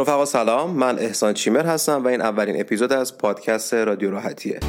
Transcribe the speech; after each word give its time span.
رفقا 0.00 0.24
سلام. 0.24 0.70
من 0.70 0.98
احسان 0.98 1.34
چیمر 1.34 1.66
هستم 1.66 2.04
و 2.04 2.08
این 2.08 2.20
اولین 2.20 2.60
اپیزود 2.60 2.92
از 2.92 3.18
پادکست 3.18 3.74
رادیو 3.74 4.10
راحتیه. 4.10 4.60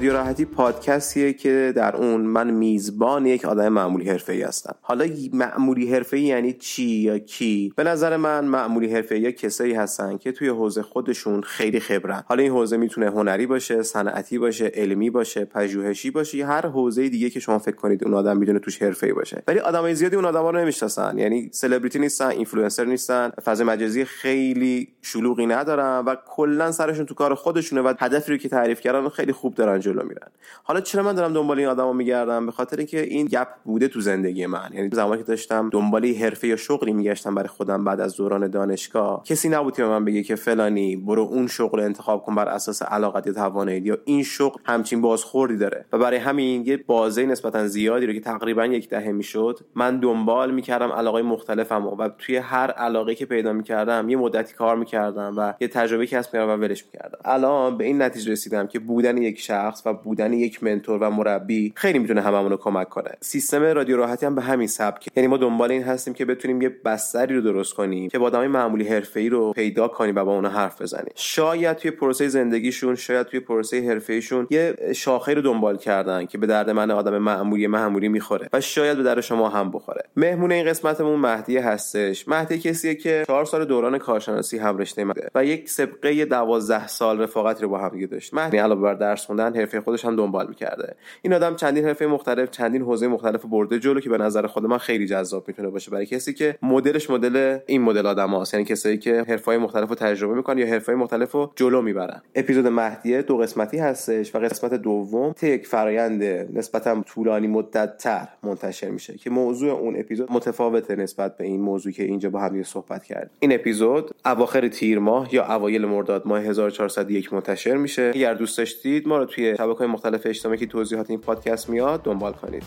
رادیو 0.00 0.12
راحتی 0.12 0.44
پادکستیه 0.44 1.32
که 1.32 1.72
در 1.76 1.96
اون 1.96 2.20
من 2.20 2.50
میزبان 2.50 3.26
یک 3.26 3.44
آدم 3.44 3.68
معمولی 3.68 4.10
ای 4.28 4.42
هستم. 4.42 4.74
حالا 4.80 5.06
معمولی 5.32 5.94
ای 6.12 6.20
یعنی 6.20 6.52
چی 6.52 6.84
یا 6.84 7.18
کی؟ 7.18 7.72
به 7.76 7.84
نظر 7.84 8.16
من 8.16 8.44
معمولی 8.44 8.96
ای 8.96 9.32
کسایی 9.32 9.74
هستن 9.74 10.18
که 10.18 10.32
توی 10.32 10.48
حوزه 10.48 10.82
خودشون 10.82 11.42
خیلی 11.42 11.80
خبره‌ن. 11.80 12.22
حالا 12.26 12.42
این 12.42 12.52
حوزه 12.52 12.76
می‌تونه 12.76 13.06
هنری 13.06 13.46
باشه 13.46 13.82
صنعتی 13.82 14.38
باشه 14.38 14.66
علمی 14.74 15.10
باشه 15.10 15.44
پژوهشی 15.44 16.10
باشه 16.10 16.46
هر 16.46 16.66
حوزه 16.66 17.08
دیگه 17.08 17.30
که 17.30 17.40
شما 17.40 17.58
فکر 17.58 17.76
کنید 17.76 18.04
اون 18.04 18.14
آدم 18.14 18.36
می‌دونه 18.36 18.58
توش 18.58 18.82
ای 18.82 19.12
باشه. 19.12 19.42
ولی 19.48 19.58
آدمای 19.58 19.94
زیادی 19.94 20.16
اون 20.16 20.24
آدما 20.24 20.50
رو 20.50 20.58
نمی‌شناسن. 20.58 21.18
یعنی 21.18 21.48
سلبریتی 21.52 21.98
نیستن 21.98 22.28
اینفلوئنسر 22.28 22.84
نیستن. 22.84 23.30
فضای 23.44 23.66
مجازی 23.66 24.04
خیلی 24.04 24.88
شلوغی 25.02 25.46
ندارن 25.46 26.04
و 26.06 26.16
کلا 26.26 26.72
سرشون 26.72 27.06
تو 27.06 27.14
کار 27.14 27.34
خودشونه 27.34 27.82
و 27.82 27.94
هدفی 27.98 28.32
رو 28.32 28.38
که 28.38 28.48
تعریف 28.48 28.80
کردن 28.80 29.08
خیلی 29.08 29.32
خوب 29.32 29.54
دارن 29.54 29.80
جلو 29.92 30.02
میرن. 30.02 30.28
حالا 30.62 30.80
چرا 30.80 31.02
من 31.02 31.14
دارم 31.14 31.32
دنبال 31.32 31.58
این 31.58 31.68
آدمو 31.68 31.92
میگردم؟ 31.92 32.46
به 32.46 32.52
خاطر 32.52 32.76
اینکه 32.76 33.00
این 33.00 33.26
گپ 33.26 33.48
بوده 33.64 33.88
تو 33.88 34.00
زندگی 34.00 34.46
من. 34.46 34.70
یعنی 34.74 34.90
زمانی 34.92 35.22
که 35.22 35.28
داشتم 35.28 35.70
دنبال 35.72 36.06
حرفه 36.06 36.48
یا 36.48 36.56
شغلی 36.56 36.92
میگشتم 36.92 37.34
برای 37.34 37.48
خودم 37.48 37.84
بعد 37.84 38.00
از 38.00 38.16
دوران 38.16 38.48
دانشگاه 38.48 39.24
کسی 39.24 39.48
نبود 39.48 39.76
که 39.76 39.82
به 39.82 39.88
من 39.88 40.04
بگه 40.04 40.22
که 40.22 40.34
فلانی 40.34 40.96
برو 40.96 41.22
اون 41.22 41.46
شغل 41.46 41.80
انتخاب 41.80 42.24
کن 42.24 42.34
بر 42.34 42.48
اساس 42.48 42.82
علاقت 42.82 43.26
یا 43.26 43.32
توانایی 43.32 43.80
یا 43.80 43.98
این 44.04 44.22
شغل 44.22 44.60
همچین 44.64 45.00
بازخوردی 45.00 45.56
داره. 45.56 45.84
و 45.92 45.98
برای 45.98 46.16
همین 46.16 46.66
یه 46.66 46.76
بازه 46.76 47.26
نسبتا 47.26 47.66
زیادی 47.66 48.06
رو 48.06 48.12
که 48.12 48.20
تقریبا 48.20 48.66
یک 48.66 48.88
دهه 48.88 49.12
می‌شد 49.12 49.58
من 49.74 50.00
دنبال 50.00 50.50
می‌کردم 50.50 50.92
علاقه 50.92 51.22
مختلفم 51.22 51.86
و 51.86 52.08
توی 52.18 52.36
هر 52.36 52.70
علاقه 52.70 53.14
که 53.14 53.26
پیدا 53.26 53.52
می‌کردم 53.52 54.08
یه 54.08 54.16
مدتی 54.16 54.54
کار 54.54 54.76
می‌کردم 54.76 55.34
و 55.36 55.54
یه 55.60 55.68
تجربه 55.68 56.06
کسب 56.06 56.34
می‌کردم 56.34 56.52
و 56.52 56.56
ولش 56.56 56.84
می‌کردم. 56.84 57.18
الان 57.24 57.78
به 57.78 57.84
این 57.84 58.02
نتیجه 58.02 58.32
رسیدم 58.32 58.66
که 58.66 58.78
بودن 58.78 59.16
یک 59.16 59.40
شخص 59.40 59.79
و 59.86 59.92
بودن 59.92 60.32
یک 60.32 60.64
منتور 60.64 60.98
و 60.98 61.10
مربی 61.10 61.72
خیلی 61.76 61.98
می‌تونه 61.98 62.20
هممون 62.20 62.50
رو 62.50 62.56
کمک 62.56 62.88
کنه. 62.88 63.10
سیستم 63.20 63.62
رادیو 63.62 63.96
راحتی 63.96 64.26
هم 64.26 64.34
به 64.34 64.42
همین 64.42 64.66
سبک. 64.66 65.08
یعنی 65.16 65.26
ما 65.26 65.36
دنبال 65.36 65.70
این 65.70 65.82
هستیم 65.82 66.14
که 66.14 66.24
بتونیم 66.24 66.62
یه 66.62 66.68
بستری 66.84 67.34
رو 67.34 67.40
درست 67.40 67.74
کنیم 67.74 68.08
که 68.08 68.18
با 68.18 68.26
آدمای 68.26 68.48
معمولی 68.48 68.88
حرفه‌ای 68.88 69.28
رو 69.28 69.52
پیدا 69.52 69.88
کنیم 69.88 70.16
و 70.16 70.24
با 70.24 70.34
اونها 70.34 70.50
حرف 70.50 70.82
بزنیم. 70.82 71.12
شاید 71.14 71.76
توی 71.76 71.90
پروسه 71.90 72.28
زندگیشون 72.28 72.94
شاید 72.94 73.26
توی 73.26 73.40
پروسه 73.40 73.88
حرفه‌ایشون 73.88 74.46
یه 74.50 74.76
شاخه 74.94 75.34
رو 75.34 75.42
دنبال 75.42 75.76
کردن 75.76 76.26
که 76.26 76.38
به 76.38 76.46
درد 76.46 76.70
من 76.70 76.90
آدم 76.90 77.18
معمولی 77.18 77.66
معمولی 77.66 78.08
می‌خوره 78.08 78.48
و 78.52 78.60
شاید 78.60 78.96
به 78.96 79.02
درد 79.02 79.20
شما 79.20 79.48
هم 79.48 79.70
بخوره. 79.70 80.02
مهمون 80.16 80.52
این 80.52 80.66
قسمتمون 80.66 81.20
مهدی 81.20 81.58
هستش. 81.58 82.28
مهدی 82.28 82.58
کسیه 82.58 82.94
که 82.94 83.24
چهار 83.26 83.44
سال 83.44 83.64
دوران 83.64 83.98
کارشناسی 83.98 84.58
هم 84.58 84.78
رشته 84.78 85.06
و 85.34 85.44
یک 85.44 85.68
سابقه 85.70 86.24
12 86.24 86.86
سال 86.86 87.20
رفاقتی 87.20 87.62
رو 87.62 87.68
با 87.68 87.78
هم 87.78 88.06
داشت. 88.06 88.34
مهدی 88.34 88.56
علاوه 88.56 88.82
بر 88.82 88.94
درس 88.94 89.26
خوندن 89.26 89.56
حرفه 89.70 89.84
خودش 89.84 90.04
هم 90.04 90.16
دنبال 90.16 90.48
می‌کرده. 90.48 90.96
این 91.22 91.34
آدم 91.34 91.56
چندین 91.56 91.84
حرفه 91.84 92.06
مختلف 92.06 92.50
چندین 92.50 92.82
حوزه 92.82 93.08
مختلف 93.08 93.44
برده 93.44 93.78
جلو 93.78 94.00
که 94.00 94.10
به 94.10 94.18
نظر 94.18 94.46
خود 94.46 94.66
من 94.66 94.78
خیلی 94.78 95.06
جذاب 95.06 95.44
می‌تونه 95.48 95.68
باشه. 95.68 95.90
برای 95.90 96.06
کسی 96.06 96.34
که 96.34 96.56
مدلش 96.62 97.10
مدل 97.10 97.58
این 97.66 97.82
مدل 97.82 98.06
آدم 98.06 98.30
هاست. 98.30 98.54
یعنی 98.54 98.66
کسایی 98.66 98.98
که 98.98 99.24
حرفای 99.28 99.58
مختلف 99.58 99.88
رو 99.88 99.94
تجربه 99.94 100.34
می‌کنن 100.34 100.58
یا 100.58 100.66
حرفای 100.66 100.94
مختلف 100.94 101.32
رو 101.32 101.52
جلو 101.56 101.82
می‌برن. 101.82 102.22
اپیزود 102.34 102.66
مهدیه 102.66 103.22
دو 103.22 103.36
قسمتی 103.36 103.78
هستش 103.78 104.34
و 104.34 104.38
قسمت 104.38 104.74
دوم 104.74 105.32
طی 105.32 105.48
یک 105.48 105.66
فرایند 105.66 106.22
نسبتا 106.58 107.02
طولانی 107.02 107.46
مدت 107.46 107.96
تر 107.96 108.28
منتشر 108.42 108.90
میشه 108.90 109.14
که 109.18 109.30
موضوع 109.30 109.70
اون 109.70 110.00
اپیزود 110.00 110.32
متفاوته 110.32 110.96
نسبت 110.96 111.36
به 111.36 111.44
این 111.44 111.60
موضوعی 111.60 111.94
که 111.94 112.02
اینجا 112.02 112.30
با 112.30 112.40
هم 112.40 112.62
صحبت 112.62 113.04
کرد 113.04 113.30
این 113.40 113.52
اپیزود 113.52 114.10
اواخر 114.24 114.68
تیر 114.68 114.98
ماه 114.98 115.34
یا 115.34 115.54
اوایل 115.54 115.84
مرداد 115.84 116.26
ماه 116.26 116.42
1401 116.42 117.32
منتشر 117.32 117.76
میشه. 117.76 118.12
اگر 118.14 118.34
دوست 118.34 118.58
داشتید 118.58 119.08
ما 119.08 119.18
رو 119.18 119.24
توی 119.24 119.56
شبکه‌های 119.60 119.86
مختلف 119.86 120.26
اجتماعی 120.26 120.58
که 120.58 120.66
توضیحات 120.66 121.10
این 121.10 121.20
پادکست 121.20 121.70
میاد 121.70 122.02
دنبال 122.02 122.32
کنید. 122.32 122.62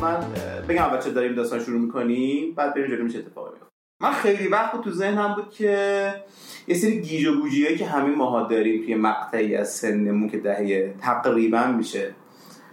من 0.00 0.20
بگم 0.68 0.82
اول 0.82 1.10
داریم 1.10 1.34
داستان 1.34 1.60
شروع 1.60 1.80
می‌کنیم 1.80 2.54
بعد 2.54 2.74
بریم 2.74 2.86
جلو 2.86 3.04
میشه 3.04 3.18
اتفاقی 3.18 3.50
میفته 3.50 3.66
من 4.00 4.12
خیلی 4.12 4.48
وقت 4.48 4.80
تو 4.80 4.90
ذهنم 4.90 5.34
بود 5.34 5.50
که 5.50 6.14
یه 6.68 6.74
سری 6.74 7.00
گیج 7.00 7.26
و 7.26 7.40
گوجیایی 7.40 7.76
که 7.76 7.86
همین 7.86 8.14
ماها 8.14 8.42
داریم 8.42 8.84
توی 8.84 8.94
مقطعی 8.94 9.56
از 9.56 9.74
سنمون 9.74 10.28
که 10.28 10.38
دهه 10.38 10.94
تقریبا 11.00 11.66
میشه 11.66 12.14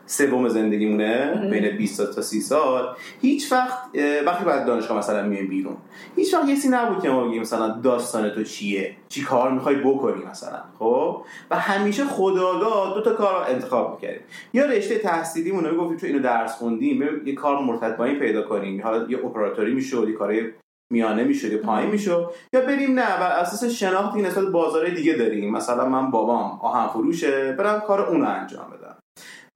سوم 0.06 0.50
زندگیمونه 0.50 1.50
بین 1.52 1.78
20 1.78 2.16
تا 2.16 2.22
30 2.22 2.42
سال. 2.42 2.96
هیچ 3.22 3.52
وقت 3.52 3.78
وقتی 4.26 4.46
بعد 4.46 4.66
دانشگاه 4.66 4.98
مثلا 4.98 5.24
میایم 5.28 5.48
بیرون 5.48 5.78
هیچ 6.16 6.34
وقت 6.34 6.50
یه 6.50 6.70
نبود 6.70 7.04
که 7.04 7.10
ما 7.10 7.28
بگیم 7.28 7.42
مثلا 7.42 7.70
داستان 7.70 8.30
تو 8.30 8.44
چیه؟ 8.44 8.96
چی 9.10 9.24
کار 9.24 9.52
می‌خوای 9.52 9.76
بکنی 9.76 10.24
مثلا؟ 10.32 10.60
خب؟ 10.80 11.26
و 11.52 11.60
همیشه 11.60 12.06
خداگاه 12.06 12.94
دو 12.96 13.02
تا 13.02 13.14
کار 13.14 13.46
انتخاب 13.50 13.96
می‌کردیم. 13.96 14.22
یا 14.54 14.66
رشته 14.66 14.98
تحصیلی 14.98 15.50
رو 15.50 15.78
گفتیم 15.78 15.98
چون 15.98 16.10
اینو 16.10 16.22
درس 16.22 16.52
خوندیم 16.52 17.04
یه 17.26 17.36
کار 17.36 17.64
مرتبط 17.64 17.98
با 17.98 18.06
این 18.06 18.20
پیدا 18.20 18.42
کنیم 18.42 18.82
حالا 18.82 19.10
یه 19.10 19.26
اپراتوری 19.26 19.74
می‌شد 19.74 20.10
یه 20.10 20.16
کارهای 20.16 20.44
میانه 20.92 21.24
می‌شد 21.24 21.52
یا 21.52 21.62
پایین 21.62 21.92
می‌شد 21.92 22.32
یا 22.54 22.62
بریم 22.62 23.00
نه 23.00 23.18
بر 23.20 23.32
اساس 23.32 23.64
شناختی 23.64 24.22
نسبت 24.22 24.46
بازار 24.46 24.90
دیگه 24.90 25.14
داریم. 25.14 25.54
مثلا 25.54 25.90
من 25.90 26.12
بابام 26.12 26.60
آهن 26.62 26.88
فروشه 26.88 27.52
برم 27.52 27.80
کار 27.80 28.02
اون 28.02 28.26
انجام 28.26 28.70
بدم. 28.70 28.96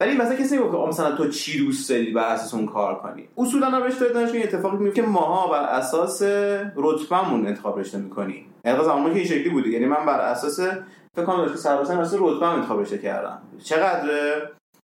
ولی 0.00 0.16
مثلا 0.16 0.34
کسی 0.34 0.56
نمیگه 0.56 0.86
مثلا 0.88 1.16
تو 1.16 1.28
چی 1.28 1.58
دوست 1.58 1.90
داری 1.90 2.12
بر 2.12 2.34
اساس 2.34 2.54
اون 2.54 2.66
کار 2.66 2.94
کنی؟ 2.94 3.28
اصولا 3.36 3.78
رشته 3.78 4.08
دانشگاهی 4.08 4.42
اتفاقی 4.42 4.76
میفته 4.76 5.02
که 5.02 5.08
ماها 5.08 5.52
بر 5.52 5.62
اساس 5.62 6.22
رتبهمون 6.76 7.46
انتخاب 7.46 7.78
رشته 7.78 7.98
می‌کنیم. 7.98 8.54
یعنی 8.64 8.84
زمانی 8.84 9.14
که 9.14 9.18
این 9.18 9.28
شکلی 9.28 9.48
بوده 9.48 9.68
یعنی 9.68 9.86
من 9.86 10.06
بر 10.06 10.20
اساس 10.20 10.60
فکر 11.16 11.24
کنم 11.26 11.48
که 11.48 11.56
سربازن 11.56 11.96
واسه 11.96 12.16
رتبه 12.20 12.46
انتخاب 12.46 12.80
رشته 12.80 12.98
کردم. 12.98 13.42
چقدر 13.64 14.10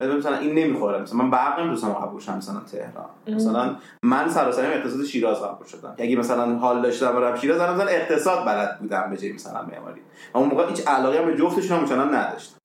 مثلا 0.01 0.37
این 0.37 0.55
نمی‌خوره. 0.55 1.01
مثلا 1.01 1.17
من 1.17 1.31
برق 1.31 1.67
دوستم 1.67 1.93
قبول 1.93 2.21
شم 2.21 2.37
مثلا 2.37 2.59
تهران. 2.59 3.09
مثلا 3.27 3.75
من 4.03 4.29
سراسری 4.29 4.67
اقتصاد 4.67 5.05
شیراز 5.05 5.41
قبول 5.41 5.67
شدم. 5.67 5.95
اگه 5.97 6.15
مثلا 6.15 6.57
حال 6.57 6.81
داشتم 6.81 7.11
برم 7.11 7.35
شیراز 7.35 7.61
مثلا 7.61 7.87
اقتصاد 7.87 8.45
بلد 8.45 8.79
بودم 8.79 9.07
به 9.09 9.17
جای 9.17 9.33
مثلا 9.33 9.61
معماری. 9.61 10.01
اون 10.35 10.49
موقع 10.49 10.69
هیچ 10.69 10.87
علاقه 10.87 11.19
هم 11.19 11.25
به 11.25 11.37
جفتشون 11.37 11.77
هم 11.77 11.83
مثلا 11.83 12.03
نداشتم. 12.03 12.55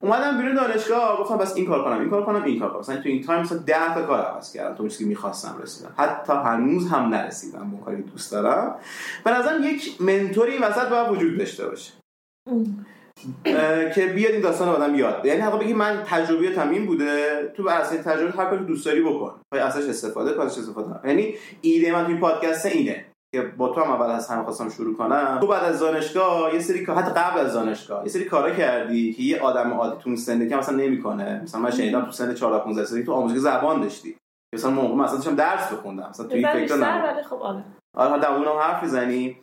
اومدم 0.00 0.38
بیرون 0.38 0.54
دانشگاه 0.54 1.20
گفتم 1.20 1.36
بس 1.36 1.56
این 1.56 1.66
کار 1.66 1.84
کنم 1.84 2.00
این 2.00 2.10
کار 2.10 2.24
کنم 2.24 2.42
این 2.42 2.60
کار 2.60 2.70
کنم. 2.70 2.80
مثلا 2.80 2.96
تو 2.96 3.08
این 3.08 3.22
تایم 3.22 3.40
مثلا 3.40 3.58
10 3.58 3.94
تا 3.94 4.02
کار 4.02 4.20
عوض 4.20 4.52
کردم. 4.52 4.74
تو 4.74 4.88
چیزی 4.88 5.04
که 5.04 5.08
می‌خواستم 5.08 5.54
رسیدم. 5.62 5.90
حتی 5.96 6.32
هنوز 6.32 6.88
هم 6.88 7.08
نرسیدم 7.08 7.70
به 7.70 7.84
کاری 7.84 8.02
دوست 8.02 8.32
دارم. 8.32 8.74
به 9.24 9.30
نظرم 9.30 9.62
یک 9.62 10.02
منتوری 10.02 10.58
وسط 10.58 10.88
باید 10.88 11.10
وجود 11.10 11.38
داشته 11.38 11.68
باشه. 11.68 11.92
که 13.94 14.06
بیاد 14.14 14.32
این 14.32 14.40
داستان 14.40 14.68
آدم 14.68 14.94
یاد 14.94 15.26
یعنی 15.26 15.40
حقا 15.40 15.56
بگی 15.56 15.74
من 15.74 16.02
تجربه 16.06 16.54
تامین 16.54 16.86
بوده 16.86 17.52
تو 17.56 17.62
بر 17.62 17.80
اساس 17.80 18.00
تجربه 18.00 18.32
هر 18.32 18.44
کاری 18.44 18.64
دوست 18.64 18.86
داری 18.86 19.00
بکن. 19.00 19.40
پای 19.52 19.60
اساس 19.60 19.88
استفاده 19.88 20.34
کن 20.34 20.42
استفاده 20.42 21.08
یعنی 21.08 21.34
ایده 21.60 21.92
من 21.92 22.06
توی 22.06 22.14
پادکست 22.14 22.66
اینه 22.66 23.04
که 23.34 23.42
با 23.42 23.68
تو 23.68 23.80
هم 23.80 23.90
اول 23.90 24.10
از 24.10 24.28
هم 24.28 24.44
خواستم 24.44 24.68
شروع 24.68 24.96
کنم. 24.96 25.38
تو 25.40 25.46
بعد 25.46 25.64
از 25.64 25.80
دانشگاه 25.80 26.54
یه 26.54 26.60
سری 26.60 26.84
حتی 26.84 27.12
قبل 27.12 27.40
از 27.40 27.52
دانشگاه 27.54 28.02
یه 28.02 28.08
سری 28.08 28.24
کارا 28.24 28.50
کردی 28.50 29.12
که 29.12 29.22
یه 29.22 29.40
آدم 29.40 29.72
عادی 29.72 30.02
تو 30.02 30.16
سن 30.16 30.48
که 30.48 30.56
مثلا 30.56 30.76
نمی‌کنه. 30.76 31.40
مثلا 31.42 31.60
من 31.60 31.70
شنیدم 31.70 32.04
تو 32.04 32.10
سن 32.10 32.34
14 32.34 32.64
15 32.64 32.84
سالگی 32.84 33.04
تو 33.06 33.12
آموزش 33.12 33.36
زبان 33.36 33.80
داشتی. 33.80 34.16
مثلا 34.54 34.70
موقع 34.70 34.94
مثلا 34.94 35.16
داشتم 35.16 35.34
درس 35.34 35.72
بخوندم 35.72 36.08
مثلا 36.08 36.26
توی 36.26 36.46
فکر 36.46 36.74
ولی 36.74 37.22
خب 37.22 37.36
آره. 37.36 37.64
آره 37.96 38.32
اونم 38.34 38.58
حرف 38.58 38.82
می‌زنی. 38.82 39.40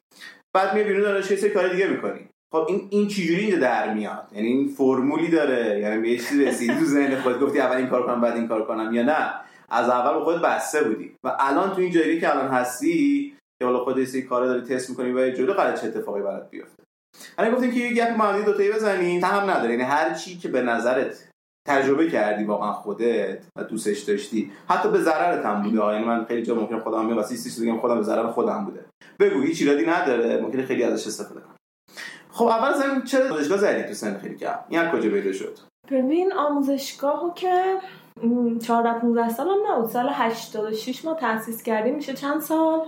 بعد 0.55 0.73
می 0.73 0.83
بیرون 0.83 1.01
دانشگاه 1.01 1.31
یه 1.31 1.37
سری 1.37 1.49
کار 1.49 1.67
دیگه 1.67 1.87
می‌کنی. 1.87 2.29
خب 2.55 2.65
این 2.67 2.87
این 2.89 3.07
چجوری 3.07 3.41
اینجا 3.41 3.57
در 3.57 3.93
میاد؟ 3.93 4.27
یعنی 4.35 4.47
این 4.47 4.67
فرمولی 4.67 5.27
داره؟ 5.27 5.79
یعنی 5.79 6.01
به 6.01 6.17
چیزی 6.17 6.45
رسیدی 6.45 6.73
تو 6.73 6.85
ذهن 6.85 7.21
خودت؟ 7.21 7.39
گفتی 7.39 7.59
اول 7.59 7.77
این 7.77 7.87
کار 7.87 8.05
کنم 8.05 8.21
بعد 8.21 8.35
این 8.35 8.47
کار 8.47 8.65
کنم 8.65 8.93
یا 8.93 9.03
نه؟ 9.03 9.33
از 9.69 9.89
اول 9.89 10.17
به 10.17 10.23
خودت 10.23 10.41
بسته 10.41 10.83
بودی. 10.83 11.15
و 11.23 11.35
الان 11.39 11.75
تو 11.75 11.81
این 11.81 11.91
جایی 11.91 12.19
که 12.19 12.35
الان 12.35 12.47
هستی 12.47 13.33
که 13.59 13.65
حالا 13.65 13.79
خودت 13.79 14.05
سری 14.05 14.21
کارا 14.21 14.47
داری 14.47 14.61
تست 14.61 14.89
می‌کنی 14.89 15.11
و 15.11 15.29
جلو 15.29 15.53
قرار 15.53 15.77
چه 15.77 15.87
اتفاقی 15.87 16.21
برات 16.21 16.49
بیفته. 16.49 16.83
الان 17.37 17.55
گفتیم 17.55 17.71
که 17.71 17.79
یه 17.79 17.93
گپ 17.93 18.17
معمولی 18.17 18.43
دو 18.43 18.53
تایی 18.53 18.71
بزنیم 18.71 19.23
هم 19.23 19.49
نداره. 19.49 19.71
یعنی 19.71 19.83
هر 19.83 20.13
چی 20.13 20.37
که 20.37 20.47
به 20.47 20.61
نظرت 20.61 21.29
تجربه 21.67 22.09
کردی 22.09 22.43
واقعا 22.43 22.71
خودت 22.73 23.43
و 23.55 23.63
دوستش 23.63 23.99
داشتی 23.99 24.51
حتی 24.69 24.89
به 24.89 24.99
ضررت 24.99 25.45
هم 25.45 25.63
بوده. 25.63 25.93
یعنی 25.93 26.05
من 26.05 26.25
خیلی 26.25 26.43
جا 26.43 26.55
ممکن 26.55 26.79
خودم 26.79 27.05
میگم 27.05 27.17
واسه 27.17 27.35
چیزی 27.35 27.71
خودم 27.71 27.95
به 27.95 28.03
ضرر 28.03 28.27
خودم 28.27 28.65
بوده. 28.65 28.85
بگو 29.19 29.41
هیچ 29.41 29.61
ایرادی 29.61 29.85
نداره. 29.85 30.41
ممکن 30.41 30.61
خیلی 30.61 30.83
ازش 30.83 31.07
استفاده 31.07 31.39
کنم. 31.41 31.54
خب 32.35 32.45
اول 32.45 32.67
از 32.67 32.81
این 32.81 33.01
چرا 33.01 33.27
دانشگاه 33.27 33.57
زدی 33.57 33.83
تو 33.83 33.93
سن 33.93 34.17
خیلی 34.17 34.35
کم؟ 34.35 34.55
این 34.69 34.91
کجا 34.91 35.09
پیدا 35.09 35.31
شد؟ 35.31 35.57
ببین 35.91 36.33
آموزشگاهو 36.33 37.33
که 37.33 37.77
14 38.65 38.99
15 38.99 39.29
سالم 39.29 39.57
نبود. 39.71 39.89
سال 39.89 40.09
86 40.13 41.05
ما 41.05 41.13
تاسیس 41.13 41.63
کردیم. 41.63 41.95
میشه 41.95 42.13
چند 42.13 42.41
سال؟ 42.41 42.79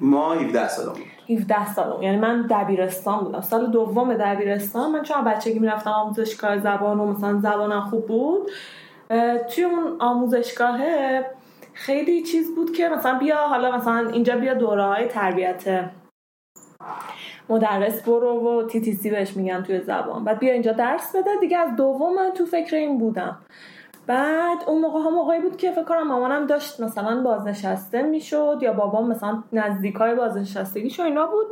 ما 0.00 0.34
17 0.34 0.68
سالم 0.68 0.92
بود. 0.92 1.36
17 1.38 1.74
سالم. 1.74 2.02
یعنی 2.02 2.16
من 2.16 2.46
دبیرستان 2.50 3.24
بودم. 3.24 3.40
سال 3.40 3.70
دوم 3.70 4.14
دبیرستان. 4.14 4.92
من 4.92 5.02
چون 5.02 5.24
بچگی 5.24 5.58
می‌رفتم 5.58 5.90
آموزشگاه 5.90 6.58
زبان 6.58 7.00
و 7.00 7.06
مثلا 7.06 7.40
زبانم 7.40 7.80
خوب 7.80 8.06
بود 8.06 8.50
توی 9.54 9.64
اون 9.64 9.96
آموزشگاه 10.00 10.78
خیلی 11.72 12.22
چیز 12.22 12.54
بود 12.54 12.72
که 12.72 12.88
مثلا 12.88 13.18
بیا 13.18 13.36
حالا 13.36 13.76
مثلا 13.76 14.08
اینجا 14.08 14.36
بیا 14.36 14.54
دوره 14.54 14.84
های 14.84 15.08
تربیت 15.08 15.90
مدرس 17.48 18.02
برو 18.02 18.58
و 18.58 18.66
تی 18.66 18.80
تی 18.80 18.92
سی 18.92 19.10
بهش 19.10 19.36
میگن 19.36 19.62
توی 19.62 19.80
زبان. 19.80 20.24
بعد 20.24 20.38
بیا 20.38 20.52
اینجا 20.52 20.72
درس 20.72 21.16
بده 21.16 21.30
دیگه 21.40 21.58
از 21.58 21.76
دوم 21.76 22.14
من 22.14 22.30
تو 22.30 22.44
فکر 22.44 22.76
این 22.76 22.98
بودم. 22.98 23.38
بعد 24.06 24.58
اون 24.66 24.80
موقع 24.80 25.00
ها 25.00 25.10
موقعی 25.10 25.40
بود 25.40 25.56
که 25.56 25.70
فکر 25.70 25.84
کنم 25.84 26.08
مامانم 26.08 26.46
داشت 26.46 26.80
مثلا 26.80 27.22
بازنشسته 27.22 28.02
می‌شد 28.02 28.58
یا 28.60 28.72
بابام 28.72 29.08
مثلا 29.08 29.42
نزدیک 29.52 29.94
های 29.94 30.14
بازنشستگیش 30.14 31.00
و 31.00 31.02
اینا 31.02 31.26
بود. 31.26 31.46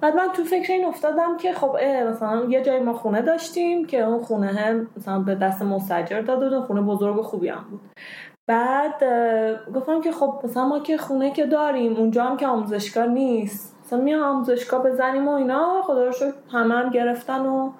بعد 0.00 0.16
من 0.16 0.28
تو 0.32 0.44
فکر 0.44 0.72
این 0.72 0.84
افتادم 0.84 1.36
که 1.36 1.52
خب 1.52 1.76
مثلا 2.08 2.44
یه 2.44 2.62
جای 2.62 2.80
ما 2.80 2.92
خونه 2.92 3.22
داشتیم 3.22 3.86
که 3.86 4.00
اون 4.00 4.18
خونه 4.18 4.46
هم 4.46 4.86
مثلا 4.96 5.18
به 5.18 5.34
دست 5.34 5.62
مستجر 5.62 6.20
داده 6.20 6.48
بود 6.48 6.66
خونه 6.66 6.80
بزرگ 6.80 7.20
خوبی 7.20 7.48
هم 7.48 7.64
بود. 7.70 7.80
بعد 8.46 9.04
گفتم 9.74 10.00
که 10.00 10.12
خب 10.12 10.40
مثلا 10.44 10.68
ما 10.68 10.80
که 10.80 10.96
خونه 10.96 11.30
که 11.30 11.46
داریم 11.46 11.96
اونجا 11.96 12.24
هم 12.24 12.36
که 12.36 12.46
آموزشگاه 12.46 13.06
نیست. 13.06 13.69
مثلا 13.90 14.04
میام 14.04 14.22
آموزشگاه 14.22 14.82
بزنیم 14.82 15.28
و 15.28 15.30
اینا. 15.30 15.82
خدا 15.82 16.04
رو 16.04 16.12
همه 16.52 16.74
هم 16.74 16.90
گرفتن 16.90 17.46
و 17.46 17.70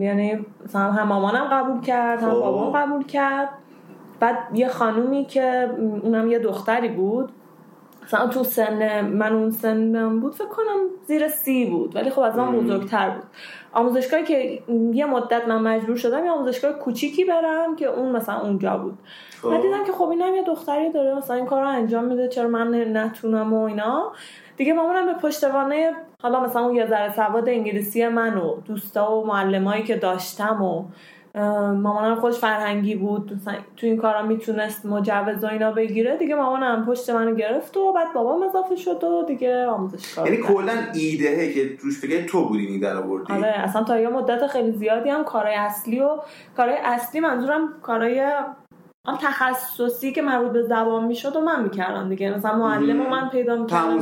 یعنی 0.00 0.46
مثلا 0.64 0.92
هم 0.92 1.08
مامانم 1.08 1.44
قبول 1.44 1.80
کرد 1.80 2.22
هم 2.22 2.30
خب. 2.30 2.40
بابام 2.40 2.72
قبول 2.72 3.04
کرد. 3.04 3.48
بعد 4.20 4.36
یه 4.54 4.68
خانومی 4.68 5.24
که 5.24 5.70
اونم 5.78 6.30
یه 6.30 6.38
دختری 6.38 6.88
بود. 6.88 7.32
مثلا 8.04 8.26
تو 8.26 8.44
سن 8.44 9.00
من 9.00 9.32
اون 9.32 9.50
سن 9.50 10.20
بود 10.20 10.34
فکر 10.34 10.48
کنم 10.48 10.80
زیر 11.06 11.28
سی 11.28 11.66
بود. 11.66 11.96
ولی 11.96 12.10
خب 12.10 12.20
از 12.20 12.36
من 12.36 12.56
بزرگتر 12.56 13.10
بود. 13.10 13.24
آموزشگاهی 13.72 14.24
که 14.24 14.62
یه 14.92 15.06
مدت 15.06 15.48
من 15.48 15.62
مجبور 15.62 15.96
شدم 15.96 16.24
یه 16.24 16.30
آموزشگاه 16.30 16.72
کوچیکی 16.72 17.24
برم 17.24 17.76
که 17.76 17.86
اون 17.86 18.12
مثلا 18.12 18.40
اونجا 18.40 18.76
بود. 18.76 18.98
خب. 19.42 19.50
بعد 19.50 19.62
دیدم 19.62 19.84
که 19.84 19.92
خب 19.92 20.08
اینم 20.08 20.34
یه 20.34 20.42
دختری 20.42 20.92
داره. 20.92 21.14
مثلا 21.14 21.36
این 21.36 21.46
کار 21.46 21.62
رو 21.62 21.68
انجام 21.68 22.04
میده 22.04 22.28
چرا 22.28 22.48
من 22.48 22.96
نتونم 22.96 23.52
و 23.52 23.62
اینا. 23.62 24.12
دیگه 24.60 24.72
مامانم 24.72 25.06
به 25.06 25.14
پشتوانه 25.14 25.92
حالا 26.22 26.40
مثلا 26.40 26.62
اون 26.62 26.76
یه 26.76 26.86
ذره 26.86 27.12
سواد 27.12 27.48
انگلیسی 27.48 28.08
من 28.08 28.36
و 28.36 28.60
دوستا 28.60 29.16
و 29.16 29.26
معلمایی 29.26 29.82
که 29.82 29.96
داشتم 29.96 30.62
و 30.62 30.84
مامانم 31.72 32.14
خودش 32.14 32.38
فرهنگی 32.38 32.94
بود 32.94 33.32
مثلا 33.34 33.54
تو 33.76 33.86
این 33.86 33.96
کارا 33.96 34.22
می‌تونست 34.22 34.86
مجوز 34.86 35.44
و 35.44 35.46
اینا 35.46 35.72
بگیره 35.72 36.16
دیگه 36.16 36.34
مامانم 36.34 36.86
پشت 36.86 37.10
منو 37.10 37.34
گرفت 37.34 37.76
و 37.76 37.92
بعد 37.92 38.12
بابام 38.14 38.42
اضافه 38.42 38.76
شد 38.76 39.04
و 39.04 39.24
دیگه 39.26 39.66
آموزش 39.66 40.14
کار 40.14 40.26
یعنی 40.26 40.42
کلا 40.42 40.72
ایدهه 40.94 41.52
که 41.52 41.76
روش 41.80 42.00
فکر 42.00 42.26
تو 42.26 42.48
بودی 42.48 42.66
این 42.66 42.80
در 42.80 42.96
آوردی؟ 42.96 43.32
آره 43.32 43.48
اصلا 43.48 43.84
تا 43.84 44.00
یه 44.00 44.08
مدت 44.08 44.46
خیلی 44.46 44.72
زیادی 44.72 45.10
هم 45.10 45.24
کارهای 45.24 45.54
اصلی 45.54 46.00
و 46.00 46.08
کارهای 46.56 46.78
اصلی 46.82 47.20
منظورم 47.20 47.68
کارهای 47.82 48.32
آن 49.04 49.18
تخصصی 49.22 50.12
که 50.12 50.22
مربوط 50.22 50.52
به 50.52 50.62
زبان 50.62 51.04
می‌شد 51.04 51.36
و 51.36 51.40
من 51.40 51.62
می‌کردم 51.62 52.08
دیگه. 52.08 52.36
مثلا 52.36 52.54
معلم 52.54 53.00
و 53.00 53.08
من 53.08 53.28
پیدا 53.28 53.56
می‌کردم. 53.56 54.00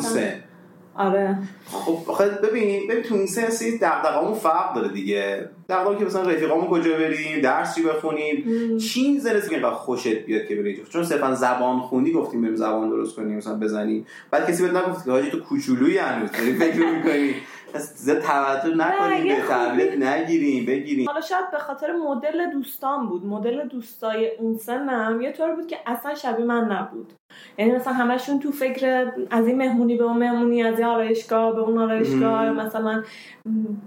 آره. 0.98 1.38
خب 1.66 2.12
خب 2.12 2.46
ببین 2.46 2.88
ببین 2.88 3.02
تو 3.02 3.14
اون 3.14 3.26
سنسی 3.26 3.78
دغدغه‌مون 3.78 4.34
فرق 4.34 4.74
داره 4.74 4.88
دیگه. 4.88 5.48
دغدغه 5.68 5.98
که 5.98 6.04
مثلا 6.04 6.22
رفیقامون 6.22 6.66
کجا 6.66 6.92
بریم 6.92 7.40
درسی 7.40 7.82
بخونیم 7.82 8.44
چین 8.78 9.18
زنسی 9.18 9.50
که 9.50 9.66
خوشت 9.66 10.08
بیاد 10.08 10.46
که 10.46 10.56
بری 10.56 10.82
چون 10.90 11.04
صرفا 11.04 11.34
زبان 11.34 11.80
خوندی 11.80 12.12
گفتیم 12.12 12.42
بریم 12.42 12.56
زبان 12.56 12.90
درست 12.90 13.16
کنیم 13.16 13.36
مثلا 13.36 13.54
بزنیم. 13.54 14.06
بعد 14.30 14.50
کسی 14.50 14.62
بهت 14.62 14.76
نگفت 14.76 15.04
که 15.04 15.10
حاجی 15.10 15.30
تو 15.30 15.40
کوچولویی 15.40 15.98
هنوز 15.98 16.32
داری 16.32 16.52
فکر 16.52 16.86
می‌کنی؟ 16.86 17.34
زیاد 17.74 18.18
توجه 18.18 18.74
نکنیم 18.74 19.24
به 19.24 19.42
تبلیغ 19.50 19.92
نگیریم 19.92 20.66
بگیریم 20.66 21.06
حالا 21.06 21.20
شاید 21.20 21.50
به 21.50 21.58
خاطر 21.58 21.92
مدل 21.92 22.50
دوستان 22.50 23.06
بود. 23.06 23.26
مدل 23.26 23.68
دوستای 23.68 24.36
اون 24.36 24.56
سنم 24.58 25.20
یه 25.20 25.32
طور 25.32 25.54
بود 25.54 25.66
که 25.66 25.78
اصلا 25.86 26.14
شبیه 26.14 26.44
من 26.44 26.64
نبود. 26.64 27.12
یعنی 27.58 27.72
مثلا 27.72 27.92
همشون 27.92 28.40
تو 28.40 28.52
فکر 28.52 29.12
از 29.30 29.46
این 29.46 29.58
مهمونی 29.58 29.96
به 29.96 30.04
اون 30.04 30.16
مهمونی 30.16 30.62
از 30.62 30.78
این 30.78 30.88
آرایشگاه 30.88 31.54
به 31.54 31.60
اون 31.60 31.78
آرایشگاه. 31.78 32.50
مثلا 32.50 33.02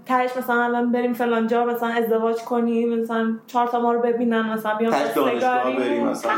تهش 0.06 0.36
مثلا 0.36 0.62
الان 0.62 0.92
بریم 0.92 1.12
فلان 1.12 1.46
جا 1.46 1.64
مثلا 1.64 1.88
ازدواج 1.88 2.36
کنیم 2.36 2.98
مثلا 2.98 3.38
چهار 3.46 3.66
تا 3.66 3.80
ما 3.80 3.92
رو 3.92 4.00
ببینن 4.00 4.52
مثلا 4.52 4.74
بیان 4.74 4.92
بریم 5.78 6.06
مثلا. 6.06 6.32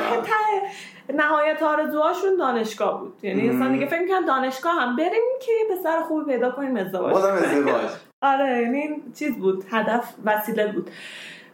نهایت 1.13 1.63
آرزوهاشون 1.63 2.37
دانشگاه 2.39 3.01
بود. 3.01 3.15
یعنی 3.23 3.51
مثلا 3.51 3.73
دیگه 3.73 3.87
فکر 3.87 4.09
کنم 4.09 4.27
دانشگاه 4.27 4.73
هم 4.73 4.97
بریم 4.97 5.23
که 5.43 5.53
یه 5.53 5.77
پسر 5.77 6.01
خوبی 6.03 6.33
پیدا 6.33 6.51
کنیم 6.51 6.77
ازدواج. 6.77 7.15
ازدواج. 7.15 7.91
آره 8.23 8.63
یعنی 8.63 9.03
چیز 9.15 9.39
بود 9.39 9.65
هدف 9.71 10.15
وسیله 10.25 10.73
بود. 10.73 10.91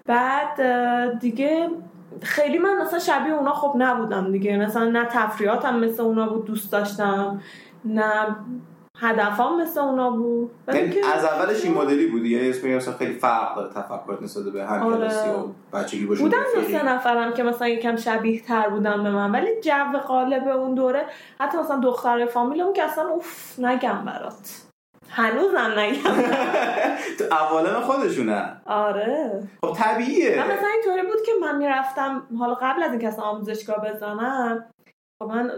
بعد 0.06 0.60
دیگه 1.18 1.68
خیلی 2.22 2.58
من 2.58 2.82
مثلا 2.82 2.98
شبیه 2.98 3.32
اونا 3.34 3.52
خب 3.52 3.74
نبودم 3.78 4.32
دیگه. 4.32 4.56
مثلا 4.56 4.84
نه 4.84 5.04
تفریحاتم 5.04 5.78
مثل 5.78 6.02
اونا 6.02 6.28
بود 6.28 6.44
دوست 6.44 6.72
داشتم 6.72 7.40
نه 7.84 8.36
هدفام 9.00 9.62
مثل 9.62 9.80
اونا 9.80 10.10
بود. 10.10 10.50
یعنی 10.68 10.94
از 11.14 11.24
اولش 11.24 11.64
این 11.64 11.74
مدلی 11.74 12.06
بودی 12.06 12.28
یعنی 12.28 12.50
اسم 12.50 12.68
مثلا 12.68 12.94
خیلی 12.94 13.12
فرق 13.12 13.56
داره 13.56 13.70
تفکرات 13.70 14.22
نسبت 14.22 14.44
به 14.44 14.64
هم 14.64 14.82
آره. 14.82 15.08
و 15.08 15.46
بچگی 15.72 16.06
باشه 16.06 16.22
بودن 16.22 16.38
دو 16.54 16.62
سه 16.62 16.86
نفرم 16.86 17.32
که 17.32 17.42
مثلا 17.42 17.68
یکم 17.68 17.96
شبیه 17.96 18.40
تر 18.40 18.68
بودن 18.68 19.02
به 19.02 19.10
من. 19.10 19.32
ولی 19.32 19.60
جو 19.60 19.98
قالب 19.98 20.48
اون 20.48 20.74
دوره 20.74 21.06
حتی 21.40 21.58
مثلا 21.58 21.80
دختر 21.80 22.26
فامیلمون 22.26 22.72
که 22.72 22.82
اصلا 22.82 23.08
اوف 23.08 23.58
نگم 23.58 24.04
برات. 24.06 24.62
هنوزم 25.10 25.78
نگم 25.78 26.22
تو 27.18 27.24
عوالم 27.34 27.80
خودشونه. 27.80 28.56
آره. 28.66 29.42
خب 29.60 29.72
طبیعیه. 29.72 30.38
من 30.38 30.44
مثلا 30.44 30.68
اینطوری 30.68 31.02
بود 31.02 31.22
که 31.26 31.32
من 31.40 31.58
می‌رفتم 31.58 32.22
حالا 32.38 32.54
قبل 32.54 32.82
از 32.82 32.90
اینکه 32.90 33.08
اصلا 33.08 33.24
آموزشگاه 33.24 33.76
بزنم 33.90 34.64
من 35.28 35.50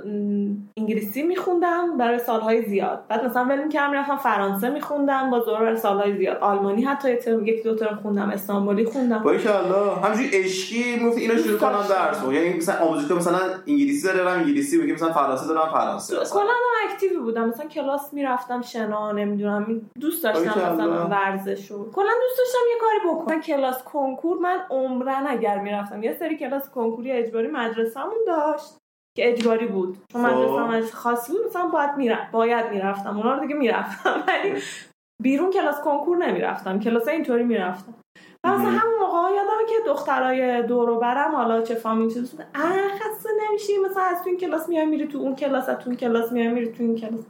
انگلیسی 0.77 1.23
میخوندم 1.23 1.97
برای 1.97 2.19
سالهای 2.19 2.63
زیاد. 2.63 3.05
بعد 3.09 3.25
مثلا 3.25 3.45
ولیم 3.45 3.69
کردم 3.69 3.91
می‌رفتم 3.91 4.17
فرانسه 4.17 4.71
میخوندم 4.71 5.31
با 5.31 5.41
برای 5.41 5.77
سالهای 5.77 6.17
زیاد. 6.17 6.37
آلمانی 6.37 6.83
حتی 6.83 7.13
یکی 7.45 7.63
دو 7.65 7.75
ترم 7.75 7.99
خوندم 8.03 8.31
استانبولی 8.31 8.85
خوندم. 8.85 9.27
الله 9.27 9.95
همینجوری 10.03 10.29
عشقی 10.33 10.97
می‌گفت 10.97 11.19
اینو 11.19 11.37
شروع 11.39 11.59
کنم 11.59 11.85
درس. 11.89 12.25
یعنی 12.25 12.57
مثلا 12.57 12.87
آموزشگاه 12.87 13.19
مثلا 13.19 13.39
انگلیسی 13.67 14.07
دارم 14.07 14.39
انگلیسی 14.39 14.79
میگه 14.79 14.93
مثلا 14.93 15.13
فرانسه 15.13 15.47
دارم 15.47 15.73
فرانسه. 15.73 16.17
کلا 16.33 16.43
هم 16.43 16.91
active 16.91 17.23
بودم. 17.23 17.49
مثلا 17.49 17.67
کلاس 17.67 18.15
می‌رفتم 18.15 18.63
شنا 18.63 19.13
نمی‌دونم 19.13 19.81
دوست 20.01 20.25
داشتم 20.25 20.73
مثلا 20.73 21.07
ورزش 21.07 21.71
و 21.71 21.91
کلا 21.91 22.11
دوست 22.23 22.39
داشتم 22.39 22.59
یه 22.71 22.79
کاری 22.81 23.15
بکنم. 23.15 23.41
کلاس 23.41 23.83
کنکور 23.83 24.39
من 24.39 24.59
عمرن 24.71 25.27
اگر 25.27 25.59
می‌رفتم 25.59 26.03
یه 26.03 26.17
سری 26.19 26.37
کلاس 26.37 26.71
کنکوری 26.71 27.13
اجباری 27.13 27.49
مدرسه‌مون 27.49 28.19
داشت. 28.27 28.82
که 29.17 29.33
اجباری 29.33 29.67
بود. 29.67 29.99
چون 30.13 30.23
خب. 30.23 30.29
مدرسه 30.29 30.75
از 30.75 30.95
خاص 30.95 31.31
بود 31.31 31.47
مثلا 31.47 31.69
باید 31.69 31.97
می‌رفت 31.97 32.31
باید 32.31 32.71
می‌رفتم. 32.71 33.17
اونا 33.17 33.35
رو 33.35 33.41
دیگه 33.41 33.55
می‌رفتم. 33.55 34.23
ولی 34.29 34.55
بیرون 35.23 35.51
کلاس 35.51 35.81
کنکور 35.81 36.17
نمی‌رفتم. 36.17 36.81
کلاس 36.81 37.09
اینطوری 37.09 37.45
می‌رفتم. 37.45 37.95
مثلا 38.45 38.71
همون 38.71 38.99
موقع 39.01 39.35
یادمه 39.35 39.67
که 39.69 39.75
دخترای 39.87 40.63
دور 40.63 40.99
برم 40.99 41.35
حالا 41.35 41.63
چه 41.63 41.75
فامیل 41.75 42.15
چیز 42.15 42.31
بود 42.31 42.47
خسته 43.01 43.29
نمیشی 43.49 43.73
مثلا 43.79 44.03
از 44.03 44.23
تو 44.23 44.29
این 44.29 44.39
کلاس 44.39 44.69
میای 44.69 44.87
میری 44.87 45.07
تو 45.07 45.19
اون 45.19 45.37
کلاس 45.37 45.69
از 45.69 45.79
تو 45.79 45.91
این 45.91 45.99
کلاس 45.99 46.33
میای 46.33 46.49
میری 46.49 46.73
تو 46.73 46.83
این 46.83 46.97
کلاس. 46.97 47.25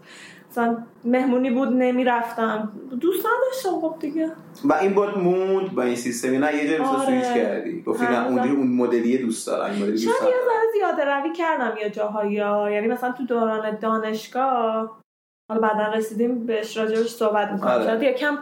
مثلا 0.53 0.77
مهمونی 1.05 1.51
بود 1.51 1.69
نمی‌رفتم. 1.69 2.73
دوست 3.01 3.27
نداشتم 3.27 3.81
خب 3.81 3.97
دیگه. 4.01 4.31
و 4.65 4.75
این 4.75 4.93
بود 4.95 5.19
موند 5.19 5.75
با 5.75 5.83
این 5.83 5.97
سیستمی 5.97 6.39
نه 6.39 6.57
یه 6.57 6.69
جایی 6.69 6.83
آره. 6.83 7.07
سویچ 7.07 7.35
کردی. 7.35 7.83
گفتی 7.83 8.05
نه 8.05 8.27
اون 8.27 8.39
اون 8.39 8.77
مدلی 8.77 9.19
دوست 9.19 9.47
دارم 9.47 9.73
این 9.73 9.83
مدلی 9.83 9.93
دوست 9.93 10.21
دارم. 10.21 10.33
زیاده 10.73 11.05
روی 11.05 11.33
کردم 11.33 11.77
یه 11.81 11.91
جاهایی 11.91 12.39
ها. 12.39 12.71
یعنی 12.71 12.87
مثلا 12.89 13.13
تو 13.13 13.27
دوران 13.27 13.79
دانشگاه 13.79 15.03
حالا 15.51 15.61
بعدا 15.61 15.93
رسیدیم 15.93 16.47
بهش 16.47 16.77
راجبش 16.77 17.09
صحبت 17.09 17.53
می‌کنم. 17.53 17.71
آره. 17.71 17.85
شاید 17.85 18.03
یکم 18.03 18.39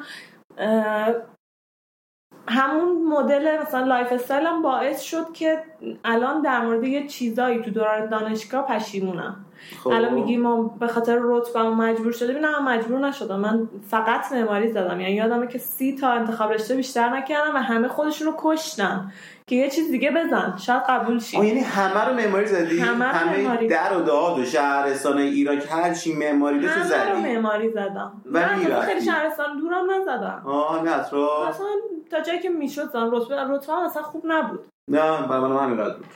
همون 2.49 3.09
مدل 3.09 3.59
مثلا 3.63 3.87
lifestyle 3.87 4.13
م 4.13 4.63
باعث 4.63 5.01
شد 5.01 5.33
که 5.33 5.63
الان 6.05 6.43
در 6.43 6.61
مورد 6.61 6.85
یه 6.85 7.07
چیزایی 7.07 7.63
تو 7.63 7.71
دوران 7.71 8.09
دانشگاه 8.09 8.67
پشیمونم. 8.67 9.45
خب. 9.85 9.91
الان 9.91 10.15
میگی 10.15 10.37
ما 10.37 10.63
به 10.63 10.87
خاطر 10.87 11.19
رتبه 11.23 11.63
مجبور 11.63 12.13
شدیم. 12.13 12.39
نه 12.39 12.59
مجبور 12.59 12.99
نشدم. 12.99 13.41
من 13.41 13.69
فقط 13.89 14.33
معماری 14.33 14.73
زدم. 14.73 15.01
یعنی 15.01 15.15
یادمه 15.15 15.47
که 15.47 15.59
سی 15.59 15.97
تا 15.97 16.11
انتخاب 16.11 16.53
رشته 16.53 16.75
بیشتر 16.75 17.17
نکردم 17.17 17.55
و 17.55 17.59
همه 17.59 17.89
خودشون 17.89 18.27
رو 18.27 18.35
کشتن. 18.39 19.13
که 19.51 19.57
یه 19.57 19.71
چیز 19.71 19.91
دیگه 19.91 20.11
بزن. 20.11 20.57
شاید 20.57 20.83
قبول 20.89 21.19
شی. 21.19 21.47
یعنی 21.47 21.61
همه 21.61 22.05
رو 22.05 22.15
معماری 22.15 22.47
زدی؟ 22.47 22.81
همه 22.81 23.05
رو 23.05 23.13
همه 23.13 23.43
معماری. 23.43 23.69
در 23.69 23.97
و 23.97 24.01
داد 24.01 24.39
و 24.39 24.45
شهرستان 24.45 25.19
ایران 25.19 25.59
که 25.59 25.69
هر 25.69 25.95
چی 25.95 26.15
معماری 26.17 26.61
داشت 26.61 26.75
همه 26.75 27.11
رو 27.11 27.21
زدی. 27.21 27.33
معماری 27.33 27.71
زدم. 27.71 28.23
ولی 28.27 28.45
من 28.45 28.73
اصلا 28.73 28.81
خیلی. 28.81 29.01
شهرستان 29.01 29.57
دورم 29.57 29.85
نزدم. 29.91 30.43
آه 30.47 30.83
نه 30.83 31.01
اطراف 31.01 31.49
اصلا 31.49 31.67
تا 32.11 32.21
جایی 32.21 32.39
که 32.39 32.49
می‌شد 32.49 32.89
زدم. 32.91 33.11
رتبه 33.15 33.37
رتبه 33.37 33.73
اصلا 33.73 34.03
خوب 34.03 34.23
نبود. 34.27 34.61
نه 34.91 35.27
برای 35.27 35.53
من 35.53 35.65
همین 35.65 35.77
بود. 35.77 36.07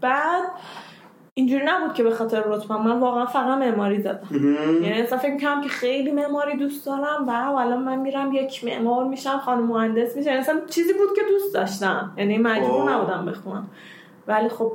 بعد 0.00 0.42
اینجوری 1.38 1.64
نبود 1.64 1.94
که 1.94 2.02
به 2.02 2.10
خاطر 2.10 2.42
رتبه 2.46 2.76
من 2.76 3.00
واقعا 3.00 3.26
فقط 3.26 3.58
معماری 3.58 4.00
زدم. 4.00 4.28
یعنی 4.82 5.02
اصلا 5.02 5.18
فکر 5.18 5.32
می‌کنم 5.32 5.60
که 5.60 5.68
خیلی 5.68 6.12
معماری 6.12 6.56
دوست 6.56 6.86
دارم 6.86 7.28
و 7.28 7.30
الان 7.30 7.82
من 7.82 7.98
میرم 7.98 8.32
یک 8.32 8.64
معمار 8.64 9.04
میشم 9.04 9.38
خانم 9.38 9.66
مهندس 9.66 10.16
میشم 10.16 10.28
یعنی 10.28 10.40
اصلا 10.40 10.60
چیزی 10.70 10.92
بود 10.92 11.08
که 11.16 11.22
دوست 11.28 11.54
داشتم. 11.54 12.12
یعنی 12.16 12.38
مجبور 12.38 12.82
خب. 12.82 12.88
نبودم 12.88 13.26
بخونم. 13.26 13.70
ولی 14.26 14.48
خب 14.48 14.72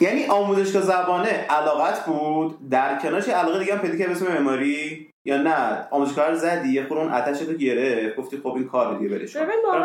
یعنی 0.00 0.26
آموزشگاه 0.26 0.82
زبانه 0.82 1.28
علاقت 1.28 2.06
بود؟ 2.06 2.68
در 2.70 2.98
کنارش 2.98 3.28
علاقه 3.28 3.58
دیگه 3.58 3.74
هم 3.74 3.80
پیدا 3.80 3.96
کردی 3.96 4.06
به 4.06 4.12
اسم 4.12 4.32
معماری؟ 4.32 5.10
یا 5.24 5.42
نه؟ 5.42 5.88
آموزشگاه 5.90 6.28
رو 6.28 6.36
زدی 6.36 6.68
یه 6.68 6.86
خورون 6.86 7.12
آتش 7.12 7.42
رو 7.42 7.52
گرفت 7.52 8.16
گفتی 8.16 8.36
خب 8.36 8.54
این 8.54 8.68
کار 8.68 8.98
دیگه 8.98 9.18
برش. 9.18 9.36
ببین 9.36 9.56
باور. 9.64 9.84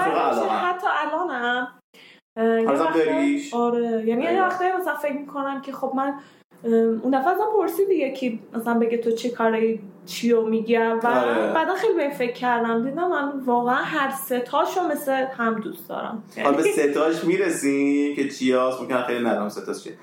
حتی 0.50 0.88
الانم 0.88 1.68
هنوزم 2.38 2.92
داریش؟ 2.96 3.54
آره. 3.54 4.04
یعنی 4.06 4.24
یه. 4.24 4.44
وقتایی 4.44 4.72
مثلا 4.72 4.96
فکر 4.96 5.14
می‌کنم 5.14 5.62
که 5.62 5.72
خب 5.72 5.92
من 5.96 6.14
اون 7.04 7.20
دفعه 7.20 7.30
ازم 7.30 7.44
پرسید 7.58 7.90
یکی 7.90 8.40
مثلا 8.54 8.80
بگه 8.80 8.98
تو 8.98 9.12
چه 9.12 9.30
کاری 9.30 9.80
چیو 10.06 10.42
میگم. 10.42 11.00
و 11.04 11.08
آره. 11.08 11.54
بعدا 11.54 11.76
خیلی 11.76 11.94
به 11.94 12.10
فکر 12.10 12.32
کردم. 12.34 12.84
دیدم 12.84 13.08
من 13.08 13.40
واقعا 13.46 13.76
هر 13.76 14.12
سه 14.12 14.40
تاشو 14.40 14.82
مثل 14.88 15.12
هم 15.12 15.54
دوست 15.60 15.90
دارم. 15.90 16.24
حالا 16.44 16.58
به 16.58 16.64
ستاش 16.92 17.24
می‌رسیم 17.24 18.16
که 18.16 18.30
چی 18.30 18.54
هست 18.54 18.82
ممکن 18.82 19.02
خیلی 19.02 19.26
ندارم 19.26 19.50
ستاش 19.50 19.84
چیه. 19.84 19.94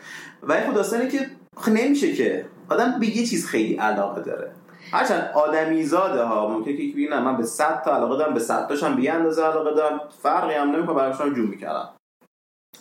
ولی 0.42 0.60
خود 0.60 0.75
داستانه 0.75 1.08
که 1.08 1.18
خب 1.56 1.72
نمیشه 1.72 2.12
که. 2.12 2.46
آدم 2.68 2.94
به 3.00 3.06
یه 3.16 3.26
چیز 3.26 3.46
خیلی 3.46 3.75
علاقه 3.75 4.22
داره. 4.22 4.50
هرچند 4.92 5.30
آدمی 5.34 5.82
زاده 5.82 6.22
ها. 6.22 6.49
ممکنه 6.49 6.72
که 6.76 6.82
بگی 6.82 7.08
نه 7.08 7.20
من 7.20 7.37
به 7.37 7.42
100 7.42 7.82
تا 7.84 7.96
علاقه 7.96 8.16
دارم 8.18 8.34
به 8.34 8.40
100 8.40 8.68
تاشم 8.68 8.96
به 8.96 9.02
یه 9.02 9.12
اندازه 9.12 9.42
علاقه 9.42 9.75
دارم. 9.75 10.00
فرقی 10.22 10.54
هم 10.54 10.70
نمی‌کنه 10.70 10.94
براشون 10.94 11.34
جون 11.34 11.46
می‌کردم. 11.46 11.88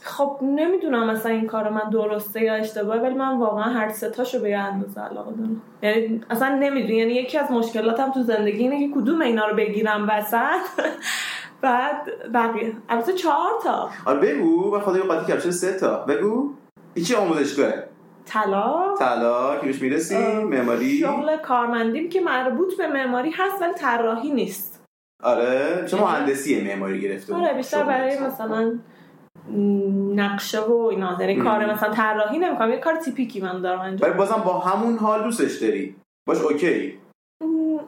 خب 0.02 0.38
نمی‌دونم 0.42 1.10
مثلا 1.10 1.32
این 1.32 1.48
کار 1.48 1.70
من 1.70 1.90
درسته 1.92 2.42
یا 2.42 2.54
اشتباهه 2.54 3.00
ولی 3.00 3.14
من 3.14 3.38
واقعا 3.38 3.64
هر 3.64 3.90
سه 3.90 4.10
تاشو 4.10 4.42
به 4.42 4.50
یه 4.50 4.58
اندازه 4.58 5.02
علاقه 5.02 5.32
دارم. 5.32 5.62
یعنی 5.82 6.22
اصلا 6.30 6.58
نمی‌دونی 6.60 6.96
یعنی 6.98 7.14
یکی 7.14 7.38
از 7.38 7.52
مشکلاتم 7.52 8.12
تو 8.12 8.24
زندگی 8.24 8.64
اینه 8.64 8.88
که 8.88 8.94
کدوم 8.96 9.22
اینا 9.22 9.48
رو 9.48 9.56
بگیرم 9.56 10.08
وسط؟ 10.10 10.84
بعد 11.62 12.32
بقیه. 12.34 12.74
البته 12.90 13.14
چهار 13.14 13.52
تا. 13.64 13.90
آره 14.06 14.20
بگو. 14.20 14.80
خدا 14.80 14.98
یه 14.98 15.04
قاطی 15.04 15.26
کردم. 15.28 15.52
سه 15.52 15.80
تا؟ 15.80 16.06
بگو. 16.06 16.54
چی 17.08 17.16
آموزشگاهه؟ 17.16 17.84
طلا 18.26 18.96
طلا 19.00 19.58
که 19.60 19.66
بهش 19.66 19.82
می‌رسی؟ 19.82 20.16
اه، 20.16 20.44
معماری؟ 20.44 20.98
شغل 20.98 21.38
کارمندیم 21.38 22.10
که 22.10 22.22
مربوط 22.22 22.78
به 22.78 22.88
معماری 22.88 23.32
هست 23.32 23.62
ولی 23.62 23.74
طراحی 23.74 24.32
نیست. 24.32 24.84
آره 25.24 25.86
چه 25.88 25.98
مهندسی 26.02 26.62
معماری 26.62 27.02
گرفته؟ 27.02 27.36
آره 27.36 27.54
بیشتر 27.54 27.84
برای. 27.84 28.20
مثلا 28.20 28.80
نقشه 30.16 30.60
و 30.60 30.74
اینا 30.92 31.18
یعنی. 31.20 31.36
کار 31.36 31.74
مثلا 31.74 31.94
طراحی 31.94 32.38
نمی‌کنم 32.40 32.70
یه 32.70 32.78
کار 32.78 32.96
تیپیکی 32.96 33.42
من 33.42 33.62
دارم 33.62 33.80
انجام 33.80 34.10
ولی 34.10 34.18
بازم 34.18 34.42
با 34.46 34.60
همون 34.60 34.98
حال 34.98 35.24
دوستش 35.24 35.58
داری. 35.58 35.96
باش 36.28 36.42
اوکی. 36.42 37.00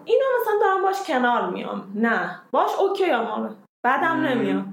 اینو 0.06 0.26
مثلا 0.42 0.54
دارم 0.62 0.82
باش 0.82 1.04
کنار 1.08 1.50
میام. 1.50 1.92
نه 1.96 2.42
باش 2.52 2.70
اوکی 2.80 3.06
هم 3.06 3.56
بعدم. 3.86 4.22
نمیاد. 4.22 4.64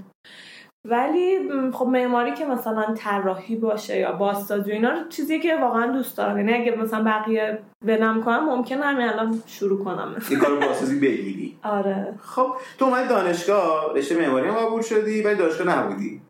ولی 0.88 1.38
خب 1.72 1.86
معماری 1.86 2.34
که 2.34 2.46
مثلا 2.46 2.94
طراحی 2.94 3.56
باشه 3.56 3.98
یا 3.98 4.12
بازسازی 4.12 4.70
و 4.70 4.74
اینا 4.74 4.90
رو 4.90 5.08
چیزی 5.08 5.40
که 5.40 5.56
واقعا 5.56 5.86
دوست 5.86 6.16
دارم. 6.18 6.38
یعنی 6.38 6.52
اگه 6.54 6.76
مثلا 6.76 7.04
بقیه 7.04 7.58
ولم 7.84 8.22
کنم 8.22 8.44
ممکنه 8.44 8.82
همین 8.86 9.08
الان 9.08 9.42
شروع 9.46 9.84
کنم. 9.84 10.16
یه 10.30 10.38
کار 10.38 10.56
بازسازی 10.56 11.00
بگیری. 11.00 11.58
آره. 11.62 12.14
خب 12.22 12.46
تو 12.78 12.84
اومدی 12.84 13.08
دانشگاه 13.08 13.94
رشته 13.94 14.16
معماری 14.20 14.50
قبول 14.50 14.82
شدی 14.82 15.22
ولی 15.22 15.34
دانشگاه 15.34 15.78
نبودی. 15.78 16.20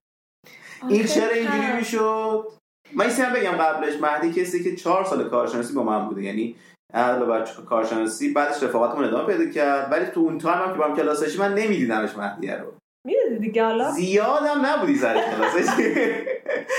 این 0.89 1.07
چرا 1.07 1.29
اینجوری. 1.29 1.73
می‌شد؟ 1.77 2.49
من 2.95 3.05
این 3.05 3.15
هم 3.15 3.33
بگم 3.33 3.51
قبلش. 3.51 4.01
مهدی 4.01 4.41
کسی 4.43 4.65
که 4.65 4.77
چهار 4.77 5.05
سال 5.05 5.29
کارشناسی 5.29 5.75
با 5.75 5.83
من 5.83 6.09
بوده 6.09 6.23
یعنی 6.23 6.57
علاوه 6.95 7.27
بر 7.27 7.45
کارشناسی 7.67 8.33
بعدش 8.33 8.63
رفاقتمون 8.63 9.05
ادامه 9.05 9.35
پیدا 9.35 9.53
کرد. 9.53 9.93
ولی 9.93 10.07
تو 10.07 10.21
اون 10.21 10.39
تایم 10.39 10.59
هم 10.59 10.73
که 10.73 10.79
با 10.79 10.85
هم 10.85 10.97
کلاس 10.97 11.21
داشتیم 11.21 11.41
من 11.41 11.55
نمیدیدمش 11.55 12.17
مهدیه 12.17 12.57
رو. 12.57 12.78
می‌دونی 13.05 13.38
دیگه 13.38 13.64
حالا؟ 13.64 13.90
زیادم 13.90 14.67
نبودی 14.67 14.97
سر 14.97 15.14
کلاسش. 15.14 15.78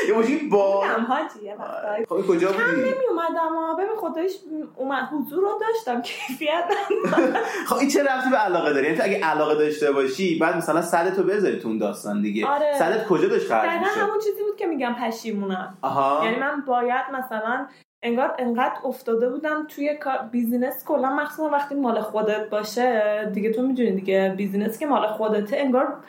یه 0.08 0.14
ماشین 0.16 0.50
با 0.50 0.84
حاجی 0.86 1.50
وقتایی. 1.60 2.06
خب 2.06 2.28
کجا 2.28 2.52
کم 2.52 2.64
بودی؟ 2.70 2.82
نمی 2.82 3.06
اومدم 3.10 3.56
ها 3.56 3.74
ببین 3.76 3.96
خدایش 3.98 4.36
اومد 4.76 5.04
حضور 5.04 5.42
رو 5.44 5.60
داشتم 5.62 6.02
کیفیت 6.02 6.64
خب 7.70 7.76
این 7.76 7.90
چه 7.90 8.04
رفتی 8.04 8.30
به 8.30 8.38
علاقه 8.38 8.74
داری؟ 8.74 8.86
یعنی 8.86 8.98
تو 8.98 9.04
اگه 9.04 9.26
علاقه 9.26 9.56
داشته 9.56 9.92
باشی 9.92 10.40
بعد 10.40 10.58
مثلا 10.58 10.82
سرتو 10.82 11.24
بذاری 11.24 11.60
تو 11.60 11.68
اون 11.68 11.78
داستان 11.78 12.22
دیگه. 12.22 12.48
آره. 12.48 12.76
سرت 12.80 13.08
کجا 13.08 13.28
داشت 13.28 13.48
خرج 13.48 13.80
می‌شد؟ 13.80 13.92
همون 13.92 14.20
چیزی 14.20 14.44
بود 14.44 14.56
که 14.56 14.66
میگم 14.66 14.96
پشیمونم. 15.02 15.78
آها. 15.82 16.26
یعنی 16.26 16.40
من 16.40 16.62
باید 16.68 17.06
مثلا 17.14 17.68
انگار 18.04 18.36
انقدر 18.40 18.80
افتاده 18.84 19.30
بودم 19.30 19.68
توی 19.70 20.00
بیزینس 20.32 20.86
کلا 20.86 21.10
مخصوصا 21.16 21.50
وقتی 21.50 21.76
مال 21.76 22.02
خودت 22.02 22.50
باشه 22.50 23.26
دیگه 23.34 23.54
تو 23.54 23.62
می‌دونی 23.62 23.92
دیگه 23.92 24.34
بیزینس 24.38 24.80
که 24.80 24.86
مال 24.86 25.08
خودته 25.08 25.58
انگار 25.58 26.04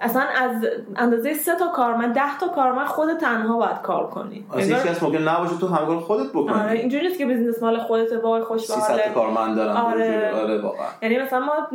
اصلا 0.00 0.22
از 0.22 0.66
اندازه 0.96 1.34
سه 1.34 1.56
تا 1.56 1.68
کارمند 1.68 2.14
ده 2.14 2.38
تا 2.40 2.48
کارمند 2.48 2.86
خود 2.86 3.12
تنها 3.12 3.56
باید 3.58 3.82
کار 3.82 4.06
کنی. 4.06 4.44
اصلا 4.50 4.60
انگار- 4.62 4.78
هیچ 4.78 4.86
کس 4.96 5.02
ممکن 5.02 5.18
نباشه 5.28 5.56
تو 5.56 5.66
همه 5.66 5.86
کار 5.86 5.98
خودت 6.00 6.30
بکنی. 6.30 6.60
آره 6.60 6.70
اینجوری 6.78 7.06
نیست 7.06 7.18
که 7.18 7.26
بیزینس 7.26 7.62
مال 7.62 7.78
خودته 7.78 8.18
وای 8.18 8.42
خوش 8.42 8.60
به 8.60 8.66
300 8.66 8.80
تا 8.86 8.92
حالت 8.92 9.14
کارمند 9.14 9.56
دارن 9.56 9.76
آره. 9.76 10.32
آره 10.42 10.58
واقعا. 10.60 10.86
یعنی 11.02 11.18
مثلا 11.18 11.40
ما 11.40 11.68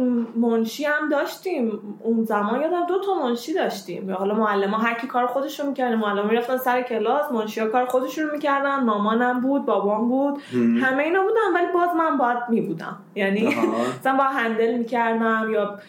منشی 0.49 0.83
هم 0.85 1.09
داشتیم. 1.09 1.79
اون 2.03 2.23
زمان 2.23 2.61
یادم 2.61 2.85
دو 2.85 2.99
تا 3.01 3.13
منشی 3.13 3.53
داشتیم. 3.53 4.09
یا 4.09 4.15
حالا 4.15 4.33
معلم 4.35 4.71
ها 4.71 4.77
هر 4.77 4.93
کی 4.93 5.07
کار 5.07 5.25
خودش 5.27 5.59
رو 5.59 5.65
می‌کردن 5.67 5.95
معلم 5.95 6.27
می‌رفتن 6.27 6.57
سر 6.57 6.81
کلاس 6.81 7.31
منشی 7.31 7.59
ها 7.61 7.67
کار 7.67 7.85
خودشون 7.85 8.25
رو 8.25 8.31
می‌کردن 8.33 8.83
مامانم 8.83 9.41
بود 9.41 9.65
بابام 9.65 10.09
بود. 10.09 10.41
هم. 10.53 10.77
همه 10.77 11.03
اینا 11.03 11.21
بودن 11.21 11.53
ولی 11.55 11.71
باز 11.73 11.89
من 11.97 12.17
باید 12.17 12.37
میبودم. 12.49 12.95
یعنی. 13.15 13.55
مثلا 13.99 14.17
با 14.17 14.23
هندل 14.23 14.73
می‌کردم 14.77 15.47
یا 15.51 15.79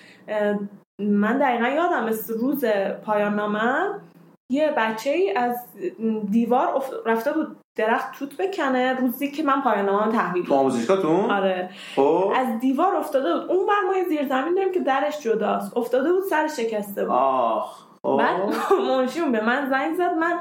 من 0.99 1.39
دقیقا 1.39 1.69
یادم 1.69 2.05
است 2.07 2.31
روز 2.31 2.65
پایان 3.05 3.35
نامم 3.35 4.01
یه 4.51 4.75
بچه 4.77 5.11
ای 5.11 5.31
از 5.33 5.57
دیوار 6.31 6.69
افت- 6.77 6.93
رفته 7.07 7.33
بود 7.33 7.57
درخت 7.77 8.19
توت 8.19 8.37
بکنه 8.37 8.95
روزی 8.95 9.31
که 9.31 9.43
من 9.43 9.61
پایان 9.63 9.85
نامم 9.87 10.13
تحویل 10.13 10.47
تو 10.47 10.55
آموزشگاهتون؟ 10.55 11.31
آره. 11.31 11.71
خب. 11.97 12.33
از 12.37 12.61
دیوار 12.61 12.97
افتاده 12.97 13.33
بود. 13.35 13.51
اون 13.51 13.67
بر 13.67 13.73
ما 13.87 13.97
یه 13.97 14.05
زیر 14.09 14.29
زمین 14.29 14.55
داریم 14.55 14.73
که 14.73 14.81
درش 14.81 15.21
جداست. 15.21 15.77
افتاده 15.77 16.13
بود 16.13 16.23
سر 16.31 16.49
شکسته 16.49 17.05
بود. 17.05 17.15
آخ. 17.15 17.79
خب. 18.03 18.17
بعد 18.19 18.41
منشیون 18.89 19.33
به 19.33 19.45
من 19.45 19.71
زنگ 19.71 19.97
زد. 19.97 20.13
من 20.15 20.39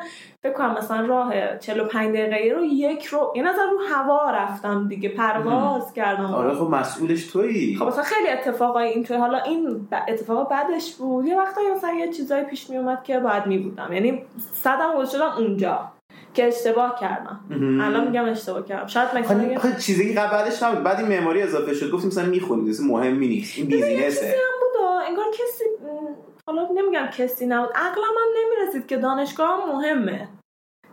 فکر 0.47 0.57
کنم 0.57 0.75
مثلا 0.77 1.05
راه 1.05 1.57
45 1.57 2.15
دقیقه 2.15 2.55
رو 2.55 2.65
یک 2.65 3.05
رو 3.05 3.33
یه 3.35 3.43
نظر 3.43 3.65
رو 3.71 3.79
هوا 3.89 4.31
رفتم 4.31 4.87
دیگه 4.87 5.09
پرواز 5.09 5.93
کردم. 5.93 6.25
آره 6.33 6.53
خب 6.53 6.69
مسئولش 6.69 7.27
تویی. 7.27 7.75
خب 7.75 7.85
مثلا 7.87 8.03
خیلی 8.03 8.29
اتفاقای 8.29 8.87
اینطور 8.87 9.17
حالا 9.17 9.37
این 9.37 9.87
اتفاق 10.07 10.49
بعدش 10.49 10.95
بود. 10.95 11.25
یه 11.25 11.37
وقتایی 11.37 11.71
مثلا 11.71 11.93
یه 11.93 12.11
چیزایی 12.13 12.43
پیش 12.43 12.69
می 12.69 12.77
اومد 12.77 13.03
که 13.03 13.19
باید 13.19 13.45
می 13.45 13.57
بودم 13.57 13.93
یعنی 13.93 14.23
صدم 14.53 14.93
گذاشته 14.95 15.17
شدم 15.17 15.31
اونجا 15.37 15.91
که 16.33 16.47
اشتباه 16.47 16.99
کردم. 16.99 17.39
الان 17.81 18.07
میگم 18.07 18.25
اشتباه 18.25 18.65
کردم. 18.65 18.87
شاید 18.87 19.09
مثلا 19.17 19.43
یه- 19.43 19.59
خب 19.59 19.77
چیزی 19.77 20.13
که 20.13 20.19
قبلش 20.19 20.63
نبود. 20.63 20.83
بعد 20.83 20.99
این 20.99 21.07
معماری 21.07 21.41
اضافه 21.41 21.73
شد. 21.73 21.91
گفتیم 21.91 22.07
مثلا 22.07 22.25
می‌خونید. 22.25 22.69
اصلا 22.69 22.85
مهمی 22.87 23.27
نیست. 23.27 23.57
این 23.57 23.67
چیزی 23.67 23.81
بیزینسه 23.81 24.25
هم 24.25 24.59
بود 24.59 24.81
و 24.81 24.85
انگار 25.07 25.25
کسی 25.33 25.63
حالا 26.47 26.67
نمیگم 26.75 27.07
کسی 27.17 27.45
نبود. 27.45 27.69
عقلم 27.75 28.03
هم 28.17 28.29
نمی‌رسید 28.37 28.87
که 28.87 28.97
دانشگاه 28.97 29.49
هم 29.49 29.75
مهمه. 29.75 30.27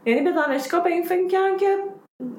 یعنی 0.07 0.21
به 0.21 0.33
دانشگاه 0.33 0.85
به 0.85 0.91
این 0.91 1.05
فکر 1.05 1.29
کردم 1.29 1.57
که 1.57 1.77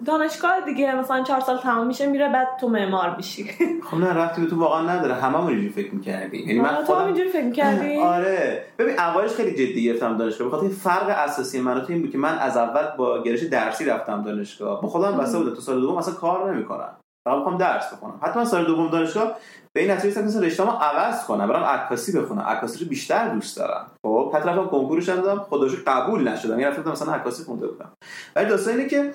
دانشگاه 0.06 0.62
دیگه 0.66 0.96
مثلا 0.96 1.24
چهار 1.24 1.40
سال 1.42 1.58
تمام 1.58 1.88
میشه 1.88 2.06
میره 2.06 2.30
بعد 2.30 2.48
تو 2.62 2.70
معمار 2.70 3.16
میشی. 3.16 3.44
خب 3.92 3.98
نه 3.98 4.14
رفتی 4.14 4.42
به 4.42 4.48
تو 4.48 4.60
واقعا 4.60 4.90
نداره. 4.90 5.14
هممون 5.14 5.48
اینجوری 5.48 5.70
فکر 5.70 5.96
می‌کردیم 5.96 6.48
یعنی 6.50 6.60
من 6.60 6.70
آره، 6.70 6.86
تو 6.86 6.94
هم 6.94 7.00
خودم 7.00 7.06
اینجوری 7.06 7.30
فکر 7.30 7.52
کردی 7.52 7.98
آره. 8.16 8.66
ببین 8.80 9.00
اولش 9.00 9.32
خیلی 9.32 9.52
جدی 9.52 9.84
گرفتم 9.84 10.18
دانشگاه. 10.18 10.48
بخاطر 10.48 10.68
فرق 10.68 11.10
اساسی 11.10 11.62
من 11.62 11.82
تو 11.82 11.94
این 11.94 12.02
بود 12.02 12.12
که 12.12 12.18
من 12.18 12.38
از 12.38 12.58
اول 12.58 12.98
با 12.98 13.24
گرایش 13.24 13.44
درسی 13.44 13.86
رفتم 13.86 14.24
دانشگاه. 14.24 14.82
با 14.82 14.88
خودم 14.88 15.18
بسته 15.18 15.38
بودم. 15.38 15.54
تو 15.54 15.62
سال 15.62 15.82
دوم 15.82 15.98
اصلا 15.98 16.14
کار 16.14 16.54
نمی‌کنم 16.54 16.98
فقط 17.26 17.38
می‌خوام 17.38 17.58
درس 17.58 17.94
بخونم. 17.94 18.20
حتی 18.22 18.40
من 18.40 18.46
سال 18.46 18.66
دوم 18.66 18.90
دانشگاه 18.90 19.38
به 19.74 19.82
این 19.82 19.92
نتیجه 19.92 20.22
رسیدم 20.22 20.42
که 20.42 20.48
رشته‌مو 20.48 20.72
عوض 20.72 21.26
کنم. 21.26 21.48
برام 21.48 21.64
عکاسی 21.64 22.20
بخونم. 22.20 22.42
عکاسی 22.42 22.84
رو 22.84 22.90
بیشتر 22.90 23.28
دوست 23.28 23.58
دارم. 23.58 23.92
خب 24.06 24.32
حتی 24.36 24.50
رفتم 24.50 24.68
کنکورش 24.68 25.10
دادم. 25.10 25.40
خودش 25.40 25.76
قبول 25.88 26.28
نشدم. 26.28 26.60
یعنی 26.60 26.64
رفتم 26.64 26.92
مثلا 26.92 27.14
عکاسی 27.14 27.44
خونده 27.44 27.68
بودم. 27.68 27.92
ولی 28.36 28.46
داستان 28.46 28.74
اینه 28.74 28.90
که 28.90 29.12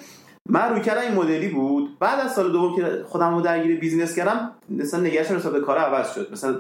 من 0.49 0.71
روی 0.71 0.81
کردم 0.81 1.01
این 1.01 1.15
مدلی 1.15 1.49
بود. 1.49 1.99
بعد 1.99 2.21
از 2.21 2.35
سال 2.35 2.53
دوم 2.53 2.77
که 2.77 3.05
خودم 3.09 3.35
رو 3.35 3.41
درگیر 3.41 3.81
business 3.81 4.17
کردم 4.17 4.53
مثلا 4.69 5.01
نگاهم 5.01 5.37
نسبت 5.37 5.53
به 5.53 5.61
کار 5.61 5.79
عوض 5.79 6.15
شد. 6.15 6.33
مثلا 6.33 6.57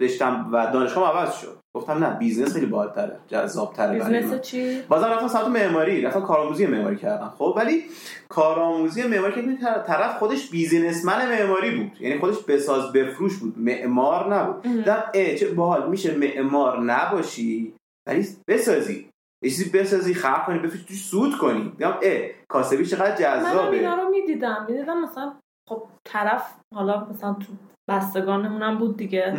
رشتم 0.00 0.48
و 0.52 0.66
دانشگاه 0.72 1.16
عوض 1.16 1.34
شد. 1.34 1.58
گفتم 1.78 2.04
نه 2.04 2.18
business 2.18 2.54
خیلی 2.54 2.66
بالاتره 2.66 3.16
جذابتره 3.28 3.98
business 3.98 4.40
چی؟ 4.40 4.82
بازم 4.88 5.06
رفتم 5.06 5.28
سمت 5.28 5.46
معماری 5.46 6.02
رفتم 6.02 6.20
کارآموزی 6.20 6.66
معماری 6.66 6.96
کردم. 6.96 7.32
خب 7.38 7.54
ولی 7.56 7.84
کارآموزی 8.28 9.02
معماری 9.02 9.34
که 9.34 9.66
طرف 9.86 10.18
خودش 10.18 10.50
businessman 10.50 11.28
معماری 11.28 11.76
بود. 11.76 12.00
یعنی 12.00 12.20
خودش 12.20 12.38
بساز 12.38 12.92
بفروش 12.92 13.36
بود. 13.36 13.58
معمار 13.58 14.34
نبود. 14.34 14.62
دیدم 14.62 15.04
چه 15.12 15.54
باحال 15.54 15.90
میشه 15.90 16.16
معمار 16.16 16.80
نباشی؟ 16.80 17.74
ولی 18.08 18.26
بسازی. 18.48 19.08
یه 19.44 19.50
چیزی 19.50 19.70
بسازی 19.70 20.14
خلق 20.14 20.46
کنی 20.46 20.58
بفروشی 20.58 20.84
توش 20.84 21.04
سود 21.04 21.38
کنی. 21.38 21.68
دیدم 21.70 21.98
اه 22.02 22.28
کاسبی 22.48 22.86
چقدر 22.86 23.16
جذابه. 23.16 23.68
من 23.68 23.74
اینا 23.74 23.94
رو 23.94 24.08
می‌دیدم. 24.08 24.66
می‌دیدم 24.68 25.02
مثلا 25.02 25.32
خب 25.68 25.82
طرف 26.04 26.54
حالا 26.74 27.06
مثلا 27.10 27.32
تو 27.32 27.52
بستگانمونم 27.88 28.78
بود 28.78 28.96
دیگه. 28.96 29.34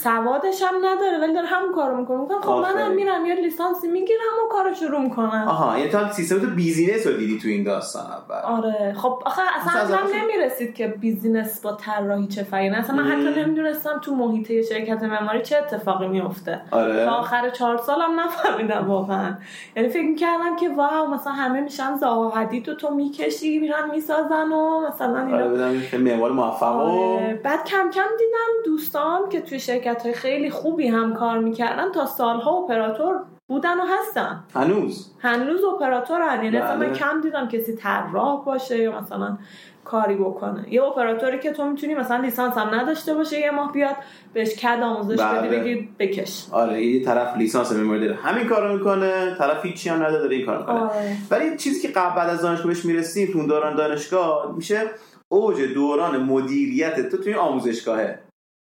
سوادش 0.00 0.62
هم 0.62 0.74
نداره 0.84 1.18
ولی 1.22 1.34
داره 1.34 1.46
همون 1.46 1.72
کارو 1.72 1.96
می‌کنه. 1.96 2.20
میگم 2.20 2.40
خب 2.40 2.52
منم 2.52 2.92
میرم 2.92 3.26
یه 3.26 3.34
لیسانسی 3.34 3.88
می‌گیرم 3.88 4.20
و 4.44 4.48
کارو 4.52 4.74
شروع 4.74 5.00
می‌کنم. 5.00 5.44
آها 5.48 5.78
یعنی 5.78 5.90
تو 5.90 6.12
سیستم 6.12 6.38
تو 6.38 6.46
business 6.46 7.06
رو 7.06 7.12
دیدی 7.12 7.38
تو 7.38 7.48
این 7.48 7.64
داستان 7.64 8.02
اول. 8.06 8.56
آره. 8.56 8.94
خب 8.96 9.22
آخه 9.26 9.42
عقلم 9.56 10.06
نمی‌رسید 10.22 10.74
که 10.74 10.86
business 10.86 11.60
با 11.60 11.72
طراحی 11.72 12.26
چه 12.26 12.42
فرقی 12.42 12.68
اصلا 12.68 12.96
من 12.96 13.04
حتی 13.04 13.40
نمی‌دونستم 13.40 14.00
تو 14.02 14.14
محیط 14.14 14.52
شرکت 14.68 15.02
معماری 15.02 15.42
چه 15.42 15.58
اتفاقی 15.58 16.08
میفته 16.08 16.60
آره. 16.70 17.04
تا 17.04 17.10
آخر 17.10 17.50
چهار 17.50 17.76
سالم 17.76 18.20
نفهمیدم 18.20 18.84
واقعا. 18.88 19.34
یعنی 19.76 19.88
فکر 19.88 20.06
می‌کردم 20.06 20.56
که 20.56 20.68
واو 20.68 21.14
مثلا 21.14 21.32
همه 21.32 21.60
میشن 21.60 21.96
زاها 21.96 22.30
حدید 22.30 22.68
و 22.68 22.74
تو 22.74 22.94
می‌کشی 22.94 23.58
میرن 23.58 23.90
می‌سازن 23.90 24.52
و 24.52 24.80
مثلا 24.88 25.26
اینا. 25.26 25.36
آره 25.36 25.98
معمار 25.98 26.32
موفق 26.32 26.76
آره. 26.76 27.40
بعد 27.44 27.64
کم 27.84 27.90
کم 27.90 28.08
دیدم 28.18 28.64
دوستان 28.64 29.28
که 29.28 29.40
توی 29.40 29.60
شرکت 29.60 30.02
های 30.02 30.14
خیلی 30.14 30.50
خوبی 30.50 30.88
هم 30.88 31.14
کار 31.14 31.38
می‌کردن 31.38 31.92
تا 31.92 32.06
سالها 32.06 32.50
اپراتور 32.50 33.20
بودن 33.46 33.80
و 33.80 33.84
هستن. 34.00 34.44
هنوز؟ 34.54 35.12
هنوز 35.20 35.64
اپراتورن. 35.64 36.44
یعنی 36.44 36.58
مثلا 36.58 36.76
من 36.76 36.86
بله. 36.86 36.98
کم 36.98 37.20
دیدم 37.20 37.48
کسی 37.48 37.76
طراح 37.76 38.44
باشه 38.44 38.78
یا 38.78 39.00
مثلا 39.00 39.38
کاری 39.84 40.14
بکنه. 40.14 40.66
یه 40.70 40.82
اپراتوری 40.82 41.38
که 41.38 41.52
تو 41.52 41.64
می‌تونی 41.64 41.94
مثلا 41.94 42.16
لیسانس 42.16 42.58
هم 42.58 42.74
نداشته 42.74 43.14
باشه 43.14 43.40
یه 43.40 43.50
ماه 43.50 43.72
بیاد 43.72 43.96
بهش 44.32 44.54
کد 44.54 44.82
آموزش 44.82 45.20
بدی 45.20 45.48
بله. 45.48 45.60
بگی 45.60 45.88
بکش. 45.98 46.46
آره 46.52 46.84
یه 46.84 47.04
طرف 47.04 47.36
لیسانس 47.36 47.72
میمونه 47.72 48.00
داره. 48.00 48.14
همین 48.14 48.48
کارو 48.48 48.78
می‌کنه 48.78 49.34
طرف 49.38 49.64
هیچی 49.64 49.88
هم 49.88 50.02
نداره 50.02 50.36
این 50.36 50.46
کارو 50.46 50.58
می‌کنه. 50.58 50.80
آره. 50.80 51.16
ولی 51.30 51.56
چیزی 51.56 51.88
که 51.88 51.88
قبل 51.88 52.30
از 52.30 52.42
دانشگاه 52.42 52.66
بهش 52.66 52.84
می‌رسیم 52.84 53.32
تو 53.32 53.46
دوران 53.46 53.76
دانشگاه 53.76 54.52
میشه 54.56 54.90
اوج 55.34 55.62
دوران 55.62 56.22
مدیریت 56.22 57.08
تو 57.08 57.16
توی 57.16 57.34
آموزشگاهه. 57.34 58.18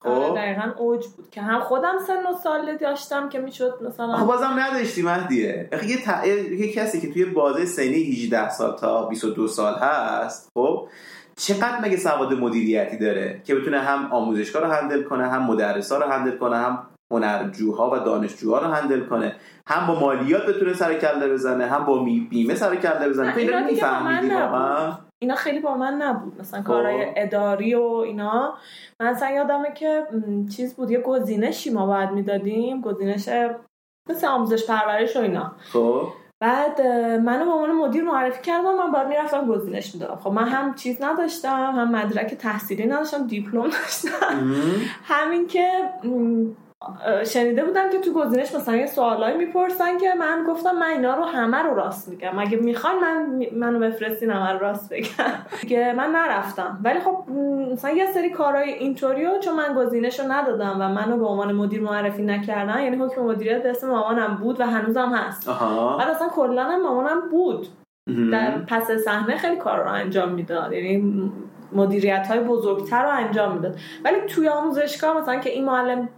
آره 0.05 0.29
خب؟ 0.29 0.37
دقیقا 0.37 0.73
اوج 0.79 1.07
بود 1.07 1.31
که 1.31 1.41
هم 1.41 1.61
خودم 1.61 1.99
سن 2.07 2.27
و 2.27 2.35
سال 2.43 2.77
داشتم 2.77 3.29
که 3.29 3.39
می‌شد 3.39 3.79
مثلا 3.83 4.25
بازم 4.25 4.55
نداشتی 4.59 5.03
مهدیه. 5.03 5.69
یه, 5.73 5.97
ت... 5.97 6.27
یه 6.51 6.73
کسی 6.73 7.01
که 7.01 7.13
توی 7.13 7.25
بازه 7.25 7.65
سنی 7.65 8.03
18 8.03 8.51
سال 8.51 8.77
تا 8.77 9.07
22 9.07 9.49
سال 9.49 9.75
هست 9.75 10.49
خب؟ 10.55 10.89
چقدر 11.37 11.81
مگه 11.83 11.97
سواد 11.97 12.33
مدیریتی 12.33 12.99
داره 12.99 13.41
که 13.45 13.55
بتونه 13.55 13.81
هم 13.81 14.13
آموزشگاه 14.13 14.63
رو 14.63 14.71
هندل 14.71 15.03
کنه 15.03 15.29
هم 15.29 15.43
مدرسا 15.43 15.99
رو 15.99 16.11
هندل 16.11 16.37
کنه 16.37 16.57
هم 16.57 16.87
هنرجوها 17.13 17.91
و 17.91 17.99
دانشجوها 17.99 18.59
رو 18.59 18.67
هندل 18.67 19.01
کنه 19.01 19.37
هم 19.67 19.87
با 19.87 20.01
مالیات 20.01 20.47
بتونه 20.47 20.75
سر 20.75 20.95
کله 20.95 21.29
بزنه 21.29 21.67
هم 21.67 21.85
با 21.85 22.05
بیمه 22.05 22.55
سر 22.55 22.77
کله 22.77 23.09
بزنه؟ 23.09 23.33
تو 23.33 23.39
اینا 23.39 23.61
میفهمیدی 23.61 24.35
واقعا؟ 24.35 25.10
اینا 25.23 25.35
خیلی 25.35 25.61
با 25.61 25.77
من 25.77 25.95
نبود. 25.95 26.41
مثلا 26.41 26.63
کارهای 26.63 27.07
خب. 27.07 27.13
اداری 27.17 27.75
و 27.75 27.83
اینا. 27.83 28.55
من 29.01 29.07
اصلا 29.07 29.31
یادمه 29.31 29.73
که 29.75 30.07
چیز 30.57 30.75
بود 30.75 30.91
یه 30.91 31.01
گزینشی 31.01 31.71
ما 31.71 31.87
باید 31.87 32.11
می‌دادیم. 32.11 32.81
گزینش 32.81 33.29
مثل 34.11 34.27
آموزش 34.27 34.67
پرورش 34.67 35.17
و 35.17 35.21
اینا. 35.21 35.53
خب. 35.73 36.09
بعد 36.43 36.81
منو 37.25 37.45
به 37.45 37.51
عنوان 37.51 37.73
مدیر 37.73 38.05
معرفی 38.05 38.43
کردم. 38.43 38.77
من 38.77 38.93
باید 38.93 39.09
می‌رفتم 39.09 39.47
گزینش 39.47 39.95
می‌دادم. 39.95 40.17
خب 40.17 40.31
من 40.31 40.49
هم 40.49 40.75
چیز 40.75 41.03
نداشتم 41.03 41.73
هم 41.77 41.91
مدرک 41.97 42.35
تحصیلی 42.35 42.87
نداشتم 42.87 43.27
دیپلم 43.27 43.63
داشتم 43.63 44.55
همین 45.13 45.47
که 45.47 45.69
شنیده 47.27 47.65
بودم 47.65 47.91
که 47.91 47.99
تو 47.99 48.13
گزینش 48.13 48.55
مثلا 48.55 48.77
یه 48.77 48.87
سوالایی 48.87 49.37
می‌پرسن 49.37 49.99
که 49.99 50.15
من 50.15 50.45
گفتم 50.49 50.71
من 50.71 50.87
اینا 50.87 51.15
رو 51.15 51.25
همه 51.25 51.57
رو 51.57 51.75
راست 51.75 52.09
میگم. 52.09 52.39
اگه 52.39 52.57
می‌خوان 52.57 52.95
من 53.01 53.47
منو 53.57 53.79
بفرستین 53.79 54.31
همه 54.31 54.53
رو 54.53 54.59
راست 54.59 54.93
بگم. 54.93 55.09
که 55.69 55.95
من 55.97 56.11
نرفتم. 56.11 56.81
ولی 56.85 57.01
خب 57.01 57.25
مثلا 57.73 57.91
یه 57.91 58.13
سری 58.13 58.31
کارهای 58.31 58.73
اینطوریو 58.73 59.39
چون 59.39 59.57
من 59.57 59.75
گزینش 59.77 60.21
رو 60.21 60.33
ندادم 60.33 60.77
و 60.81 60.89
منو 60.89 61.17
به 61.17 61.27
عنوان 61.27 61.53
مدیر 61.53 61.81
معرفی 61.81 62.23
نکردن 62.23 62.83
یعنی 62.83 62.97
حکم 62.97 63.23
مدیریت 63.23 63.67
اسم 63.67 63.89
مامانم 63.89 64.35
بود 64.35 64.61
و 64.61 64.67
هنوزم 64.67 65.09
هست. 65.09 65.49
بعد 65.99 66.09
اصلا 66.09 66.29
کلا 66.29 66.79
مامانم 66.79 67.29
بود. 67.31 67.67
در 68.33 68.59
پس 68.59 68.91
صحنه 69.05 69.37
خیلی 69.37 69.57
کار 69.57 69.83
رو 69.83 69.91
انجام 69.91 70.29
می‌داد. 70.29 70.73
یعنی 70.73 71.33
مدیریت 71.73 72.27
های 72.29 72.41
بزرگتر 72.41 73.03
رو 73.03 73.11
انجام 73.11 73.55
می‌داد. 73.55 73.77
ولی 74.05 74.17
توی 74.21 74.49
آموزشگاه 74.49 75.21
مثلا 75.21 75.37
که 75.37 75.51
این 75.51 75.65
معلم 75.65 76.09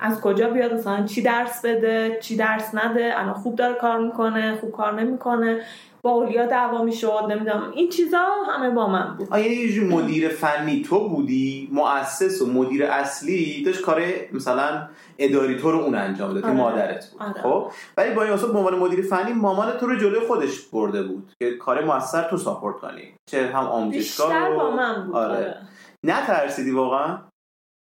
از 0.00 0.20
کجا 0.20 0.50
بیاد؟ 0.50 0.72
مثلا 0.74 1.06
چی 1.06 1.22
درس 1.22 1.64
بده؟ 1.64 2.18
چی 2.22 2.36
درس 2.36 2.74
نده؟ 2.74 3.12
الان 3.16 3.34
خوب 3.34 3.56
داره 3.56 3.74
کار 3.74 3.98
می‌کنه 3.98 4.58
خوب 4.60 4.72
کار 4.72 5.00
نمی‌کنه. 5.00 5.60
با 6.02 6.10
اولیا 6.10 6.46
دعوا 6.46 6.82
می‌شد 6.82 7.26
نمی‌دونم. 7.30 7.72
این 7.74 7.88
چیزا 7.88 8.24
همه 8.48 8.70
با 8.70 8.86
من 8.86 9.14
بود. 9.18 9.28
آیا 9.30 9.52
یه 9.52 9.84
مدیر 9.84 10.28
فنی 10.28 10.82
تو 10.82 11.08
بودی؟ 11.08 11.68
مؤسس 11.72 12.42
و 12.42 12.46
مدیر 12.46 12.84
اصلی 12.84 13.62
داشت 13.62 13.80
کار 13.80 14.02
مثلا 14.32 14.88
اداری 15.18 15.56
تو 15.56 15.72
رو 15.72 15.78
اون 15.78 15.94
انجام 15.94 16.32
داد 16.32 16.42
که 16.42 16.48
آره. 16.48 16.56
مادرت 16.56 17.10
بود. 17.10 17.22
آره. 17.22 17.42
خب؟ 17.42 17.70
ولی 17.96 18.14
با 18.14 18.22
این 18.22 18.36
به 18.36 18.58
عنوان 18.58 18.78
مدیر 18.78 19.02
فنی 19.02 19.32
مامان 19.32 19.72
تو 19.72 19.86
رو 19.86 19.96
جلوی 19.96 20.26
خودش 20.26 20.60
برده 20.60 21.02
بود 21.02 21.32
که 21.38 21.56
کار 21.56 21.84
موثر 21.84 22.22
تو 22.30 22.36
ساپورت 22.36 22.76
کنی. 22.76 23.14
چه 23.26 23.46
هم 23.46 23.64
آموزشگاه 23.64 24.28
بیشتر 24.28 24.50
با 24.56 24.70
من 24.70 25.06
بود 25.06 25.16
آره. 25.16 25.36
آره. 25.36 25.56
نترسیدی 26.04 26.70
واقعا؟ 26.70 27.18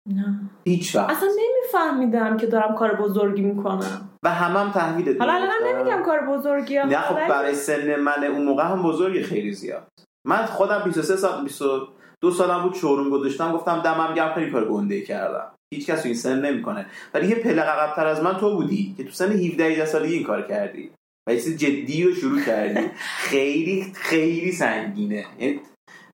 نه. 0.09 0.49
هیچ 0.67 0.95
وقت. 0.95 1.09
اصلا 1.09 1.29
نمیفهمیدم 1.29 2.37
که 2.37 2.47
دارم 2.47 2.75
کار 2.75 2.95
بزرگی 2.95 3.41
می‌کنم. 3.41 4.09
و 4.23 4.29
همم 4.29 4.57
هم 4.57 4.71
تحویل 4.71 5.17
حالا 5.19 5.33
الان 5.33 5.49
نمیگم 5.67 6.03
کار 6.03 6.19
بزرگی 6.25 6.75
نه 6.75 7.01
خب 7.01 7.27
برای 7.27 7.55
سن 7.55 7.95
من 7.95 8.23
اون 8.23 8.45
موقع 8.45 8.63
هم 8.63 8.83
بزرگی 8.83 9.23
خیلی 9.23 9.53
زیاد. 9.53 9.87
من 10.27 10.45
خودم 10.45 10.81
23 10.85 11.15
سال 11.15 11.43
22 11.43 12.31
سالم 12.31 12.63
بود 12.63 12.73
شورون 12.73 13.09
گذاشتم 13.09 13.51
گفتم 13.51 13.81
دمم 13.81 14.13
گرم 14.13 14.33
خیلی 14.33 14.51
کار 14.51 14.65
گنده 14.65 15.01
کردم. 15.01 15.51
هیچ 15.73 15.87
کس 15.87 16.05
این 16.05 16.15
سن 16.15 16.45
نمی‌کنه. 16.45 16.85
ولی 17.13 17.27
یه 17.27 17.35
پله 17.35 17.61
عقب‌تر 17.61 18.07
از 18.07 18.23
من 18.23 18.37
تو 18.37 18.55
بودی 18.55 18.93
که 18.97 19.03
تو 19.03 19.11
سن 19.11 19.31
17 19.31 19.63
18 19.63 19.85
سالگی 19.85 20.13
این 20.13 20.23
کار 20.23 20.41
کردی. 20.41 20.91
و 21.29 21.31
چیز 21.31 21.57
جدی 21.57 22.03
رو 22.03 22.13
شروع 22.13 22.41
کردی. 22.41 22.89
خیلی 23.29 23.91
خیلی 23.95 24.51
سنگینه. 24.51 25.25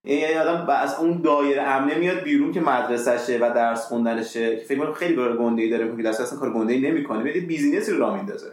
یعنی 0.06 0.20
یعنی 0.20 0.34
آدم 0.34 0.66
از 0.68 0.94
اون 1.00 1.20
دایره 1.22 1.62
امنه 1.62 1.94
میاد 1.94 2.20
بیرون 2.20 2.52
که 2.52 2.60
مدرسهشه 2.60 3.38
و 3.38 3.52
درس 3.54 3.86
خوندنشه 3.86 4.56
که 4.56 4.64
فکر 4.64 4.78
کنم 4.78 4.92
خیلی 4.92 5.16
کار 5.16 5.36
گنده 5.36 5.62
ای 5.62 5.70
داره 5.70 6.02
که 6.02 6.08
اصلا 6.08 6.38
کار 6.38 6.52
گنده 6.52 6.72
ای 6.72 6.80
نمی‌کنه 6.90 7.22
میاد 7.22 7.36
بیزینسی 7.36 7.92
رو 7.92 7.98
راه 7.98 8.16
میندازه. 8.16 8.52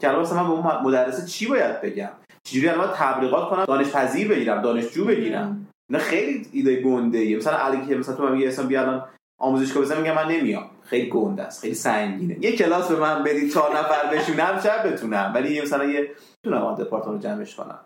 که 0.00 0.08
الان 0.08 0.22
مثلا 0.22 0.42
من 0.42 0.48
به 0.48 0.68
اون 0.68 0.84
مدرسه 0.84 1.26
چی 1.26 1.46
باید 1.46 1.80
بگم؟ 1.80 2.10
چجوری 2.44 2.68
الان 2.68 2.88
تبلیغات 2.94 3.50
کنم 3.50 3.64
دانش 3.64 3.90
پذیر 3.90 4.28
بگیرم 4.28 4.62
دانشجو 4.62 5.04
بگیرم؟ 5.04 5.66
اینا 5.90 6.02
خیلی 6.02 6.46
ایده 6.52 6.82
گنده 6.82 7.18
ای 7.18 7.36
مثلا 7.36 7.56
علی 7.56 7.86
که 7.86 7.96
مثلا 7.96 8.14
تو 8.14 8.28
میگه 8.28 8.48
اصلا 8.48 8.66
بیا 8.66 8.80
الان 8.82 9.04
آموزشگاه 9.40 9.82
بزنم 9.82 10.02
میگم 10.02 10.14
من 10.14 10.28
نمیام. 10.28 10.70
خیلی 10.84 11.10
گنده 11.10 11.42
است 11.42 11.60
خیلی 11.60 11.74
سنگینه. 11.74 12.36
یه 12.40 12.56
کلاس 12.56 12.88
به 12.88 13.00
من 13.00 13.24
بدید 13.24 13.52
چهار 13.52 13.78
نفر 13.78 14.16
بشونم 14.16 14.60
شب 14.64 14.92
بتونم. 14.92 15.32
ولی 15.34 15.60
مثلا 15.60 15.84
یه 15.84 16.10
تونم 16.44 16.74
دپارتمان 16.74 17.14
رو 17.14 17.20
جمعش 17.20 17.54
کنم. 17.54 17.84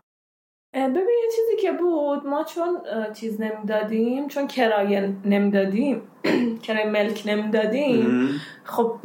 ببین 0.75 0.95
یه 0.97 1.31
چیزی 1.37 1.63
که 1.63 1.73
بود 1.73 2.27
ما 2.27 2.45
چون 2.45 2.81
چیز 3.15 3.41
نمی‌دادیم 3.41 4.29
چون 4.29 4.47
کرایه 4.47 5.13
نمی‌دادیم 5.25 6.03
کرایه 6.67 6.91
ملک 6.91 7.23
نمی‌دادیم 7.27 8.29
خب 8.65 8.97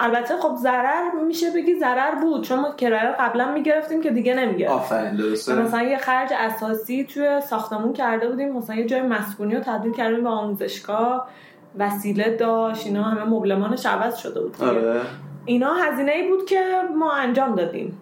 البته 0.00 0.36
خب 0.36 0.54
ضرر 0.56 1.10
میشه 1.26 1.46
بگی 1.50 1.74
ضرر 1.74 2.14
بود 2.14 2.44
چون 2.44 2.60
ما 2.60 2.70
کرایه 2.70 3.16
قبلا 3.20 3.52
می‌گرفتیم 3.52 4.02
که 4.02 4.10
دیگه 4.10 4.34
نمی‌گرفتیم. 4.34 4.74
مثلا 5.58 5.82
یه 5.82 5.96
خرج 5.98 6.30
اساسی 6.38 7.04
توی 7.04 7.40
ساختمون 7.40 7.92
کرده 7.92 8.28
بودیم 8.28 8.52
مثلا 8.52 8.76
یه 8.76 8.86
جای 8.86 9.02
مسکونی 9.02 9.54
رو 9.54 9.60
تبدیل 9.60 9.92
کردیم 9.92 10.22
به 10.22 10.28
آموزشگاه 10.28 11.28
وسیله 11.78 12.36
داشت 12.36 12.86
اینا 12.86 13.02
همه 13.02 13.24
مبلمانش 13.24 13.86
عوض 13.86 14.16
شده 14.16 14.40
بود 14.40 14.56
اینا 15.44 15.74
هزینه 15.74 16.12
ای 16.12 16.28
بود 16.28 16.44
که 16.44 16.64
ما 16.96 17.12
انجام 17.12 17.54
دادیم. 17.54 17.98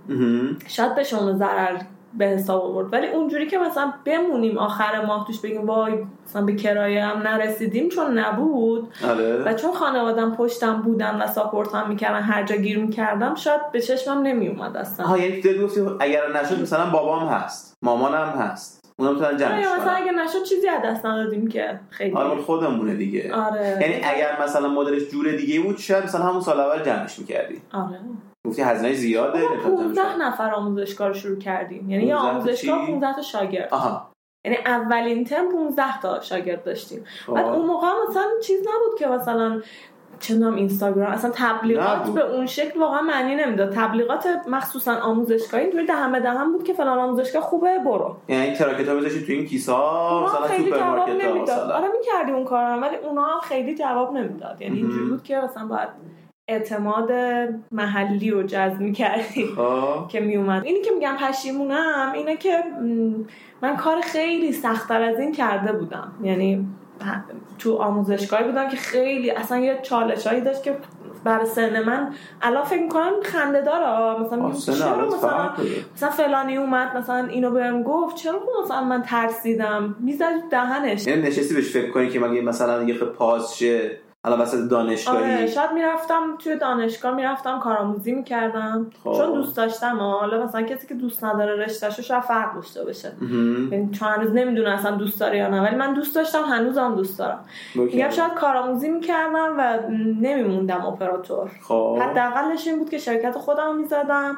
شاید 0.68 0.94
به 0.94 1.02
شما 1.04 1.32
ضرر 1.32 1.76
به 2.18 2.24
حساب 2.24 2.62
آورد. 2.62 2.92
ولی 2.92 3.06
اونجوری 3.06 3.46
که 3.46 3.58
مثلا 3.58 3.92
بمونیم 4.04 4.58
آخر 4.58 5.04
ماه 5.06 5.26
توش 5.26 5.40
بگیم 5.40 5.66
وای 5.66 5.92
مثلا 6.26 6.42
به 6.42 6.54
کرایه 6.54 7.04
هم 7.04 7.18
نرسیدیم 7.18 7.88
چون 7.88 8.18
نبود. 8.18 8.88
آره. 9.08 9.42
و 9.44 9.54
چون 9.54 9.72
خانوادم 9.72 10.34
پشتم 10.34 10.82
بودن 10.82 11.22
و 11.22 11.26
ساپورت 11.26 11.74
هم 11.74 11.88
می‌کردن 11.88 12.20
هر 12.20 12.42
جا 12.42 12.56
گیر 12.56 12.78
می‌کردم 12.78 13.34
شاید 13.34 13.72
به 13.72 13.80
چشمم 13.80 14.22
نمیومد 14.22 14.76
اصلا. 14.76 15.06
ها 15.06 15.18
یعنی 15.18 15.42
تو 15.42 15.64
گفتی 15.64 15.80
اگر 16.00 16.32
نشد 16.32 16.62
مثلا 16.62 16.90
بابام 16.90 17.28
هست 17.28 17.74
مامانم 17.82 18.28
هست. 18.28 18.86
اونا 18.98 19.12
می‌تونن 19.12 19.36
جمعش 19.36 19.66
آره، 19.66 19.76
مثلا 19.76 19.94
کنن 19.94 20.02
اگه 20.02 20.12
نشد 20.12 20.42
چیزی 20.42 20.68
از 20.68 20.82
دست 20.84 21.06
ندادیم 21.06 21.48
که 21.48 21.80
خیلی. 21.90 22.16
آره 22.16 22.42
خودمونه 22.42 22.94
دیگه. 22.94 23.34
آره. 23.34 23.78
یعنی 23.80 23.94
اگر 24.04 24.42
مثلا 24.42 24.68
مدلش 24.68 25.02
جور 25.10 25.32
دیگه 25.32 25.60
بود 25.60 25.78
شاید 25.78 26.04
مثلا 26.04 26.22
همون 26.22 26.40
سال 26.40 26.60
اول 26.60 26.82
جمعش 26.82 27.18
می‌کردی. 27.18 27.62
آره. 27.72 28.00
گفتی 28.46 28.62
هزینه 28.62 28.92
زیاده 28.92 29.42
ما 29.42 29.48
نمی‌تونم 29.48 29.76
جمعش 29.76 29.96
15 29.96 30.02
کنم. 30.02 30.22
نفر 30.22 30.54
آموزشگاه 30.54 31.08
رو 31.08 31.14
شروع 31.14 31.38
کردیم 31.38 31.90
یعنی 31.90 32.04
یه 32.04 32.14
15 32.14 32.30
تا 32.30 32.38
آموزشگاه 32.38 32.86
چی؟ 32.86 32.92
15 32.92 33.14
تا 33.14 33.22
شاگرد 33.22 33.74
آها 33.74 34.10
یعنی 34.44 34.58
اولین 34.66 35.24
ترم 35.24 35.52
15 35.52 36.00
تا 36.00 36.20
شاگرد 36.20 36.64
داشتیم 36.64 37.04
خب. 37.26 37.34
بعد 37.34 37.46
اون 37.46 37.66
موقع 37.66 37.86
مثلا 38.08 38.28
چیز 38.42 38.60
نبود 38.60 38.98
که 38.98 39.06
مثلا 39.06 39.60
می‌دونم 40.30 40.54
اینستاگرام 40.54 41.12
اصلا 41.12 41.30
تبلیغات 41.34 42.00
نبود. 42.00 42.14
به 42.14 42.34
اون 42.34 42.46
شکل 42.46 42.80
واقعا 42.80 43.02
معنی 43.02 43.34
نمی‌داد 43.34 43.74
تبلیغات 43.74 44.26
مخصوصا 44.48 44.94
آموزشگاهی 44.94 45.64
اینطوری 45.64 45.86
دهمه 45.86 46.20
دهم 46.20 46.52
بود 46.52 46.64
که 46.64 46.72
فلان 46.72 46.98
آموزشگاه 46.98 47.42
خوبه 47.42 47.78
برو 47.78 48.16
یعنی 48.28 48.52
تراکت 48.52 48.88
ها 48.88 48.94
بذاشتی 48.94 49.26
تو 49.26 49.32
این 49.32 49.46
کیسه 49.46 49.72
ها 49.72 50.24
مثلا 50.26 50.46
خیلی 50.46 50.70
جواب 50.70 51.10
نمی‌داد 51.10 51.70
آره 51.70 51.88
می‌کردیم 51.88 52.34
اون 52.34 52.44
کار 52.44 52.74
رو، 52.74 52.80
ولی 52.82 52.96
اونا 52.96 53.24
هم 53.24 53.40
خیلی 53.40 53.74
جواب 53.74 54.12
نمی‌داد 54.12 54.62
یعنی 54.62 54.76
اینجوری. 54.76 55.06
بود 55.06 55.22
که 55.22 55.36
مثلا 55.36 55.66
باید 55.66 55.88
اعتماد 56.48 57.10
محلی 57.72 58.30
رو 58.30 58.42
جذب 58.42 58.80
می‌کردیم 58.80 59.46
خب. 59.56 60.08
که 60.08 60.20
میومد 60.20 60.64
اینی 60.64 60.80
که 60.80 60.90
میگم 60.90 61.16
پشیمونم 61.20 62.12
اینه 62.14 62.36
که 62.36 62.64
من 63.62 63.76
کار 63.76 64.00
خیلی 64.00 64.52
سختتر 64.52 65.02
از 65.02 65.18
این 65.18 65.32
کرده 65.32 65.72
بودم. 65.72 66.12
یعنی 66.22 66.66
تو 67.58 67.76
آموزشگاهی 67.76 68.44
بودم 68.44 68.68
که 68.68 68.76
خیلی 68.76 69.30
اصلا 69.30 69.58
یه 69.58 69.78
چالش 69.82 70.26
هایی 70.26 70.40
داشت 70.40 70.62
که 70.62 70.76
برای 71.24 71.46
سن 71.46 71.82
من 71.82 72.12
الان 72.42 72.64
فکر 72.64 72.82
می‌کنم 72.82 73.12
خنده 73.22 73.62
داره. 73.62 74.20
مثلا 74.20 74.52
چرا 74.78 75.06
مثلا. 75.06 75.50
مثلا 75.94 76.10
فلانی 76.10 76.56
اومد 76.56 76.96
مثلا 76.96 77.26
اینو 77.26 77.50
بهم 77.50 77.82
گفت؟ 77.82 78.16
چرا 78.16 78.40
مثلا 78.64 78.84
من 78.84 79.02
ترسیدم؟ 79.02 79.96
می‌زد 80.00 80.50
دهنش. 80.50 81.06
یعنی 81.06 81.22
نشستی 81.22 81.54
بهش 81.54 81.72
فکر 81.72 81.90
کنی 81.90 82.08
که 82.08 82.20
مگه 82.20 82.42
مثلا 82.42 82.82
یه 82.82 82.94
پاس 82.94 83.54
شه؟ 83.54 84.05
الان 84.26 84.40
وسط 84.40 84.58
آره 84.58 84.66
دانشگاهی 84.66 85.48
شاید 85.48 85.72
می‌رفتم 85.72 86.36
توی 86.38 86.56
دانشگاه 86.56 87.14
می‌رفتم 87.14 87.60
کارآموزی 87.60 88.12
می‌کردم. 88.12 88.90
خب. 89.04 89.12
چون 89.12 89.34
دوست 89.34 89.56
داشتم. 89.56 89.96
حالا 89.98 90.44
مثلا 90.44 90.62
کسی 90.62 90.86
که 90.86 90.94
دوست 90.94 91.24
نداره 91.24 91.64
رشتهشو 91.64 92.02
شاید 92.02 92.22
فرق 92.22 92.54
داشته 92.54 92.84
باشه. 92.84 93.12
یعنی 93.70 93.90
چون 93.90 94.08
هنوز 94.08 94.32
نمی‌دونه 94.34 94.70
اصلا 94.70 94.90
دوست 94.90 95.20
داره 95.20 95.38
یا 95.38 95.48
نه 95.48 95.62
ولی 95.62 95.76
من 95.76 95.94
دوست 95.94 96.14
داشتم 96.14 96.42
هنوزم 96.42 96.94
دوست 96.96 97.18
دارم. 97.18 97.44
میگم 97.74 98.10
شاید 98.10 98.34
کارآموزی 98.34 98.88
می‌کردم 98.88 99.54
و 99.58 99.78
نمیموندم 100.20 100.86
اپراتور. 100.86 101.50
خب. 101.62 101.98
حداقلش 102.02 102.66
این 102.66 102.78
بود 102.78 102.90
که 102.90 102.98
شرکت 102.98 103.38
خودم 103.38 103.76
می‌زدم. 103.76 104.36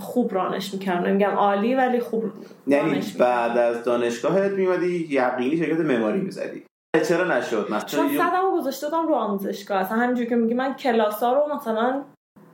خوب 0.00 0.34
رانش 0.34 0.74
می‌کردم. 0.74 1.12
میگم 1.12 1.30
عالی 1.30 1.74
ولی 1.74 2.00
خوب 2.00 2.24
یعنی 2.66 3.00
بعد 3.18 3.58
از 3.58 3.84
دانشگاهت 3.84 4.52
میمدی 4.52 5.08
یقینی 5.10 5.56
شرکت 5.56 5.80
معماری 5.80 6.20
می‌زدی. 6.20 6.64
چرا 7.00 7.38
نشد؟ 7.38 7.66
مثلا 7.70 7.80
چون 7.80 8.08
صدمو 8.08 8.60
گذاشته 8.60 8.86
بودم 8.86 9.08
رو 9.08 9.14
آموزشگاه. 9.14 9.78
اصلا 9.78 9.98
همینجوری 9.98 10.28
که 10.28 10.36
میگی 10.36 10.54
من 10.54 10.74
کلاسا 10.74 11.32
رو 11.32 11.54
مثلا 11.54 12.02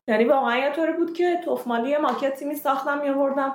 یعنی 0.08 0.24
واقعا 0.24 0.56
یه 0.56 0.72
طوری 0.72 0.92
بود 0.92 1.12
که 1.12 1.40
توفمالی 1.44 1.96
ماکتی 1.96 2.44
میساختم 2.44 3.00
میآوردم. 3.00 3.52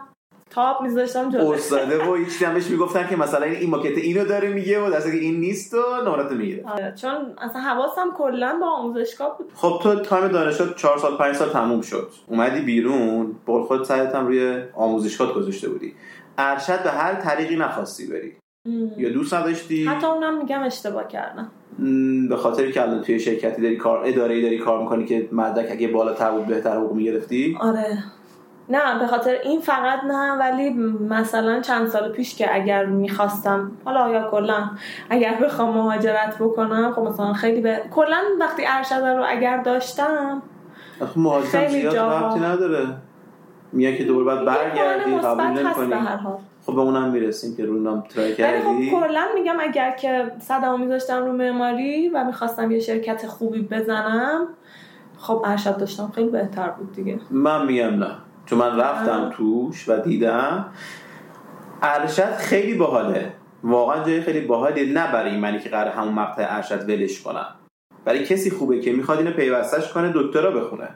تاپ 0.49 0.81
میذاشتم 0.81 1.29
جلوش. 1.29 1.57
استاده 1.57 2.05
و 2.05 2.15
هیچ 2.15 2.43
بهش 2.43 2.67
می‌گفتن 2.67 3.07
که 3.07 3.15
مثلا 3.15 3.45
این 3.45 3.69
ماکت 3.69 3.97
اینو 3.97 4.25
داره 4.25 4.49
میگه 4.49 4.87
و 4.87 4.89
دسته 4.89 5.11
که 5.11 5.17
این 5.17 5.39
نیست 5.39 5.73
و 5.73 6.01
نمرات 6.05 6.31
می‌گیره. 6.31 6.63
آره، 6.67 6.93
چون 7.01 7.35
اصلا 7.37 7.61
حواسم 7.61 8.11
کلا 8.17 8.57
با 8.61 8.67
آموزشگاه 8.67 9.37
بود. 9.37 9.51
خب 9.55 9.79
تو 9.83 9.95
تایم 9.95 10.27
دانشگاه 10.27 10.73
4 10.73 10.97
سال 10.97 11.17
5 11.17 11.35
سال 11.35 11.49
تموم 11.49 11.81
شد. 11.81 12.11
اومدی 12.27 12.61
بیرون 12.61 13.35
بول 13.45 13.63
خود 13.63 13.91
هم 13.91 14.27
روی 14.27 14.63
آموزشگاه 14.73 15.33
گذاشته 15.33 15.69
بودی. 15.69 15.95
ارشد 16.37 16.83
به 16.83 16.91
هر 16.91 17.13
طریقی 17.13 17.55
نخواستی 17.55 18.07
بری. 18.07 18.37
یا 18.97 19.09
دوست 19.09 19.33
نداشتی؟ 19.33 19.85
حتی 19.85 20.07
اونم 20.07 20.37
میگم 20.37 20.63
اشتباه 20.63 21.07
کردم. 21.07 21.51
به 22.29 22.37
خاطر 22.37 22.71
که 22.71 22.81
الان 22.81 23.01
توی 23.01 23.19
شرکتی 23.19 23.61
داری 23.61 23.77
کار 23.77 24.01
اداره 24.05 24.41
داری 24.41 24.57
کار 24.57 24.81
می‌کنی 24.81 25.05
که 25.05 25.29
مدرک 25.31 25.67
اگه 25.71 25.87
بالاتر 25.87 26.31
بود 26.31 26.45
بهتر 26.45 26.77
حقوق 26.77 26.93
می‌گرفتی؟ 26.93 27.57
آره. 27.61 27.97
نه 28.69 28.99
به 28.99 29.07
خاطر 29.07 29.35
این 29.43 29.61
فقط 29.61 30.03
نه 30.03 30.31
ولی 30.31 30.69
مثلا 31.09 31.61
چند 31.61 31.87
سال 31.87 32.11
پیش 32.11 32.35
که 32.35 32.55
اگر 32.55 32.85
می‌خواستم 32.85 33.71
حالا 33.85 34.09
یا 34.09 34.31
کلا 34.31 34.69
اگر 35.09 35.35
بخوام 35.43 35.77
مهاجرت 35.77 36.37
بکنم 36.39 36.93
خب 36.95 37.01
مثلا 37.01 37.33
خیلی 37.33 37.61
به 37.61 37.81
کلا 37.91 38.21
وقتی 38.39 38.63
ارشد 38.67 38.95
رو 38.95 39.23
اگر 39.27 39.61
داشتم 39.61 40.41
مهاجرت 41.15 41.67
خیلی 41.67 41.81
زیاد 41.81 42.43
نداره. 42.43 42.87
میگه 43.75 43.97
که 43.97 44.03
دوباره 44.03 44.25
باید 44.25 44.45
برگردی 44.45 45.17
قبول 45.17 45.45
نمی‌کنی. 45.45 45.95
خب 46.65 46.75
به 46.75 46.81
اونم 46.81 47.11
می‌رسیم 47.11 47.55
که 47.55 47.65
رونم 47.65 48.03
ترای 48.09 48.27
ولی 48.27 48.35
کردی. 48.35 48.91
خب 48.91 48.99
کلا 48.99 49.25
میگم 49.35 49.55
اگر 49.59 49.91
که 49.91 50.31
صدمو 50.39 50.77
میذاشتم 50.77 51.25
رو 51.25 51.31
معماری 51.31 52.09
و 52.09 52.23
می‌خواستم 52.23 52.71
یه 52.71 52.79
شرکت 52.79 53.27
خوبی 53.27 53.61
بزنم 53.61 54.47
خب 55.17 55.43
ارشد 55.45 55.77
داشتم 55.77 56.11
خیلی 56.15 56.29
بهتر 56.29 56.69
بود 56.69 56.93
دیگه. 56.93 57.19
من 57.31 57.65
میگم 57.65 57.99
نه. 58.03 58.11
چون 58.45 58.59
من 58.59 58.79
رفتم 58.79 59.21
آه. 59.21 59.29
توش 59.29 59.89
و 59.89 59.97
دیدم. 59.97 60.65
ارشد 61.81 62.33
خیلی 62.33 62.73
باحاله. 62.73 63.33
واقعا 63.63 64.03
جای 64.03 64.21
خیلی 64.21 64.41
باحالیه 64.41 64.93
نه 64.93 65.11
برای 65.11 65.37
منی 65.37 65.59
که 65.59 65.69
قرار 65.69 65.91
همون 65.91 66.13
مقطع 66.13 66.55
ارشد 66.55 66.89
ولش 66.89 67.21
کنم. 67.21 67.55
برای 68.05 68.25
کسی 68.25 68.51
خوبه 68.51 68.79
که 68.79 68.93
می‌خواد 68.93 69.17
اینو 69.17 69.31
پیوستش 69.31 69.93
کنه 69.93 70.11
دکترا 70.15 70.51
بخونه. 70.51 70.89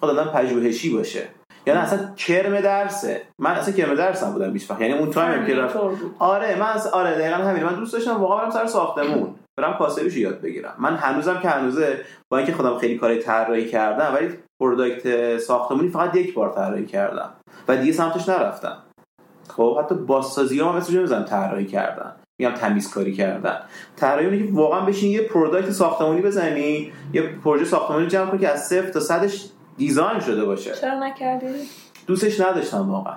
خود 0.00 0.10
آدم 0.10 0.30
پژوهشی 0.30 0.96
باشه. 0.96 1.22
یعنی 1.66 1.80
اصلا 1.80 2.14
کرم 2.16 2.60
درسه. 2.60 3.22
من 3.38 3.50
اصلا 3.50 3.74
کرم 3.74 3.94
درسم 3.94 4.32
بودم 4.32 4.52
هیچ 4.52 4.70
وقت. 4.70 4.80
یعنی 4.80 4.92
اون 4.92 5.10
time 5.10 5.46
که 5.46 5.54
رفت. 5.54 5.76
آره 6.18 6.56
من 6.56 6.66
از 6.66 6.86
آره 6.86 7.10
دقیقا 7.10 7.36
همین 7.36 7.64
من 7.64 7.74
دوست 7.74 7.92
داشتم 7.92 8.20
واقعا 8.20 8.38
برم 8.38 8.50
سر 8.50 8.66
ساختمون. 8.66 9.34
برم 9.58 9.78
کاسبیشو 9.78 10.18
یاد 10.18 10.40
بگیرم. 10.40 10.74
من 10.78 10.96
هنوزم 10.96 11.40
که 11.40 11.48
هنوزه 11.48 12.00
با 12.32 12.38
اینکه 12.38 12.52
خودم 12.52 12.78
خیلی 12.78 12.98
کاری 12.98 13.18
طراحی 13.18 13.68
کردم 13.68 14.14
ولی 14.14 14.28
product 14.60 15.38
ساختمونی 15.38 15.88
فقط 15.88 16.16
یک 16.16 16.34
بار 16.34 16.52
طراحی 16.52 16.86
کردم 16.86 17.30
و 17.68 17.76
دیگه 17.76 17.92
سمتش 17.92 18.28
نرفتم. 18.28 18.76
خب 19.48 19.78
حتی 19.78 19.94
بازسازی 19.94 20.60
ها 20.60 20.72
مثل 20.72 20.96
نمی‌زنم 20.96 21.24
طراحی 21.24 21.66
کردن. 21.66 22.12
میگم 22.40 22.54
تمیزکاری 22.54 23.12
کردن. 23.12 23.60
طراحی 23.96 24.26
اونه 24.26 24.46
که 24.46 24.52
واقعا 24.52 24.80
بشین 24.80 25.10
یه 25.10 25.22
product 25.22 25.70
ساختمانی 25.70 26.20
بزنی 26.20 26.92
یه 27.12 27.22
پروژه 27.22 27.64
ساختمانی 27.64 28.06
جمع 28.06 28.30
کنی 28.30 28.40
که 28.40 28.48
از 28.48 28.66
صفر 28.66 28.90
تا 28.90 29.00
صدش 29.00 29.48
design 29.76 30.20
شده 30.20 30.44
باشه. 30.44 30.74
چرا 30.74 30.98
نکردی؟ 30.98 31.46
دوستش 32.06 32.40
نداشتم 32.40 32.90
واقعا. 32.90 33.16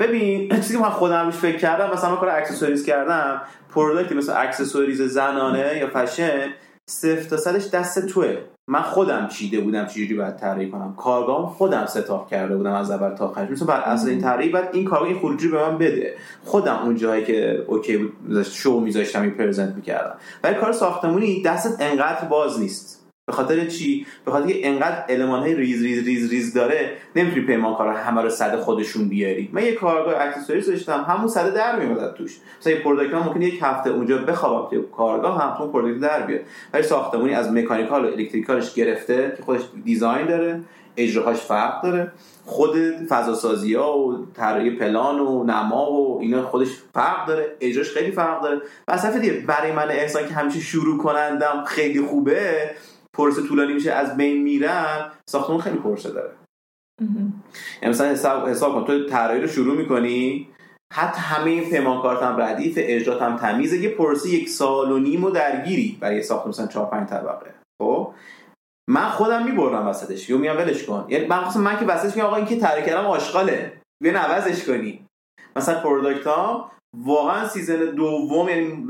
ببین 0.00 0.50
چیزی 0.50 0.74
که 0.74 0.80
من 0.82 0.90
خودم 0.90 1.26
روش 1.26 1.34
فکر 1.34 1.56
کردم 1.56 1.92
مثلا 1.92 2.10
من 2.10 2.16
کار 2.16 2.28
accessories 2.28 2.84
کردم 2.84 3.42
product 3.74 4.09
ی 4.09 4.14
مثل 4.14 4.32
accessories 4.36 5.02
زنانه 5.02 5.78
یا 5.78 5.90
فشن 5.94 6.48
صفر 6.90 7.28
تا 7.28 7.36
صدش 7.36 7.70
دست 7.70 8.06
توه. 8.06 8.36
من 8.70 8.82
خودم 8.82 9.28
چیده 9.28 9.60
بودم 9.60 9.86
چجوری 9.86 10.14
باید 10.14 10.36
طراحی 10.36 10.70
کنم. 10.70 10.94
کارگاهم 10.96 11.46
خودم 11.46 11.86
setup 11.86 12.30
کرده 12.30 12.56
بودم 12.56 12.72
از 12.72 12.90
اول 12.90 13.14
تا 13.14 13.28
آخرش. 13.28 13.50
مثلا 13.50 13.66
بر 13.66 13.80
اساس 13.80 14.08
این 14.08 14.20
طراحی 14.20 14.48
بعد 14.48 14.68
این 14.72 14.84
کارگاه 14.84 15.08
این 15.08 15.18
خروجی 15.18 15.48
به 15.48 15.68
من 15.68 15.78
بده. 15.78 16.14
خودم 16.44 16.76
اون 16.84 16.96
جایی 16.96 17.24
که 17.24 17.64
اوکی 17.66 17.96
بود 17.96 18.42
شو 18.42 18.80
میذاشتم 18.80 19.22
این 19.22 19.30
present 19.30 19.74
می‌کردم. 19.74 20.14
ولی 20.44 20.54
کار 20.54 20.72
ساختمونی 20.72 21.42
دستت 21.42 21.80
انقدر 21.80 22.24
باز 22.24 22.60
نیست. 22.60 22.97
به 23.28 23.34
خاطر 23.34 23.66
چی؟ 23.66 24.06
به 24.24 24.30
خاطر 24.30 24.46
که 24.46 24.68
انقدر 24.68 25.04
المان 25.08 25.40
های 25.40 25.54
ریز 25.54 25.82
ریز 25.82 26.06
ریز 26.06 26.30
ریز 26.30 26.54
داره 26.54 26.92
نمی‌تونی 27.16 27.46
پیمانکارا 27.46 27.92
همه 27.92 28.22
رو 28.22 28.30
صد 28.30 28.56
خودشون 28.56 29.08
بیاری. 29.08 29.48
من 29.52 29.62
یه 29.62 29.74
کارگاه 29.74 30.22
accessories 30.22 30.70
داشتم 30.70 31.04
همون 31.08 31.28
صد 31.28 31.54
در 31.54 31.78
میومد 31.78 32.14
توش. 32.14 32.36
مثلا 32.60 32.72
یه 32.72 32.78
product 32.78 33.14
من 33.14 33.22
ممکن 33.22 33.42
یک 33.42 33.58
هفته 33.62 33.90
اونجا 33.90 34.18
بخوابم 34.18 34.70
توی 34.70 34.82
کارگاه 34.96 35.42
هم 35.42 35.62
اون 35.62 35.72
product 35.72 36.00
در 36.00 36.22
بیاد. 36.22 36.40
ولی 36.72 36.82
ساختمونی 36.82 37.34
از 37.34 37.52
mechanical 37.52 38.04
و 38.04 38.08
electrical 38.08 38.63
ش 38.63 38.74
گرفته 38.74 39.32
که 39.36 39.42
خودش 39.42 39.62
design 39.84 40.26
داره 40.26 40.60
اجراهاش 40.96 41.36
فرق 41.36 41.82
داره. 41.82 42.12
خود 42.44 42.76
فضا 43.08 43.34
سازی 43.34 43.74
ها 43.74 43.98
و 43.98 44.26
طراحی 44.34 44.70
پلان 44.70 45.20
و 45.20 45.44
نما 45.44 45.92
و 45.92 46.20
اینا 46.20 46.42
خودش 46.42 46.68
فرق 46.94 47.26
داره 47.26 47.46
اجراش 47.60 47.90
خیلی 47.90 48.10
فرق 48.10 48.42
داره. 48.42 48.60
و 48.88 49.18
دیگه 49.20 49.32
برای 49.32 49.72
من 49.72 49.90
احسان 49.90 50.28
که 50.28 50.34
همیشه 50.34 50.60
شروع 50.60 50.98
کنندم 50.98 51.64
خیلی 51.66 52.00
خوبه 52.00 52.70
پرسه 53.18 53.42
طولانی 53.42 53.72
میشه 53.72 53.92
از 53.92 54.16
بین 54.16 54.42
میرم 54.42 55.12
ساختمون 55.30 55.60
خیلی 55.60 55.78
پرسه 55.78 56.10
داره. 56.10 56.30
یعنی 57.82 57.94
مثلا 57.94 58.10
حساب, 58.10 58.48
حساب 58.48 58.74
کن 58.74 58.84
تو 58.84 59.06
طراحی 59.06 59.40
رو 59.40 59.46
شروع 59.46 59.76
می‌کنی 59.76 60.48
حتی 60.94 61.20
همه 61.20 61.70
پیمانکارت 61.70 62.22
هم 62.22 62.40
ردیف 62.40 62.74
اجرات 62.78 63.22
هم 63.22 63.36
تمیزه 63.36 63.78
یه 63.78 63.88
پرسه 63.88 64.28
یک 64.28 64.48
سال 64.48 64.92
و 64.92 64.98
نیم 64.98 65.24
و 65.24 65.30
درگیری 65.30 65.98
برای 66.00 66.22
ساخت 66.22 66.46
مثلا 66.46 66.66
4 66.66 66.90
5 66.90 67.08
طبقه. 67.08 67.54
خب؟ 67.82 68.12
من 68.90 69.08
خودم 69.08 69.44
می‌برم 69.44 69.86
وسطش 69.86 70.30
یا 70.30 70.38
میگم 70.38 70.56
ولش 70.56 70.84
کن. 70.84 71.06
یعنی 71.08 71.26
من 71.26 71.40
خواستم 71.40 71.60
من 71.60 71.78
که 71.78 71.84
وسطش 71.84 72.16
میگم 72.16 72.26
آقا 72.26 72.36
این 72.36 72.46
که 72.46 72.56
طراحی 72.56 72.86
کردم 72.86 73.06
آشغاله. 73.06 73.80
بیاین 74.02 74.16
عوضش 74.16 74.64
کنی. 74.64 75.06
مثلا 75.56 75.80
product 75.80 76.26
ها 76.26 76.72
واقعا 76.96 77.48
season 77.48 77.76
دوم 77.76 78.48
یعنی 78.48 78.86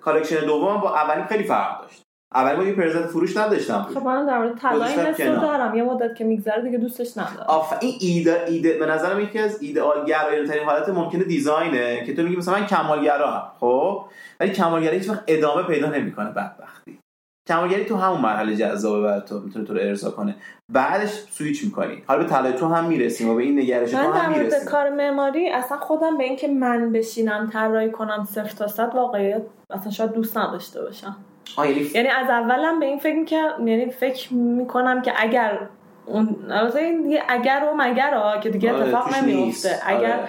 collection 0.00 0.46
دوم 0.46 0.80
با 0.80 0.94
اولی 0.94 1.24
خیلی 1.24 1.44
فرق 1.44 1.80
داشت. 1.80 2.05
اولی 2.34 2.56
ما 2.56 2.64
یه 2.64 2.72
present 2.72 3.06
فروش 3.06 3.36
نداشتم. 3.36 3.86
خب 3.94 4.02
من 4.02 4.26
در 4.26 4.38
مورد 4.38 4.58
طلا 4.58 4.84
این 4.84 5.34
رو 5.34 5.40
دارم. 5.40 5.74
یه 5.74 5.82
مدت 5.82 6.14
که 6.14 6.24
میگذره 6.24 6.62
دیگه 6.62 6.78
دوستش 6.78 7.18
ندارم. 7.18 7.46
آخه 7.48 7.74
این 7.80 7.94
ایده 8.00 8.44
ایده 8.48 8.78
به 8.78 8.86
نظرم 8.86 9.20
یکی 9.20 9.38
از 9.38 9.62
ایدئال 9.62 10.04
گرایانه 10.04 10.48
ترین 10.48 10.64
حالت 10.64 10.88
ممکنه 10.88 11.24
design 11.24 11.93
ه 11.93 12.04
که 12.04 12.14
تو 12.14 12.22
میگی 12.22 12.36
مثلا 12.36 12.54
من 12.54 12.66
کمالگرا 12.66 13.30
هم 13.30 13.52
خب؟ 13.60 14.04
ولی 14.40 14.50
کمالگرایی 14.50 14.98
هیچ 14.98 15.10
وقت 15.10 15.24
ادامه 15.26 15.62
پیدا 15.62 15.90
نمی‌کنه 15.90 16.30
بدبختی. 16.30 16.98
کمالگری 17.48 17.84
تو 17.84 17.96
همون 17.96 18.20
مرحله 18.20 18.56
جذابه 18.56 19.02
برای 19.02 19.20
تو 19.20 19.40
می‌تونه 19.40 19.64
تو 19.64 19.74
رو 19.74 19.80
ارضا 19.82 20.10
کنه. 20.10 20.34
بعدش 20.72 21.10
سویچ 21.10 21.64
می‌کنی. 21.64 22.02
حالا 22.06 22.22
به 22.22 22.28
طلای 22.28 22.52
تو 22.52 22.66
هم 22.66 22.84
می‌رسیم 22.84 23.30
و 23.30 23.34
به 23.34 23.42
این 23.42 23.58
نگرش 23.58 23.90
تو 23.90 23.96
هم 23.96 24.30
می‌رسیم. 24.30 24.58
من 24.58 24.66
کار 24.66 24.90
معماری 24.90 25.48
اصلا 25.48 25.78
خودم 25.78 26.18
به 26.18 26.24
اینکه 26.24 26.48
من 26.48 26.92
بشینم 26.92 27.50
طراحی 27.52 27.90
کنم 27.90 28.24
صفر 28.30 28.56
تا 28.56 28.66
صد 28.66 28.94
واقعیت 28.94 29.42
اصلا 29.70 29.90
شاید 29.90 30.12
دوست 30.12 30.38
نداشته 30.38 30.82
باشم. 30.82 31.16
یعنی, 31.58 31.90
یعنی 31.94 32.08
از 32.08 32.30
اولم 32.30 32.80
به 32.80 32.86
این 32.86 32.98
فکر 32.98 33.16
می‌کنم 33.16 33.68
یعنی 33.68 33.90
فکر 33.90 34.34
می‌کنم 34.34 35.02
که 35.02 35.12
اگر 35.16 35.58
اون 36.06 36.36
دیگه 37.02 37.22
اگر 37.28 37.62
و 37.72 37.76
مگر 37.76 38.14
ها 38.14 38.38
که 38.38 38.50
دیگه 38.50 38.72
آره، 38.72 38.82
اتفاق 38.82 39.16
نمیفته 39.16 39.78
اگر 39.86 40.12
آره. 40.12 40.28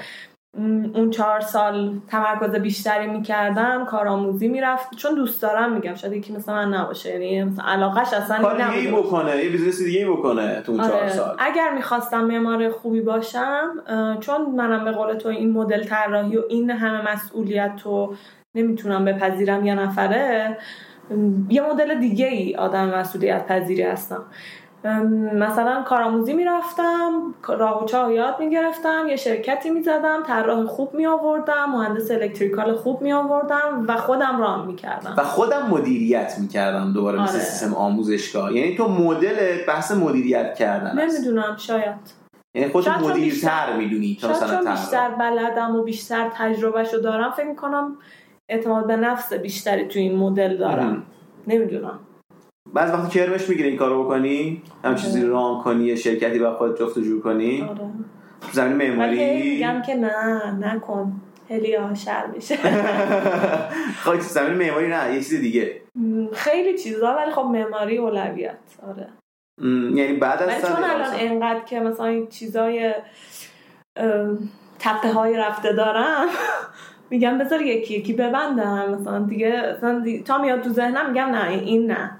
اون 0.93 1.09
چهار 1.09 1.39
سال 1.39 1.99
تمرکز 2.07 2.55
بیشتری 2.55 3.07
می‌کردم 3.07 3.85
کارآموزی 3.85 4.47
می‌رفت. 4.47 4.95
چون 4.95 5.15
دوست 5.15 5.41
دارم 5.41 5.73
میگم 5.73 5.95
شاید 5.95 6.13
یکی 6.13 6.33
مثل 6.33 6.53
من 6.53 6.73
نباشه. 6.73 7.09
یعنی 7.09 7.43
مثلا 7.43 7.65
علاقش 7.65 8.13
اصلا 8.13 8.37
کار 8.37 8.75
دیگه 8.75 8.91
بکنه 8.91 9.43
یه 9.43 9.49
business 9.49 9.81
دیگه 9.81 10.07
بکنه 10.07 10.61
تو 10.61 10.71
اون 10.71 10.81
چهار 10.81 10.99
آره. 10.99 11.09
سال. 11.09 11.35
اگر 11.39 11.73
می‌خواستم 11.73 12.23
معمار 12.23 12.69
خوبی 12.69 13.01
باشم 13.01 13.83
چون 14.19 14.41
منم 14.41 14.85
به 14.85 14.91
قول 14.91 15.13
تو 15.13 15.29
این 15.29 15.51
مدل 15.51 15.83
طراحی 15.83 16.37
و 16.37 16.41
این 16.49 16.69
همه 16.69 17.11
مسئولیت 17.13 17.81
رو 17.83 18.15
نمی‌تونم 18.55 19.05
بپذیرم 19.05 19.65
یه 19.65 19.75
نفره 19.75 20.57
یه 21.49 21.61
مدل 21.61 21.99
دیگه 21.99 22.27
ای 22.27 22.55
آدم 22.55 22.87
مسئولیت 22.87 23.47
پذیری 23.47 23.83
هستم. 23.83 24.23
مثلا 25.33 25.81
کارآموزی 25.81 26.33
می‌رفتم 26.33 27.33
راه 27.47 27.83
و 27.83 27.85
چاه 27.85 28.13
یاد 28.13 28.39
می‌گرفتم 28.39 29.05
یه 29.09 29.15
شرکتی 29.15 29.69
می‌زدم 29.69 30.23
طراح 30.27 30.65
خوب 30.65 30.93
می 30.93 31.05
آوردم 31.05 31.65
مهندس 31.71 32.11
electrical 32.11 32.75
خوب 32.75 33.01
می 33.01 33.13
آوردم 33.13 33.85
و 33.87 33.97
خودم 33.97 34.39
ران 34.39 34.65
می‌کردم. 34.65 35.13
و 35.17 35.23
خودم 35.23 35.67
مدیریت 35.69 36.35
می‌کردم 36.39 36.93
دوباره 36.93 37.19
آره. 37.19 37.29
مثل 37.29 37.39
سیستم 37.39 37.73
آموزشگاه. 37.73 38.53
یعنی 38.53 38.75
تو 38.75 38.87
مدل 38.87 39.65
بحث 39.67 39.91
مدیریت 39.91 40.55
کردن 40.55 40.99
نمی‌دونم 40.99 41.55
شاید. 41.57 42.17
یعنی 42.55 42.71
خودت 42.71 42.87
مدیرتر 42.87 43.77
می‌دونی 43.77 44.17
تا 44.21 44.29
مثلا 44.29 44.71
بیشتر 44.71 45.09
بلدم 45.09 45.75
و 45.75 45.83
بیشتر 45.83 46.29
تجربهشو 46.33 46.97
دارم 46.97 47.31
فکر 47.31 47.47
می‌کنم 47.47 47.97
اعتماد 48.49 48.87
به 48.87 48.95
نفس 48.95 49.33
بیشتری 49.33 49.85
تو 49.87 49.99
این 49.99 50.15
مدل 50.15 50.57
دارم. 50.57 51.03
نمی‌دونم. 51.47 51.99
بعض 52.73 52.91
وقتی 52.91 53.19
کرمش 53.19 53.49
می‌گیره 53.49 53.69
این 53.69 53.77
کارو 53.77 54.03
بکنی؟ 54.03 54.61
هم 54.83 54.91
آره. 54.91 55.01
چیزی 55.01 55.25
ران 55.25 55.63
کنی 55.63 55.97
شرکتی 55.97 56.39
با 56.39 56.53
خود 56.53 56.79
جفت 56.79 56.99
جور 56.99 57.21
کنی؟ 57.21 57.61
آره. 57.61 57.89
زمین 58.51 58.77
معماری؟ 58.77 59.51
میگم 59.51 59.81
که 59.81 59.95
نه 59.95 60.51
نکن. 60.59 61.21
ها 61.79 61.93
شر 61.93 62.25
میشه. 62.35 62.55
خب 64.03 64.19
زمین 64.19 64.53
معماری 64.53 64.87
نه 64.87 65.13
یه 65.13 65.21
چیز 65.21 65.41
دیگه. 65.41 65.81
خیلی 66.33 66.77
چیزا 66.77 67.15
ولی 67.15 67.31
خب 67.31 67.41
معماری 67.41 67.97
اولویت. 67.97 68.57
آره. 68.87 69.07
یعنی 69.95 70.13
بعد 70.13 70.43
از 70.43 70.61
چون 70.61 70.83
الان 70.83 71.13
انقدر 71.15 71.59
که 71.65 71.79
مثلا 71.79 72.25
چیزای 72.25 72.93
تقه 74.79 75.11
های 75.13 75.37
رفته 75.37 75.73
دارم 75.73 76.27
میگم 77.09 77.37
بذار 77.37 77.61
یکی 77.61 77.93
یکی 77.93 78.13
ببندم. 78.13 78.89
مثلا 78.89 79.19
دیگه 79.19 79.77
تا 80.25 80.37
میاد 80.37 80.61
تو 80.61 80.69
ذهنم 80.69 81.09
میگم 81.09 81.25
نه 81.25 81.49
این 81.49 81.91
نه. 81.91 82.19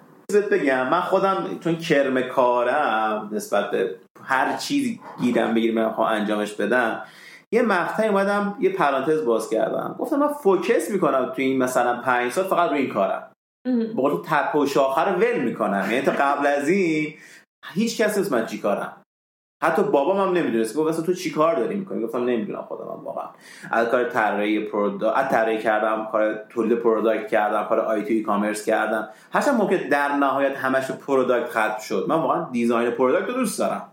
بگم 0.52 0.90
من 0.90 1.02
خودم 1.02 1.60
چون 1.64 1.76
کرم 1.76 2.22
کارم 2.22 3.30
نسبت 3.32 3.72
به 3.72 3.96
هر 4.24 4.58
چیزی 4.58 5.00
گیرم 5.22 5.54
بگیرم 5.54 5.76
من 5.76 6.00
انجامش 6.00 6.54
بدم 6.54 7.04
یه 7.52 7.62
مقطعی 7.62 8.08
اومدم 8.08 8.58
یه 8.60 8.70
پرانتز 8.70 9.26
باز 9.26 9.50
کردم. 9.50 9.96
گفتم 10.00 10.16
من 10.16 10.28
focus 10.28 10.92
می‌کنم 10.92 11.26
تو 11.26 11.42
این 11.42 11.64
مثلا 11.64 12.02
پنج 12.02 12.32
سال 12.32 12.44
فقط 12.44 12.70
روی 12.70 12.80
این 12.80 12.94
کارم. 12.94 13.32
با 13.96 14.10
تو 14.10 14.22
تپ 14.22 14.56
و 14.56 14.66
شاخه 14.66 15.02
رو 15.02 15.16
ول 15.16 15.40
می‌کنم. 15.40 15.88
یعنی 15.92 16.02
تا 16.02 16.12
قبل 16.12 16.48
از 16.48 16.70
این 16.70 17.14
هیچ 17.74 18.02
کسی 18.02 18.20
نیست 18.20 18.32
من 18.32 18.46
چی 18.46 18.58
کارم. 18.58 19.02
حتی 19.64 19.84
بابام 19.84 20.28
هم 20.28 20.34
نمی‌دونست. 20.34 20.76
گفت 20.76 20.90
اصلا 20.90 21.06
تو 21.06 21.14
چیکار 21.14 21.56
داری 21.56 21.76
می‌کنی؟ 21.76 22.04
گفتم 22.04 22.24
نمی‌دونم 22.24 22.62
خودم 22.62 22.84
هم 22.84 23.04
واقعا. 23.04 23.30
از 23.72 23.88
کار 23.88 24.10
طراحی 24.10 24.60
product 24.60 25.30
طراحی 25.30 25.58
کردم 25.58 26.08
کار 26.12 26.34
تولید 26.50 26.78
product 26.78 27.28
کردم 27.28 27.64
کار 27.64 27.80
e-commerce 27.80 28.66
کردم. 28.66 29.10
هرچند 29.32 29.62
ممکن 29.62 29.90
در 29.90 30.16
نهایت 30.16 30.58
همش 30.58 30.92
product 30.92 31.50
ختم 31.50 31.80
شد. 31.80 32.06
من 32.10 32.16
واقعا 32.16 32.50
design 32.52 32.92
product 32.92 33.28
رو 33.28 33.34
دوست 33.34 33.60
دارم. 33.60 33.92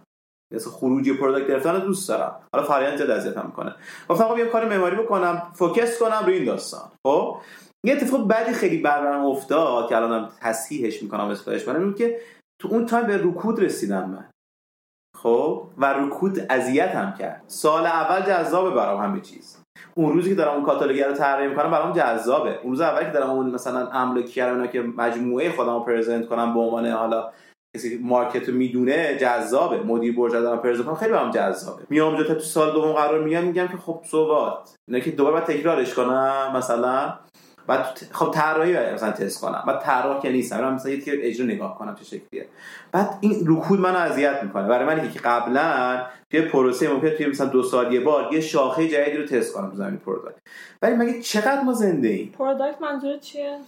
مثل 0.55 0.71
خروجی 0.71 1.13
product 1.13 1.49
گرفتن 1.49 1.75
رو 1.75 1.79
دوست 1.79 2.09
دارم. 2.09 2.41
حالا 2.55 2.67
فرآیند 2.67 2.97
زیاد 2.97 3.11
اذیتم 3.11 3.47
می‌کنه. 3.47 3.75
گفتم 4.09 4.25
خب 4.25 4.39
یه 4.39 4.47
کار 4.47 4.69
معماری 4.69 4.97
بکنم 4.97 5.43
focus 5.55 5.99
کنم 5.99 6.23
روی 6.27 6.35
این 6.35 6.45
داستان. 6.45 6.91
خب؟ 7.07 7.37
یه 7.87 7.93
اتفاق 7.93 8.29
بعدی 8.29 8.53
خیلی 8.53 8.79
برام 8.79 9.25
افتاد 9.25 9.89
که 9.89 9.97
الانم 9.97 10.29
تصحیحش 10.41 11.03
می‌کنم 11.03 11.25
اصلاحش 11.25 11.65
کنم 11.65 11.95
که 11.95 12.21
تو 12.61 12.69
اون 12.69 12.87
time 12.87 13.07
به 13.07 13.17
رکود 13.17 13.61
رسیدم 13.61 14.11
من. 14.11 14.31
خب 15.25 15.63
و 15.79 15.93
رکود 15.93 16.39
اذیت 16.51 16.91
هم 16.91 17.15
کرد. 17.19 17.43
سال 17.47 17.87
اول 17.87 18.21
جذابه 18.21 18.71
برام 18.71 19.01
همه 19.01 19.21
چیز. 19.21 19.59
اون 19.95 20.13
روزی 20.13 20.29
که 20.29 20.35
دارم 20.35 20.55
اون 20.55 20.65
کاتالوگ 20.65 21.01
رو 21.01 21.13
طراحی 21.13 21.49
می‌کنم 21.49 21.71
برام 21.71 21.93
جذابه. 21.93 22.59
اون 22.63 22.71
روز 22.71 22.81
اول 22.81 23.05
که 23.05 23.11
دارم 23.11 23.31
اون 23.31 23.51
مثلا 23.51 23.89
املاکی 23.89 24.41
رو 24.41 24.53
اینا 24.53 24.67
که 24.67 24.83
مجموعه 24.83 25.53
خودم 25.53 25.75
رو 25.75 25.81
present 25.81 26.29
کنم 26.29 26.55
به 26.55 26.61
عنوان 26.61 26.87
حالا 26.87 27.31
کسی 27.77 28.01
market 28.03 28.49
رو 28.49 28.55
می‌دونه 28.55 29.19
جذابه. 29.21 29.83
مدیر 29.83 30.17
برج 30.17 30.33
دارم 30.33 30.59
present 30.59 30.87
کنم 30.87 30.95
خیلی 30.95 31.13
برام 31.13 31.31
جذابه. 31.31 31.83
میام 31.91 32.15
اونجا 32.15 32.35
تو 32.35 32.41
سال 32.41 32.73
دوم 32.73 32.93
قرار 32.93 33.25
میگم 33.25 33.45
میگم 33.45 33.69
که 33.69 33.77
خب 33.77 34.01
صحبت 34.05 34.77
اینا 34.89 35.01
که 35.01 35.11
دوباره 35.11 35.41
تکرارش 35.41 35.95
کنم 35.95 36.53
مثلا 36.57 37.15
بعد 37.67 38.01
خب 38.11 38.31
طراحی 38.31 38.93
مثلا 38.95 39.13
تست 39.13 39.41
کنم. 39.41 39.65
بعد 39.67 39.81
طراح 39.83 40.23
که 40.23 40.31
نیستم. 40.31 40.61
من 40.61 40.75
مثلا 40.75 40.93
یه 40.93 41.03
اجرا 41.07 41.47
نگاه 41.47 41.79
کنم 41.79 41.95
چه 41.95 42.05
شکلیه. 42.05 42.47
بعد 42.93 43.19
این 43.21 43.45
رکود 43.47 43.81
منو 43.81 43.97
اذیت 43.97 44.43
می‌کنه. 44.43 44.69
برای 44.69 44.85
من 44.85 45.11
که 45.11 45.19
قبلا 45.19 46.07
توی 46.31 46.41
پروسه 46.41 46.93
ممکن 46.93 47.11
توی 47.11 47.27
مثلا 47.27 47.47
دو 47.47 47.63
سال 47.63 47.93
یه 47.93 48.01
بار 48.01 48.33
یه 48.33 48.41
شاخه 48.41 48.89
جدیدی 48.89 49.17
رو 49.17 49.27
تست 49.27 49.53
کنم 49.53 49.71
تو 49.71 49.77
زمین 49.77 49.97
product. 49.97 50.39
ولی 50.83 50.95
مگه 50.95 51.21
چقدر 51.21 51.63
ما 51.63 51.73
زنده 51.73 52.09
ایم؟ 52.09 52.35
product 52.39 52.83
منظور 52.83 53.19
چیه؟ 53.19 53.59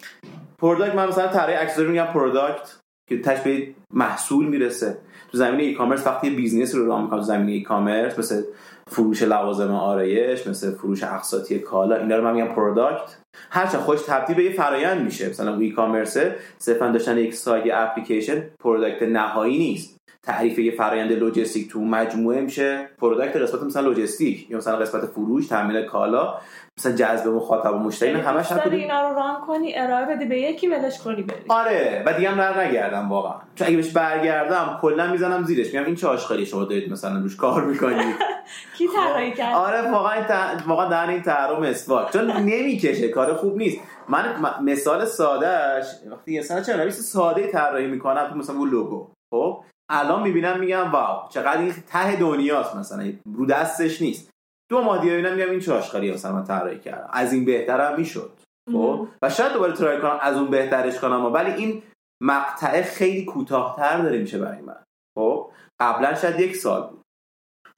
product 0.59 0.95
من 0.95 1.09
مثلا 1.09 1.27
طراحی 1.27 1.55
اکسسوری 1.55 1.89
میگم 1.89 2.05
product 2.05 2.77
که 3.09 3.21
تهش 3.21 3.41
به 3.41 3.69
محصول 3.95 4.47
می‌رسه. 4.47 4.99
تو 5.33 5.39
زمینه 5.39 5.63
e-commerce 5.63 6.07
وقتی 6.07 6.31
business 6.31 6.75
رو 6.75 6.87
راه 6.87 7.03
می‌کنم 7.03 7.19
تو 7.19 7.25
زمینه 7.25 7.53
e-commerce 7.53 8.19
مثل 8.19 8.43
فروش 8.91 9.23
لوازم 9.23 9.75
آرایش 9.75 10.47
مثل 10.47 10.75
فروش 10.75 11.03
اقساطی 11.03 11.59
کالا 11.59 11.97
اینا 11.97 12.17
رو 12.17 12.25
من 12.25 12.35
میگم 12.35 12.55
product 12.55 13.17
هرچند 13.51 13.81
خودش 13.81 14.03
تبدیل 14.03 14.37
به 14.37 14.45
یه 14.45 14.53
فرایند 14.53 15.03
میشه. 15.05 15.29
مثلا 15.29 15.57
e-commerce 15.57 15.71
ه 15.71 16.37
صرفا 16.59 16.89
داشتن 16.89 17.19
یک 17.19 17.35
سایت 17.35 17.75
اپلیکیشن 17.75 18.43
product 18.61 19.03
نهایی 19.03 19.59
نیست. 19.59 19.96
تعریف 20.27 20.59
یه 20.59 20.73
فرایند 20.73 21.13
لوجستیک 21.13 21.71
تو 21.71 21.81
مجموعه 21.81 22.41
میشه. 22.41 22.89
product 22.99 23.37
قسمت 23.37 23.63
مثلا 23.63 23.83
لوجستیک 23.83 24.51
یا 24.51 24.59
مثلا 24.59 24.77
قسمت 24.77 25.07
فروش 25.07 25.47
تامین 25.47 25.83
کالا 25.83 26.35
مثلا 26.79 26.93
جذب 26.93 27.29
مخاطب 27.29 27.75
و 27.75 27.79
مشتری 27.79 28.13
نه 28.13 28.19
همش 28.19 28.53
هم 28.53 28.71
اینا 28.71 29.09
رو 29.09 29.15
ران 29.17 29.41
کنی 29.47 29.73
ارائه 29.77 30.07
بدی 30.07 30.25
به 30.25 30.41
یکی 30.41 30.69
ولش 30.69 30.99
کنی 30.99 31.23
بری. 31.23 31.45
آره 31.49 32.03
و 32.07 32.13
دیگه 32.13 32.31
هم 32.31 32.61
نگردم 32.61 33.09
واقعا. 33.09 33.35
چون 33.55 33.67
اگه 33.67 33.77
بهش 33.77 33.91
برگردم 33.93 34.79
کلا 34.83 35.13
می‌زنم 35.13 35.45
زیرش. 35.45 35.67
میگم 35.67 35.85
این 35.85 35.95
چه 35.95 36.07
آشغالی 36.07 36.47
شما 36.47 36.65
دارید 36.65 36.93
مثلا 36.93 37.21
روش 37.21 37.37
کار 37.37 37.65
می‌کنی؟ 37.65 38.15
کی 38.79 38.89
طراحی 38.97 39.33
کرد 39.33 39.55
آره 39.55 39.91
واقعا 39.91 40.25
واقعا 40.67 40.89
در 40.89 41.11
این 41.11 41.23
طراح 41.23 41.61
مسواک. 41.61 42.13
چون 42.13 42.31
نمی‌کشه 42.31 43.09
کار 43.09 43.35
خوب 43.35 43.57
نیست. 43.57 43.79
من 44.09 44.25
مثال 44.63 45.05
سادهش 45.05 45.87
وقتی 46.11 46.33
یه 46.33 46.43
سنه 46.43 46.63
چه 46.63 46.91
ساده 46.91 47.47
طراحی 47.47 47.87
می‌کنم 47.87 48.39
مثلا 48.39 48.57
اون 48.57 48.71
لوگو. 48.71 49.09
خب؟ 49.31 49.65
الان 49.91 50.23
می‌بینم 50.23 50.61
میگم 50.61 50.91
واو 50.91 51.29
چقدر 51.29 51.59
این 51.59 51.75
ته 51.87 52.17
دنیاست 52.17 52.77
مثلا 52.77 53.13
رو 53.35 53.47
دستش 53.47 54.03
نیست. 54.03 54.31
دو 54.71 54.83
ماه 54.83 55.01
دیگه 55.01 55.13
ببینم 55.13 55.35
میگم 55.35 55.51
این 55.51 55.61
چه 55.61 55.73
آشغالی 55.73 56.13
مثلا 56.13 56.33
من 56.33 56.45
طراحی 56.45 56.79
کردم. 56.79 57.09
از 57.13 57.33
این 57.33 57.45
بهترم 57.45 57.97
می‌شد. 57.99 58.33
خب؟ 58.73 59.09
و 59.23 59.31
شاید 59.31 59.53
دوباره 59.53 59.73
try 59.73 60.01
کنم 60.01 60.19
از 60.21 60.37
اون 60.37 60.51
بهترش 60.51 60.99
کنم. 60.99 61.33
ولی 61.33 61.51
این 61.51 61.83
مقطع 62.23 62.83
خیلی 62.83 63.25
کوتاهتر 63.25 63.99
داره 64.03 64.19
میشه 64.19 64.39
برای 64.39 64.61
من. 64.61 64.77
خب؟ 65.19 65.51
قبلا 65.81 66.15
شاید 66.15 66.41
یک 66.41 66.57
سال 66.57 66.83
بود. 66.83 67.03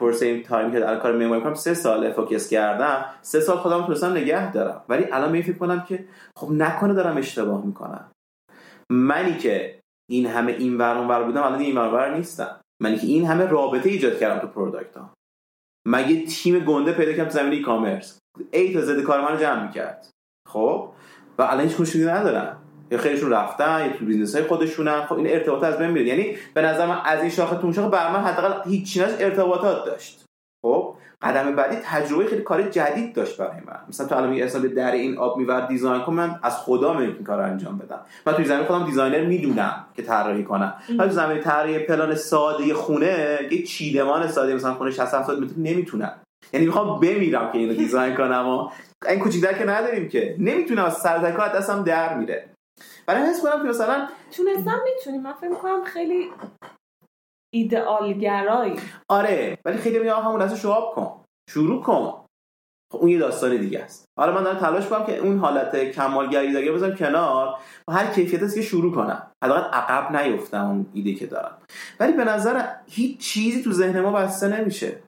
پرسه 0.00 0.26
این 0.26 0.42
time 0.42 0.72
که 0.72 0.80
در 0.80 0.96
کار 0.96 1.16
معماری 1.16 1.40
کنم 1.40 1.54
سه 1.54 1.74
سال 1.74 2.12
focus 2.12 2.48
کردم. 2.48 3.04
سه 3.22 3.40
سال 3.40 3.56
خودم 3.56 3.86
تونستم 3.86 4.10
نگه 4.10 4.52
دارم. 4.52 4.84
ولی 4.88 5.04
الان 5.12 5.30
می 5.30 5.42
فکر 5.42 5.58
کنم 5.58 5.80
که 5.80 6.04
خب 6.38 6.50
نکنه 6.50 6.94
دارم 6.94 7.16
اشتباه 7.16 7.64
می‌کنم. 7.64 8.10
منی 8.90 9.36
که 9.36 9.77
این 10.10 10.26
همه 10.26 10.52
این 10.52 10.78
ور 10.78 10.96
ور 10.96 11.22
بودم 11.22 11.42
الان 11.42 11.60
این 11.60 11.78
ور 11.78 12.16
نیستم. 12.16 12.60
منی 12.82 12.98
که 12.98 13.06
این 13.06 13.26
همه 13.26 13.44
رابطه 13.44 13.88
ایجاد 13.88 14.18
کردم 14.18 14.40
تو 14.40 14.46
product 14.46 14.96
ها. 14.96 15.14
مگه 15.86 16.26
تیم 16.26 16.58
گنده 16.58 16.92
پیدا 16.92 17.12
کردم 17.12 17.30
زمین 17.30 17.52
ای 17.52 17.62
کامرس 17.62 18.18
ای 18.50 18.74
تا 18.74 18.80
زد 18.80 19.02
کار 19.02 19.20
منو 19.20 19.40
جمع 19.40 19.66
می‌کرد. 19.66 20.08
خب؟ 20.48 20.92
و 21.38 21.42
الان 21.42 21.68
هیچ 21.68 21.80
مشکلی 21.80 22.04
ندارم. 22.04 22.62
یا 22.90 22.98
خیلیشون 22.98 23.30
رفتن 23.30 23.86
یا 23.86 23.96
تو 23.96 24.04
بیزنس 24.04 24.34
های 24.34 24.44
خودشونن. 24.44 25.06
خب 25.06 25.16
این 25.16 25.26
ارتباط 25.26 25.62
از 25.62 25.78
بین 25.78 25.90
میره. 25.90 26.06
یعنی 26.06 26.36
به 26.54 26.62
نظر 26.62 26.86
من 26.86 27.00
از 27.04 27.20
این 27.20 27.30
شاخه 27.30 27.56
تو 27.56 27.72
شاخه 27.72 27.88
بر 27.88 28.12
من 28.12 28.20
حداقل 28.20 28.70
هیچ 28.70 28.98
ارتباطات 29.00 29.84
داشت. 29.84 30.24
خب؟ 30.66 30.94
قدم 31.22 31.56
بعدی 31.56 31.76
تجربه 31.84 32.26
خیلی 32.26 32.42
کار 32.42 32.62
جدید 32.62 33.14
داشت 33.14 33.36
برای 33.40 33.60
من. 33.66 33.78
مثلا 33.88 34.06
تو 34.06 34.16
الان 34.16 34.42
اصلا 34.42 34.60
در 34.60 34.92
این 34.92 35.18
آب 35.18 35.38
میور 35.38 35.60
دیزاین 35.66 36.02
کنم 36.02 36.16
من 36.16 36.40
از 36.42 36.56
خدا 36.56 36.98
این 36.98 37.24
کار 37.24 37.40
انجام 37.40 37.78
بدم. 37.78 38.00
من 38.26 38.32
توی 38.32 38.44
زمین 38.44 38.64
خودم 38.64 38.86
دیزاینر 38.86 39.24
می‌دونم 39.26 39.86
که 39.96 40.02
طراحی 40.02 40.44
کنم. 40.44 40.74
ولی 40.88 41.08
تو 41.08 41.14
زمین 41.14 41.40
طراحی 41.40 41.78
پلان 41.78 42.14
ساده 42.14 42.74
خونه 42.74 43.38
یه 43.50 43.62
چیدمان 43.62 44.28
ساده 44.28 44.54
مثلا 44.54 44.74
خونه 44.74 44.90
60 44.90 45.14
70 45.14 45.40
متر 45.40 45.54
نمی‌تونم. 45.56 46.12
یعنی 46.52 46.66
می‌خوام 46.66 47.00
بمیرم 47.00 47.52
که 47.52 47.58
اینو 47.58 47.74
دیزاین 47.74 48.14
کنم 48.14 48.48
و 48.48 48.70
این 49.08 49.20
کوچیک‌تر 49.20 49.52
که 49.52 49.64
نداریم 49.64 50.08
که. 50.08 50.36
نمی‌تونم 50.38 50.84
از 50.84 50.96
سر 50.96 51.18
دستم 51.18 51.82
در 51.82 52.14
میره. 52.18 52.48
برای 53.06 53.22
حس 53.22 53.42
کنم 53.42 53.62
که 53.62 53.68
مثلا 53.68 54.08
تونستم 54.36 54.80
می‌تونیم 54.84 55.22
من 55.22 55.32
فکر 55.32 55.48
می‌کنم 55.48 55.84
خیلی 55.84 56.30
ایدئالگرایی. 57.54 58.76
آره 59.08 59.58
ولی 59.64 59.76
خیلی 59.76 59.98
میگم 59.98 60.20
همون 60.20 60.42
لحظه 60.42 60.56
شواب 60.56 60.94
کن. 60.94 61.24
شروع 61.50 61.82
کن. 61.82 62.24
خب 62.92 62.98
اون 62.98 63.08
یه 63.08 63.18
داستان 63.18 63.56
دیگه 63.56 63.80
است. 63.80 64.04
حالا 64.18 64.32
من 64.32 64.42
دارم 64.42 64.58
تلاش 64.58 64.86
کنم 64.86 65.06
که 65.06 65.18
اون 65.18 65.38
حالت 65.38 65.76
کمالگری 65.76 66.52
داره 66.52 66.72
بزنم 66.72 66.94
کنار. 66.94 67.58
و 67.88 67.92
هر 67.92 68.06
کیفیت 68.06 68.42
است 68.42 68.54
که 68.54 68.62
شروع 68.62 68.94
کنم. 68.94 69.30
حداقل 69.44 69.60
عقب 69.60 70.16
نیفتم 70.16 70.66
اون 70.66 70.86
ایده 70.94 71.14
که 71.14 71.26
دارم. 71.26 71.58
ولی 72.00 72.12
به 72.12 72.24
نظر 72.24 72.64
هیچ 72.86 73.18
چیزی 73.18 73.62
تو 73.62 73.72
ذهن 73.72 74.00
ما 74.00 74.12
بسته 74.12 74.48
نمیشه. 74.48 75.02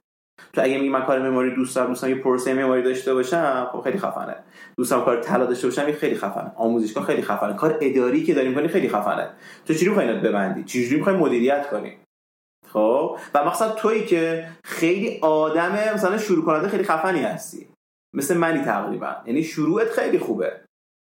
تو 0.53 0.61
اگه 0.61 0.77
میگی 0.77 0.89
من 0.89 1.05
کار 1.05 1.29
مموری 1.29 1.55
دوست 1.55 1.75
دارم 1.75 1.87
دوستم 1.87 2.09
یه 2.09 2.15
پروسه 2.15 2.53
مموری 2.53 2.83
داشته 2.83 3.13
باشم 3.13 3.69
خب 3.71 3.81
خیلی 3.81 3.97
خفنه. 3.97 4.35
دوستم 4.77 5.01
کار 5.01 5.21
طلا 5.21 5.45
داشته 5.45 5.67
باشم 5.67 5.91
خیلی 5.91 6.15
خفنه. 6.15 6.51
آموزشگاه 6.55 7.05
خیلی 7.05 7.21
خفنه. 7.21 7.53
کار 7.53 7.77
اداری 7.81 8.23
که 8.23 8.33
داریم 8.33 8.55
کنی 8.55 8.67
خیلی 8.67 8.89
خفنه. 8.89 9.29
تو 9.65 9.73
چجوری 9.73 9.89
می‌خوای 9.89 10.19
ببندی؟ 10.19 10.63
چجوری 10.63 10.97
می‌خوای 10.97 11.15
مدیریت 11.15 11.69
کنی؟ 11.69 11.97
خب؟ 12.73 13.17
و 13.33 13.45
مثلا 13.45 13.69
تویی 13.69 14.05
که 14.05 14.47
خیلی 14.63 15.19
آدم 15.21 15.71
مثلا 15.93 16.17
شروع 16.17 16.45
کننده 16.45 16.67
خیلی 16.67 16.83
خفنی 16.83 17.21
هستی. 17.21 17.67
مثل 18.15 18.37
منی 18.37 18.61
تقریبا. 18.61 19.15
یعنی 19.25 19.43
شروعت 19.43 19.89
خیلی 19.89 20.19
خوبه. 20.19 20.61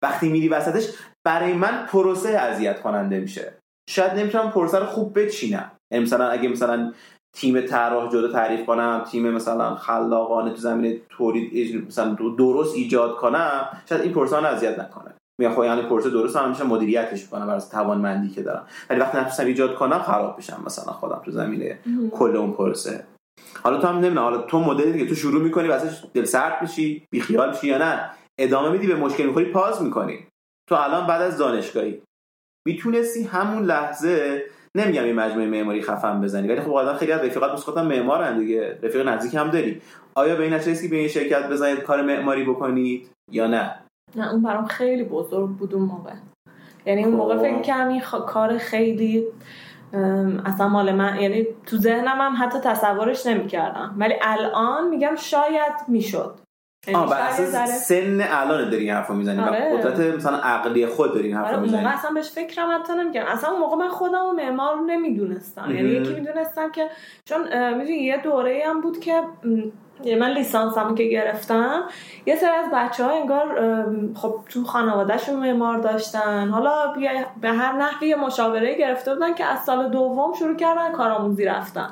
وقتی 0.03 0.29
میری 0.29 0.49
وسطش 0.49 0.93
برای 1.27 1.53
من 1.53 1.87
پروسه 1.87 2.29
اذیت 2.29 2.81
کننده 2.81 3.21
میشه. 3.21 3.59
شاید 3.89 4.13
نمی‌تونم 4.13 4.51
پروسه 4.51 4.79
رو 4.79 4.87
خوب 4.87 5.19
بچینم. 5.19 5.73
یعنی 5.93 6.05
مثلا 6.05 6.29
اگه 6.29 6.49
مثلا 6.49 6.93
تیم 7.37 7.61
طراح 7.61 8.13
جدا 8.13 8.33
تعریف 8.33 8.67
کنم 8.67 9.05
تیم 9.11 9.31
مثلا 9.31 9.75
خلاقانه 9.75 10.51
تو 10.51 10.57
زمینه 10.57 11.01
تولید 11.09 11.87
مثلا 11.87 12.17
درست 12.39 12.75
ایجاد 12.75 13.17
کنم 13.17 13.83
شاید 13.89 14.01
این 14.01 14.15
رو 14.15 14.45
اذیت 14.45 14.79
نکنه. 14.79 15.15
میگم 15.41 15.55
خب 15.55 15.65
یعنی 15.65 15.83
پروسه 15.83 16.11
درست 16.11 16.37
هم 16.37 16.49
میشه 16.49 16.65
مدیریتش 16.65 17.27
کنم 17.27 17.47
برای 17.47 17.61
توانمندی 17.73 18.29
که 18.29 18.43
دارم. 18.43 18.67
ولی 18.91 19.01
وقتی 19.01 19.19
نفسم 19.19 19.47
ایجاد 19.47 19.75
کنم 19.75 19.99
خراب 19.99 20.37
بشم 20.37 20.63
مثلا 20.67 20.93
خودم 20.93 21.23
تو 21.25 21.31
زمینه 21.31 21.79
کل 22.13 22.37
اون 22.37 22.53
پروسه. 22.53 23.05
حالا 23.63 23.79
تو 23.79 23.87
هم 23.87 23.97
نمی‌دونم 23.97 24.23
حالا 24.23 24.39
تو 24.39 24.61
مدلی 24.61 24.93
دیگه 24.93 25.07
تو 25.07 25.15
شروع 25.15 25.43
می‌کنی 25.43 25.69
واسه 25.69 26.09
دل 26.15 26.25
سرد 26.25 26.63
میشی 26.63 27.07
بی 27.11 27.21
خیال 27.21 27.51
میشی 27.51 27.67
یا 27.67 27.79
نه 27.79 28.11
ادامه 28.41 28.69
میدی 28.69 28.87
به 28.87 28.95
مشکل 28.95 29.27
می‌خوری 29.27 29.53
پاز 29.53 29.83
می‌کنی. 29.83 30.27
تو 30.69 30.75
الان 30.75 31.07
بعد 31.07 31.23
از 31.23 31.39
دانشگاهی 31.39 32.03
می‌تونستی 32.67 33.23
همون 33.23 33.65
لحظه 33.65 34.43
نمیگم 34.77 35.05
این 35.05 35.15
مجموعه 35.15 35.47
معماری 35.47 35.83
خفن 35.83 36.21
بزنی 36.21 36.49
ولی 36.49 36.61
خب 36.61 36.73
آدم 36.73 36.95
خیلی 36.95 37.13
از 37.13 37.21
رفیقات 37.21 37.53
مسخوتم 37.53 37.87
معمارن 37.87 38.39
دیگه. 38.39 38.79
رفیق 38.83 39.09
نزدیک 39.09 39.35
هم 39.35 39.51
داری. 39.51 39.83
آیا 40.15 40.37
به 40.37 40.43
این 40.43 40.55
نتیجه 40.55 40.89
به 40.89 40.97
این 40.97 41.09
شرکت 41.09 41.49
بزنید 41.49 41.79
کار 41.79 42.03
معماری 42.03 42.45
بکنید 42.45 43.11
یا 43.33 43.47
نه؟ 43.47 43.86
نه 44.15 44.33
اون 44.33 44.43
برام 44.43 44.65
خیلی 44.65 45.05
بزرگ 45.05 45.49
بود 45.49 45.75
اون 45.75 45.85
موقع. 45.85 46.13
یعنی 46.87 47.05
اون 47.05 47.15
موقع 47.15 47.39
فکر 47.39 47.57
خب. 47.57 47.63
کنم 47.63 47.89
این 47.89 48.01
کار 48.01 48.59
خیلی 48.59 49.27
اصلا 50.45 50.69
مال 50.69 50.93
من 50.95 51.21
یعنی 51.21 51.47
تو 51.67 51.77
ذهنم 51.77 52.21
هم 52.21 52.35
حتی 52.39 52.59
تصورش 52.59 53.27
نمی‌کردم. 53.27 53.95
ولی 53.99 54.15
الان 54.23 54.89
میگم 54.89 55.15
شاید 55.17 55.73
می‌شد. 55.89 56.39
یعنی 56.89 57.01
آه 57.05 57.21
اساس 57.21 57.89
سن 57.89 58.21
الان 58.31 58.71
داری 58.71 58.85
این 58.85 58.95
حرفو 58.95 59.15
می‌زنی 59.15 59.41
آره. 59.41 59.75
و 59.75 59.77
قدرت 59.77 60.15
مثلا 60.15 60.37
عقلی 60.37 60.87
خود 60.87 61.15
داری 61.15 61.27
این 61.27 61.37
حرفو 61.37 61.49
آره 61.49 61.61
می‌زنی. 61.61 61.85
اصلا 61.85 62.11
بهش 62.11 62.31
فکرم 62.31 62.69
حتی 62.81 62.93
نمی‌کردم 62.93 63.33
اصلا 63.33 63.51
اون 63.51 63.61
موقع 63.61 63.77
من 63.77 63.89
خودم 63.89 64.25
و 64.25 64.33
معمار 64.33 64.77
نمی‌دونستم. 64.87 65.71
یعنی 65.71 65.89
یکی 65.89 66.15
می‌دونستم 66.15 66.71
که 66.73 66.89
چون 67.25 67.73
می‌دونی 67.75 67.97
یه 67.97 68.17
دوره 68.23 68.63
هم 68.67 68.81
بود 68.81 69.01
که 69.01 69.23
یعنی 70.05 70.21
من 70.21 70.31
لیسانسمو 70.31 70.95
که 70.95 71.05
گرفتم 71.05 71.83
یه 72.27 72.37
سری 72.37 72.51
از 72.51 72.67
بچه 72.73 73.05
ها 73.05 73.11
انگار 73.11 73.61
خب 74.15 74.35
تو 74.49 74.65
خانوادهشون 74.65 75.37
معمار 75.37 75.79
داشتن. 75.79 76.49
حالا 76.49 76.95
به 77.41 77.49
هر 77.51 77.73
نحوی 77.73 78.15
مشاوره 78.15 78.79
گرفته 78.79 79.15
بودن 79.15 79.35
که 79.35 79.45
از 79.45 79.65
سال 79.65 79.89
دوم 79.89 80.35
شروع 80.35 80.57
کردن 80.57 80.93
کارآموزی 80.93 81.45
رفتن. 81.45 81.91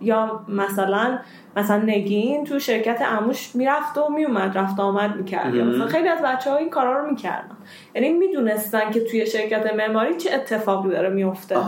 یا 0.00 0.40
مثلا 0.48 1.18
مثلا 1.58 1.76
نگین 1.76 2.44
تو 2.44 2.58
شرکت 2.58 3.02
اموش 3.02 3.50
می‌رفت 3.54 3.98
و 3.98 4.08
میومد 4.08 4.58
رفت 4.58 4.80
آمد 4.80 5.16
می‌کرد. 5.16 5.54
مثلا 5.54 5.86
خیلی 5.86 6.08
از 6.08 6.18
بچه 6.22 6.50
ها 6.50 6.56
این 6.56 6.70
کارا 6.70 7.00
رو 7.00 7.10
می‌کردن. 7.10 7.56
یعنی 7.94 8.12
می‌دونستن 8.12 8.90
که 8.90 9.00
توی 9.00 9.26
شرکت 9.26 9.74
معماری 9.74 10.16
چه 10.16 10.30
اتفاقی 10.34 10.90
داره 10.90 11.08
میفته 11.08 11.58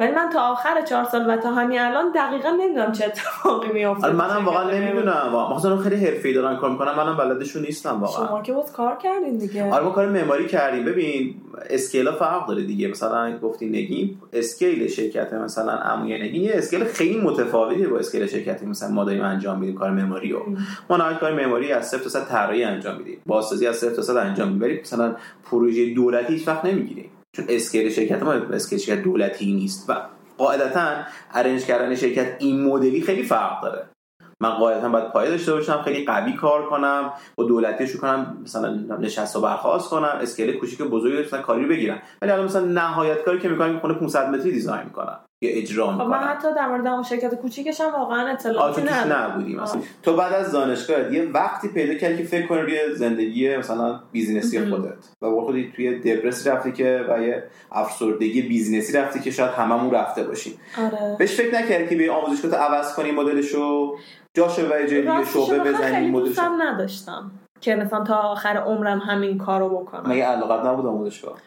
ولی 0.00 0.12
من 0.12 0.30
تا 0.32 0.40
آخر 0.40 0.80
چهار 0.80 1.04
سال 1.04 1.30
و 1.30 1.36
تا 1.36 1.50
همین 1.54 1.80
الان 1.80 2.12
دقیقا 2.14 2.50
نمی‌دونم 2.50 2.92
چه 2.92 3.04
اتفاقی 3.04 3.72
میفته 3.72 4.06
آره، 4.06 4.16
منم 4.16 4.44
واقعا 4.44 4.70
نمی‌دونم. 4.70 5.52
مثلا 5.56 5.76
خیلی 5.76 6.06
حرفه‌ای 6.06 6.34
دارن 6.34 6.56
کار 6.56 6.70
می‌کنن 6.70 6.92
منم 6.94 7.16
بلدشون 7.16 7.62
نیستم 7.62 8.00
واقعا. 8.00 8.26
شما 8.26 8.42
که 8.42 8.52
بود 8.52 8.72
کار 8.72 8.96
کردین 8.96 9.38
دیگه. 9.38 9.72
آره 9.72 9.84
ما 9.84 9.90
کار 9.90 10.06
معماری 10.08 10.46
کردیم. 10.46 10.84
ببین 10.84 11.34
scale 11.70 12.05
ا 12.05 12.12
فرق 12.12 12.46
داره 12.48 12.62
دیگه. 12.62 12.88
مثلا 12.88 13.38
گفتی 13.38 13.66
نگین 13.66 14.18
scale 14.32 14.88
شرکت 14.88 15.32
مثلا 15.32 15.72
اموی 15.72 16.22
نگین 16.22 16.42
یه 16.42 16.52
scale 16.54 16.84
خیلی 16.84 17.20
متفاوتی 17.20 17.86
با 17.86 17.98
scale 17.98 18.26
شرکتی 18.26 18.66
مثلا 18.66 18.88
ما 18.88 19.04
داریم 19.04 19.22
انجام 19.22 19.58
میدیم 19.58 19.74
کار 19.74 19.90
معماری 19.90 20.32
رو. 20.32 20.56
ما 20.90 20.96
نهایت 20.96 21.18
کار 21.18 21.34
معماری 21.34 21.72
از 21.72 21.88
صفر 21.88 22.02
تا 22.02 22.08
صد 22.08 22.28
طراحی 22.28 22.64
انجام 22.64 22.98
میدیم. 22.98 23.18
بازسازی 23.26 23.66
از 23.66 23.76
صفر 23.76 23.94
تا 23.94 24.02
صد 24.02 24.16
انجام 24.16 24.52
میدیم. 24.52 24.80
مثلا 24.80 25.16
پروژه 25.50 25.94
دولتی 25.94 26.32
هیچ 26.32 26.48
وقت 26.48 26.64
نمی‌گیریم. 26.64 27.10
چون 27.36 27.44
scale 27.48 27.90
شرکت 27.90 28.22
ما 28.22 28.32
scale 28.32 28.78
شرکت 28.78 29.02
دولتی 29.02 29.52
نیست 29.52 29.90
و 29.90 29.96
قاعدتا 30.38 30.90
arrange 31.34 31.64
کردن 31.64 31.94
شرکت 31.94 32.36
این 32.38 32.62
مدلی 32.62 33.00
خیلی 33.00 33.22
فرق 33.22 33.62
داره. 33.62 33.84
من 34.40 34.50
قاعدتا 34.50 34.88
باید 34.88 35.12
پایه 35.12 35.30
داشته 35.30 35.52
باشم 35.52 35.82
خیلی 35.82 36.04
قوی 36.04 36.32
کار 36.32 36.66
کنم 36.70 37.12
با 37.34 37.44
دولتیشو 37.44 37.98
کنم 37.98 38.38
مثلا 38.42 38.70
نشست 39.00 39.36
و 39.36 39.40
برخاست 39.40 39.90
کنم 39.90 40.18
scale 40.20 40.58
کوچیک 40.58 40.82
بزرگی 40.82 41.22
مثلا 41.22 41.42
کاری 41.42 41.66
بگیرم. 41.66 42.02
ولی 42.22 42.30
الان 42.30 42.44
مثلا 42.44 42.64
نهایت 42.64 43.24
کاری 43.24 43.38
که 43.38 43.48
می‌کنم 43.48 43.78
خونه 43.78 43.94
500 43.94 44.28
متری 44.28 44.52
design 44.52 44.84
می‌کنم 44.84 45.20
اجرا 45.52 45.92
خب 45.92 46.02
من 46.02 46.18
حتی 46.18 46.48
در 46.56 46.68
مورد 46.68 46.86
اون 46.86 47.02
شرکت 47.02 47.34
کوچیکش 47.34 47.80
هم 47.80 47.92
واقعا 47.92 48.28
اطلاعاتی 48.28 48.82
نبودیم 49.10 49.60
مثلا 49.60 49.80
تو 50.02 50.16
بعد 50.16 50.32
از 50.32 50.52
دانشگاه 50.52 51.14
یه 51.14 51.30
وقتی 51.34 51.68
پیدا 51.68 51.94
کردی 51.94 52.16
که 52.16 52.24
فکر 52.24 52.46
کنی 52.46 52.60
روی 52.60 52.94
زندگی 52.94 53.56
مثلا 53.56 54.00
business 54.12 54.64
ی 54.64 54.70
خودت 54.70 55.08
و 55.22 55.30
با 55.30 55.44
خودی 55.44 55.72
توی 55.76 55.98
depress 55.98 56.46
رفتی 56.46 56.72
که 56.72 57.04
و 57.08 57.22
یه 57.22 57.44
افسردگی 57.72 58.42
business 58.42 58.86
ی 58.86 58.92
رفتی 58.92 59.20
که 59.20 59.30
شاید 59.30 59.50
هممون 59.50 59.90
رفته 59.90 60.24
باشیم. 60.24 60.54
آره. 60.78 61.16
بهش 61.18 61.34
فکر 61.36 61.54
نکردی 61.54 61.86
که 61.86 61.96
به 61.96 62.12
آموزشگاه 62.12 62.50
تو 62.50 62.56
عوض 62.56 62.94
کنی 62.94 63.10
مدلشو 63.10 63.96
جاشو 64.34 64.62
و 64.62 64.86
جدی 64.86 65.24
شعبه 65.32 65.70
بزنی 65.70 66.10
مدلشو 66.10 66.42
نداشتم 66.42 67.30
که 67.60 67.74
مثلا 67.76 68.04
تا 68.04 68.16
آخر 68.16 68.56
عمرم 68.56 68.98
همین 68.98 69.38
کارو 69.38 69.68
بکنم. 69.68 70.12
مگه 70.12 70.24
علاقت 70.24 70.66
نبود 70.66 70.86
آموزشگاه؟ 70.86 71.38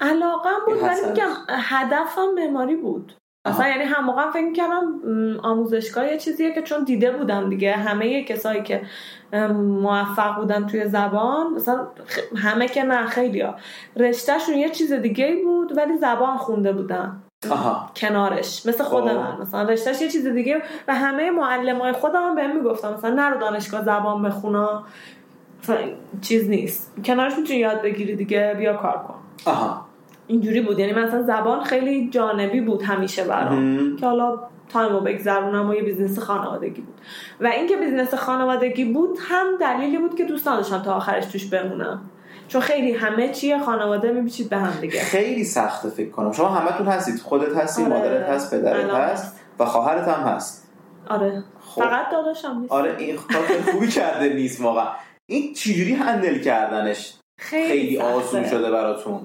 علاقم 0.00 0.58
بود 0.66 0.82
ولی 0.82 1.00
میگم 1.08 1.28
هدفم 1.48 2.26
معماری 2.36 2.76
بود. 2.76 3.12
اصلا 3.44 3.68
یعنی 3.68 3.84
هم 3.84 4.04
موقع 4.04 4.30
فکر 4.30 4.52
کردم 4.52 5.00
آموزشگاه 5.42 6.06
یه 6.06 6.18
چیزیه 6.18 6.54
که 6.54 6.62
چون 6.62 6.84
دیده 6.84 7.12
بودم 7.12 7.50
دیگه. 7.50 7.72
همه 7.72 8.24
کسایی 8.24 8.62
که 8.62 8.82
موفق 9.82 10.36
بودن 10.36 10.66
توی 10.66 10.88
زبان 10.88 11.52
مثلا 11.52 11.86
همه 12.36 12.68
که 12.68 12.82
نه 12.82 13.06
خیلی 13.06 13.40
ها 13.40 13.54
رشتهشون 13.96 14.54
یه 14.54 14.70
چیز 14.70 14.92
دیگه 14.92 15.36
بود 15.44 15.76
ولی 15.76 15.96
زبان 15.96 16.36
خونده 16.36 16.72
بودن. 16.72 17.22
آها. 17.50 17.90
کنارش. 17.96 18.66
مثل 18.66 18.84
خود 18.84 19.04
من 19.04 19.40
مثلا 19.40 19.62
رشتهش 19.62 20.02
یه 20.02 20.08
چیز 20.08 20.26
دیگه 20.26 20.62
و 20.88 20.94
همه 20.94 21.30
معلم 21.30 21.78
های 21.78 21.92
خودم 21.92 22.22
هم 22.22 22.34
بهم 22.34 22.56
می‌گفتم 22.56 22.92
مثلا 22.92 23.14
نرو 23.14 23.40
دانشگاه 23.40 23.84
زبان 23.84 24.22
بخونا. 24.22 24.84
چیز 26.20 26.48
نیست. 26.48 26.94
کنارش 27.04 27.38
می‌تونی 27.38 27.58
یاد 27.58 27.82
بگیری 27.82 28.16
دیگه 28.16 28.54
بیا 28.58 28.76
کار 28.76 29.04
کن. 29.08 29.14
آها. 29.50 29.85
اینجوری 30.26 30.60
بود. 30.60 30.78
یعنی 30.78 30.92
مثلا 30.92 31.22
زبان 31.22 31.64
خیلی 31.64 32.10
جانبی 32.10 32.60
بود 32.60 32.82
همیشه 32.82 33.24
برام. 33.24 33.96
که 33.96 34.06
حالا 34.06 34.38
time 34.68 34.92
رو 34.92 35.00
بگذرونم 35.00 35.70
و 35.70 35.74
یه 35.74 35.82
business 35.82 36.18
خانوادگی 36.18 36.80
بود. 36.80 36.94
و 37.40 37.46
اینکه 37.46 37.76
business 37.76 38.14
خانوادگی 38.14 38.84
بود 38.84 39.18
هم 39.20 39.46
دلیلی 39.60 39.98
بود 39.98 40.14
که 40.14 40.24
دوست 40.24 40.48
نداشتم 40.48 40.82
تا 40.82 40.94
آخرش 40.94 41.26
توش 41.26 41.46
بمونم. 41.46 42.00
چون 42.48 42.60
خیلی 42.60 42.92
همه 42.92 43.28
چیه 43.28 43.58
خانواده 43.58 44.12
میبیچید 44.12 44.48
به 44.48 44.56
هم 44.56 44.80
دیگه. 44.80 45.00
خیلی 45.00 45.44
سخته 45.44 45.88
فکر 45.88 46.10
کنم. 46.10 46.32
شما 46.32 46.48
همتون 46.48 46.86
هستید. 46.86 47.20
خودت 47.20 47.56
هستی 47.56 47.82
آره. 47.84 47.94
مادرت 47.94 48.28
هست 48.28 48.54
پدرت 48.54 48.90
هست 48.90 49.40
و 49.58 49.64
خواهرت 49.64 50.08
هم 50.08 50.28
هست. 50.28 50.68
آره. 51.08 51.44
خب. 51.60 51.82
فقط 51.82 52.10
داداشم 52.12 52.58
نیست. 52.60 52.72
آره 52.72 52.94
این 52.98 53.16
خیلی 53.16 53.62
خوبی 53.72 53.88
کرده 54.00 54.34
نیست 54.34 54.60
واقعا. 54.60 54.86
این 55.26 55.54
چجوری 55.54 55.94
handle 55.94 56.38
کردنش 56.38 57.14
خیلی 57.38 57.96
سخته. 57.96 58.12
آسون 58.12 58.48
شده 58.48 58.70
براتون؟ 58.70 59.20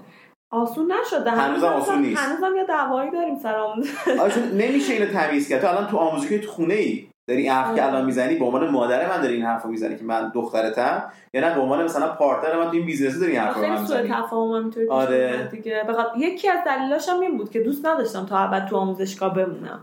آسون 0.52 0.92
نشده. 1.02 1.32
هنوزم 1.32 1.68
آسون 1.68 2.02
نیست. 2.02 2.22
هنوزم 2.22 2.56
یه 2.58 2.64
دعوایی 2.66 3.12
داریم 3.12 3.36
سرمون 3.36 3.84
آره 4.20 4.32
چون 4.32 4.44
نمیشه 4.44 4.94
اینو 4.94 5.06
تمیز 5.06 5.50
کرد. 5.50 5.62
تو 5.62 5.68
الان 5.68 5.88
تو 5.88 5.98
آموزشگاه 5.98 6.38
تو 6.38 6.52
خونه 6.52 6.74
ای 6.74 7.08
داری 7.28 7.42
این 7.42 7.52
حرف 7.52 7.76
که 7.76 7.84
آره. 7.84 7.94
الان 7.94 8.06
می‌زنی 8.06 8.36
به 8.36 8.46
عنوان 8.46 8.70
مادر 8.70 9.10
من 9.10 9.22
داری 9.22 9.34
این 9.34 9.46
حرفو 9.46 9.68
می‌زنی 9.70 9.96
که 9.98 10.04
من 10.04 10.32
دخترتم 10.36 11.04
یا 11.34 11.42
نه 11.42 11.56
به 11.56 11.62
عنوان 11.62 11.84
مثلا 11.84 12.08
partner 12.08 12.58
من 12.58 12.66
تو 12.66 12.72
این 12.72 12.86
business 12.86 13.20
داری 13.20 13.32
این 13.32 13.42
حرفو 13.42 13.60
من 13.60 13.66
خیلی 13.66 13.78
سوء 13.88 13.98
می‌زنی 14.02 14.18
تفاهم 14.22 14.52
هم 14.52 14.72
آره. 14.90 15.48
دیگه. 15.52 15.84
بخاطر 15.90 16.18
یکی 16.18 16.50
از 16.50 16.60
دلیلاش 16.66 17.10
هم 17.10 17.20
این 17.20 17.38
بود 17.38 17.52
که 17.52 17.60
دوست 17.60 17.86
نداشتم 17.86 18.26
تا 18.26 18.38
ابد 18.38 18.66
تو 18.66 18.78
آموزشگاه 18.78 19.34
بمونم. 19.34 19.80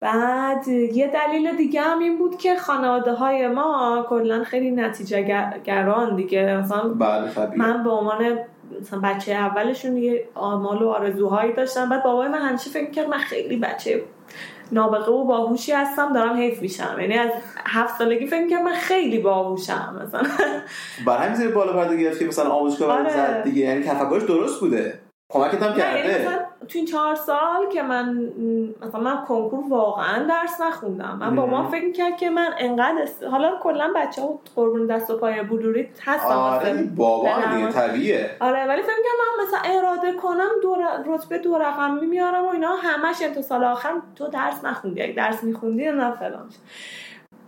بعد 0.00 0.68
یه 0.68 1.06
دلیل 1.14 1.56
دیگه 1.56 1.80
هم 1.80 1.98
این 1.98 2.18
بود 2.18 2.38
که 2.38 2.56
خانواده 2.56 3.12
های 3.12 3.48
ما 3.48 4.06
کلا 4.08 4.44
خیلی 4.44 4.70
نتیجه 4.70 5.22
گر- 5.22 5.60
گران 5.64 6.16
دیگه. 6.16 6.56
مثلا 6.56 6.88
بله 6.88 7.56
من 7.56 7.82
به 7.84 7.90
عنوان 7.90 8.38
مثلا 8.80 9.00
بچه 9.00 9.32
اولشون 9.32 9.96
یه 9.96 10.28
آمال 10.34 10.82
و 10.82 10.88
آرزوهایی 10.88 11.52
داشتم 11.52 11.88
بعد 11.88 12.02
بابای 12.02 12.28
من 12.28 12.38
همیشه 12.38 12.70
فکر 12.70 12.90
کرد 12.90 13.08
من 13.08 13.18
خیلی 13.18 13.56
بچه 13.56 14.02
نابغه 14.72 15.12
و 15.12 15.24
باهوشی 15.24 15.72
هستم 15.72 16.12
دارم 16.12 16.36
حیف 16.36 16.62
میشم. 16.62 16.96
یعنی 17.00 17.14
از 17.18 17.30
هفت 17.66 17.98
سالگی 17.98 18.26
فکر 18.26 18.48
کرد 18.48 18.62
من 18.62 18.74
خیلی 18.74 19.18
باهوشم. 19.18 20.02
مثلا 20.02 20.22
برای 21.06 21.24
همین 21.24 21.34
زیر 21.34 21.48
بالا 21.48 21.72
پرده 21.72 21.96
گرفت 21.96 22.18
که 22.18 22.24
مثلا 22.24 22.50
آموزشگاه 22.50 22.98
آره. 22.98 23.10
زد 23.10 23.42
دیگه. 23.42 23.60
یعنی 23.60 23.82
تفکرش 23.84 24.22
درست 24.22 24.60
بوده. 24.60 25.00
کمکت 25.32 25.62
هم 25.62 25.78
یعنی 25.78 25.78
کرده. 25.78 26.47
تو 26.68 26.78
این 26.78 26.84
چهار 26.86 27.14
سال 27.14 27.68
که 27.72 27.82
من 27.82 28.28
مثلا 28.86 29.00
من 29.00 29.24
کنکور 29.24 29.64
واقعا 29.68 30.26
درس 30.26 30.60
نخوندم 30.60 31.16
من 31.20 31.34
بابام 31.36 31.64
مم. 31.64 31.70
فکر 31.70 31.84
می‌کرد 31.84 32.16
که 32.16 32.30
من 32.30 32.54
انقدر 32.58 33.02
است... 33.02 33.22
حالا 33.24 33.56
کلا 33.62 33.92
بچه 33.96 34.22
ها 34.22 34.40
قربون 34.56 34.86
دست 34.86 35.10
و 35.10 35.18
پای 35.18 35.42
بلوریت 35.42 35.88
هستم 36.04 36.26
آره 36.28 36.82
بابا. 36.96 37.28
دیگه 37.54 37.72
طبیعیه 37.72 38.36
آره 38.40 38.66
ولی 38.66 38.82
فکر 38.82 38.92
می‌کنم 38.96 39.36
من 39.38 39.44
مثلا 39.44 39.78
اراده 39.78 40.12
کنم 40.12 40.48
دو 40.62 40.74
ر- 40.74 41.14
رتبه 41.14 41.38
دو 41.38 41.58
رقمی 41.58 42.06
میارم 42.06 42.44
و 42.44 42.48
اینا 42.48 42.76
همش 42.76 43.16
انت 43.22 43.40
سال 43.40 43.64
آخر 43.64 43.92
تو 44.16 44.28
درس 44.28 44.64
نخوندی 44.64 45.02
اگه 45.02 45.12
درس 45.12 45.44
میخوندی 45.44 45.90
نه 45.90 46.10
فلان 46.10 46.48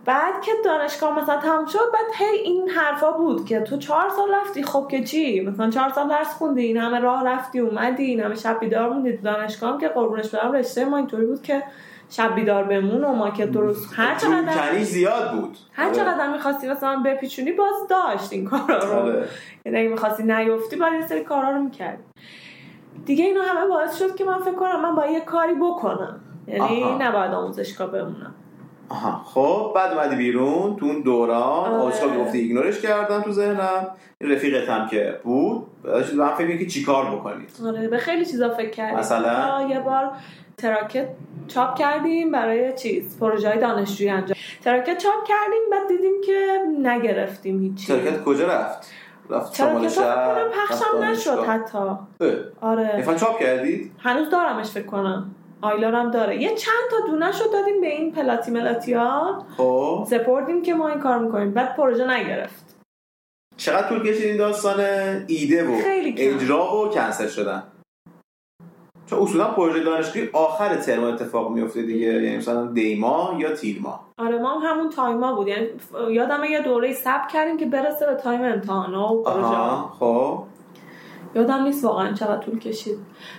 بعد 0.05 0.41
که 0.41 0.51
دانشگاه 0.65 1.19
مثلا 1.19 1.37
تمام 1.37 1.65
شد 1.65 1.91
بعد 1.93 2.05
هی 2.17 2.37
این 2.43 2.69
حرفا 2.69 3.11
بود 3.11 3.45
که 3.45 3.59
تو 3.59 3.77
چهار 3.77 4.09
سال 4.09 4.33
رفتی 4.33 4.63
خب 4.63 4.87
که 4.91 5.03
چی؟ 5.03 5.41
مثلا 5.41 5.69
چهار 5.69 5.89
سال 5.89 6.09
درس 6.09 6.33
خوندی 6.33 6.61
این 6.61 6.77
همه 6.77 6.99
راه 6.99 7.27
رفتی 7.27 7.59
اومدی 7.59 8.03
این 8.03 8.19
همه 8.19 8.35
شب 8.35 8.59
بیدار 8.59 8.89
موندی. 8.89 9.17
تو 9.17 9.23
دانشگاه 9.23 9.71
هم 9.71 9.77
که 9.77 9.87
قربونش 9.87 10.29
برم 10.29 10.51
رشته 10.51 10.85
ما 10.85 10.97
اینطوری 10.97 11.25
بود 11.25 11.41
که 11.41 11.63
شب 12.09 12.35
بیدار 12.35 12.63
بمون 12.63 13.03
و 13.03 13.13
ما 13.13 13.29
که 13.29 13.45
درست 13.45 13.93
هر 13.95 14.15
چقدر 14.15 14.83
زیاد 14.83 15.31
بود. 15.31 15.57
هر 15.73 15.85
آره. 15.85 15.95
چقدر 15.95 16.31
می‌خواستی 16.33 16.67
مثلا 16.67 17.03
بپیچونی 17.05 17.51
باز 17.51 17.87
داشت 17.89 18.33
این 18.33 18.45
کارا 18.45 18.77
رو. 18.77 18.93
آره. 18.93 19.27
یعنی 19.65 19.79
اگه 19.79 19.89
می‌خواستی 19.89 20.23
نیفتی 20.23 20.75
باید 20.75 20.93
یه 20.93 21.07
سری 21.07 21.23
کارا 21.23 21.49
رو 21.49 21.59
می‌کردی. 21.59 22.03
دیگه 23.05 23.25
اینا 23.25 23.41
همه 23.41 23.67
باعث 23.67 23.99
شد 23.99 24.15
که 24.15 24.25
من 24.25 24.39
فکر 24.39 24.55
کنم 24.55 24.81
من 24.81 24.95
باید 24.95 25.11
یه 25.11 25.21
کاری 25.21 25.53
بکنم. 25.53 26.19
یعنی. 26.47 26.83
نباید 26.99 27.31
آموزشگاه 27.31 27.91
بمونم. 27.91 28.35
آها. 28.91 29.21
خب 29.25 29.71
بعد 29.75 29.93
اومدی 29.93 30.15
بیرون 30.15 30.75
تو 30.75 30.85
اون 30.85 31.01
دوران. 31.01 31.41
آره. 31.41 31.73
آموزشگاه 31.73 32.17
گفتی 32.17 32.37
ایگنورش 32.37 32.81
کردم 32.81 33.21
تو 33.21 33.31
ذهنم. 33.31 33.87
این 34.21 34.31
رفیقت 34.31 34.69
هم 34.69 34.87
که 34.87 35.19
بود. 35.23 35.67
بعدش 35.83 36.13
من 36.13 36.35
فکر 36.35 36.57
که 36.57 36.65
چیکار 36.65 37.15
بکنید 37.15 37.49
آره 37.65 37.87
به 37.87 37.97
خیلی 37.97 38.25
چیزا 38.25 38.49
فکر 38.49 38.69
کردیم. 38.69 38.99
مثلا؟ 38.99 39.67
یه 39.69 39.79
بار 39.79 40.11
تراکت 40.57 41.07
چاپ 41.47 41.75
کردیم 41.75 42.31
برای 42.31 42.73
چیز 42.73 43.19
پروژه 43.19 43.49
های 43.49 43.59
دانشجویی 43.59 44.09
انجام. 44.09 44.37
تراکت 44.63 44.97
چاپ 44.97 45.27
کردیم 45.27 45.69
بعد 45.71 45.87
دیدیم 45.87 46.21
که 46.25 46.57
نگرفتیم 46.89 47.61
هیچی. 47.61 47.85
شرکت 47.87 48.23
کجا 48.23 48.47
رفت؟ 48.47 48.91
رفت 49.29 49.55
شمال 49.55 49.71
تراکت 49.73 49.93
شهر؟ 49.95 50.49
پخشم 50.49 51.03
نشد. 51.03 51.43
حتی. 51.43 51.77
اه. 51.77 51.97
آره. 52.61 53.15
چاپ 53.19 53.39
کردید 53.39 53.91
هنوز 53.99 54.29
دارمش 54.29 54.69
فکر 54.71 54.85
کنم. 54.85 55.35
آیلارم 55.61 56.11
داره. 56.11 56.41
یه 56.41 56.55
چند 56.55 56.83
تا 56.91 57.07
دونه 57.07 57.31
شد 57.31 57.51
دادیم 57.53 57.81
به 57.81 57.87
این 57.87 58.11
پلاتی 58.11 58.51
ملاتی 58.51 58.93
ها 58.93 59.45
خب. 59.57 60.07
سپردیم 60.09 60.61
که 60.61 60.73
ما 60.73 60.87
این 60.87 60.99
کار 60.99 61.19
می‌کنیم. 61.19 61.51
بعد 61.51 61.75
پروژه 61.75 62.07
نگرفت. 62.11 62.75
چقدر 63.57 63.89
طول 63.89 64.09
کشید 64.09 64.25
این 64.25 64.37
داستان 64.37 64.79
ایده 65.27 65.67
و. 65.67 65.81
اجرا 66.17 66.77
و 66.77 66.89
کنسل 66.89 67.27
شدن؟ 67.27 67.63
چون 69.05 69.19
اصولا 69.19 69.45
پروژه 69.51 69.83
دانشگاهی 69.83 70.29
آخر 70.33 70.75
ترم 70.75 71.03
اتفاق 71.03 71.51
میفته 71.51 71.81
دیگه. 71.81 72.07
یعنی 72.07 72.37
مثلا 72.37 72.65
دیما 72.65 73.35
یا 73.37 73.55
تیرما 73.55 73.99
آره 74.17 74.37
ما 74.37 74.59
هم 74.59 74.69
همون 74.69 74.89
time 74.89 75.26
ا 75.26 75.35
بود. 75.35 75.47
یعنی 75.47 75.67
یادمه 76.09 76.49
یه 76.49 76.61
دوره 76.61 76.93
ثبت 76.93 77.31
کردیم 77.31 77.57
که 77.57 77.65
برسه 77.65 78.05
به 78.05 78.15
time 78.15 78.41
امتحانا 78.41 79.13
و 79.13 79.23
پروژه. 79.23 79.89
خب. 79.99 80.43
یادم 81.35 81.63
نیست 81.63 81.85
واقعا 81.85 82.13
چقدر 82.13 82.37
طول 82.37 82.59
کشید. 82.59 82.97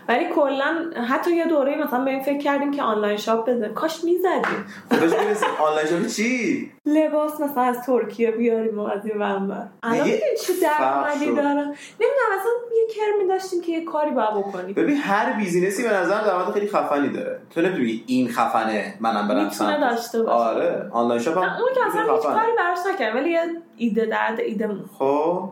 ولی 0.08 0.24
کلا 0.34 0.90
حتی 1.08 1.36
یه 1.36 1.46
دوره 1.46 1.84
مثلا 1.84 2.04
به 2.04 2.10
این 2.10 2.22
فکر 2.22 2.38
کردیم 2.38 2.70
که 2.70 2.82
online 2.82 3.16
shop 3.16 3.48
بده 3.48 3.68
کاش 3.68 4.04
می‌زدیم. 4.04 4.64
خودش 4.88 5.42
online 5.60 5.86
shop 5.86 6.04
ی 6.04 6.08
چی؟ 6.08 6.72
لباس 6.86 7.40
مثلا 7.40 7.62
از 7.62 7.86
ترکیه 7.86 8.30
بیاریم 8.30 8.78
و 8.78 8.82
از 8.82 9.06
این 9.06 9.18
ورانور. 9.18 9.68
الان 9.82 10.04
چه 10.46 10.52
درآمدی 10.62 11.26
شد. 11.26 11.36
دارن؟ 11.36 11.56
نمی‌دونم 12.00 12.32
اصلا 12.38 12.52
یه 12.76 12.94
کرمی 12.94 13.28
داشتیم 13.28 13.60
که 13.60 13.72
یه 13.72 13.84
کاری 13.84 14.10
باید 14.10 14.30
بکنیم. 14.30 14.74
ببین 14.74 14.96
هر 14.96 15.32
business 15.32 15.77
ی 15.77 15.82
به 15.82 15.94
نظر 15.94 16.22
درآمد 16.22 16.54
خیلی 16.54 16.68
خفنی 16.68 17.08
داره. 17.08 17.40
تو 17.50 17.60
نمی‌تونی 17.60 18.04
این 18.06 18.28
خفنه 18.28 18.94
منم 19.00 19.28
برم 19.28 19.44
می‌تونه. 19.44 19.80
داشته 19.80 20.22
باشه. 20.22 20.32
آره 20.32 20.88
online 20.92 21.20
shop 21.22 21.38
هم 21.38 21.42
اون 21.42 21.74
که 21.74 21.86
اصلا 21.86 22.14
هیچ. 22.14 22.22
کاری 22.22 22.52
براش 22.58 22.78
نکردم 22.94 23.16
ولی 23.16 23.30
یه 23.30 23.42
ایده 23.76 24.06
درد 24.06 24.40
ایده 24.40 24.68
خب؟ 24.98 25.48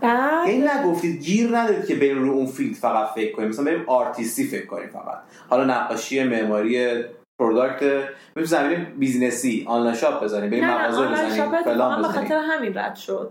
بعد 0.00 0.48
این 0.48 0.70
نگفتید 0.70 1.22
گیر 1.22 1.56
ندارید 1.56 1.86
که 1.86 1.94
بریم 1.94 2.24
رو 2.24 2.30
اون 2.30 2.46
field 2.46 2.76
فقط 2.76 3.08
فکر 3.14 3.36
کنیم. 3.36 3.48
مثلا 3.48 3.64
بریم 3.64 3.84
آرتیستی 3.86 4.44
فکر 4.44 4.66
کنیم 4.66 4.88
فقط. 4.88 5.18
حالا 5.50 5.64
نقاشی 5.64 6.24
معماری 6.24 7.04
product 7.40 8.08
بریم 8.34 8.46
زمین 8.46 8.84
business 8.98 9.64
ی 9.68 9.72
online 9.72 9.94
shop 9.94 10.24
بزنیم 10.24 10.50
بریم 10.50 10.70
مغازه 10.70 11.06
بزنیم 11.06 11.62
فلان 11.62 12.02
بزنیم. 12.02 12.12
خاطر 12.12 12.38
همین 12.38 12.78
رد 12.78 12.96
شد. 12.96 13.30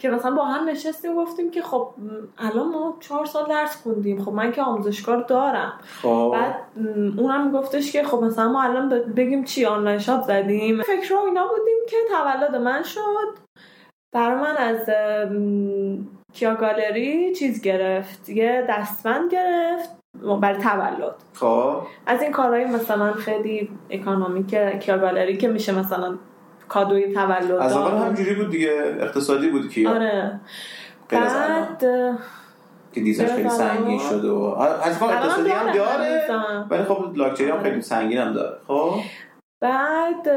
که 0.00 0.10
مثلا 0.10 0.34
با 0.34 0.44
هم 0.44 0.68
نشستیم 0.68 1.14
گفتیم 1.14 1.50
که 1.50 1.62
خب 1.62 1.94
الان 2.38 2.68
ما 2.68 2.96
چهار 3.00 3.26
سال 3.26 3.48
درس 3.48 3.82
خوندیم. 3.82 4.24
خب 4.24 4.32
من 4.32 4.52
که 4.52 4.62
آموزشکار 4.62 5.22
دارم. 5.22 5.72
خب. 6.02 6.34
بعد 6.34 6.54
اونم 7.18 7.52
گفتش 7.52 7.92
که 7.92 8.02
خب 8.02 8.22
مثلا 8.22 8.48
ما 8.48 8.62
الان 8.62 8.88
بگیم 8.88 9.44
چی 9.44 9.64
online 9.64 9.98
shop 9.98 10.22
زدیم. 10.22 10.82
فکر 10.82 11.10
رو 11.10 11.18
اینا 11.18 11.46
بودیم 11.46 11.78
که 11.88 11.96
تولد 12.10 12.56
من 12.56 12.82
شد. 12.82 13.38
برای 14.12 14.40
من 14.40 14.56
از 14.56 14.90
کیا 16.32 16.54
گالری 16.54 17.34
چیز 17.34 17.62
گرفت 17.62 18.28
یه 18.28 18.66
دستبند 18.68 19.32
گرفت 19.32 19.90
برای 20.40 20.58
تولد 20.58 21.14
خب 21.34 21.82
از 22.06 22.22
این 22.22 22.32
کارهای 22.32 22.64
مثلا 22.64 23.12
خیلی 23.12 23.70
اکانومیک 23.90 24.54
کیا 24.80 24.98
گالری 24.98 25.36
که 25.36 25.48
میشه 25.48 25.78
مثلا 25.78 26.18
کادوی 26.68 27.14
تولد 27.14 27.50
از. 27.50 27.76
اول 27.76 28.06
همجوری 28.06 28.34
بود 28.34 28.50
دیگه 28.50 28.96
اقتصادی 29.00 29.48
بود 29.48 29.70
که 29.70 29.88
آره. 29.88 30.40
بعد 31.08 31.84
که 32.92 33.00
دیزاینش 33.00 33.32
خیلی. 33.32 33.48
سنگین 33.48 33.98
شده 33.98 34.28
و 34.28 34.42
از 34.82 35.02
الان 35.02 35.16
اقتصادی 35.16 35.50
هم 35.50 35.72
داره. 35.72 36.26
ولی 36.70 36.82
خب 36.84 37.16
لاکچری 37.16 37.46
هم 37.50 37.52
آره. 37.52 37.62
خیلی 37.62 37.82
سنگین 37.82 38.18
هم 38.18 38.32
داره 38.32 38.56
خب 38.66 38.94
بعد 39.60 40.28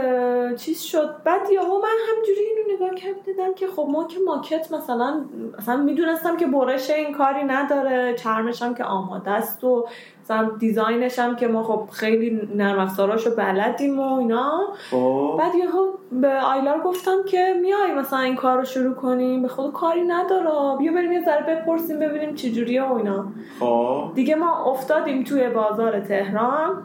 چیز 0.55 0.82
شد. 0.82 1.15
بعد 1.24 1.41
یهو 1.51 1.78
من 1.78 1.97
همجوری 2.09 2.39
اینو 2.39 2.76
نگاه 2.76 2.95
کردم 2.95 3.22
دیدم 3.26 3.53
که 3.53 3.67
خب 3.67 3.88
ما 3.91 4.07
که 4.07 4.17
ماکت 4.26 4.74
مثلا 4.74 5.26
مثلا 5.57 5.78
می‌دونستم 5.78 6.38
که 6.38 6.47
برش 6.47 6.89
این 6.89 7.13
کاری 7.13 7.43
نداره 7.43 8.15
چرمش 8.15 8.61
هم 8.61 8.76
که 8.76 8.84
آماده 8.84 9.32
است 9.32 9.63
و 9.63 9.88
مثلا 10.24 10.51
دیزاینش 10.59 11.19
هم 11.19 11.36
که 11.36 11.47
ما 11.47 11.63
خب 11.63 11.89
خیلی 11.91 12.49
نرم 12.55 12.80
افزاراشو 12.80 13.36
بلدیم 13.36 13.99
و 13.99 14.13
اینا. 14.13 14.67
خب. 14.91 15.36
بعد 15.39 15.55
یهو 15.55 15.88
به 16.11 16.41
آیلار 16.41 16.82
گفتم 16.82 17.24
که 17.28 17.55
میای 17.61 17.93
مثلا 17.93 18.19
این 18.19 18.36
کار 18.36 18.57
رو 18.57 18.65
شروع 18.65 18.93
کنیم. 18.93 19.41
به 19.41 19.47
خود 19.47 19.74
کاری 19.74 20.01
نداره. 20.01 20.78
بیا 20.78 20.93
بریم 20.93 21.11
یه 21.11 21.26
ذره 21.26 21.55
بپرسیم 21.55 21.99
ببینیم 21.99 22.36
چجوریه 22.36 22.84
و 22.84 22.93
اینا. 22.93 23.26
خب. 23.59 24.11
دیگه 24.15 24.36
ما 24.36 24.72
افتادیم 24.72 25.24
توی 25.24 25.49
بازار 25.49 25.99
تهران. 25.99 26.84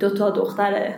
دو 0.00 0.10
تا 0.10 0.30
دختر 0.30 0.94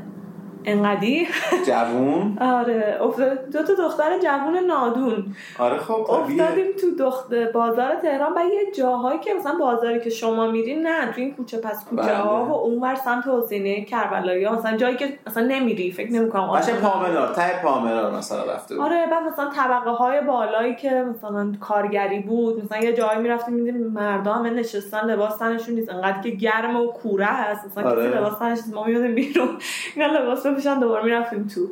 انقدی؟ 0.65 1.29
جوون؟ 1.67 2.39
آره 2.41 2.99
افتاد 3.01 3.51
دو 3.51 3.63
تا 3.63 3.75
دختر 3.75 4.19
جوون 4.19 4.57
نادون. 4.67 5.25
آره 5.59 5.79
خب 5.79 6.11
افتادیم 6.11 6.67
تو 6.81 7.05
دخت 7.05 7.35
بازار 7.35 7.95
تهران 7.95 8.33
و 8.33 8.41
یه 8.41 8.73
جاهایی 8.77 9.19
که 9.19 9.35
مثلا 9.35 9.55
بازاری 9.61 10.01
که 10.01 10.11
شما 10.11 10.51
میرین 10.51 10.87
نه 10.87 11.13
تو 11.13 11.21
این 11.21 11.35
کوچه 11.35 11.59
پس 11.59 11.85
کوچه 11.85 12.03
بله. 12.03 12.15
ها 12.15 12.45
و 12.45 12.53
اونور 12.53 12.95
سمت 12.95 13.25
حسینه 13.27 13.85
کربلایی 13.85 14.49
مثلا 14.49 14.77
جایی 14.77 14.97
که 14.97 15.19
مثلا 15.27 15.47
نمیری 15.47 15.93
فکر 15.93 16.13
نمی‌کنم 16.13 16.47
قشنگ 16.47 16.81
پامنار 16.81 17.35
ته 17.35 17.63
پامنار 17.63 18.17
مثلا 18.17 18.53
رفته 18.53 18.75
بود. 18.75 18.85
آره 18.85 19.07
بعد 19.11 19.23
مثلا 19.33 19.51
طبقه 19.57 19.91
های 19.91 20.21
بالایی 20.21 20.75
که 20.75 20.91
مثلا 20.91 21.53
کارگری 21.61 22.21
بود 22.21 22.65
مثلا 22.65 22.79
یه 22.79 22.93
جایی 22.93 23.19
می‌رفتیم 23.19 23.55
میدیم 23.55 23.87
مردا 23.87 24.33
همه 24.33 24.51
نشستن 24.51 25.05
لباس 25.11 25.37
تنشون 25.37 25.75
نیست. 25.75 25.91
انقدر 25.91 26.21
که 26.21 26.31
گرم 26.31 26.77
و 26.77 26.87
کوره 26.87 27.27
هست. 27.27 27.67
مثلا 27.67 27.91
آره. 27.91 28.19
لباس 28.19 28.39
تنش 28.39 28.59
نیست. 28.59 28.75
ما 28.75 28.85
میادیم 28.85 29.15
بیرون. 29.15 29.49
اینا 29.97 30.07
لباس 30.07 30.47
می‌کشن 30.53 30.81
دوباره 30.81 31.05
می‌رفتیم 31.05 31.47
تو. 31.47 31.69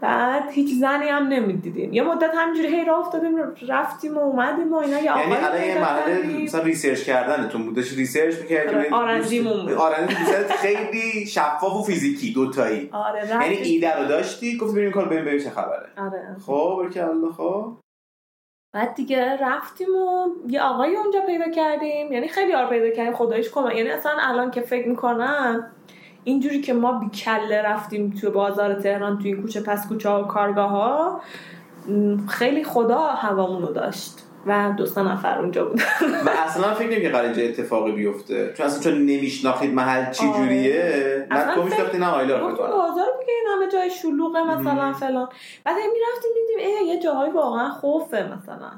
بعد 0.00 0.50
هیچ 0.50 0.80
زنی 0.80 1.08
هم 1.08 1.28
نمی‌دیدیم. 1.28 1.92
یه 1.92 2.02
مدت 2.02 2.30
همینجوری 2.34 2.68
هی 2.68 2.84
راه 2.84 2.98
افتادیم 2.98 3.36
رفتیم 3.68 4.16
و 4.16 4.20
اومدیم 4.20 4.72
و 4.72 4.76
اینا. 4.76 4.98
یعنی 4.98 5.34
الان 5.34 5.62
یه 5.62 5.80
مرحله 5.80 6.42
مثلا 6.42 6.62
research 6.62 7.02
کردنتون 7.02 7.66
بودش 7.66 7.92
research 7.92 8.40
می‌کردیم؟ 8.40 8.94
آرنجیمون 8.94 9.66
بود. 9.66 9.72
آرنجی 9.72 10.14
خیلی 10.58 11.26
شفاف 11.26 11.72
و 11.72 11.82
فیزیکی 11.82 12.32
دوتایی 12.32 12.88
آره 12.92 13.28
یعنی 13.28 13.54
ایده 13.54 13.96
رو 13.96 14.04
داشتی؟ 14.04 14.56
گفت 14.56 14.74
بریم 14.74 14.92
کار 14.92 15.08
بریم 15.08 15.24
ببین 15.24 15.40
چه 15.40 15.50
خبره؟ 15.50 15.88
آره. 15.98 16.36
خب 16.46 16.90
که 16.94 17.04
الله 17.04 17.32
خب. 17.32 17.72
بعد 18.74 18.94
دیگه 18.94 19.36
رفتیم 19.40 19.88
و 19.88 20.28
یه 20.48 20.62
آقای 20.62 20.96
اونجا 20.96 21.20
پیدا 21.20 21.50
کردیم. 21.50 22.12
یعنی 22.12 22.28
خیلی 22.28 22.54
آر 22.54 22.66
پیدا 22.66 22.90
کردیم. 22.90 23.14
خدایش 23.14 23.50
کمک 23.50 23.76
یعنی 23.76 23.90
اصلا 23.90 24.12
الان 24.20 24.50
که 24.50 24.60
فکر 24.60 24.88
می‌کنم 24.88 25.70
اینجوری 26.26 26.60
که 26.60 26.74
ما 26.74 26.92
بی 26.92 27.08
کله 27.08 27.62
رفتیم 27.62 28.14
تو 28.20 28.30
بازار 28.30 28.74
تهران 28.74 29.18
توی 29.18 29.34
کوچه 29.34 29.60
پس 29.60 29.88
کوچه 29.88 30.08
ها 30.08 30.22
و 30.22 30.26
کارگاه 30.26 30.70
ها 30.70 31.20
خیلی 32.28 32.64
خدا 32.64 32.98
هوامونو 32.98 33.72
داشت 33.72 34.22
و 34.46 34.74
دو 34.76 34.86
سه 34.86 35.02
نفر 35.02 35.38
اونجا 35.38 35.64
بودن. 35.64 35.84
و 36.26 36.30
اصلا 36.46 36.74
فکر 36.74 36.98
نمی 36.98 37.08
قرار 37.08 37.24
اینجا 37.24 37.42
اتفاقی 37.42 37.92
بیفته. 37.92 38.52
چون 38.56 38.66
اصلا 38.66 38.82
چون 38.82 39.00
نمیشناخید 39.00 39.74
محل 39.74 40.12
چی 40.12 40.32
جوریه. 40.32 40.80
آره. 40.80 41.26
بعد 41.30 41.54
تو 41.54 41.62
میشناختی 41.62 41.98
نه 41.98 42.08
آیلا 42.08 42.38
رو 42.38 42.56
بازار 42.56 43.06
دیگه 43.20 43.32
این 43.32 43.46
همه 43.56 43.72
جای 43.72 43.90
شلوغه 43.90 44.42
مثلا 44.42 44.92
فلان. 44.92 45.28
بعد 45.64 45.76
می‌رفتیم 45.76 46.30
دیدیم 46.34 46.76
ای 46.78 46.86
یه 46.86 47.02
جاهای 47.02 47.30
واقعا 47.30 47.70
خوفه 47.70 48.22
مثلا. 48.22 48.70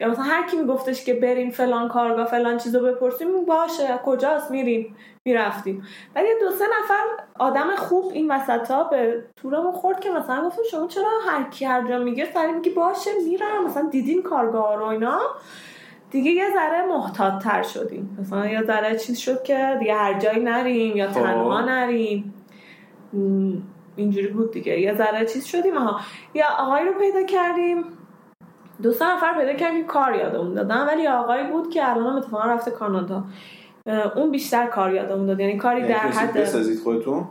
یا 0.00 0.08
مثلا 0.08 0.24
هر 0.24 0.46
کی 0.46 0.56
میگفتش 0.56 1.04
که 1.04 1.14
بریم 1.14 1.50
فلان 1.50 1.88
کارگاه 1.88 2.26
فلان 2.26 2.58
چیزو 2.58 2.80
بپرسیم 2.80 3.44
باشه 3.44 3.98
کجاست؟ 4.04 4.50
میریم. 4.50 4.96
می‌رفتیم. 5.26 5.82
بعد 6.14 6.24
یه 6.24 6.34
دو 6.40 6.50
سه 6.50 6.64
نفر 6.64 7.02
آدم 7.38 7.76
خوب 7.76 8.12
این 8.12 8.30
وسط 8.30 8.70
ها 8.70 8.84
به 8.84 9.24
تورمون 9.36 9.72
خورد 9.72 10.00
که 10.00 10.10
مثلا 10.10 10.46
گفتم 10.46 10.62
شما 10.70 10.86
چرا 10.86 11.08
هر 11.28 11.50
کی 11.50 11.64
هر 11.64 11.88
جا 11.88 11.98
میگه 11.98 12.32
سری 12.34 12.52
میگی 12.52 12.70
باشه 12.70 13.10
میرم. 13.26 13.64
مثلا 13.66 13.88
دیدین 13.88 14.22
کارگاه 14.22 14.76
رو 14.76 14.86
اینا؟ 14.86 15.20
دیگه 16.10 16.30
یه 16.30 16.44
ذره 16.54 16.86
محتاط 16.86 17.42
تر 17.42 17.62
شدیم. 17.62 18.16
مثلا 18.20 18.46
یه 18.46 18.62
ذره 18.62 18.96
چیز 18.96 19.18
شد 19.18 19.42
که 19.42 19.76
دیگه 19.78 19.94
هر 19.94 20.18
جایی 20.18 20.40
نریم 20.40 20.96
یا 20.96 21.06
تنها 21.06 21.60
نریم. 21.60 22.34
اینجوری 23.96 24.28
بود 24.28 24.50
دیگه. 24.50 24.80
یه 24.80 24.94
ذره 24.94 25.26
چیز 25.26 25.44
شدیم. 25.44 25.78
ها 25.78 26.00
یا 26.34 26.46
آقای 26.58 26.84
رو 26.84 26.92
پیدا 26.98 27.22
کردیم. 27.22 27.84
دو 28.82 28.92
سه 28.92 29.14
نفر 29.14 29.34
پیدا 29.38 29.52
کردیم. 29.52 29.86
کار 29.86 30.14
یادمون 30.14 30.54
دادن. 30.54 30.86
ولی 30.86 31.06
آقایی 31.06 31.44
بود 31.44 31.70
که 31.70 31.90
الان 31.90 32.16
اتفاقا 32.16 32.44
رفته 32.48 32.70
کانادا. 32.70 33.24
اون 33.86 34.30
بیشتر 34.30 34.66
کار 34.66 34.92
یادمون 34.92 35.26
داد. 35.26 35.40
یعنی 35.40 35.56
کاری 35.56 35.88
در 35.88 35.94
حد 35.94 36.32
بسازید 36.32 36.80
خودتون؟ 36.80 37.24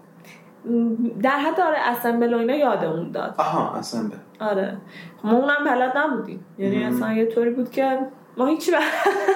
در 1.22 1.40
حد 1.40 1.60
آره 1.60 1.78
اسمبل 1.78 2.34
و 2.34 2.38
اینا 2.38 2.56
یادمون 2.56 3.12
داد. 3.12 3.36
آها 3.38 3.76
اسمبل. 3.76 4.16
آره. 4.40 4.78
ما 5.24 5.32
اونم 5.32 5.66
بلد 5.66 5.98
نبودیم. 5.98 6.46
یعنی 6.58 6.84
اصلا 6.84 7.14
یه 7.14 7.26
طوری 7.26 7.50
بود 7.50 7.72
که 7.72 8.00
ما 8.38 8.46
هیچی 8.46 8.72
بلد 8.72 8.82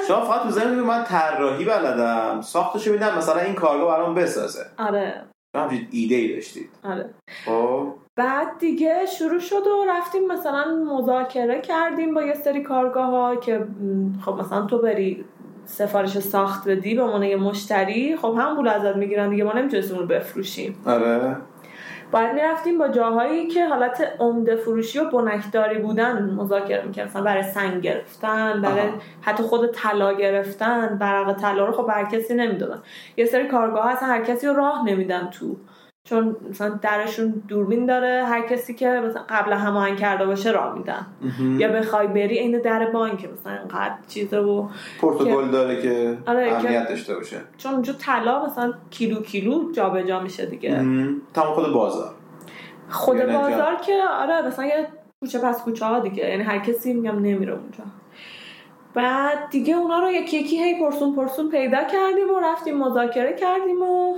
شما 0.07 0.22
فقط 0.22 0.43
تو 0.43 0.49
زمین 0.49 0.80
من 0.80 1.03
طراحی 1.03 1.65
بلدم 1.65 2.41
ساختشو 2.41 2.91
میدم 2.91 3.18
مثلا 3.18 3.39
این 3.41 3.53
کارگاه 3.53 3.97
برام 3.97 4.15
بسازه. 4.15 4.65
آره. 4.78 5.24
همچین 5.55 5.88
ایده 5.91 6.15
ای 6.15 6.36
داشتید. 6.36 6.70
آره. 6.84 7.09
خب. 7.45 7.93
بعد 8.15 8.57
دیگه 8.59 9.05
شروع 9.05 9.39
شد 9.39 9.68
و 9.68 9.86
رفتیم 9.89 10.28
مثلا 10.28 10.86
مذاکره 10.88 11.61
کردیم 11.61 12.13
با 12.13 12.24
یه 12.24 12.34
سری 12.34 12.63
کارگاه 12.63 13.09
ها 13.09 13.36
که 13.36 13.68
خب 14.26 14.34
مثلا 14.34 14.65
تو 14.65 14.82
بری 14.82 15.26
سفارش 15.68 16.20
ساخت 16.20 16.70
بدی 16.70 16.95
به 16.95 17.01
عنوان 17.01 17.24
یه 17.24 17.36
مشتری 17.36 18.15
خب 18.15 18.36
هم 18.39 18.55
پول 18.55 18.68
ازت 18.68 18.95
می‌گیرن 18.95 19.30
دیگه 19.30 19.43
ما 19.43 19.53
نمی‌تونستیم 19.53 19.97
اون 19.97 20.07
رو 20.07 20.15
بفروشیم. 20.15 20.76
آره. 20.86 21.36
باید 22.11 22.34
می‌رفتیم 22.34 22.78
با 22.78 22.88
جاهایی 22.88 23.47
که 23.47 23.68
حالت 23.68 24.13
عمده 24.20 24.55
فروشی 24.55 24.99
و 24.99 25.09
بنکداری 25.09 25.78
بودن 25.78 26.24
مذاکره 26.24 26.84
می‌کردن. 26.86 27.24
برای 27.24 27.43
سنگ 27.43 27.82
گرفتن 27.82 28.61
برای 28.61 28.88
آها. 28.88 28.97
حتی 29.22 29.43
خود 29.43 29.72
طلا 29.72 30.13
گرفتن 30.13 30.97
برق 31.01 31.34
طلا 31.34 31.65
رو 31.65 31.72
خب 31.72 31.89
هر 31.89 32.05
کسی 32.05 32.34
نمی‌دادن. 32.34 32.82
یه 33.18 33.26
سری 33.26 33.47
کارگاه 33.47 33.88
اصلا 33.88 34.07
هر 34.09 34.22
کسی 34.22 34.47
رو 34.47 34.53
راه 34.53 34.86
نمیدن 34.86 35.30
تو. 35.30 35.57
چون 36.10 36.36
مثلا 36.49 36.70
درشون 36.70 37.43
دوربین 37.47 37.86
داره 37.86 38.26
هر 38.26 38.41
کسی 38.41 38.74
که 38.74 38.88
مثلا 38.88 39.22
قبل 39.30 39.53
هماهنگ 39.53 39.97
کرده 39.97 40.26
باشه 40.26 40.51
راه 40.51 40.78
میدن. 40.78 41.05
یا 41.58 41.68
بخوای 41.68 42.08
بری 42.08 42.38
عین 42.38 42.62
در 42.62 42.86
بانک 42.86 43.30
مثلا 43.39 43.53
اینقدر 43.53 43.95
چیزه 44.08 44.38
و 44.38 44.68
پروتکل 45.01 45.47
داره 45.51 45.82
که 45.82 46.18
آره، 46.26 46.53
اهمیت 46.53 46.88
داشته 46.89 47.16
باشه. 47.16 47.38
چون 47.58 47.74
اونجا 47.74 47.93
طلا 47.93 48.45
مثلا 48.45 48.74
کیلو 48.89 49.22
کیلو 49.22 49.72
جابجا 49.72 50.20
میشه 50.20 50.45
دیگه. 50.45 50.76
تمام 51.34 51.53
خود 51.53 51.74
بازار. 51.74 52.12
خود 52.89 53.18
یعنی 53.18 53.34
بازار 53.34 53.76
که 53.76 54.01
آره 54.12 54.47
مثلا 54.47 54.66
یه 54.66 54.88
کوچه 55.20 55.39
پس 55.39 55.64
کوچه 55.64 55.86
ها 55.86 55.99
دیگه. 55.99 56.30
یعنی 56.30 56.43
هر 56.43 56.60
کسی 56.60 56.93
میگم 56.93 57.16
نمیره 57.20 57.53
اونجا. 57.53 57.84
بعد 58.93 59.49
دیگه 59.49 59.76
اونا 59.76 59.99
رو 59.99 60.12
یکی 60.12 60.38
یکی 60.38 60.64
هی 60.64 60.80
پرسون 60.80 61.16
پرسون 61.16 61.49
پیدا 61.49 61.84
کردیم 61.84 62.30
و 62.36 62.39
رفتیم 62.43 62.78
مذاکره 62.78 63.34
کردیم 63.34 63.82
و 63.82 64.16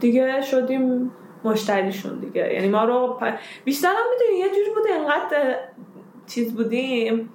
دیگه 0.00 0.42
شدیم 0.42 1.10
مشتریشون 1.44 2.18
دیگه. 2.18 2.54
یعنی 2.54 2.68
ما 2.68 2.84
رو 2.84 3.18
پ... 3.20 3.34
بیشتر 3.64 3.88
هم 3.88 4.04
می‌دونی 4.10 4.38
یه 4.38 4.48
جوری 4.48 4.70
بود 4.74 4.84
انقدر 4.90 5.58
چیز 6.26 6.54
بودیم. 6.56 7.28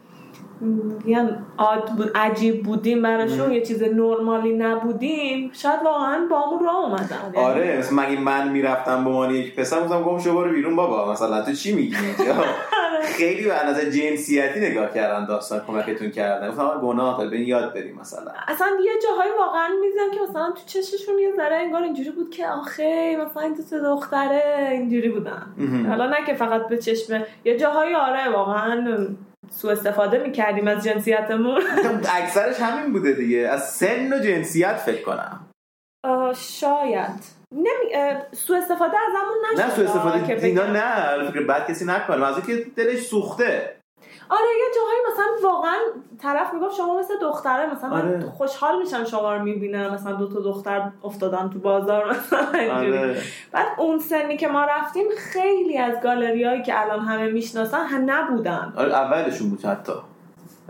بود 1.98 2.12
عجیب 2.16 2.64
بودیم 2.64 3.02
براشون 3.02 3.52
یه 3.52 3.62
چیز 3.62 3.84
نرمالی 3.84 4.54
نبودیم. 4.58 5.52
شاید 5.54 5.80
واقعا 5.86 6.28
با 6.30 6.40
همون 6.40 6.64
راه 6.64 6.76
اومدن. 6.76 7.32
یعنی 7.34 7.48
آره 7.48 7.78
مثلا 7.78 8.04
مگه 8.04 8.20
من 8.20 8.48
می‌رفتم 8.48 9.04
به 9.04 9.10
عنوان 9.10 9.36
یک 9.36 9.56
پسر 9.56 9.82
گفتم 9.84 10.04
گم 10.04 10.20
شو 10.20 10.36
برو 10.36 10.52
بیرون 10.52 10.76
بابا. 10.76 11.12
مثلا 11.12 11.42
تو 11.42 11.54
چی 11.54 11.76
میگی؟ 11.76 11.96
آره. 12.30 13.02
خیلی 13.04 13.44
به 13.44 13.66
نظر 13.68 13.90
جنسیتی 13.90 14.60
نگاه 14.60 14.94
کردن 14.94 15.26
داستان 15.26 15.62
کمکتون 15.68 16.12
کردن. 16.12 16.50
گفتم 16.50 16.62
آقا 16.62 16.80
گناه 16.88 17.18
داره 17.18 17.30
برین 17.30 17.48
یاد 17.48 17.74
بریم 17.74 17.98
مثلا. 18.02 18.32
اصلا 18.48 18.68
یه 18.86 18.92
جاهایی 19.04 19.32
واقعا 19.40 19.68
میزن 19.82 20.18
که 20.18 20.30
مثلا 20.30 20.52
تو 20.52 20.62
چششون 20.66 21.20
یه 21.20 21.32
ذره 21.38 21.56
انگار 21.56 21.84
اینجوری 21.84 22.12
بود 22.12 22.30
که 22.30 22.48
آخه 22.48 23.18
مثلا 23.26 23.44
این 23.44 23.56
تو 23.70 23.80
دختره 23.80 24.70
اینجوری 24.72 25.10
بودن. 25.10 25.46
حالا 25.90 26.10
نه 26.10 26.26
که 26.26 26.34
فقط 26.34 26.68
به 26.68 26.78
چشم 26.78 27.24
یه 27.46 27.58
جاهایی 27.58 27.96
آره 27.96 28.30
واقعا 28.30 29.08
سوء 29.50 29.72
استفاده 29.72 30.18
می‌کردیم 30.18 30.68
از 30.68 30.84
جنسیتمون. 30.84 31.62
اکثرش 32.22 32.60
همین 32.60 32.94
بوده 32.94 33.12
دیگه. 33.12 33.38
از 33.38 33.70
سن 33.70 34.14
و 34.14 34.20
جنسیت 34.20 34.76
فکر 34.76 35.04
کنم. 35.04 35.48
شاید. 36.36 37.42
نمی... 37.52 38.16
سوء 38.32 38.58
استفاده 38.58 38.98
از 38.98 39.14
همون 39.16 39.38
نشد. 39.54 39.62
نه 39.62 39.76
سو 39.76 39.82
استفاده 39.82 40.28
که 40.28 40.36
دینا 40.36 40.64
بگم. 40.64 40.72
نه 40.72 41.42
بد 41.42 41.68
کسی 41.68 41.86
نکنه. 41.86 42.18
منظور 42.18 42.46
که 42.46 42.66
دلش 42.76 43.00
سوخته. 43.00 43.81
آره 44.32 44.48
یه 44.60 44.76
جاهایی 44.76 45.00
مثلا 45.12 45.50
واقعا 45.50 45.78
طرف 46.22 46.54
می‌گفت 46.54 46.76
شما 46.76 47.00
مثل 47.00 47.14
دختره 47.22 47.74
مثلا 47.74 47.90
من 47.90 48.02
آره. 48.02 48.20
خوشحال 48.38 48.80
میشم 48.80 49.04
شما 49.04 49.36
رو 49.36 49.44
می‌بینم 49.44 49.94
مثلا 49.94 50.14
دو 50.14 50.28
تا 50.34 50.40
دختر 50.40 50.92
افتادن 51.04 51.50
تو 51.50 51.60
بازار 51.60 52.10
مثلا 52.10 52.76
آره. 52.76 53.18
بعد 53.52 53.68
اون 53.78 54.00
سنی 54.00 54.38
که 54.38 54.48
ما 54.48 54.64
رفتیم 54.64 55.06
خیلی 55.18 55.78
از 55.78 56.02
گالریایی 56.04 56.64
که 56.64 56.82
الان 56.82 57.00
همه 57.00 57.28
می‌شناسن 57.28 57.86
هم 57.86 58.12
نبودن. 58.12 58.74
آره 58.78 58.94
اولشون 58.94 59.50
بود 59.50 59.66
حتی. 59.66 59.94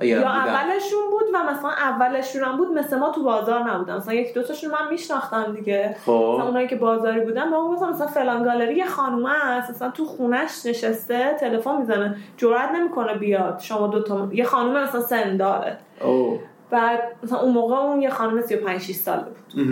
یا. 0.04 0.30
اولشون 0.30 1.00
بود 1.12 1.24
و 1.34 1.44
مثلا 1.52 1.70
اولشون 1.70 2.44
هم 2.44 2.58
بود 2.58 2.72
مثل 2.72 3.00
ما 3.00 3.10
تو 3.10 3.24
بازار 3.24 3.72
نبودن 3.72 3.96
مثلا 3.96 4.14
یک 4.14 4.34
دوتاشون 4.34 4.72
من 4.72 4.90
میشناختم 4.90 5.54
دیگه. 5.54 5.90
مثلا 5.90 6.38
خب 6.38 6.42
اونایی 6.46 6.68
که 6.68 6.76
بازاری 6.76 7.22
بودن 7.22 7.50
ما 7.50 7.68
گفتم 7.68 7.90
مثلا 7.90 8.08
فلان 8.08 8.44
گالری 8.44 8.76
یه 8.76 8.86
خانومه 8.86 9.46
است. 9.46 9.70
مثلا 9.70 9.90
تو 9.90 10.06
خونش 10.06 10.66
نشسته 10.66 11.34
تلفن 11.40 11.78
می‌زنه 11.78 12.16
جرئت 12.38 12.72
نمی‌کنه 12.76 13.14
بیاد. 13.14 13.60
شما 13.60 13.88
دوتا 13.88 14.30
یه 14.32 14.44
خانومه 14.44 14.84
مثلا 14.84 15.02
سن 15.02 15.38
داره. 15.38 15.78
او. 16.02 16.40
بعد 16.70 17.00
مثلا 17.24 17.40
اون 17.40 17.54
موقع 17.54 17.76
اون 17.76 18.02
یه 18.02 18.10
خانم 18.10 18.42
35 18.42 18.82
6 18.82 18.96
ساله 18.96 19.24
بود. 19.24 19.66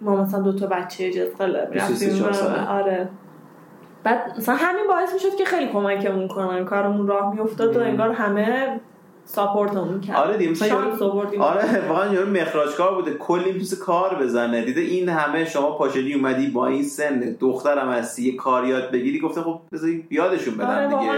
ما 0.00 0.16
مثلا 0.16 0.40
دو 0.40 0.52
تا 0.52 0.66
بچه 0.66 1.10
جزقله 1.10 1.68
23 1.72 2.06
می‌رفتیم. 2.06 2.32
ساله. 2.32 2.68
آره. 2.68 3.08
بعد 4.04 4.34
مثلا 4.38 4.54
همین 4.54 4.86
باعث 4.88 5.14
می‌شد 5.14 5.36
که 5.38 5.44
خیلی 5.44 5.68
کمکمون 5.72 6.28
کنن. 6.28 6.64
کارمون 6.64 7.06
راه 7.06 7.34
میافتاد 7.34 7.76
و 7.76 7.80
انگار 7.80 8.12
همه 8.12 8.80
ساپورتمون 9.26 10.00
کرد. 10.00 10.16
آره 10.16 10.36
دیگه 10.36 10.50
مثلا 10.50 10.68
یارو- 10.68 11.40
آره 11.40 11.88
واقعا 11.88 12.14
یارو 12.14 12.30
مخراج 12.30 12.74
کار 12.74 12.94
بوده. 12.94 13.14
کلی 13.14 13.44
می‌تونست 13.44 13.78
کار 13.78 14.14
بزنه. 14.14 14.64
دیده 14.64 14.80
این 14.80 15.08
همه 15.08 15.44
شما 15.44 15.70
پاشدی 15.70 16.14
اومدی 16.14 16.46
با 16.46 16.66
این 16.66 16.82
سن 16.82 17.36
دخترم 17.40 17.88
هستی 17.90 18.30
یه 18.30 18.36
کار 18.36 18.64
یاد 18.66 18.90
بگیری 18.90 19.20
گفته 19.20 19.42
خب 19.42 19.60
بذار 19.72 19.90
یادشون 20.10 20.54
بدم 20.54 20.68
آره 20.68 20.86
دیگه. 20.86 21.12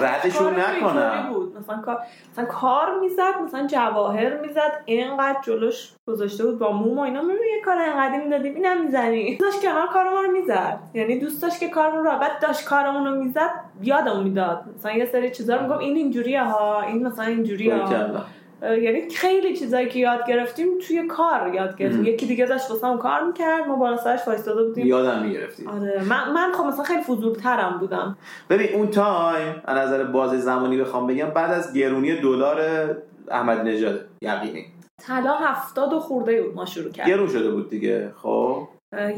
ردشون 0.00 0.54
نکنم. 0.54 1.32
بود. 1.32 1.56
مثلا 1.58 1.76
کار 1.76 1.98
مثلا 2.32 2.44
کار 2.44 3.00
می‌زد 3.00 3.34
مثلا 3.44 3.66
جواهر 3.66 4.40
می‌زد 4.40 4.82
اینقدر 4.84 5.38
جلوش 5.42 5.92
گذاشته 6.06 6.46
بود 6.46 6.58
با 6.58 6.72
موم 6.72 6.98
و 6.98 7.00
اینا. 7.00 7.22
یه 7.22 7.62
کار 7.64 7.78
اینقدر 7.78 8.24
می‌دادیم 8.24 8.54
اینم 8.54 8.84
می‌زنی. 8.84 9.36
داشت 9.36 9.62
کنار 9.62 9.86
کار 9.86 10.04
ما 10.10 10.20
رو 10.20 10.30
می‌زد. 10.32 10.78
یعنی 10.94 11.18
دوست 11.18 11.42
داشت 11.42 11.60
که 11.60 11.68
کارمون 11.68 12.04
رو 12.04 12.10
بعد 12.10 12.42
داشت 12.42 12.64
کارمون 12.64 13.06
رو 13.06 13.14
می‌زد 13.24 13.50
یادمون 13.82 14.22
می‌داد. 14.24 14.64
مثلا 14.78 14.92
یه 14.92 15.06
سری 15.06 15.30
چیزا 15.30 15.56
رو 15.56 15.62
میگم 15.62 15.78
این 15.78 15.96
اینجوریه 15.96 16.44
ها 16.44 16.82
این 16.82 17.06
مثلا 17.06 17.24
اینجوریه. 17.24 17.47
باریکلا. 17.48 18.24
یعنی 18.62 19.10
خیلی 19.10 19.56
چیزایی 19.56 19.88
که 19.88 19.98
یاد 19.98 20.26
گرفتیم 20.28 20.68
توی 20.86 21.06
کار 21.06 21.54
یاد 21.54 21.76
گرفتیم. 21.76 22.04
یکی 22.04 22.26
دیگه 22.26 22.46
داشت 22.46 22.70
واسه 22.70 22.98
کار 22.98 23.24
می‌کرد 23.24 23.66
ما 23.66 23.76
بالا 23.76 23.96
سرش 23.96 24.20
وایساده 24.26 24.64
بودیم. 24.64 24.86
یادم 24.86 25.22
می‌گرفتی. 25.22 25.66
آره 25.66 26.04
من 26.08 26.32
من 26.32 26.52
خب 26.52 26.64
مثلا 26.64 26.84
خیلی 26.84 27.02
فضولترم 27.02 27.78
بودم. 27.80 28.16
ببین 28.50 28.68
اون 28.74 28.88
تایم 28.88 29.62
از 29.64 29.76
نظر 29.78 30.04
باز 30.04 30.30
زمانی 30.30 30.76
بخوام 30.76 31.06
بگم 31.06 31.30
بعد 31.30 31.50
از 31.50 31.72
گرونی 31.72 32.16
دلار 32.16 32.60
احمد 33.30 33.60
نژاد 33.60 34.00
یقینی. 34.22 34.66
طلا 35.02 35.34
هفتاد 35.34 35.92
و 35.92 36.00
خورده 36.00 36.42
بود 36.42 36.54
ما 36.54 36.66
شروع 36.66 36.90
کردیم. 36.90 37.14
گرون 37.14 37.28
شده 37.28 37.50
بود 37.50 37.70
دیگه 37.70 38.12
خب؟ 38.16 38.68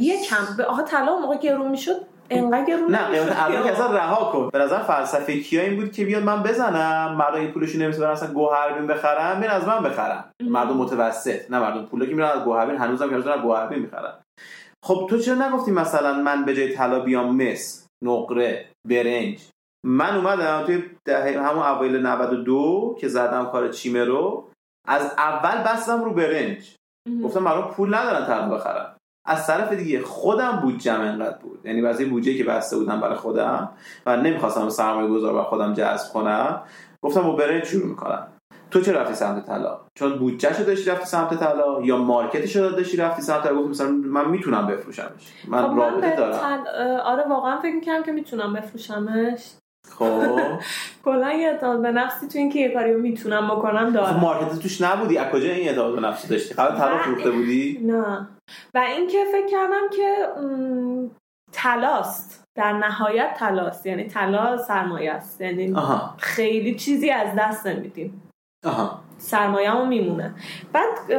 یکم. 0.01 0.37
به 0.57 0.64
آها 0.64 0.83
طلا 0.83 1.16
موقع 1.16 1.37
گرون 1.37 1.70
می‌شد 1.70 1.97
انقدر 2.31 2.76
نه 2.76 3.05
قیمت 3.05 3.43
الان 3.43 3.64
که 3.64 3.72
اصلا 3.72 3.93
رها 3.93 4.33
کن. 4.33 4.51
به 4.53 4.59
نظر 4.59 4.78
فلسفه 4.78 5.41
کیا 5.41 5.62
این 5.62 5.76
بود 5.76 5.93
که 5.93 6.05
بیاد 6.05 6.22
من 6.22 6.43
بزنم؟ 6.43 7.16
مردم 7.16 7.41
این 7.41 7.53
پولشو 7.53 7.78
نمیشه 7.78 8.01
برن 8.01 8.11
اصلا 8.11 8.33
گوهربین 8.33 8.87
بخرم 8.87 9.39
میرن 9.39 9.53
از 9.53 9.68
من 9.68 9.83
بخرم 9.83 10.31
مردم 10.43 10.76
متوسط. 10.76 11.51
نه 11.51 11.59
مردم 11.59 11.87
پولا 11.87 12.07
که 12.07 12.14
میرن 12.14 12.28
از 12.28 12.45
گوهربین. 12.45 12.76
هنوزم 12.76 13.09
که 13.09 13.31
از 13.31 13.43
گوهربین 13.43 13.78
می‌خرن 13.78 14.12
خب 14.85 15.07
تو 15.11 15.18
چرا 15.18 15.49
نگفتی 15.49 15.70
مثلا 15.70 16.14
من 16.14 16.45
به 16.45 16.55
جای 16.55 16.74
طلا 16.74 17.01
بیام 17.01 17.37
مس 17.37 17.87
نقره 18.05 18.66
برنج؟ 18.89 19.49
من 19.87 20.16
اومدم 20.16 20.64
توی 20.66 20.83
همون 21.37 21.62
اوایل 21.62 22.07
92 22.07 22.97
که 23.01 23.09
زدم 23.09 23.47
کار 23.47 23.68
چیمه 23.68 24.05
رو 24.05 24.49
از 24.89 25.14
اول 25.18 25.62
بستم 25.62 26.05
رو 26.05 26.14
برنج. 26.14 26.76
گفتم 27.24 27.41
مردم 27.41 27.68
پول 27.68 27.95
ندارن 27.95 28.26
طلا 28.26 28.49
بخرن. 28.49 28.97
از 29.31 29.47
طرف 29.47 29.72
دیگه 29.72 30.03
خودم 30.03 30.61
بودجم 30.62 31.01
انقدر 31.01 31.39
بود. 31.39 31.61
یعنی 31.64 31.81
واسه 31.81 32.05
بودجه 32.05 32.39
که 32.39 32.45
بسته 32.45 32.76
بودم 32.76 33.01
برای 33.01 33.16
خودم 33.16 33.70
و 34.07 34.16
نمی‌خواستم 34.16 34.68
سرمایه 34.68 35.09
گذار 35.09 35.35
بر 35.35 35.43
خودم 35.43 35.74
جذب 35.74 36.12
کنم 36.12 36.62
گفتم 37.03 37.22
با 37.22 37.33
برنج 37.33 37.64
شروع 37.64 37.87
می‌کنم. 37.87 38.26
تو 38.70 38.81
چه 38.81 38.93
رفتی 38.93 39.14
سمت 39.14 39.47
طلا؟ 39.47 39.81
چون 39.95 40.18
بودجه 40.18 40.55
شو 40.55 40.62
داشتی 40.62 40.91
رفتی 40.91 41.07
سمت 41.07 41.35
طلا 41.41 41.83
یا 41.83 41.97
مارکتش 41.97 42.57
رو 42.57 42.70
داشتی 42.70 42.97
رفتی 42.97 43.22
سمت 43.22 43.43
طلا؟ 43.43 43.55
گفتم 43.55 43.70
مثلا 43.70 43.89
من 43.89 44.28
می‌تونم 44.28 44.66
بفروشمش. 44.66 45.33
من 45.49 45.62
خب 45.62 45.78
رابطه 45.78 46.16
دارم. 46.16 46.39
تل... 46.39 46.66
آره 47.05 47.28
واقعا 47.28 47.57
فکر 47.57 47.74
می‌کنم 47.74 48.03
که 48.03 48.12
می‌تونم 48.12 48.53
بفروشمش. 48.53 49.51
خب. 49.89 50.39
کلا 51.05 51.33
یه 51.33 51.49
اعتماد 51.49 51.83
به 51.83 51.93
نفسی 51.93 52.28
تو 52.28 52.39
اینکه 52.39 52.59
یه 52.59 52.74
کاری 52.74 52.95
رو 52.95 53.01
می‌تونم 53.01 53.49
بکنم 53.49 53.87
خب 53.87 53.93
دارم 53.93 54.16
مارکت 54.16 54.59
توش 54.59 54.81
نبودی. 54.81 55.18
از 55.18 55.33
کجا 55.33 55.51
این 55.51 55.68
اعتماد 55.68 55.95
به 55.95 56.01
نفس 56.01 56.28
داشتی؟ 56.28 56.55
قبل 56.55 56.76
طلا 56.78 56.99
فروخته 56.99 57.31
بودی؟ 57.31 57.81
نه. 57.83 58.28
و 58.74 58.78
اینکه 58.78 59.24
فکر 59.32 59.46
کردم 59.46 59.88
که 59.96 60.26
تلاست. 61.53 62.44
در 62.55 62.72
نهایت 62.72 63.34
تلاست. 63.36 63.86
یعنی 63.86 64.05
طلا 64.05 64.57
سرمایه 64.57 65.12
است 65.12 65.40
یعنی 65.40 65.74
آها. 65.74 66.14
خیلی 66.18 66.74
چیزی 66.74 67.11
از 67.11 67.28
دست 67.38 67.66
نمیدیم. 67.66 68.22
آها. 68.66 68.98
سرمایه 69.18 69.86
میمونه. 69.86 70.34
بعد 70.72 71.12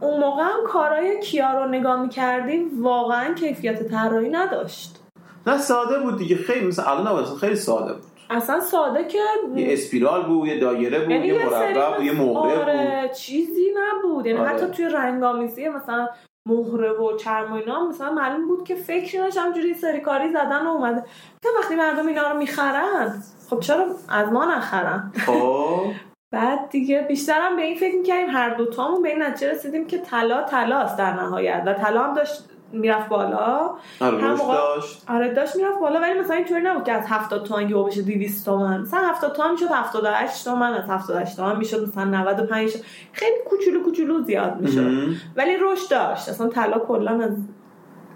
اون 0.00 0.20
موقع 0.20 0.42
هم 0.42 0.66
کارهای 0.66 1.20
کیا 1.20 1.52
رو 1.52 1.68
نگاه 1.68 2.02
می‌کردی 2.02 2.70
واقعا 2.80 3.34
کیفیت 3.34 3.82
طراحی 3.82 4.28
نداشت. 4.28 5.02
نه 5.46 5.58
ساده 5.58 5.98
بود 5.98 6.18
دیگه. 6.18 6.36
خیلی 6.36 6.66
مثلا 6.66 6.84
الان 6.84 7.24
خیلی 7.24 7.56
ساده 7.56 7.92
بود. 7.92 8.02
اصلا 8.30 8.60
ساده 8.60 9.04
که 9.04 9.18
یه 9.54 9.72
اسپیرال 9.72 10.22
بود 10.22 10.48
یه 10.48 10.60
دایره 10.60 11.00
بود 11.00 11.10
یعنی 11.10 11.26
یه 11.26 11.48
مربع 11.48 11.96
بود 11.96 12.06
یه 12.06 12.12
بود 12.12 12.36
آره 12.36 13.10
چیزی 13.14 13.74
نبود. 13.76 14.26
یعنی 14.26 14.38
آره. 14.38 14.48
حتی 14.48 14.66
توی 14.66 14.84
رنگامیزی 14.84 15.68
مثلا 15.68 16.08
مهره 16.48 16.92
و 16.92 17.16
چرم 17.16 17.52
و 17.52 17.54
اینا 17.54 17.88
مثلا 17.88 18.12
معلوم 18.12 18.48
بود 18.48 18.64
که 18.64 18.74
فکری 18.74 19.22
نش 19.22 19.36
همجوری 19.36 19.74
سری 19.74 20.00
کاری 20.00 20.28
زدن 20.32 20.66
و 20.66 20.70
اومده. 20.70 21.04
تا 21.42 21.48
وقتی 21.58 21.74
مردم 21.74 22.06
اینا 22.06 22.30
رو 22.30 22.38
می‌خرن؟ 22.38 23.22
خب 23.50 23.60
چرا 23.60 23.86
از 24.08 24.32
ما 24.32 24.44
نخرن؟ 24.44 25.12
خب. 25.26 25.92
بعد 26.32 26.68
دیگه 26.68 27.02
بیشترم 27.02 27.56
به 27.56 27.62
این 27.62 27.76
فکر 27.76 27.96
می‌کردیم 27.96 28.30
هر 28.30 28.54
دوتامون 28.54 29.02
به 29.02 29.08
این 29.08 29.22
نتیجه 29.22 29.52
رسیدیم 29.52 29.86
که 29.86 29.98
طلا 29.98 30.42
طلاست 30.42 30.98
در 30.98 31.12
نهایت 31.12 31.62
و 31.66 31.74
طلا 31.74 32.02
هم 32.02 32.14
داشت 32.14 32.51
می‌رفت 32.72 33.08
بالا. 33.08 33.70
آره 34.00 34.18
هم 34.18 34.32
رشد 34.32 34.42
موقع- 34.42 34.54
داشت. 34.54 35.02
آره 35.08 35.34
داشت 35.34 35.56
می‌رفت 35.56 35.80
بالا 35.80 36.00
ولی 36.00 36.20
مثلا 36.20 36.36
اینطوری 36.36 36.60
نبود 36.62 36.84
که 36.84 36.92
از 36.92 37.04
70 37.08 37.44
تومن 37.46 37.68
یهو 37.68 37.84
بشه 37.84 38.02
200 38.02 38.44
تومن. 38.44 38.80
مثلا 38.80 39.00
70 39.00 39.32
تومن 39.32 39.50
می‌شد 39.50 39.66
78 39.70 40.44
تومن 40.44 40.72
از 40.74 40.90
78 40.90 41.36
تومن 41.36 41.56
می‌شد 41.56 41.88
مثلا 41.88 42.04
95 42.04 42.70
شد. 42.70 42.78
خیلی 43.12 43.36
کوچولو 43.50 43.82
کوچولو 43.82 44.22
زیاد 44.24 44.60
می‌شد. 44.60 44.90
ولی 45.36 45.56
رشد 45.60 45.90
داشت. 45.90 46.28
اصلا 46.28 46.48
طلا 46.48 46.78
کلا 46.78 47.20
از 47.24 47.36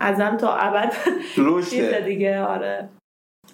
ازل 0.00 0.36
تا 0.36 0.54
ابد 0.56 0.92
رشده. 1.36 2.00
دیگه 2.00 2.42
آره. 2.42 2.88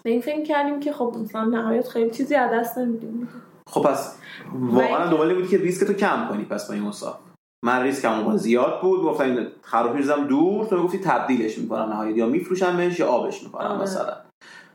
به 0.03 0.11
این 0.11 0.21
فکر 0.21 0.43
کردیم 0.43 0.81
که 0.81 0.93
خب 0.93 1.17
مثلا 1.23 1.45
نهایت 1.45 1.89
خیلی 1.89 2.11
چیزی 2.11 2.35
از 2.35 2.51
دست 2.53 2.79
نمیدیم. 2.79 3.29
خب 3.71 3.83
پس 3.83 4.19
واقعا 4.55 5.07
دنبال 5.11 5.29
این 5.29 5.39
بود 5.41 5.49
که 5.51 5.59
ریسک 5.59 5.87
تو 5.87 5.93
کم 5.93 6.27
کنی 6.29 6.45
پس 6.45 6.69
با 6.69 6.75
این 6.75 6.83
مساف 6.83 7.17
من 7.65 7.83
ریسک 7.83 8.05
موقع 8.05 8.37
زیاد 8.37 8.81
بود. 8.81 9.03
گفتم 9.03 9.25
این 9.25 9.47
خراب 9.63 9.95
میرزم 9.95 10.25
دور. 10.25 10.67
تو 10.67 10.83
گفتی 10.83 10.99
تبدیلش 10.99 11.59
می‌کنم 11.59 11.83
نهایت. 11.83 12.17
یا 12.17 12.27
میفروشمش 12.27 12.99
یا 12.99 13.07
آبش 13.07 13.43
می‌کنم 13.43 13.67
آره. 13.67 13.83
مثلا. 13.83 14.17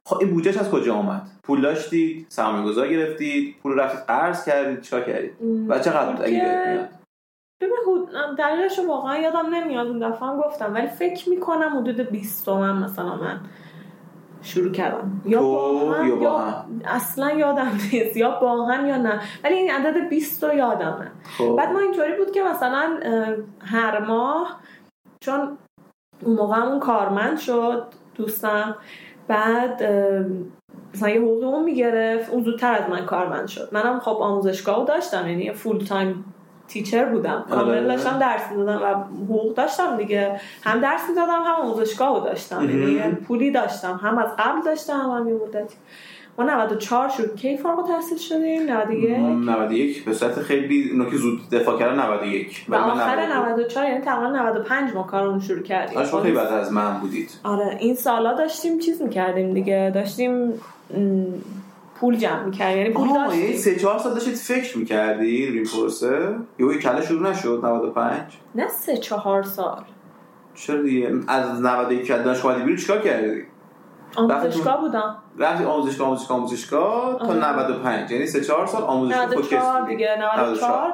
خب 0.05 0.17
این 0.21 0.33
بودجهش 0.33 0.57
از 0.57 0.71
کجا 0.71 0.95
اومد؟ 0.95 1.21
پول 1.43 1.61
داشتید؟ 1.61 2.25
سرمایه 2.29 2.65
گذار 2.65 2.87
گرفتید؟ 2.87 3.55
پول 3.63 3.79
رفتید 3.79 3.99
قرض 3.99 4.45
کردید؟ 4.45 4.81
چیکار 4.81 5.01
کردید؟ 5.01 5.31
و 5.67 5.79
چقدر 5.79 6.23
اگه 6.23 6.69
میاد 6.69 6.89
ببین 7.61 7.75
دقیقش 8.37 8.79
واقعا 8.87 9.17
یادم 9.17 9.55
نمیاد. 9.55 9.87
اون 9.87 10.09
دفعه 10.09 10.27
هم 10.27 10.37
گفتم. 10.37 10.73
ولی 10.73 10.87
فکر 10.87 11.29
می‌کنم 11.29 11.79
حدود 11.79 12.01
20 12.01 12.45
تومن 12.45 12.83
مثلا 12.83 13.15
من. 13.15 13.39
شروع 14.47 14.71
کردم. 14.71 15.21
یا 15.25 15.41
با 15.41 15.93
هم 15.93 16.07
یا 16.07 16.15
با 16.15 16.21
یا 16.21 16.37
هم؟ 16.37 16.81
اصلا 16.85 17.31
یادم 17.31 17.71
نیست. 17.91 18.17
یا 18.17 18.39
با 18.39 18.65
هم 18.65 18.85
یا 18.85 18.97
نه. 18.97 19.19
ولی 19.43 19.55
این 19.55 19.71
عدد 19.71 20.09
20 20.09 20.43
رو 20.43 20.53
یادمه. 20.53 21.11
خب. 21.37 21.55
بعد 21.55 21.71
ما 21.71 21.79
اینطوری 21.79 22.17
بود 22.17 22.31
که 22.31 22.43
مثلا 22.43 22.99
هر 23.61 23.99
ماه 23.99 24.59
چون 25.19 25.57
اون 26.25 26.35
موقع 26.35 26.55
همون 26.55 26.79
کارمند 26.79 27.37
شد 27.37 27.83
دوستم. 28.15 28.75
بعد 29.27 29.83
مثلا 30.93 31.09
یه 31.09 31.21
حقوق 31.21 31.43
اون 31.43 31.63
می‌گرفت. 31.63 32.29
اون 32.29 32.43
زودتر 32.43 32.73
از 32.73 32.89
من 32.89 33.05
کارمند 33.05 33.47
شد. 33.47 33.69
منم 33.71 33.99
خب 33.99 34.17
آموزشگاه 34.21 34.85
داشتم 34.85 35.27
یعنی 35.27 35.53
فول 35.53 35.77
تایم 35.77 36.33
تیچر 36.67 37.05
بودم. 37.05 37.45
کامل 37.49 37.69
آره. 37.69 37.83
داشتم 37.83 38.19
درس 38.19 38.41
می‌دادم 38.51 38.81
و 38.81 38.85
حقوق 39.23 39.55
داشتم 39.55 39.97
دیگه. 39.97 40.41
هم 40.63 40.79
درس 40.79 41.01
می‌دادم 41.09 41.41
هم 41.45 41.61
آموزشگاه 41.61 42.19
رو 42.19 42.25
داشتم. 42.25 42.61
یعنی 42.61 42.95
مهم. 42.95 43.09
یه 43.09 43.15
پولی 43.15 43.51
داشتم. 43.51 43.99
هم 44.03 44.17
از 44.17 44.29
قبل 44.39 44.61
داشتم 44.65 44.93
هم 44.93 45.27
یه 45.27 45.33
مدتی. 45.33 45.75
ما 46.39 46.43
94 46.45 47.09
شد 47.09 47.35
کی 47.35 47.57
فارغ 47.57 47.79
التحصیل 47.79 48.17
شدیم؟ 48.17 48.61
91 48.71 49.17
91 49.49 50.05
به 50.05 50.13
صورت 50.13 50.39
خیلی 50.39 50.89
اونا 50.91 51.09
که 51.09 51.17
زود 51.17 51.49
دفاع 51.51 51.79
کردن 51.79 51.99
91 51.99 52.65
و 52.69 52.75
آخر 52.75 53.25
92. 53.25 53.51
94 53.51 53.85
یعنی 53.85 54.01
تقریبا 54.01 54.29
95 54.29 54.93
ما 54.93 55.03
کارمون 55.03 55.39
شروع 55.39 55.63
کردیم. 55.63 56.05
شما 56.05 56.21
خیلی 56.21 56.35
بعد 56.35 56.47
از 56.47 56.71
من 56.73 56.99
بودید. 56.99 57.29
آره 57.43 57.77
این 57.79 57.95
سالا 57.95 58.33
داشتیم 58.33 58.79
چیز 58.79 59.01
می‌کردیم 59.01 59.53
دیگه. 59.53 59.91
داشتیم 59.95 60.53
پول 61.99 62.17
جمع 62.17 62.43
می‌کردیم 62.43 62.77
یعنی 62.77 62.89
پول 62.93 63.09
آها 63.09 63.35
یعنی 63.35 63.57
سه 63.57 63.75
چهار 63.75 63.99
سال 63.99 64.13
داشتید 64.13 64.35
فکر 64.35 64.77
می‌کردید 64.77 65.49
روی 65.49 65.57
این 65.57 65.67
پروسه 65.67 66.35
یهو 66.59 66.73
یه 66.73 66.79
کله 66.79 67.05
شروع 67.05 67.29
نشد 67.29 67.59
95 67.63 68.21
نه 68.55 68.67
سه 68.67 68.97
چهار 68.97 69.43
سال. 69.43 69.83
چرا 70.55 70.81
دیگه؟ 70.81 71.13
از 71.27 71.61
91 71.61 72.05
که 72.07 72.13
دانشگاه 72.17 72.51
اومدی 72.51 72.63
بیرون 72.63 72.77
چیکار 72.77 73.01
کردی؟ 73.01 73.43
آموزشگاه 74.15 74.81
بودم. 74.81 75.15
رفتی 75.37 75.63
آموزشگاه 75.63 76.07
آموزشگاه 76.07 76.37
آموزشگاه 76.37 77.19
تا 77.19 77.25
آره. 77.25 77.53
95 77.53 78.11
یعنی 78.11 78.25
سه 78.27 78.41
چهار 78.41 78.67
سال 78.67 78.83
آموزشگاه 78.83 79.27
فوکس 79.27 79.53
94 79.53 79.81
بودی. 79.81 79.95
دیگه 79.95 80.15
94 80.19 80.49
94. 80.49 80.93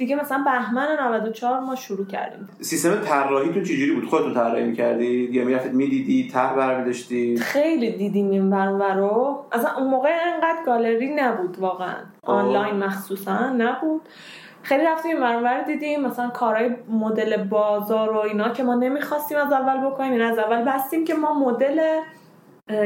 دیگه 0.00 0.16
مثلا 0.16 0.42
بهمن 0.44 0.96
94 1.00 1.60
ما 1.60 1.74
شروع 1.74 2.06
کردیم. 2.06 2.48
سیستم 2.60 3.00
طراحیتون 3.00 3.62
چجوری 3.62 3.92
بود؟ 3.92 4.04
خودتون 4.08 4.34
طراحی 4.34 4.64
می‌کردید؟ 4.64 5.34
یا 5.34 5.44
می‌رفتید 5.44 5.72
می‌دیدید 5.72 6.32
طرح 6.32 6.54
برمی‌داشتید؟ 6.54 7.38
خیلی 7.38 7.96
دیدیم 7.96 8.30
این 8.30 8.52
ور 8.52 8.94
رو. 8.94 9.44
اصلا 9.52 9.70
اون 9.76 9.90
موقع 9.90 10.08
انقدر 10.34 10.58
گالری 10.66 11.14
نبود 11.14 11.58
واقعا. 11.58 11.96
آنلاین 12.22 12.74
مخصوصا 12.74 13.50
نبود. 13.50 14.00
خیلی 14.62 14.84
رفتیم 14.84 15.22
این 15.22 15.42
ور 15.42 15.62
دیدیم. 15.62 16.00
مثلا 16.00 16.28
کارهای 16.28 16.70
مدل 16.88 17.44
بازار 17.44 18.10
و 18.10 18.18
اینا 18.18 18.48
که 18.48 18.62
ما 18.62 18.74
نمی‌خواستیم 18.74 19.38
از 19.38 19.52
اول 19.52 19.90
بکنیم. 19.90 20.12
یعنی 20.12 20.24
از 20.24 20.38
اول 20.38 20.64
بستیم 20.64 21.04
که 21.04 21.14
ما 21.14 21.34
مدل 21.34 22.00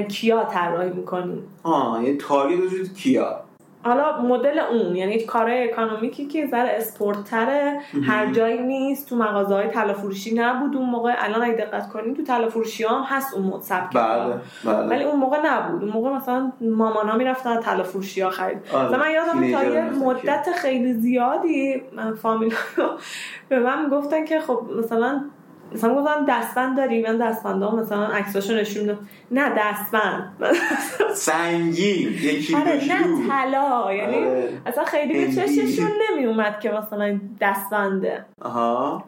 کیا 0.09 0.45
طراحی 0.45 0.91
می‌کنیم. 0.91 1.43
آه 1.62 2.05
یعنی 2.05 2.17
تارگت 2.17 2.61
وجود 2.61 2.95
کیا. 2.95 3.41
حالا 3.85 4.22
مدل 4.22 4.59
اون 4.59 4.97
یعنی 4.97 5.20
کارهای 5.20 5.70
اکانومیکی 5.70 6.26
که 6.26 6.47
ذره 6.47 6.68
اسپورت 6.68 7.24
تره 7.24 7.80
هر 8.07 8.32
جایی 8.32 8.62
نیست 8.62 9.09
تو 9.09 9.16
مغازه 9.16 9.55
های 9.55 9.68
طلا 9.68 9.93
فروشی 9.93 10.35
نبود 10.35 10.76
اون 10.76 10.91
موقع. 10.91 11.14
الان 11.18 11.43
اگه 11.43 11.55
دقت 11.55 11.89
کنیم 11.89 12.14
تو 12.14 12.22
طلا 12.22 12.49
فروشی 12.49 12.85
هم 12.85 13.03
هست 13.07 13.35
اون 13.35 13.47
مد 13.47 13.61
سبک 13.61 13.93
بله 13.95 14.35
ولی 14.64 14.89
بله. 14.89 15.05
اون 15.05 15.20
موقع 15.20 15.39
نبود. 15.45 15.82
اون 15.82 15.93
موقع 15.93 16.11
مثلا 16.11 16.53
مامان 16.61 17.09
ها 17.09 17.16
می‌رفتن 17.16 17.61
طلا 17.61 17.82
فروشی 17.82 18.20
ها 18.20 18.30
خرید. 18.30 18.59
آره. 18.72 18.97
من 18.97 19.11
یادم 19.11 19.53
تا 19.53 19.64
یه 19.64 19.82
مدت 19.82 20.53
خیلی 20.53 20.93
زیادی 20.93 21.82
من 21.93 22.14
فامیل 22.14 22.55
به 23.49 23.59
من 23.59 23.89
گفتن 23.89 24.24
که 24.24 24.41
خب 24.41 24.62
مثلا 24.78 25.24
مثلا 25.73 25.95
گفتن 25.95 26.25
دستبند 26.25 26.77
داری؟ 26.77 27.03
من 27.03 27.17
دستبنده 27.19 27.75
مثلا 27.75 28.07
عکساشو 28.07 28.55
نشون 28.55 28.99
نه 29.31 29.53
دستبند. 29.59 30.33
سنگین. 31.15 32.09
یکی 32.23 32.55
آره 32.55 32.81
نه 32.89 33.29
طلا. 33.29 33.93
یعنی 33.95 34.17
آره. 34.17 34.53
اصلا 34.67 34.85
خیلی 34.85 35.27
به. 35.27 35.33
چششون 35.33 35.91
نمی 36.11 36.27
اومد 36.27 36.61
که 36.61 36.71
مثلا 36.71 37.21
دستبنده. 37.41 38.25
آها. 38.43 39.05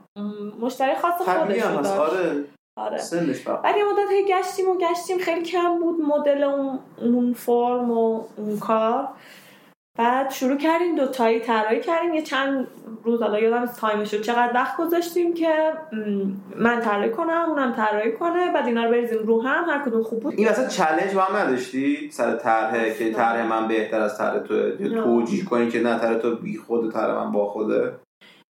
مشتری 0.60 0.94
خاص 0.94 1.26
طبیعی 1.26 1.60
خودش 1.60 1.72
هم 1.72 1.78
هست. 1.78 1.96
داشت. 1.96 2.00
آره. 2.00 2.44
آره. 2.76 3.78
یه 3.78 3.84
مدت 3.84 4.10
هی 4.10 4.24
گشتیم 4.28 4.68
و 4.68 4.76
گشتیم. 4.78 5.18
خیلی 5.18 5.42
کم 5.42 5.78
بود 5.78 6.00
مدل 6.00 6.42
اون, 6.42 6.78
اون 7.02 7.32
فرم 7.32 7.90
و 7.90 8.24
اون 8.36 8.58
کار. 8.58 9.08
بعد 9.96 10.30
شروع 10.30 10.56
کردیم 10.56 10.96
دوتایی 10.96 11.40
طراحی 11.40 11.80
کردیم. 11.80 12.14
یه 12.14 12.22
چند 12.22 12.66
روز 13.04 13.22
حالا 13.22 13.38
یادم 13.38 13.66
time 13.66 13.98
ش 13.98 14.14
رو 14.14 14.20
چقدر 14.20 14.50
وقت 14.54 14.76
گذاشتیم 14.76 15.34
که 15.34 15.72
من 16.56 16.80
طراحی 16.80 17.10
کنم 17.10 17.44
اونم 17.48 17.72
طراحی 17.72 18.12
کنه 18.12 18.52
بعد 18.52 18.66
اینا 18.66 18.84
رو 18.84 18.90
بریزیم 18.90 19.18
رو 19.18 19.42
هم 19.42 19.64
هر 19.64 19.84
کدوم 19.84 20.02
خوب 20.02 20.20
بود. 20.20 20.34
این 20.36 20.48
اصلا 20.48 20.68
چالش 20.68 21.14
با 21.14 21.22
هم 21.22 21.36
نداشتی؟ 21.36 22.10
سر 22.10 22.36
طرحه 22.36 22.94
که 22.94 23.12
طرح 23.12 23.46
من 23.46 23.68
بهتر 23.68 24.00
از 24.00 24.18
طرح 24.18 24.38
تو. 24.38 24.70
توجیه 24.88 25.44
کنی 25.44 25.68
که 25.68 25.82
نه 25.82 25.98
طرح 25.98 26.14
تو 26.14 26.36
بی 26.36 26.56
خود 26.56 26.92
طرح 26.92 27.14
من 27.14 27.32
با 27.32 27.46
خوده؟ 27.46 27.92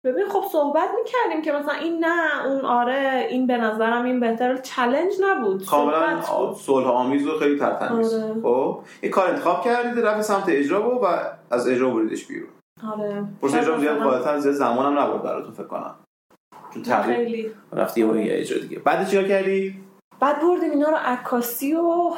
ببین 0.07 0.29
خب 0.29 0.45
صحبت 0.53 0.89
می‌کردیم 0.99 1.43
که 1.43 1.53
مثلا 1.53 1.75
این 1.75 2.05
نه 2.05 2.47
اون 2.47 2.65
آره 2.65 3.27
این 3.31 3.47
به 3.47 3.57
نظرم 3.57 4.05
این 4.05 4.21
بهتر. 4.21 4.57
challenge 4.57 5.13
نبود. 5.21 5.67
کاملا. 5.67 6.23
صلح 6.55 6.87
آمیز 6.87 7.27
و 7.27 7.39
خیلی 7.39 7.59
ترتمیز. 7.59 8.15
آره. 8.15 8.35
خب؟ 8.43 8.81
یه 9.03 9.11
کار 9.11 9.29
انتخاب 9.29 9.65
کردید 9.65 10.05
رفت 10.05 10.21
سمت 10.21 10.45
اجرا 10.49 10.81
بود 10.81 11.03
و 11.03 11.07
از 11.51 11.69
اجرا 11.69 11.91
بریدش 11.91 12.27
بیرون. 12.27 12.49
آره. 12.93 13.25
پروسه 13.43 13.59
اجرا 13.59 13.79
زیاد 13.79 14.03
قاعدتا 14.03 14.39
زیاد 14.39 14.55
زمانم 14.55 14.99
نبود 14.99 15.23
براتون 15.23 15.53
فکر 15.53 15.67
کنم. 15.67 15.95
چون 16.75 16.83
تقریبا 16.83 17.51
رفتی 17.73 18.01
یه 18.01 18.27
یه 18.27 18.41
اجرا 18.41 18.59
دیگه. 18.59 18.79
بعد 18.79 19.09
چیکار 19.09 19.29
کردی؟ 19.29 19.75
بعد 20.21 20.43
بردیم 20.43 20.71
اینا 20.71 20.89
رو 20.89 20.97
عکاسی 20.97 21.75
و 21.75 22.11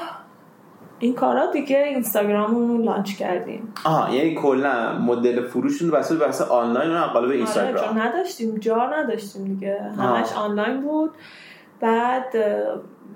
این 0.98 1.14
کارا 1.14 1.46
دیگه 1.46 1.78
اینستاگراممون 1.78 2.68
رو 2.68 2.84
لانچ 2.84 3.16
کردیم. 3.16 3.74
آها 3.84 4.14
یعنی 4.14 4.34
کلا 4.34 4.98
مدل 4.98 5.46
فروشتون 5.46 5.90
بس 5.90 6.12
بحث 6.12 6.42
آنلاین 6.42 6.90
و 6.90 7.00
قالب 7.00 7.24
آره 7.24 7.36
اینستاگرام. 7.36 7.86
چون 7.86 7.98
نداشتیم 7.98 8.54
جا 8.54 8.90
نداشتیم 8.92 9.44
دیگه. 9.44 9.78
همش 9.98 10.32
آنلاین 10.32 10.80
بود. 10.80 11.10
بعد 11.80 12.36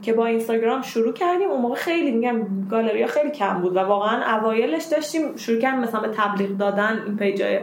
که 0.03 0.13
با 0.13 0.27
اینستاگرام 0.27 0.83
شروع 0.83 1.13
کردیم 1.13 1.51
اون 1.51 1.61
موقع 1.61 1.75
خیلی 1.75 2.13
میگم 2.13 2.69
گالریا 2.71 3.07
خیلی 3.07 3.31
کم 3.31 3.61
بود 3.61 3.77
و 3.77 3.79
واقعا 3.79 4.39
اوایلش 4.39 4.85
داشتیم 4.85 5.37
شروع 5.37 5.59
کردیم 5.59 5.81
مثلا 5.81 6.01
به 6.01 6.09
تبلیغ 6.09 6.51
دادن 6.57 7.03
این 7.07 7.17
پیجای 7.17 7.61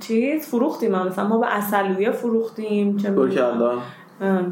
چیز 0.00 0.48
فروختیم. 0.48 0.94
هم. 0.94 1.06
مثلا 1.06 1.28
ما 1.28 1.38
به 1.38 1.56
اصلویه 1.56 2.10
فروختیم 2.10 2.96
چه 2.96 3.10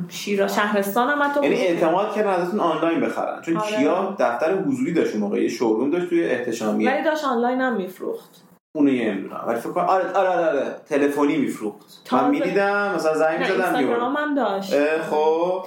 شیرا 0.09 0.49
شهرستان 0.49 1.09
هم 1.09 1.23
حتی 1.23 1.41
یعنی. 1.43 1.57
اعتماد 1.57 2.15
کردن 2.15 2.31
ازتون 2.31 2.61
آنلاین 2.61 3.01
بخرن. 3.01 3.41
چون 3.43 3.57
آره. 3.57 3.77
کیا 3.77 4.17
دفتر 4.19 4.55
حضوری 4.55 4.93
داشت 4.93 5.13
اون 5.13 5.21
موقع؟ 5.21 5.43
یه 5.43 5.49
شوروم 5.49 5.91
داشت 5.91 6.09
توی 6.09 6.25
احتشامیه 6.25 6.93
ولی 6.93 7.03
داشت 7.03 7.25
آنلاین 7.25 7.61
هم 7.61 7.77
میفروخت. 7.77 8.43
اونو 8.77 8.91
یه 8.91 9.13
نمی‌دونم 9.13 9.45
ولی 9.47 9.61
فکر 9.61 9.73
کنم 9.73 9.85
آره 9.85 10.13
آره 10.13 10.29
آره, 10.29 10.49
آره. 10.49 10.77
تلفنی 10.89 11.37
میفروخت. 11.37 12.13
من. 12.13 12.31
می‌دیدم 12.31 12.95
مثلا 12.95 13.15
زنگ 13.15 13.39
می‌زدم 13.39 13.55
اینستاگرام 13.55 14.17
هم 14.17 14.35
داشت. 14.35 15.01
خب. 15.01 15.65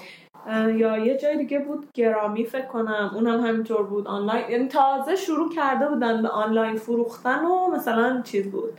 یا 0.75 0.97
یه 0.97 1.17
جای 1.17 1.37
دیگه 1.37 1.59
بود 1.59 1.87
گرامی 1.93 2.45
فکر 2.45 2.65
کنم. 2.65 3.11
اونم 3.15 3.45
همینطور 3.45 3.83
بود. 3.83 4.07
آنلاین 4.07 4.49
یعنی 4.49 4.67
تازه 4.67 5.15
شروع 5.15 5.53
کرده 5.55 5.87
بودن 5.87 6.21
به 6.21 6.29
آنلاین 6.29 6.75
فروختن 6.75 7.45
و 7.45 7.71
مثلا 7.75 8.21
چیز 8.25 8.51
بود. 8.51 8.73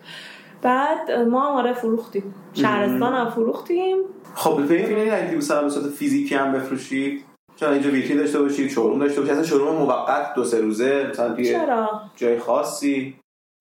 بعد 0.63 1.11
ما 1.11 1.41
هم 1.41 1.57
آره 1.57 1.73
فروختیم. 1.73 2.35
شهرستان 2.55 3.15
هم 3.15 3.31
فروختیم. 3.31 3.97
خب 4.35 4.63
به 4.63 5.01
این 5.01 5.15
اگه 5.15 5.37
مثلا 5.37 5.63
به 5.63 5.69
صورت 5.69 5.87
فیزیکی 5.87 6.35
هم 6.35 6.53
بفروشید. 6.53 7.25
چون 7.57 7.73
اینجا 7.73 7.91
ویترین 7.91 8.19
داشته 8.19 8.41
باشید 8.41 8.71
شوروم 8.71 8.99
داشته 8.99 9.21
باشید؟ 9.21 9.33
اصلا 9.33 9.45
شوروم 9.45 9.77
موقت 9.77 10.35
دو 10.35 10.45
سه 10.45 10.61
روزه 10.61 11.07
مثلا 11.11 11.35
توی 11.35 11.53
چرا؟ 11.53 12.01
جای 12.17 12.39
خاصی. 12.39 13.15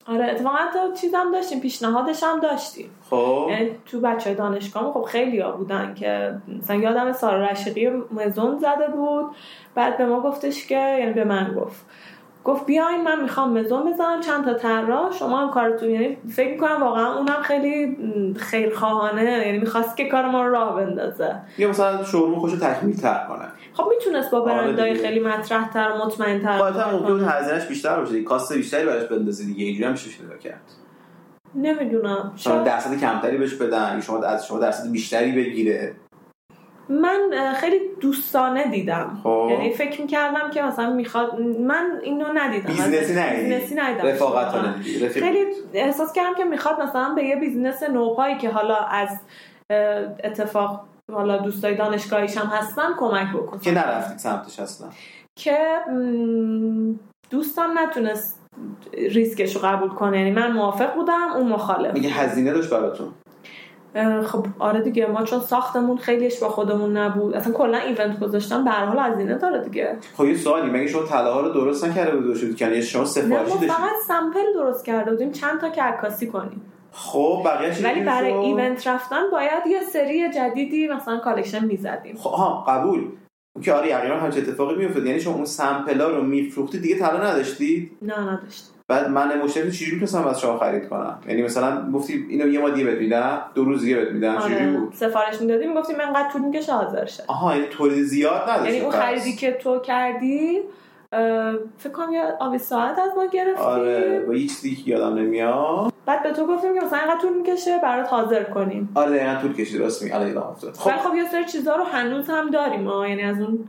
آره 0.07 0.25
اتفاقا 0.25 0.55
حتی 0.55 0.79
چیزم 1.01 1.31
داشتیم 1.33 1.59
پیشنهادش 1.59 2.23
هم 2.23 2.39
داشتیم. 2.39 2.89
خب. 3.09 3.47
یعنی 3.49 3.71
تو 3.85 3.99
بچه 3.99 4.33
دانشگاه 4.33 4.93
خب 4.93 5.01
خیلی 5.01 5.39
ها 5.39 5.51
بودن 5.51 5.93
که 5.93 6.35
مثلا 6.47 6.75
یادم 6.75 7.11
سارا 7.11 7.45
رشقی 7.45 7.87
مزون 7.87 8.57
زده 8.57 8.87
بود. 8.95 9.25
بعد 9.75 9.97
به 9.97 10.05
ما 10.05 10.21
گفتش 10.21 10.67
که 10.67 10.97
یعنی 10.99 11.13
به 11.13 11.23
من 11.23 11.53
گفت. 11.53 11.85
گفت 12.45 12.65
بیاین 12.65 13.03
من 13.03 13.21
می‌خوام 13.21 13.57
مزون 13.57 13.91
بزنم 13.93 14.21
چند 14.21 14.45
تا 14.45 14.53
طراح. 14.53 15.11
شما 15.11 15.37
هم 15.39 15.51
کارتون 15.51 15.89
یعنی 15.89 16.17
فکر 16.35 16.51
می‌کنم 16.51 16.83
واقعا 16.83 17.17
اونم 17.17 17.41
خیلی 17.41 17.97
خیرخواهانه 18.37 19.23
یعنی 19.45 19.57
می‌خواست 19.57 19.97
که 19.97 20.05
کار 20.09 20.25
ما 20.25 20.45
رو 20.45 20.51
راه 20.51 20.75
بندازه. 20.75 21.35
یا 21.57 21.69
مثلا 21.69 22.03
showroom 22.03 22.39
خودشو 22.39 22.57
تکمیل 22.57 22.95
تر 22.95 23.25
کنه. 23.27 23.45
خب 23.73 23.87
می‌تونست 23.89 24.31
با 24.31 24.41
آره 24.41 24.53
برندهای 24.53 24.93
دیگه. 24.93 25.07
خیلی 25.07 25.19
مطرح 25.19 25.69
تر 25.73 25.91
و 25.91 26.05
مطمئن 26.05 26.41
تر 26.41 26.57
قاعدتا 26.57 26.91
ممکن 26.91 27.17
بود 27.17 27.23
هزینهش 27.27 27.65
بیشتر 27.65 27.99
باشه. 27.99 28.23
cost 28.23 28.53
بیشتری 28.53 28.85
براش 28.85 29.03
بندازی 29.03 29.45
دیگه. 29.45 29.65
اینجوری 29.65 29.85
هم 29.85 29.91
میشه 29.91 30.09
پیدا 30.09 30.37
کرد؟ 30.37 30.61
نمی‌دونم. 31.55 32.33
شما 32.35 32.53
شاید 32.53 32.63
درصد 32.63 32.99
کمتری 32.99 33.37
بهش 33.37 33.53
بدن 33.53 34.01
شما 34.01 34.23
از 34.23 34.47
شما 34.47 34.59
درصد 34.59 34.91
بیشتری 34.91 35.31
بگیره. 35.31 35.95
من 36.89 37.53
خیلی 37.55 37.79
دوستانه 38.01 38.71
دیدم. 38.71 39.19
خب. 39.23 39.47
یعنی 39.51 39.73
فکر 39.73 40.01
می‌کردم 40.01 40.49
که 40.49 40.61
مثلا 40.61 40.89
می‌خواد 40.89 41.41
من 41.41 41.99
اینو 42.03 42.25
ندیدم. 42.33 42.67
business 42.67 43.63
ی 43.63 43.75
ندیدم. 43.75 44.07
رفاقت 44.07 44.53
واقعا. 44.53 44.61
رو 44.61 44.67
ندیدی. 44.67 45.05
رفیق 45.05 45.23
خیلی. 45.23 45.45
احساس 45.73 46.13
کردم 46.13 46.35
که 46.35 46.43
می‌خواد 46.43 46.81
مثلا 46.81 47.13
به 47.15 47.23
یه 47.23 47.35
business 47.35 47.83
نوپایی 47.83 48.37
که 48.37 48.49
حالا 48.49 48.75
از 48.75 49.09
اتفاق 50.23 50.85
حالا 51.13 51.37
دوستای 51.37 51.75
دانشگاهیش 51.75 52.37
هم 52.37 52.47
هستن 52.47 52.93
کمک 52.99 53.33
بکنه. 53.33 53.59
که 53.59 53.71
نرفتید 53.71 54.17
سمتش 54.17 54.59
اصلا. 54.59 54.87
که 55.35 55.57
دوستم 57.29 57.79
نتونست 57.79 58.39
ریسکش 58.93 59.55
رو 59.55 59.61
قبول 59.61 59.89
کنه. 59.89 60.17
یعنی 60.17 60.31
من 60.31 60.51
موافق 60.51 60.95
بودم 60.95 61.31
اون 61.35 61.47
مخالف. 61.47 61.93
میگه 61.93 62.09
هزینه 62.09 62.53
داشت 62.53 62.69
براتون. 62.69 63.07
خب 64.25 64.45
آره 64.59 64.81
دیگه 64.81 65.07
ما 65.07 65.23
چون 65.23 65.39
ساختمون 65.39 65.97
خیلیش 65.97 66.39
با 66.39 66.49
خودمون 66.49 66.97
نبود. 66.97 67.35
اصلا 67.35 67.53
کلا 67.53 67.77
event 67.77 68.19
گذاشتن 68.19 68.63
به 68.63 68.69
هر 68.69 68.85
حال 68.85 69.11
هزینه 69.11 69.35
داره 69.35 69.63
دیگه. 69.63 69.97
خب 70.17 70.25
یه 70.25 70.37
سوالی 70.37 70.71
مگه 70.71 70.87
شما 70.87 71.03
طلاها 71.03 71.41
رو 71.41 71.53
درست 71.53 71.85
نکرده 71.85 72.17
بود 72.17 72.35
شد 72.35 72.55
که 72.55 72.65
یعنی 72.65 72.81
شما 72.81 73.01
ما 73.01 73.37
داشتید 73.37 73.69
فقط 73.69 73.95
sample 74.07 74.53
درست 74.53 74.85
کرده 74.85 75.11
بودیم 75.11 75.31
چند 75.31 75.61
تا 75.61 75.69
که 75.69 75.81
عکاسی 75.81 76.27
کنیم. 76.27 76.61
خب 76.91 77.41
بقیه 77.45 77.83
ولی 77.83 78.01
برای 78.01 78.31
شد؟ 78.31 78.37
event 78.37 78.87
رفتن 78.87 79.29
باید 79.31 79.67
یه 79.67 79.81
سری 79.81 80.33
جدیدی 80.33 80.87
مثلا 80.87 81.17
collection 81.17 81.65
می‌زدیم. 81.65 82.15
خب 82.15 82.29
ها 82.29 82.63
قبول. 82.67 83.07
که 83.63 83.73
آره 83.73 83.87
یقینا 83.87 84.19
همچین 84.19 84.43
اتفاقی 84.43 84.75
میافتاد. 84.75 85.05
یعنی 85.05 85.19
شما 85.19 85.33
اون 85.33 85.45
sample 85.45 86.00
ا 86.00 86.09
رو 86.09 86.23
میفروختی 86.23 86.79
دیگه 86.79 86.99
طلا 86.99 87.23
نداشتید؟ 87.23 87.91
نه 88.01 88.19
نداشت 88.19 88.74
بعد 88.87 89.09
من 89.09 89.41
مشتری 89.41 89.71
چجوری 89.71 89.91
می‌تونستم 89.91 90.27
از 90.27 90.41
شما 90.41 90.57
خرید 90.57 90.89
کنم؟ 90.89 91.19
یعنی 91.27 91.43
مثلا 91.43 91.91
گفتی 91.91 92.25
اینو 92.29 92.47
یه 92.47 92.59
ما 92.59 92.69
دیگه 92.69 92.85
بهت 92.85 92.99
میدم 92.99 93.41
دو 93.55 93.63
روز 93.63 93.81
دیگه 93.81 93.95
بهت 93.95 94.11
میدم 94.11 94.37
چجوری 94.39 94.55
آره. 94.55 94.71
بود؟ 94.71 94.93
سفارش 94.93 95.41
می‌دادیم 95.41 95.69
می‌گفتیم 95.69 95.95
انقدر 95.99 96.29
طول 96.31 96.41
می‌کشه 96.41 96.73
حاضر 96.73 97.05
شه. 97.05 97.23
آها 97.27 97.55
یعنی 97.55 97.67
تولید 97.67 98.03
زیاد 98.03 98.49
نداشت 98.49 98.73
یعنی 98.73 98.85
اون. 98.85 98.91
خریدی 98.91 99.35
که 99.35 99.51
تو 99.51 99.79
کردی 99.79 100.59
فکر 101.77 101.93
کنم 101.93 102.13
یه 102.13 102.23
آبی 102.39 102.57
ساعت 102.57 102.99
از 102.99 103.11
ما 103.17 103.25
گرفتیم 103.25 103.65
آره 103.65 104.19
با 104.27 104.33
هیچ 104.33 104.55
چیزی 104.55 104.75
که 104.75 104.91
یادم 104.91 105.15
نمیاد. 105.15 105.93
بعد 106.05 106.23
به 106.23 106.31
تو 106.31 106.47
گفتیم 106.47 106.79
که 106.79 106.85
مثلا 106.85 106.99
اینقدر 106.99 107.21
طول 107.21 107.37
می‌کشه 107.37 107.79
برات 107.83 108.07
حاضر 108.07 108.43
کنیم. 108.43 108.89
آره 108.95 109.17
دقیقا 109.17 109.41
طول 109.41 109.53
کشید 109.53 109.81
راست 109.81 110.03
میگی. 110.03 110.15
الان 110.15 110.27
یادم 110.27 110.41
افتاد. 110.41 110.73
خب. 110.73 110.91
خب 110.91 111.15
یه 111.15 111.31
سری 111.31 111.45
چیزا 111.45 111.75
رو 111.75 111.83
هنوز 111.83 112.29
هم 112.29 112.49
داریم 112.49 112.87
ها 112.87 113.07
یعنی 113.07 113.21
از 113.21 113.41
اون 113.41 113.67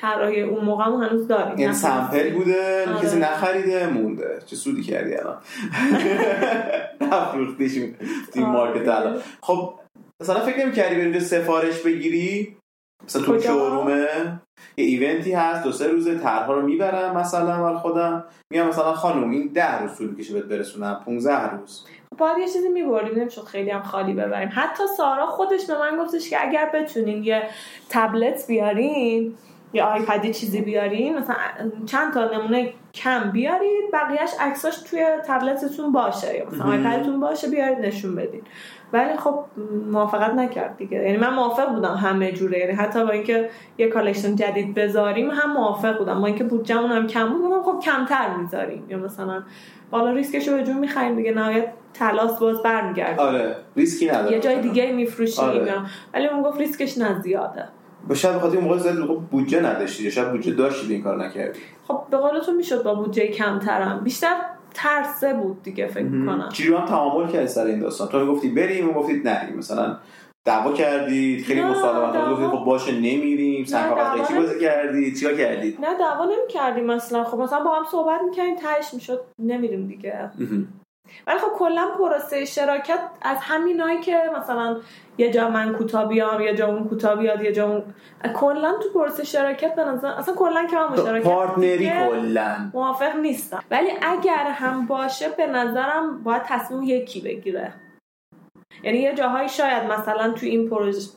طراحی 0.00 0.42
اون 0.42 0.64
موقعمون 0.64 1.04
هنوز 1.04 1.28
داریم 1.28 1.48
یعنی 1.58 1.66
نه. 1.66 1.72
سمپل 1.72 2.32
بوده 2.34 2.88
آره. 2.88 3.00
کسی 3.00 3.18
نخریده 3.18 3.86
مونده. 3.86 4.38
چه 4.46 4.56
سودی 4.56 4.82
کردی 4.82 5.14
الان؟ 5.14 5.36
نفروختیش 7.12 7.74
توی 8.32 8.42
آره. 8.42 8.52
مارکت 8.52 8.88
الان. 8.88 9.18
خب 9.40 9.74
مثلا 10.22 10.40
فکر 10.40 10.66
نمی‌کردی 10.66 10.94
بری 10.94 11.04
اونجا 11.04 11.20
سفارش 11.20 11.80
بگیری؟ 11.82 12.56
مثلا 13.04 13.22
تو؟ 13.22 13.40
شورومه؟ 13.40 14.06
یه 14.76 14.84
ایونتی 14.84 15.32
هست 15.32 15.64
دو 15.64 15.72
سه 15.72 15.88
روزه 15.88 16.18
طرح‌ها 16.18 16.52
رو 16.52 16.62
می‌برم 16.62 17.16
مثلا 17.16 17.58
مال 17.58 17.76
خودم. 17.76 18.24
میگم 18.52 18.66
مثلا 18.66 18.92
خانم 18.92 19.30
این 19.30 19.50
ده 19.54 19.82
روز 19.82 19.96
طول 19.98 20.10
می‌کشه 20.10 20.34
بهت 20.34 20.44
برسونم 20.44 21.00
15 21.04 21.50
روز. 21.50 21.86
باید 22.18 22.38
یه 22.38 22.46
چیزی 22.48 22.68
میبردیم 22.68 23.18
نمی‌شد 23.20 23.44
خیلی 23.44 23.70
هم 23.70 23.82
خالی 23.82 24.12
ببریم. 24.12 24.50
حتی 24.52 24.82
سارا 24.96 25.26
خودش 25.26 25.66
به 25.66 25.78
من 25.78 25.98
گفتش 25.98 26.30
که 26.30 26.48
اگر 26.48 26.70
بتونین 26.74 27.24
یه 27.24 27.42
تبلت 27.90 28.46
بیارین 28.46 29.34
یا 29.76 29.84
آیپدی 29.84 30.34
چیزی 30.34 30.60
بیارین 30.60 31.18
مثلا 31.18 31.36
چند 31.86 32.12
تا 32.14 32.30
نمونه 32.32 32.72
کم 32.94 33.30
بیارید 33.30 33.84
بقیهش 33.92 34.30
عکساش 34.40 34.76
توی 34.78 35.06
تبلتتون 35.26 35.92
باشه 35.92 36.36
یا 36.36 36.46
مثلا 36.46 36.66
آیپدتون 36.66 37.20
باشه 37.20 37.48
بیارید 37.48 37.78
نشون 37.78 38.14
بدین. 38.14 38.42
ولی 38.92 39.16
خب 39.16 39.44
موافقت 39.90 40.34
نکرد 40.34 40.76
دیگه. 40.76 40.98
یعنی 40.98 41.16
من 41.16 41.34
موافق 41.34 41.68
بودم 41.74 41.94
همه 41.94 42.32
جوره. 42.32 42.58
یعنی 42.58 42.72
حتی 42.72 43.04
با 43.04 43.10
اینکه 43.10 43.50
یه 43.78 43.88
collection 43.88 44.36
جدید 44.36 44.74
بذاریم 44.74 45.30
هم 45.30 45.52
موافق 45.52 45.98
بودم. 45.98 46.20
با 46.20 46.26
اینکه 46.26 46.44
بودجمون 46.44 46.92
هم 46.92 47.06
کم 47.06 47.28
بود 47.28 47.62
خب 47.62 47.80
کمتر 47.80 48.36
می‌ذاریم. 48.36 48.86
یا 48.88 48.98
مثلا 48.98 49.42
بالا 49.90 50.10
ریسکش 50.10 50.48
رو 50.48 50.56
به 50.56 50.62
جون 50.62 50.76
می‌خریم 50.78 51.16
دیگه. 51.16 51.32
نهایت 51.32 51.68
طلاس 51.94 52.38
باز 52.38 52.62
برمیگرده 52.62 53.20
آره. 53.20 53.56
ریسکی 53.76 54.06
نداره. 54.06 54.32
یه 54.32 54.40
جای 54.40 54.60
دیگه 54.60 54.92
میفروشیم 54.92 55.44
آره. 55.44 55.80
ولی 56.14 56.26
اون 56.26 56.42
گفت 56.42 56.58
ریسکش 56.58 56.98
نه 56.98 57.20
زیاده. 57.20 57.64
به 58.08 58.14
شاید 58.14 58.36
بخاطر 58.36 58.56
اون 58.56 58.64
موقع 58.64 58.78
زیاد 58.78 59.20
بودجه 59.20 59.60
نداشتی 59.60 60.04
یا 60.04 60.10
شاید 60.10 60.30
بودجه 60.30 60.52
داشتی 60.54 60.94
این 60.94 61.02
کار 61.02 61.24
نکردی. 61.24 61.58
خب 61.88 62.02
به 62.10 62.16
قولتون 62.16 62.56
می‌شد 62.56 62.82
با 62.82 62.94
بودجه 62.94 63.26
کمترم. 63.28 64.00
بیشتر 64.04 64.36
ترسه 64.74 65.34
بود 65.34 65.62
دیگه 65.62 65.86
فکر 65.86 66.04
می‌کنم 66.04 66.48
چجوری 66.48 66.74
هم 66.78 66.84
تعامل 66.86 67.28
کردی 67.28 67.46
سر 67.46 67.66
این 67.66 67.80
داستان؟ 67.80 68.08
تو 68.08 68.26
گفتی 68.26 68.48
بریم 68.48 68.90
و 68.90 68.92
گفتید 68.92 69.28
نریم 69.28 69.56
مثلا 69.56 69.96
دعوا 70.44 70.72
کردید 70.72 71.44
خیلی 71.44 71.60
دعوا- 71.60 72.30
گفتید 72.32 72.48
خب 72.48 72.64
باشه 72.64 72.92
نمیریم. 72.92 73.64
سنگ 73.64 73.92
نمی- 73.92 74.40
بازی 74.40 74.60
کردید. 74.60 75.16
چیکار 75.16 75.34
کردید؟ 75.34 75.80
نه 75.80 75.98
دعوا 75.98 76.24
نمی 76.24 76.48
کردیم 76.48 76.84
مثلا 76.84 77.24
خب 77.24 77.38
مثلا 77.38 77.64
با 77.64 77.74
هم 77.74 77.84
صحبت 77.90 78.20
می‌کردیم 78.28 78.56
تهش 78.56 78.94
می‌شد 78.94 79.20
نمیریم 79.38 79.86
دیگه. 79.86 80.30
ولی 81.26 81.38
خب 81.38 81.58
کلا 81.58 81.88
پروسه 81.98 82.44
شراکت 82.44 82.98
از 83.22 83.38
همینایی 83.40 84.00
که 84.00 84.22
مثلا 84.38 84.76
یه 85.18 85.30
جا 85.30 85.50
من 85.50 85.72
کوتاه 85.72 86.08
بیام 86.08 86.40
یه 86.40 86.54
جا 86.54 86.66
اون 86.66 86.88
کوتاه 86.88 87.16
بیاد 87.16 87.42
یه 87.42 87.52
جا 87.52 87.68
اون 87.68 87.82
کلا 88.34 88.72
تو 88.82 88.88
پروسه 88.98 89.24
شراکت 89.24 89.74
به 89.74 89.84
نظر 89.84 90.08
اصلا 90.08 90.34
کلا 90.34 90.66
که 90.66 90.76
من 90.76 90.88
مشارکت 90.88 91.26
پارتنری 91.26 91.90
کلا. 91.90 92.70
موافق 92.74 93.16
نیستم. 93.16 93.64
ولی 93.70 93.90
اگر 94.02 94.46
هم 94.50 94.86
باشه 94.86 95.28
به 95.28 95.46
نظرم 95.46 96.22
باید 96.22 96.42
تصمیم 96.42 96.82
یکی 96.82 97.20
بگیره. 97.20 97.72
یعنی 98.82 98.98
یه 98.98 99.14
جاهایی 99.14 99.48
شاید 99.48 99.92
مثلا 99.92 100.32
تو 100.32 100.46
این 100.46 100.70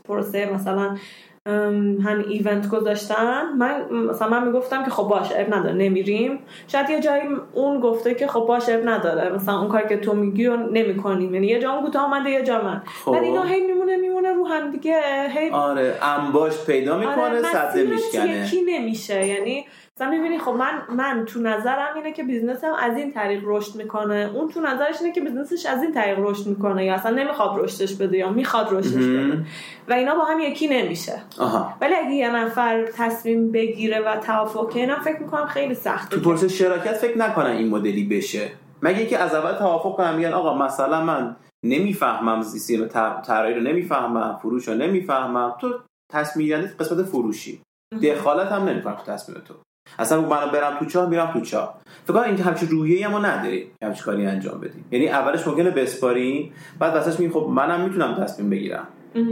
پروسه 0.03 0.53
مثلا 0.53 0.97
همین 1.45 2.25
event 2.30 2.70
گذاشتن. 2.69 3.43
من 3.57 3.81
مثلا 3.91 4.29
من 4.29 4.47
می‌گفتم 4.47 4.83
که 4.83 4.91
خب 4.91 5.03
باشه 5.03 5.35
عیب 5.38 5.53
نداره 5.53 5.75
نمیریم. 5.75 6.39
شاید 6.67 6.89
یه 6.89 6.99
جایی 6.99 7.23
اون 7.53 7.79
گفته 7.79 8.13
که 8.13 8.27
خب 8.27 8.39
باشه 8.39 8.73
عیب 8.74 8.89
نداره. 8.89 9.29
مثلا 9.29 9.59
اون 9.59 9.67
کاری 9.67 9.89
که 9.89 9.97
تو 9.97 10.13
میگی 10.13 10.45
رو 10.45 10.57
نمی‌کنیم. 10.57 11.33
یعنی 11.33 11.47
یه 11.47 11.59
جا 11.59 11.71
اون 11.71 11.85
کوتاه 11.85 12.03
آمده 12.03 12.29
یه 12.29 12.43
جا 12.43 12.61
من. 12.61 12.81
خب. 13.05 13.11
ولی 13.11 13.25
اینا 13.25 13.43
هی 13.43 13.61
میمونه 13.61 13.97
میمونه 13.97 14.33
رو 14.33 14.47
هم 14.47 14.71
دیگه. 14.71 15.01
هی 15.29 15.49
آره 15.49 15.93
انباشت 16.01 16.65
پیدا 16.65 16.97
می‌کنه 16.97 17.21
آره 17.21 17.39
مسیرت 17.39 17.75
میشکنه. 17.75 18.45
یکی 18.45 18.61
نمیشه؟ 18.61 19.27
یعنی 19.27 19.65
مثلا 20.00 20.12
می‌بینی 20.12 20.39
خب 20.39 20.52
من 20.52 20.82
من 20.89 21.26
تو 21.26 21.39
نظرم 21.39 21.95
اینه 21.95 22.12
که 22.12 22.24
business 22.24 22.68
م 22.68 22.74
از 22.80 22.97
این 22.97 23.12
طریق 23.12 23.41
رشد 23.45 23.76
می‌کنه. 23.76 24.32
اون 24.34 24.50
تو 24.50 24.62
نظرش 24.62 25.02
اینه 25.02 25.14
که 25.14 25.22
business 25.22 25.57
ش 25.57 25.65
از 25.66 25.84
این 25.84 25.93
طریق 25.93 26.20
رشد 26.20 26.47
می‌کنه 26.47 26.86
یا 26.86 26.93
اصلا 26.93 27.12
نمی‌خواد 27.12 27.64
رشدش 27.64 27.95
بده 27.95 28.18
یا 28.18 28.30
می‌خواد 28.30 28.68
رشدش 28.72 29.06
بده. 29.06 29.45
و 29.89 29.93
اینا 29.93 30.16
با 30.16 30.26
هم 30.26 30.39
یکی 30.39 30.68
نمیشه. 30.68 31.22
آها. 31.39 31.74
ولی 31.82 31.95
اگه 31.95 32.12
یه 32.12 32.36
نفر 32.36 32.86
تصمیم 32.86 33.52
بگیره 33.52 34.00
و 34.00 34.16
توافق 34.16 34.74
کنه 34.74 35.00
فکر 35.02 35.20
می‌کنم 35.20 35.45
خیلی 35.45 35.76
سخته. 35.76 36.16
تو 36.16 36.22
پروسه 36.22 36.47
شراکت 36.47 36.93
فکر 36.93 37.18
نکنن 37.18 37.52
این 37.52 37.70
مدلی 37.70 38.04
بشه. 38.04 38.52
مگه 38.82 39.06
که 39.06 39.18
از 39.18 39.36
اول 39.36 39.54
توافق 39.54 39.95
کنم 39.95 40.16
میگن 40.16 40.34
آقا 40.34 40.58
مثلا 40.58 41.04
من 41.04 41.36
نمی‌فهمم 41.66 42.41
سیستم 42.41 42.88
طراحی 43.22 43.54
رو 43.54 43.62
نمی‌فهمم 43.62 44.39
فروش 44.41 44.68
رو 44.68 44.74
نمی‌فهمم. 44.74 45.56
تو 45.62 45.80
تصمیم 46.12 46.62
قسمت 46.80 47.06
فروشی. 47.06 47.62
دخالت 48.04 48.52
هم 48.52 48.70
نمی‌کنم 48.70 48.95
تو 48.95 49.12
تصمیم 49.12 49.41
تو. 49.45 49.54
اصلا 49.99 50.21
من 50.21 50.51
برم 50.51 50.79
تو 50.79 50.85
چاه 50.85 51.09
میرم 51.09 51.31
تو 51.33 51.41
چاه. 51.41 51.79
فکر 52.03 52.13
کنم 52.13 52.23
این 52.23 52.37
همچین 52.37 52.69
روحیه 52.69 53.07
ما 53.07 53.19
نداریم 53.19 53.67
که 53.79 53.85
همچین 53.85 54.03
کاری 54.03 54.25
انجام 54.25 54.59
بدیم. 54.59 54.85
یعنی 54.91 55.09
اولش 55.09 55.47
ممکنه 55.47 55.71
بسپاریم 55.71 56.53
بعد 56.79 56.93
واسش 56.93 57.19
میگیم 57.19 57.39
خب 57.39 57.47
منم 57.49 57.81
می‌تونم 57.81 58.23
تصمیم 58.23 58.49
بگیرم. 58.49 58.87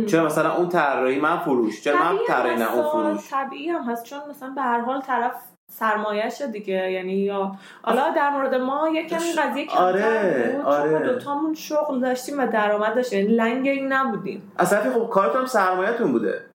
چرا 0.08 0.26
مثلا 0.26 0.54
اون 0.56 0.70
طراحی 0.70 1.20
من 1.20 1.38
فروش 1.38 1.82
چرا 1.82 1.96
من 1.98 2.18
طراحی 2.28 2.56
نه 2.56 2.74
اون 2.74 2.84
فروش. 2.92 3.32
طبیعی 3.32 3.70
هم 3.70 3.84
هست. 3.84 4.04
چون 4.04 4.20
مثلا 4.30 4.50
به 4.50 4.62
هر 4.62 4.82
حال 4.82 5.02
طرف 5.02 5.34
سرمایهشه 5.72 6.48
دیگه. 6.48 6.92
یعنی 6.92 7.14
یا 7.14 7.52
حالا 7.82 8.10
در 8.16 8.30
مورد 8.30 8.56
ما 8.56 8.90
یه 8.90 9.08
کمی 9.08 9.32
قضیه 9.38 9.66
کمتر 9.66 9.84
آره، 9.84 10.52
بود 10.56 10.66
آره. 10.66 10.92
چون 10.92 11.04
دوتامون 11.04 11.54
شغل 11.54 12.00
داشتیم 12.00 12.40
و 12.40 12.48
درآمد 12.48 12.96
داشتیم 12.96 13.20
یعنی 13.20 13.36
لنگ 13.36 13.68
این 13.68 13.94
نبودیم. 13.94 14.52
اصلا 14.60 14.92
خب 14.92 15.10
کارتون 15.10 15.46
سرمایه‌تون 15.46 16.12
بوده. 16.12 16.46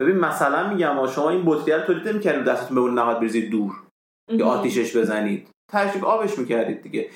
ببین 0.00 0.16
مثلا 0.16 0.68
میگم 0.68 1.06
شما 1.06 1.30
این 1.30 1.42
بطری 1.46 1.72
رو 1.72 1.80
تولید 1.80 2.08
نمی‌کردید 2.08 2.44
دستتون 2.44 2.74
به 2.74 2.80
اون 2.80 2.94
نهاد 2.94 3.18
بریزید 3.18 3.50
دور 3.50 3.72
یا 4.28 4.46
آتیشش 4.46 4.96
بزنید. 4.96 5.48
تشریک 5.72 6.04
آبش 6.04 6.38
می‌کردید 6.38 6.82
دیگه. 6.82 7.10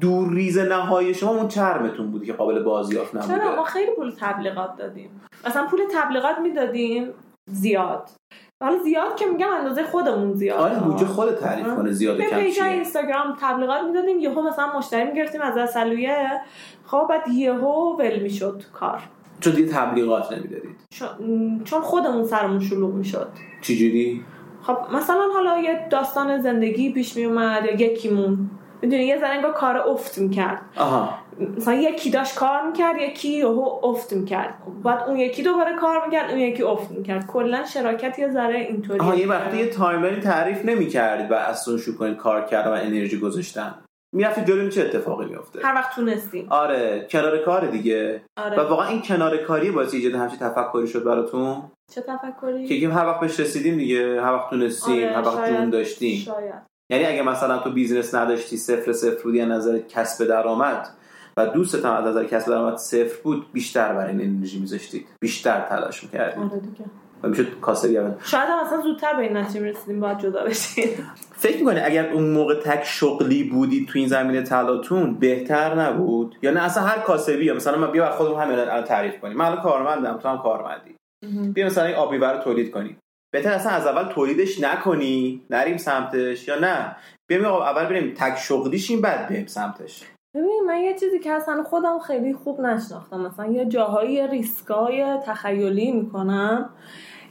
دور 0.00 0.32
ریز 0.32 0.58
نهایی 0.58 1.14
شما 1.14 1.30
اون 1.30 1.48
چرمتون 1.48 2.10
بود 2.10 2.24
که 2.24 2.32
قابل 2.32 2.62
بازیافت 2.62 3.26
چرا؟ 3.26 3.56
ما 3.56 3.64
خیلی 3.64 3.90
پول 3.96 4.12
تبلیغات 4.20 4.76
دادیم. 4.76 5.20
مثلا 5.46 5.66
پول 5.66 5.80
تبلیغات 5.92 6.38
می‌دادیم 6.38 7.10
زیاد. 7.50 8.10
حالا 8.62 8.78
زیاد 8.78 9.16
که 9.16 9.26
میگم 9.26 9.48
اندازه 9.48 9.82
خودمون 9.82 10.34
زیاد. 10.34 10.58
آره 10.58 10.80
بودجه 10.80 11.06
خود 11.06 11.34
تعریف. 11.34 11.66
کنه 11.66 11.92
زیاد 11.92 12.20
کم 12.20 12.40
page 12.40 12.62
اینستاگرام 12.62 13.36
تبلیغات 13.40 13.82
می‌دادیم 13.82 14.18
یهو 14.18 14.42
مثلا 14.42 14.78
مشتری 14.78 15.04
می‌گرفتیم 15.04 15.40
از 15.40 15.56
عسلویه 15.56 16.40
خب 16.86 17.06
بعد 17.10 17.28
یهو 17.28 17.96
ول 17.96 18.18
می‌شد 18.18 18.62
کار. 18.72 19.02
چون 19.40 19.54
دیگه 19.54 19.72
تبلیغات 19.72 20.32
نمی‌دادید. 20.32 20.76
چون 21.64 21.80
خودمون 21.80 22.24
سرمون 22.24 22.60
شلوغ 22.60 22.94
می‌شد. 22.94 23.28
چجوری؟ 23.62 24.24
خب 24.62 24.76
مثلا 24.92 25.28
حالا 25.34 25.58
یه 25.58 25.86
داستان 25.90 26.40
زندگی 26.40 26.92
پیش 26.92 27.16
میومد 27.16 27.64
یا 27.64 27.72
یکیمون. 27.72 28.50
می‌دونی 28.82 29.04
یه 29.04 29.18
ذره 29.18 29.28
انگار 29.28 29.52
کار 29.52 29.76
افت 29.76 30.18
می‌کرد. 30.18 30.60
آها. 30.76 31.14
مثلا 31.56 31.74
یکی 31.74 32.10
داشت 32.10 32.34
کار 32.34 32.66
می‌کرد 32.66 32.96
یکی 33.00 33.28
یهو 33.28 33.80
افت 33.82 34.12
می‌کرد. 34.12 34.54
بعد 34.84 35.08
اون 35.08 35.16
یکی 35.16 35.42
دوباره 35.42 35.76
کار 35.76 36.04
می‌کرد 36.06 36.30
اون 36.30 36.38
یکی 36.38 36.62
افت 36.62 36.90
می‌کرد. 36.90 37.26
کلا 37.26 37.64
شراکت 37.64 38.18
یه 38.18 38.30
ذره 38.30 38.58
اینطوری 38.58 39.00
آها 39.00 39.14
یه 39.14 39.28
وقتی 39.28 39.56
یه 39.56 39.66
timeline 39.66 40.20
تعریف 40.20 40.64
نمی‌کردید 40.64 41.30
و 41.30 41.34
اصلا 41.34 41.76
شروع 41.76 41.96
کنید 41.96 42.16
کار 42.16 42.44
کردن 42.44 42.70
و 42.70 42.74
انرژی 42.74 43.18
گذاشتن. 43.18 43.74
می‌رفتید 44.14 44.46
جلوی 44.46 44.70
چه 44.70 44.82
اتفاقی 44.82 45.26
میفته 45.26 45.60
هر 45.66 45.74
وقت 45.74 45.94
تونستیم. 45.94 46.46
آره 46.50 47.06
کنار 47.10 47.38
کار 47.38 47.66
دیگه. 47.66 48.22
و 48.36 48.40
آره 48.40 48.62
واقعا 48.62 48.88
این 48.88 49.02
کنار 49.02 49.36
کاری 49.36 49.70
باعث 49.70 49.94
ایجاد 49.94 50.14
همچین 50.14 50.38
تفکری 50.38 50.86
شد 50.88 51.04
براتون؟ 51.04 51.62
چه 51.94 52.00
تفکری؟ 52.00 52.80
که 52.80 52.88
هر 52.88 53.06
وقت 53.06 53.20
بهش 53.20 53.40
رسیدیم 53.40 53.76
دیگه 53.76 54.22
هر 54.22 54.32
وقت 54.32 54.50
تونستیم 54.50 55.04
آره، 55.04 55.12
هر 55.16 55.20
وقت 55.22 55.36
شاید- 55.36 55.56
جون 55.56 55.70
داشتیم. 55.70 56.18
شاید. 56.18 56.54
یعنی 56.90 57.04
اگه 57.04 57.22
مثلا 57.22 57.58
تو 57.58 57.70
بیزینس 57.70 58.14
نداشتی 58.14 58.56
صفر 58.56 58.92
صفر 58.92 59.22
بودی 59.22 59.40
از 59.40 59.48
نظر 59.48 59.78
کسب 59.78 60.24
درآمد 60.26 60.88
و 61.36 61.46
دوستت 61.46 61.84
هم 61.84 61.92
از 61.92 62.04
نظر 62.04 62.24
کسب 62.24 62.48
درآمد 62.50 62.76
صفر 62.76 63.22
بود 63.22 63.46
بیشتر 63.52 63.92
برای 63.94 64.10
این 64.16 64.20
انرژی 64.20 64.60
میذاشتید. 64.60 65.06
بیشتر 65.20 65.60
تلاش 65.60 66.02
می‌کردید. 66.04 66.44
آره 66.44 66.60
دیگه. 66.60 66.84
و 66.84 67.07
می‌شد 67.22 67.60
کاسه 67.60 67.92
گرد 67.92 68.20
شاید 68.24 68.48
هم 68.48 68.58
اصلا 68.66 68.80
زودتر 68.80 69.14
به 69.14 69.22
این 69.22 69.36
نتیجه 69.36 69.60
می‌رسیدیم 69.60 70.00
باید 70.00 70.18
جدا 70.18 70.44
فکر 71.36 71.58
می‌کنی 71.58 71.80
اگر 71.80 72.12
اون 72.12 72.30
موقع 72.30 72.54
تک 72.54 72.84
شغلی 72.84 73.44
بودی 73.44 73.86
تو 73.86 73.98
این 73.98 74.08
زمینه 74.08 74.42
تلاتون 74.42 75.14
بهتر 75.14 75.74
نبود؟ 75.74 76.36
یا 76.42 76.50
نه 76.50 76.62
اصلا 76.62 76.82
هر 76.82 76.98
کاسبی 76.98 77.52
مثلا 77.52 77.78
من 77.78 77.90
بیا 77.90 78.04
بر 78.04 78.10
خودمون 78.10 78.42
همین 78.42 78.58
الان 78.58 78.84
تعریف 78.84 79.20
کنیم. 79.20 79.36
من 79.36 79.44
الان 79.44 79.62
کارمندم 79.62 80.18
تو 80.18 80.28
هم 80.28 80.38
کارمندی. 80.38 80.94
بیا 81.54 81.66
مثلا 81.66 81.84
این 81.84 82.20
رو 82.20 82.38
تولید 82.38 82.70
کنی 82.70 82.96
بهتر 83.32 83.52
اصلا 83.52 83.72
از 83.72 83.86
اول 83.86 84.12
تولیدش 84.12 84.60
نکنی. 84.60 85.42
نریم 85.50 85.76
سمتش 85.76 86.48
یا 86.48 86.58
نه؟ 86.58 86.96
بیایم 87.28 87.44
اول 87.44 87.84
بریم 87.84 88.14
تک 88.14 88.38
شغلیشیم 88.38 89.00
بعد 89.00 89.28
بریم 89.28 89.46
سمتش. 89.46 90.04
ببین 90.34 90.62
من 90.66 90.78
یه 90.78 90.98
چیزی 90.98 91.18
که 91.18 91.32
اصلا 91.32 91.62
خودم 91.62 91.98
خیلی 91.98 92.34
خوب 92.34 92.60
نشناختم. 92.60 93.20
مثلا 93.20 93.46
یه 93.46 93.66
جاهایی 93.66 94.26
ریسکای 94.26 95.16
تخیلی 95.26 95.92
می‌کنم. 95.92 96.70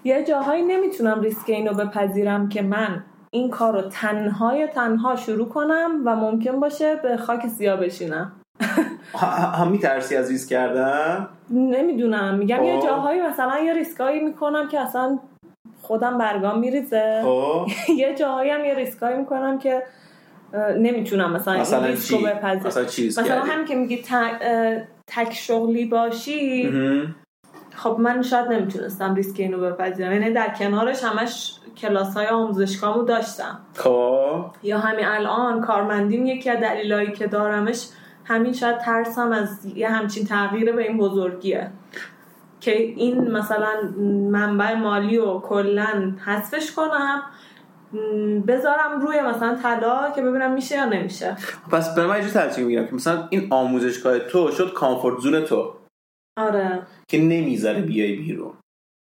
یه 0.03 0.23
جاهایی 0.23 0.63
نمی‌تونم 0.63 1.21
ریسک 1.21 1.49
اینو 1.49 1.73
بپذیرم 1.73 2.49
که 2.49 2.61
من 2.61 3.03
این 3.31 3.49
کار 3.49 3.73
رو 3.73 3.89
تنهای 3.89 4.67
تنها 4.67 5.15
شروع 5.15 5.49
کنم 5.49 6.01
و 6.05 6.15
ممکن 6.15 6.59
باشه 6.59 6.95
به 6.95 7.17
خاک 7.17 7.47
سیاه 7.47 7.79
بشینم. 7.79 8.31
هم 9.59 9.67
میترسی 9.67 10.15
از 10.15 10.31
ریسک 10.31 10.49
کردن؟ 10.49 11.27
نمی‌دونم. 11.49 12.35
میگم 12.37 12.63
یه 12.63 12.79
خب. 12.79 12.85
جاهایی 12.85 13.21
مثلا 13.21 13.59
یه 13.59 13.73
ریسکایی 13.73 14.19
می‌کنم 14.19 14.67
که 14.67 14.79
اصلا 14.79 15.19
خودم 15.81 16.17
برگام 16.17 16.59
میریزه. 16.59 17.21
خب. 17.23 17.67
یه 18.01 18.15
جاهایی 18.15 18.49
هم 18.49 18.65
یه 18.65 18.73
ریسکایی 18.73 19.17
می‌کنم 19.17 19.59
که 19.59 19.83
نمی‌تونم 20.77 21.33
مثلا, 21.33 21.53
این 21.53 21.61
مثلا 21.61 21.85
ریسک 21.85 22.11
رو 22.11 22.17
بپذیرم. 22.17 22.67
مثلا 22.67 22.83
مثلا 23.07 23.41
همین 23.41 23.65
که 23.65 23.75
میگی 23.75 24.03
تک 25.07 25.33
شغلی 25.33 25.85
باشی. 25.85 26.69
خب 27.77 27.95
من 27.99 28.21
شاید 28.21 28.47
نمی‌تونستم 28.47 29.15
ریسک 29.15 29.39
اینو 29.39 29.57
بپذیرم. 29.57 30.11
یعنی 30.11 30.33
در 30.33 30.53
کنارش 30.59 31.03
همش 31.03 31.59
کلاس 31.77 32.13
های 32.13 32.27
آموزشگاهمو 32.27 33.03
داشتم. 33.03 33.59
خب. 33.75 34.45
یا 34.63 34.79
همین 34.79 35.05
الان 35.05 35.61
کارمندیم 35.61 36.25
یکی 36.25 36.49
از 36.49 36.59
دلایلی 36.59 37.11
که 37.11 37.27
دارمش 37.27 37.87
همین 38.25 38.53
شاید 38.53 38.77
ترسم 38.77 39.31
از 39.31 39.65
یه 39.65 39.89
همچین 39.89 40.25
تغییر 40.25 40.71
به 40.71 40.83
این 40.83 40.97
بزرگیه. 40.97 41.71
که 42.59 42.77
این 42.81 43.31
مثلا 43.31 43.73
منبع 44.31 44.73
مالی 44.73 45.17
رو 45.17 45.39
کلا 45.39 46.13
حذفش 46.25 46.71
کنم 46.71 47.21
بذارم 48.47 48.99
روی 49.01 49.21
مثلا 49.21 49.55
طلا 49.55 50.11
که 50.15 50.21
ببینم 50.21 50.51
میشه 50.51 50.75
یا 50.75 50.85
نمیشه. 50.85 51.35
پس 51.71 51.95
به 51.95 52.07
من 52.07 52.11
اینجور 52.11 52.31
ترجیح 52.31 52.65
می‌گیرم 52.65 52.87
که 52.87 52.95
مثلا 52.95 53.27
این 53.29 53.47
آموزشگاه 53.49 54.19
تو 54.19 54.51
شد 54.51 54.73
کامفورت 54.73 55.19
زون 55.19 55.41
تو. 55.41 55.73
آره. 56.37 56.81
که 57.09 57.21
نمی‌ذاره 57.21 57.81
بیای 57.81 58.15
بیرون. 58.15 58.53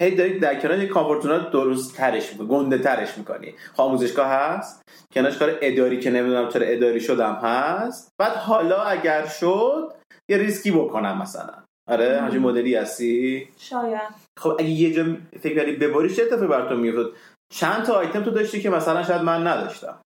هی 0.02 0.16
داری 0.16 0.40
در 0.40 0.60
کنار 0.60 0.80
یک 0.80 0.90
کامفورت 0.90 1.52
درست 1.52 1.98
ترش 1.98 2.32
می‌کنی 2.32 2.48
گنده 2.48 2.78
ترش 2.78 3.18
می‌کنی. 3.18 3.54
خب 3.74 3.82
آموزشگاه 3.82 4.28
هست 4.28 4.82
کنارش 5.14 5.38
کار 5.38 5.58
اداری 5.62 6.00
که 6.00 6.12
نمی‌دونم 6.12 6.50
چرا 6.50 6.66
اداری 6.66 7.00
شدم 7.00 7.34
هست. 7.34 8.10
بعد 8.20 8.32
حالا 8.32 8.84
اگر 8.84 9.26
شد 9.26 9.94
یه 10.30 10.38
ریسکی 10.38 10.72
بکنم 10.72 11.22
مثلا. 11.22 11.54
آره 11.90 12.22
همچین 12.22 12.42
مدلی 12.42 12.76
هستی؟ 12.76 13.50
شاید. 13.58 14.02
خب 14.40 14.50
اگه 14.60 14.70
یه 14.70 14.94
جا 14.94 15.18
فکر 15.40 15.56
کردی 15.56 15.72
بباری 15.72 16.10
چه 16.10 16.24
اتفاقی 16.24 16.48
براتون 16.48 16.80
میافتاد 16.80 17.14
چند 17.54 17.84
تا 17.84 17.94
آیتم 17.94 18.24
تو 18.24 18.32
داشتی 18.32 18.62
که 18.62 18.70
مثلا 18.70 19.04
شاید 19.04 19.22
من 19.22 19.48
نداشتم. 19.48 20.02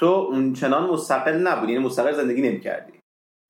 تو 0.00 0.06
اون 0.06 0.52
چنان 0.52 0.90
مستقل 0.90 1.38
نبودی 1.38 1.72
یعنی 1.72 1.84
مستقل 1.84 2.12
زندگی 2.12 2.42
نمی‌کردی. 2.42 2.92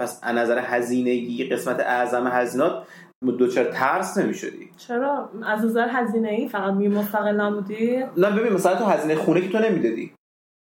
پس 0.00 0.20
از 0.22 0.36
نظر 0.36 0.58
هزینگی 0.58 1.44
قسمت 1.44 1.80
اعظم 1.80 2.26
هزینات 2.26 2.86
دوچار 3.26 3.64
ترس 3.64 4.18
نمی‌شدی؟ 4.18 4.70
چرا؟ 4.76 5.30
از 5.46 5.64
نظر 5.64 5.88
هزینه 5.88 6.28
ای 6.28 6.48
فقط 6.48 6.72
می 6.72 6.88
مستقل 6.88 7.40
نبودی؟ 7.40 8.04
نه 8.16 8.30
ببین 8.30 8.52
مثلا 8.52 8.76
تو 8.76 8.84
هزینه 8.84 9.14
خونه 9.14 9.40
که 9.40 9.48
تو 9.48 9.58
نمی‌دادی. 9.58 10.14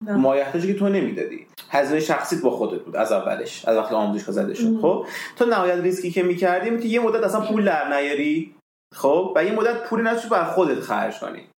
مایحتاجی 0.02 0.74
که 0.74 0.80
تو 0.80 0.90
نمی‌دادی. 0.90 1.48
هزینه 1.70 2.00
شخصیت 2.00 2.42
با 2.42 2.50
خودت 2.50 2.82
بود 2.82 2.96
از 2.96 3.12
اولش 3.12 3.66
از 3.66 3.78
وقتی 3.78 3.96
آموزشگاه 3.96 4.36
زده 4.36 4.54
شد. 4.54 4.82
خب؟ 4.82 5.06
تو 5.36 5.46
نهایت 5.46 5.80
ریسکی 5.80 6.12
که 6.12 6.24
می‌کردی 6.24 6.78
که 6.78 6.88
یه 6.88 7.00
مدت 7.00 7.24
اصلا 7.24 7.42
پول 7.42 7.66
در 7.66 7.90
نیاری. 7.90 8.56
خب؟ 8.96 9.34
و 9.36 9.44
یه 9.46 9.52
مدت 9.52 9.84
پولی 9.84 10.04
نتوش 10.04 10.26
بر 10.26 10.44
خودت 10.44 10.80
خرج 10.80 11.20
کنی. 11.20 11.50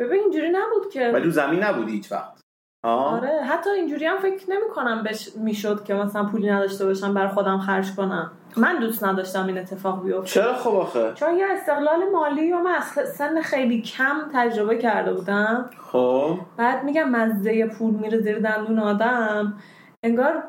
ببین 0.00 0.20
اینجوری 0.20 0.50
نبود 0.50 0.92
که 0.92 1.10
ولی 1.14 1.30
زمین 1.30 1.62
نبودی 1.62 1.92
هیچ 1.92 2.12
وقت. 2.12 2.40
آه. 2.84 3.14
آره 3.14 3.44
حتی 3.44 3.70
اینجوری 3.70 4.06
هم 4.06 4.18
فکر 4.18 4.50
نمی 4.50 4.68
کنم 4.74 5.02
بش 5.02 5.36
می‌شد 5.36 5.84
که 5.84 5.94
مثلا 5.94 6.24
پولی 6.24 6.50
نداشته 6.50 6.84
باشم 6.84 7.14
بر 7.14 7.28
خودم 7.28 7.58
خرج 7.58 7.94
کنم. 7.94 8.32
من 8.56 8.78
دوست 8.80 9.04
نداشتم 9.04 9.46
این 9.46 9.58
اتفاق 9.58 10.04
بیفته. 10.04 10.30
چرا 10.30 10.54
خب 10.54 10.70
آخه؟ 10.70 11.12
چون 11.14 11.36
یه 11.36 11.46
استقلال 11.50 12.10
مالی 12.12 12.52
و 12.52 12.58
من 12.58 12.74
از 12.74 13.08
سن 13.08 13.40
خیلی 13.42 13.82
کم 13.82 14.16
تجربه 14.34 14.78
کرده 14.78 15.12
بودم. 15.12 15.70
خب. 15.92 16.38
بعد 16.56 16.84
میگم 16.84 17.10
مزه 17.10 17.66
پول 17.66 17.94
میره 17.94 18.18
زیر 18.18 18.38
دندون 18.38 18.78
آدم. 18.78 19.54
انگار 20.02 20.42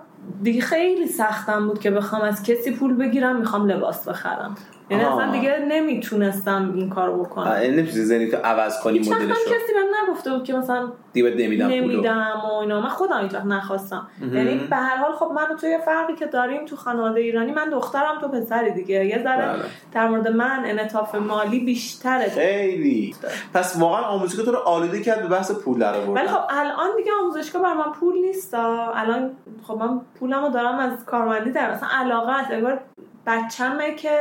دیگه 0.44 0.62
خیلی 0.62 1.08
سختم 1.08 1.68
بود 1.68 1.80
که 1.80 1.92
بخوام 1.92 2.22
از 2.22 2.44
کسی 2.44 2.72
پول 2.76 2.94
بگیرم 2.94 3.36
می‌خوام 3.36 3.68
لباس 3.68 4.08
بخرم. 4.08 4.56
یعنی. 4.92 5.04
اصلا 5.04 5.32
دیگه 5.32 5.66
نمی‌تونستم 5.68 6.74
این 6.76 6.90
کارو 6.90 7.24
بکنم. 7.24 7.48
نمی‌تونی 7.48 8.04
زنی 8.04 8.28
تو 8.28 8.38
عوض 8.38 8.80
کنی 8.80 8.98
هیچ 8.98 9.12
هم 9.12 9.18
مدلشو 9.18 9.34
کسی 9.34 9.74
بهم 9.74 10.10
نگفته 10.10 10.32
بود 10.32 10.44
که 10.44 10.54
مثلا 10.54 10.92
دیگه 11.14 11.30
نمیدم 11.30 11.68
نمیدم 11.68 12.42
و 12.44 12.54
اینا. 12.54 12.82
من 12.82 12.90
خودم 12.90 13.22
هیچ 13.22 13.34
وقت 13.34 13.46
نخواستم. 13.46 14.08
یعنی 14.34 14.68
به 14.70 14.76
هر 14.76 14.98
حال 14.98 15.12
خب 15.12 15.32
من 15.36 15.70
یه 15.70 15.78
فرقی 15.86 16.16
که 16.16 16.26
داریم 16.26 16.66
تو 16.66 16.76
خانواده 16.76 17.20
ایرانی 17.20 17.52
من 17.52 17.70
دخترم 17.70 18.20
تو 18.22 18.28
پسری 18.28 18.72
دیگه. 18.72 19.06
یه 19.06 19.24
ذره 19.24 19.48
بله. 19.48 19.64
در 19.94 20.08
مورد 20.08 20.28
من 20.28 20.64
انعطاف 20.66 21.16
مالی 21.16 21.60
بیشتره. 21.60 22.30
خیلی. 22.30 23.16
پس 23.54 23.76
واقعا 23.80 24.02
آموزشگاه 24.02 24.46
تو 24.46 24.52
رو 24.52 24.58
آلوده 24.58 25.02
کرد 25.02 25.22
به 25.22 25.28
بحث 25.28 25.52
پول 25.52 25.80
در 25.80 25.92
ولی 25.92 26.02
آوردن 26.02 26.28
خب 26.28 26.42
الان 26.50 26.96
دیگه 26.98 27.12
آموزشگاه 27.24 27.62
بر 27.62 27.74
من 27.74 27.92
پول 28.00 28.16
نیست. 28.18 28.54
الان 28.54 29.32
خب 29.68 29.74
من 29.74 30.02
پولمو 30.20 30.50
دارم 30.50 30.80
از 30.80 31.06
کارمندی 31.06 31.52
در. 31.52 31.74
مثلا 31.74 31.90
علاقه 31.92 32.32
است 32.32 32.52
انگار 32.52 32.80
بچمه 33.28 33.96
که 33.96 34.20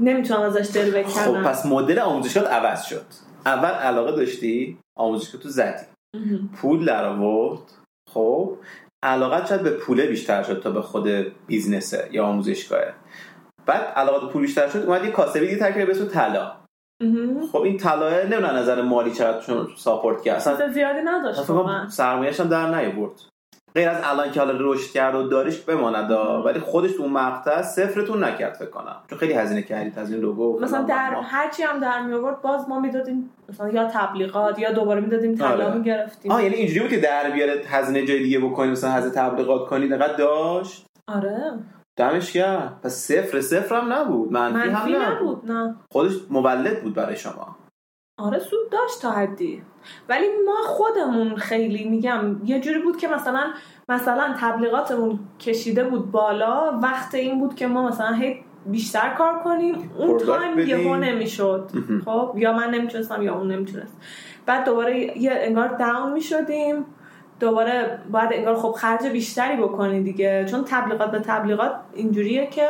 نمی‌تونم 0.00 0.40
ازش 0.40 0.72
جلوه 0.72 1.02
خب 1.02 1.14
کردم 1.14 1.44
پس 1.44 1.66
مدل 1.66 1.98
آموزشگاه 1.98 2.44
عوض 2.44 2.82
شد. 2.82 3.04
اول 3.46 3.70
علاقه 3.70 4.12
داشتی 4.12 4.78
آموزشگاه 4.96 5.42
تو 5.42 5.48
زدی. 5.48 5.84
پول 6.56 6.86
در 6.86 7.04
آورد. 7.04 7.60
خب 8.10 8.56
علاقت 9.02 9.46
شاید 9.46 9.62
به 9.62 9.70
پوله 9.70 10.06
بیشتر 10.06 10.42
شد 10.42 10.60
تا 10.62 10.70
به 10.70 10.82
خود 10.82 11.08
بیزنسه 11.46 12.08
یا 12.12 12.24
آموزشگاهه 12.24 12.94
بعد 13.66 13.80
علاقه 13.80 14.26
به 14.26 14.32
پول 14.32 14.42
بیشتر 14.42 14.68
شد 14.68 14.78
اومد 14.78 15.04
یه 15.04 15.10
کاسبی 15.10 15.46
دیگه 15.46 15.58
ترکیب 15.58 15.86
به 15.86 15.92
اسم 15.92 16.06
طلا. 16.08 16.52
خب 17.52 17.62
این 17.62 17.76
طلا 17.76 18.22
نمی‌دونم 18.22 18.56
نظر 18.56 18.82
مالی 18.82 19.12
چقدر 19.12 19.40
چون 19.40 19.68
ساپورت 19.76 20.22
کرد. 20.22 20.36
اصلا 20.36 20.72
زیادی 20.72 21.00
نداشت 21.04 21.40
سرمایه‌اش 21.90 22.40
هم 22.40 22.48
در 22.48 22.80
نیورد 22.80 23.20
غیر 23.78 23.88
از 23.88 24.00
الان 24.04 24.30
که 24.30 24.40
حالا 24.40 24.54
رشد 24.60 24.90
کرد 24.90 25.14
و 25.14 25.28
داریش 25.28 25.58
بماند. 25.58 26.10
ولی 26.44 26.60
خودش 26.60 26.92
تو 26.92 27.02
اون 27.02 27.12
مقطع 27.12 27.62
صفرتون 27.62 28.24
نکرد 28.24 28.54
فکر 28.54 28.70
کنم 28.70 28.96
چون 29.10 29.18
خیلی 29.18 29.32
هزینه 29.32 29.62
کردید 29.62 29.98
هزینه 29.98 30.20
لوگو 30.20 30.58
و 30.58 30.60
مثلا 30.60 30.82
در 30.82 31.10
بهمان. 31.10 31.24
هرچی 31.24 31.62
هم 31.62 31.80
در 31.80 32.02
می 32.02 32.14
آورد 32.14 32.42
باز 32.42 32.68
ما 32.68 32.80
می‌دادیم 32.80 33.30
مثلا 33.48 33.68
یا 33.68 33.84
تبلیغات 33.84 34.58
یا 34.58 34.72
دوباره 34.72 35.00
می‌دادیم 35.00 35.34
طلا 35.34 35.48
آره. 35.48 35.74
می‌گرفتیم 35.74 36.32
آه 36.32 36.42
یعنی 36.42 36.54
اینجوری 36.54 36.80
بود 36.80 36.90
که 36.90 37.00
در 37.00 37.30
بیاره 37.30 37.62
هزینه 37.68 38.06
جای 38.06 38.18
دیگه 38.18 38.38
بکنید 38.38 38.70
مثلا 38.70 38.90
هزینه 38.90 39.14
تبلیغات 39.14 39.68
کنید 39.68 39.92
انقدر 39.92 40.16
داشت 40.16 40.86
آره 41.08 41.52
دمش 41.96 42.32
کرد 42.32 42.80
پس 42.82 42.94
صفر 42.94 43.40
صفر 43.40 43.74
هم 43.74 43.92
نبود 43.92 44.32
منفی, 44.32 44.68
منفی 44.68 44.94
هم 44.94 45.02
نبود. 45.02 45.26
نبود 45.26 45.52
نه 45.52 45.74
خودش 45.92 46.12
مولد 46.30 46.82
بود 46.82 46.94
برای 46.94 47.16
شما 47.16 47.56
آره 48.18 48.38
سود 48.38 48.70
داشت 48.70 49.02
تا 49.02 49.10
حدی. 49.10 49.62
ولی 50.08 50.26
ما 50.46 50.56
خودمون 50.66 51.36
خیلی 51.36 51.84
میگم 51.84 52.36
یه 52.44 52.60
جوری 52.60 52.78
بود 52.82 52.96
که 52.96 53.08
مثلا 53.08 53.44
مثلا 53.88 54.34
تبلیغاتمون 54.40 55.18
کشیده 55.40 55.84
بود 55.84 56.10
بالا 56.10 56.78
وقت 56.82 57.14
این 57.14 57.38
بود 57.38 57.54
که 57.54 57.66
ما 57.66 57.88
مثلا 57.88 58.12
هی 58.12 58.44
بیشتر 58.66 59.14
کار 59.18 59.38
کنیم 59.38 59.90
اون 59.98 60.18
تایم. 60.18 60.58
یهو 60.58 60.96
نمی‌شد. 60.96 61.70
خب 62.04 62.34
یا 62.36 62.52
من 62.52 62.70
نمی‌تونستم 62.70 63.22
یا 63.22 63.34
اون 63.34 63.52
نمی‌تونست. 63.52 63.96
بعد 64.46 64.64
دوباره 64.64 65.18
یه 65.18 65.32
انگار 65.34 65.68
داون 65.68 66.12
می‌شدیم. 66.12 66.84
دوباره 67.40 67.98
باید 68.12 68.30
انگار 68.32 68.56
خب 68.56 68.72
خرج 68.72 69.06
بیشتری 69.06 69.56
بکنی 69.56 70.02
دیگه. 70.02 70.46
چون 70.50 70.64
تبلیغات 70.64 71.10
به 71.10 71.18
تبلیغات 71.18 71.72
اینجوریه 71.94 72.46
که 72.46 72.68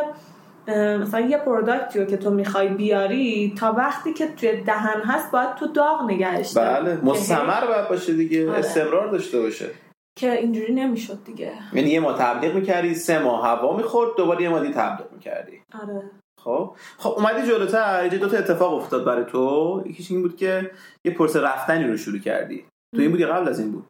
مثلا 0.77 1.21
یه 1.21 1.39
پروداکتی 1.39 1.99
رو 1.99 2.05
که 2.05 2.17
تو 2.17 2.31
می‌خوای 2.31 2.69
بیاری 2.69 3.55
تا 3.59 3.73
وقتی 3.73 4.13
که 4.13 4.27
توی 4.27 4.61
دهن 4.61 5.01
هست 5.03 5.33
باید 5.33 5.55
تو 5.55 5.67
داغ 5.67 6.11
نگهش 6.11 6.49
داری. 6.51 6.85
بله 6.85 7.05
مستمر 7.05 7.67
باید 7.67 7.89
باشه 7.89 8.13
دیگه 8.13 8.51
آره. 8.51 8.59
استمرار 8.59 9.09
داشته 9.09 9.41
باشه. 9.41 9.71
که 10.19 10.33
اینجوری 10.33 10.75
نمی‌شد 10.75 11.25
دیگه. 11.25 11.53
یعنی 11.73 11.91
یه 11.91 12.01
ماه 12.01 12.19
تبلیغ 12.19 12.55
می‌کردی 12.55 12.95
سه 12.95 13.19
ماه 13.19 13.47
هوا 13.47 13.77
می‌خورد 13.77 14.11
دوباره 14.17 14.43
یه 14.43 14.49
ماه 14.49 14.61
دیگه 14.61 14.75
تبلیغ 14.75 15.13
می‌کردی. 15.13 15.63
آره. 15.83 16.11
خب؟ 16.41 16.77
خب 16.99 17.11
اومدی 17.11 17.49
جلوتر 17.49 18.09
یه 18.13 18.19
دو 18.19 18.29
تا 18.29 18.37
اتفاق 18.37 18.75
افتاد 18.75 19.05
برای 19.05 19.25
تو. 19.25 19.83
یکیش 19.87 20.11
این 20.11 20.23
بود 20.23 20.37
که 20.37 20.71
یه 21.05 21.15
پروسه 21.15 21.37
رفتنی 21.37 21.85
رو 21.85 21.97
شروع 21.97 22.19
کردی. 22.19 22.65
تو 22.95 23.03
این 23.03 23.11
بود 23.11 23.21
یا 23.21 23.29
قبل 23.29 23.49
از 23.49 23.61
این 23.61 23.73
بود. 23.73 23.87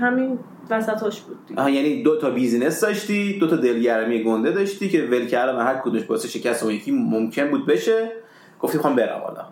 همین 0.00 0.38
وسطاش 0.70 1.20
بود 1.20 1.46
دیگه. 1.46 1.70
یعنی 1.70 2.02
دو 2.02 2.16
تا 2.20 2.30
business 2.30 2.80
داشتی 2.80 3.38
دو 3.38 3.46
تا 3.46 3.56
دلگرمی 3.56 4.22
گنده 4.22 4.50
داشتی 4.50 4.88
که 4.88 5.02
ول 5.02 5.26
کردن 5.26 5.60
هر 5.60 5.74
کدومش 5.74 6.02
باعث 6.02 6.26
شکست 6.26 6.62
اون 6.62 6.72
یکی 6.72 6.90
ممکن 6.90 7.50
بود 7.50 7.66
بشه. 7.66 8.12
گفتی 8.60 8.78
خوام 8.78 8.96
برم 8.96 9.20
حالا. 9.20 9.46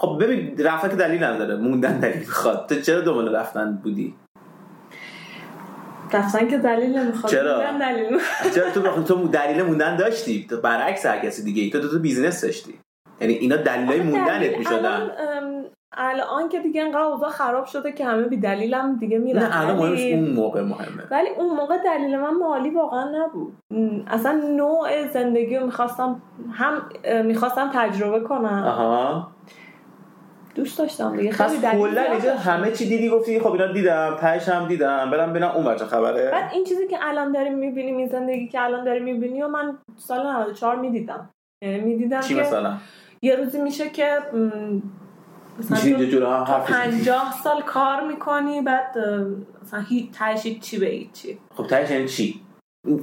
خب 0.00 0.18
ببین 0.20 0.58
رفتن 0.58 0.88
که 0.88 0.96
دلیل 0.96 1.24
نداره. 1.24 1.56
موندن 1.56 2.00
دلیل 2.00 2.18
می‌خواد. 2.18 2.66
تو 2.68 2.80
چرا 2.80 3.00
دنبال 3.00 3.34
رفتن 3.34 3.80
بودی؟ 3.82 4.14
رفتن 6.12 6.48
که 6.48 6.58
دلیل 6.58 6.98
نمی‌خواد 6.98 7.32
چرا؟ 7.32 7.78
دلیل. 7.80 8.18
چرا 8.54 8.70
تو 8.70 9.02
تو 9.02 9.28
دلیل 9.28 9.62
موندن 9.62 9.96
داشتی؟ 9.96 10.46
تو 10.50 10.60
برعکس 10.60 11.06
هر 11.06 11.18
کسی 11.18 11.42
دیگه 11.42 11.70
تو 11.70 11.80
دو 11.80 11.92
تا 11.92 11.98
business 11.98 12.40
داشتی. 12.44 12.74
یعنی 13.20 13.34
اینا 13.34 13.56
دلیلای 13.56 14.00
موندنت 14.00 14.40
دلیل 14.40 14.58
می‌شدن. 14.58 15.10
الان 15.96 16.48
که 16.48 16.60
دیگه 16.60 16.82
انقدر 16.82 17.00
اوضاع 17.00 17.30
خراب 17.30 17.66
شده 17.66 17.92
که 17.92 18.04
همه 18.04 18.22
بی 18.22 18.36
دلیلم 18.36 18.96
دیگه 18.96 19.18
میرن. 19.18 19.42
نه 19.42 19.60
الان 19.60 19.76
مهمش 19.76 20.04
اون 20.04 20.30
موقع 20.30 20.62
مهمه. 20.62 21.02
ولی 21.10 21.28
اون 21.28 21.56
موقع 21.56 21.76
دلیل 21.84 22.18
من 22.18 22.34
مالی 22.34 22.70
واقعا 22.70 23.10
نبود. 23.14 23.56
اصلا 24.06 24.32
نوع 24.32 25.06
زندگی 25.06 25.56
رو 25.56 25.66
می‌خواستم 25.66 26.22
هم 26.52 26.82
می‌خواستم 27.24 27.70
تجربه 27.74 28.20
کنم. 28.20 28.64
آها. 28.66 29.28
دوست 30.54 30.78
داشتم 30.78 31.16
دیگه. 31.16 31.30
خیلی 31.30 31.60
کلا 31.60 32.02
اینجا. 32.02 32.36
همه 32.36 32.72
چی 32.72 32.88
دیدی 32.88 33.08
گفتی 33.08 33.40
خب 33.40 33.52
اینا 33.52 33.72
دیدم 33.72 34.16
تهش 34.20 34.48
هم 34.48 34.68
دیدم 34.68 35.10
برم 35.10 35.30
ببینم 35.30 35.50
اون 35.50 35.64
بچه 35.64 35.84
خبره. 35.84 36.30
بعد 36.30 36.50
این 36.52 36.64
چیزی 36.64 36.86
که 36.86 36.98
الان 37.02 37.32
داریم 37.32 37.58
می‌بینیم 37.58 37.96
این 37.96 38.08
زندگی 38.08 38.48
که 38.48 38.60
الان 38.60 38.84
داریم 38.84 39.04
می‌بینی 39.04 39.42
و 39.42 39.48
من 39.48 39.78
سال 39.96 40.26
94 40.26 40.76
می‌دیدم. 40.76 41.30
یعنی 41.62 41.80
می‌دیدم 41.80 42.20
چی 42.20 42.34
که 42.34 42.40
مثلا؟ 42.40 42.74
یه 43.22 43.36
روزی 43.36 43.62
میشه 43.62 43.90
که 43.90 44.18
مثلا. 45.58 46.58
پنجاه 46.66 47.34
سال 47.44 47.62
کار 47.62 48.06
می‌کنی 48.06 48.62
بعد 48.62 48.98
مثلا 49.62 49.80
هیچ 49.80 50.10
تهش 50.12 50.46
چی 50.60 50.78
به 50.78 50.86
هیچی 50.86 51.38
خب 51.56 51.66
تهش 51.66 51.90
یعنی 51.90 52.08
چی؟ 52.08 52.40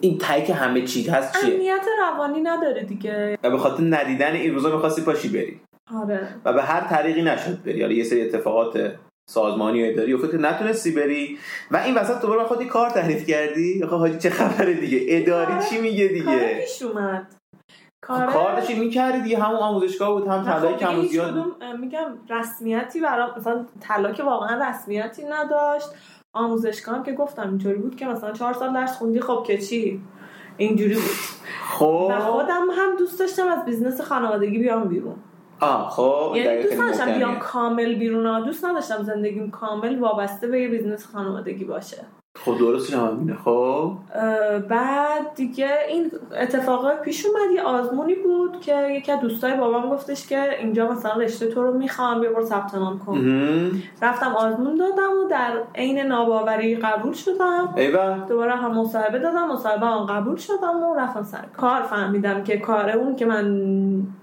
این- 0.02 0.18
تهی 0.18 0.44
که 0.44 0.54
همه 0.54 0.82
چی 0.82 1.10
هست 1.10 1.42
چیه؟ 1.42 1.54
امنیت 1.54 1.86
روانی 2.00 2.42
نداره 2.42 2.84
دیگه. 2.84 3.38
و 3.44 3.50
به 3.50 3.58
خاطر 3.58 3.84
ندیدن 3.84 4.34
این 4.34 4.54
روزا 4.54 4.76
می‌خواستی 4.76 5.02
پاشی 5.02 5.30
بری. 5.30 5.62
آره. 5.96 6.28
و 6.46 6.54
به 6.54 6.62
هر 6.62 6.82
طریقی 6.82 7.22
نشد 7.22 7.64
بری. 7.64 7.82
حالا 7.82 7.94
یه 7.94 8.04
سری 8.04 8.22
اتفاقات 8.22 8.96
سازمانی 9.30 9.84
و 9.84 9.92
اداری 9.92 10.14
افتاد 10.14 10.32
که 10.32 10.38
نتونستی 10.38 10.92
بری. 10.92 11.38
و 11.72 11.78
این 11.78 11.96
وسط 11.96 12.22
دوباره 12.22 12.44
خودی 12.44 12.66
کار 12.66 12.90
تعریف 12.90 13.26
کردی؟ 13.28 13.84
آخه 13.84 13.96
حاجی 13.96 14.18
چه 14.18 14.30
خبره 14.30 14.74
دیگه؟ 14.74 15.00
اداری 15.08 15.54
چی 15.70 15.82
میگه 15.82 16.08
دیگه؟ 16.08 16.60
پیش 16.62 16.82
اومد. 16.82 17.28
کار 18.08 18.26
کار 18.26 18.56
داشتی 18.56 18.80
می‌کردی 18.80 19.22
دیگه 19.22 19.40
همون 19.40 19.60
آموزشگاه 19.60 20.12
بود 20.12 20.28
هم 20.28 20.46
طلای 20.46 20.76
کم 20.76 21.02
زیاد 21.02 21.46
میگم 21.80 22.06
رسمیتی 22.30 23.02
برام 23.02 23.30
مثلا 23.38 23.66
طلا 23.80 24.12
که 24.12 24.24
واقعا 24.24 24.70
رسمیتی 24.70 25.24
نداشت. 25.24 25.90
آموزشگاه 26.34 26.96
هم 26.96 27.04
که 27.04 27.12
گفتم 27.14 27.50
اینطوری 27.50 27.76
بود 27.76 27.96
که 27.96 28.06
مثلا 28.06 28.32
چهار 28.32 28.54
سال 28.54 28.74
درس 28.74 28.98
خوندی 28.98 29.22
خب 29.22 29.44
که 29.48 29.58
چی؟ 29.58 30.02
اینجوری 30.58 30.94
بود. 30.94 31.04
خب. 31.64 32.12
و 32.12 32.20
خودم 32.20 32.68
هم 32.72 32.96
دوست 32.98 33.20
داشتم 33.20 33.48
از 33.48 33.66
business 33.66 34.02
خانوادگی 34.02 34.58
بیام 34.58 34.84
بیرون. 34.84 35.16
آه 35.60 35.90
خب 35.90 36.34
یعنی 36.36 36.64
دوست 36.64 36.82
نداشتم. 36.82 37.14
بیام 37.14 37.40
کامل 37.40 37.96
بیرون. 37.96 38.46
دوست 38.46 38.66
نداشتم 38.66 39.04
زندگیم 39.04 39.52
کامل 39.52 40.00
وابسته 40.00 40.48
به 40.48 40.62
یه 40.62 40.68
business 40.68 41.06
خانوادگی 41.06 41.64
باشه. 41.64 41.98
خب 42.38 42.58
درستش 42.58 42.94
هم 42.94 43.06
همینه 43.06 43.38
خب. 43.46 43.94
بعد 44.70 45.34
دیگه 45.36 45.70
این 45.90 46.12
اتفاقات 46.42 47.02
پیش 47.02 47.26
اومد 47.26 47.56
یه 47.56 47.62
آزمونی 47.62 48.16
بود 48.16 48.62
که 48.62 48.90
یکی 48.90 49.12
از 49.12 49.20
دوستای 49.20 49.58
بابام 49.58 49.90
گفتش 49.90 50.28
که 50.28 50.60
اینجا 50.60 50.92
مثلا 50.92 51.14
رشته 51.14 51.48
تو 51.48 51.64
رو 51.64 51.74
می‌خوام 51.74 52.22
بیا 52.22 52.32
برو 52.34 52.46
ثبت 52.46 52.76
نام 52.76 53.00
کن. 53.00 53.22
رفتم 54.02 54.36
آزمون 54.36 54.78
دادم 54.78 55.10
و 55.26 55.28
در 55.30 55.62
عین 55.76 56.00
ناباوری 56.00 56.76
قبول 56.76 57.14
شدم. 57.14 57.74
ایوه. 57.78 58.18
دوباره 58.30 58.56
هم 58.56 58.80
مصاحبه 58.80 59.20
دادم 59.20 59.48
مصاحبه 59.48 59.86
هم 59.86 60.06
قبول 60.06 60.36
شدم 60.36 60.84
و 60.84 60.96
رفتم 60.96 61.24
سر 61.24 61.46
کار. 61.58 61.82
فهمیدم 61.82 62.44
که 62.44 62.58
کار 62.58 62.90
اون 62.90 63.16
که 63.16 63.26
من 63.26 63.68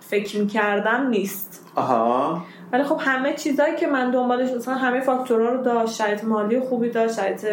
فکر 0.00 0.40
می‌کردم 0.40 1.06
نیست. 1.06 1.66
آها. 1.76 2.42
ولی 2.72 2.82
خب 2.82 2.96
همه 3.00 3.34
چیزایی 3.34 3.76
که 3.76 3.86
من 3.86 4.11
دنبالش 4.11 4.50
مثلا 4.50 4.74
همه 4.74 5.00
فاکتورها 5.00 5.48
رو 5.48 5.62
داشت 5.62 5.94
شرایط 5.94 6.24
مالی 6.24 6.61
خوبی 6.61 6.90
داشت 6.90 7.14
شرایط 7.14 7.46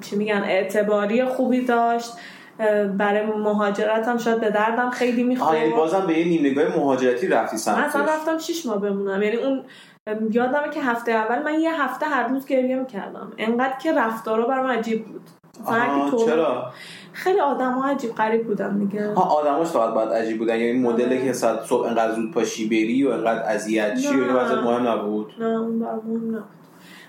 چی 0.00 0.16
میگن 0.16 0.42
اعتباری 0.44 1.24
خوبی 1.24 1.64
داشت. 1.64 2.12
برای 2.98 3.26
مهاجرت 3.26 4.08
هم 4.08 4.18
شاید 4.18 4.40
به 4.40 4.50
دردم 4.50 4.90
خیلی 4.90 5.36
آها 5.36 5.56
یعنی 5.56 5.68
می‌خورد 5.68 5.92
بازم 5.92 6.06
به 6.06 6.18
یه 6.18 6.24
نیم 6.24 6.40
نگاه 6.40 6.76
مهاجرتی 6.76 7.28
رفتی 7.28 7.56
من 7.56 7.60
سمتش 7.60 7.84
اصلا 7.84 8.02
رفتم 8.02 8.38
شیش 8.38 8.66
ماه 8.66 8.80
بمونم 8.80 9.22
یعنی 9.22 9.36
اون 9.36 9.62
یادمه 10.30 10.70
که 10.70 10.82
هفته 10.82 11.12
اول 11.12 11.42
من 11.42 11.60
یه 11.60 11.82
هفته 11.82 12.06
هر 12.06 12.28
روز 12.28 12.46
گریه 12.46 12.76
می‌کردم 12.76 13.32
انقدر 13.38 13.78
که 13.82 13.92
رفتارا 13.92 14.46
برام 14.46 14.66
عجیب 14.66 15.06
بود. 15.06 15.20
مثلا 15.62 16.10
چرا؟ 16.26 16.72
خیلی 17.12 17.40
آدم 17.40 17.72
ها 17.72 17.90
عجیب 17.90 18.14
غریب 18.14 18.46
بودن 18.46 18.78
دیگه. 18.78 19.12
ها 19.14 19.22
آدماش 19.22 19.68
فقط 19.68 19.94
باید 19.94 20.08
عجیب 20.08 20.38
بودن. 20.38 20.60
یعنی 20.60 20.78
مدلی 20.78 21.04
آره. 21.04 21.24
که 21.24 21.32
صبح 21.32 21.86
انقدر 21.86 22.14
زود 22.14 22.32
پاشی 22.32 22.68
بری 22.68 23.04
و 23.04 23.10
انقدر 23.10 23.42
اذیت 23.42 23.94
چی 23.94 24.20
و 24.20 24.62
مهم 24.62 24.88
نبود. 24.88 25.32
نه 25.38 25.46
اون 25.46 25.78
برام 25.78 26.02
مهم 26.06 26.28
نبود. 26.28 26.46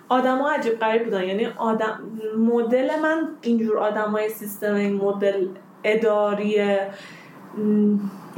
آدم 0.10 0.38
ها 0.38 0.51
عجیب 0.51 0.80
غریب 0.80 1.03
بودن. 1.03 1.24
یعنی 1.24 1.45
آدم 1.45 1.99
مدل 2.38 2.99
من 3.01 3.28
اینجور 3.41 3.78
آدم 3.78 4.12
های 4.12 4.30
سیستم 4.30 4.74
این 4.74 4.93
مدل 4.93 5.47
اداری 5.84 6.78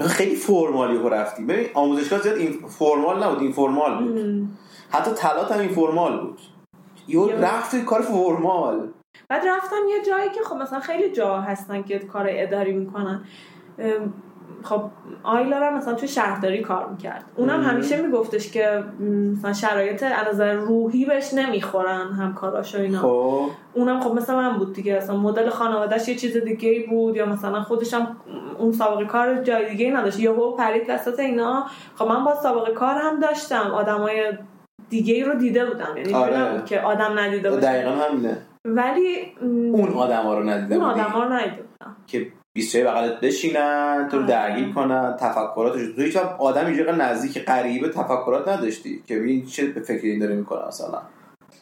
خیلی 0.07 0.35
فرمالی 0.35 0.97
رو 0.97 1.09
رفتی. 1.09 1.45
ببین 1.45 1.65
آموزشگاه 1.73 2.21
زیاد 2.21 2.37
این 2.37 2.53
فرمال 2.67 3.23
نبود 3.23 3.41
این 3.41 3.51
فرمال 3.51 4.03
بود. 4.03 4.19
م. 4.19 4.49
حتی 4.89 5.11
تلات 5.11 5.51
هم 5.51 5.59
این 5.59 5.69
فرمال 5.69 6.19
بود. 6.19 6.39
یه 7.07 7.35
رفت 7.35 7.85
کار 7.85 8.01
فرمال. 8.01 8.89
بعد 9.29 9.47
رفتم 9.47 9.75
یه 9.89 10.05
جایی 10.05 10.29
که 10.29 10.41
خب 10.41 10.55
مثلا 10.55 10.79
خیلی 10.79 11.11
جا 11.11 11.41
هستن 11.41 11.83
که 11.83 11.99
کار 11.99 12.27
اداری 12.29 12.71
می‌کنن. 12.71 13.23
خب 14.63 14.81
آیلا 15.23 15.57
هم 15.57 15.77
مثلا 15.77 15.93
توی 15.93 16.07
شهرداری 16.07 16.61
کار 16.61 16.89
می‌کرد. 16.89 17.25
اونم 17.35 17.59
مم. 17.59 17.63
همیشه 17.63 18.01
میگفتش 18.01 18.51
که 18.51 18.83
مثلا 19.33 19.53
شرایط 19.53 20.03
از 20.03 20.27
نظر 20.33 20.53
روحی 20.53 21.05
بهش 21.05 21.33
نمی‌خورن 21.33 22.13
همکاراش 22.13 22.75
و 22.75 22.77
اینا. 22.77 22.99
خب. 22.99 23.45
اونم 23.73 23.99
خب 23.99 24.13
مثل 24.13 24.35
من 24.35 24.57
بود 24.57 24.73
دیگه. 24.73 24.97
مثلا 24.97 25.17
مدل 25.17 25.49
خانوادهش 25.49 26.07
یه 26.07 26.15
چیز 26.15 26.37
دیگه 26.37 26.85
بود 26.89 27.15
یا 27.15 27.25
مثلا 27.25 27.61
خودش 27.63 27.93
هم 27.93 28.17
اون 28.57 28.71
سابقه 28.71 29.05
کار 29.05 29.41
جای 29.43 29.69
دیگه 29.69 29.91
نداشت. 29.91 30.19
یهو 30.19 30.51
پرید 30.51 30.83
وسط 30.89 31.19
اینا. 31.19 31.65
خب 31.95 32.07
من 32.07 32.23
با 32.23 32.35
سابقه 32.35 32.73
کار 32.73 32.95
هم 32.95 33.19
داشتم. 33.19 33.71
آدمای 33.73 34.33
دیگه 34.89 35.25
رو 35.25 35.35
دیده 35.35 35.65
بودم. 35.65 35.97
یعنی 35.97 36.13
آره. 36.13 36.63
که 36.65 36.81
آدم 36.81 37.19
ندیده 37.19 37.49
باشه؟ 37.49 37.61
دقیقا 37.61 37.91
همینه. 37.91 38.37
ولی 38.65 39.33
اون 39.41 39.93
آدم 39.93 40.23
ها 40.23 40.37
رو 40.37 40.49
ندیده 40.49 40.75
اون 40.75 40.87
بودی؟ 40.87 41.01
آدم 41.01 41.09
ها 41.09 41.23
رو 41.23 41.33
ندیده 41.33 41.61
بودم. 41.61 41.95
که 42.07 42.27
20 42.59 42.73
جای 42.73 42.83
بغلت 42.83 43.19
بشینن 43.19 44.07
تو 44.11 44.17
رو 44.17 44.23
آره. 44.23 44.31
درگیر 44.31 44.73
کنن 44.73 45.15
تفکراتش. 45.19 45.81
تو 45.95 46.01
هیچ 46.01 46.15
آدم 46.17 46.65
اینجوری 46.65 46.91
نزدیک 46.91 47.45
غریبه 47.45 47.89
تفکرات 47.89 48.47
نداشتی 48.47 49.03
که 49.07 49.19
ببین 49.19 49.45
چه 49.45 49.67
به 49.67 49.81
فکر 49.81 50.05
این 50.05 50.19
داره 50.19 50.35
می‌کنه 50.35 50.67
مثلا. 50.67 51.01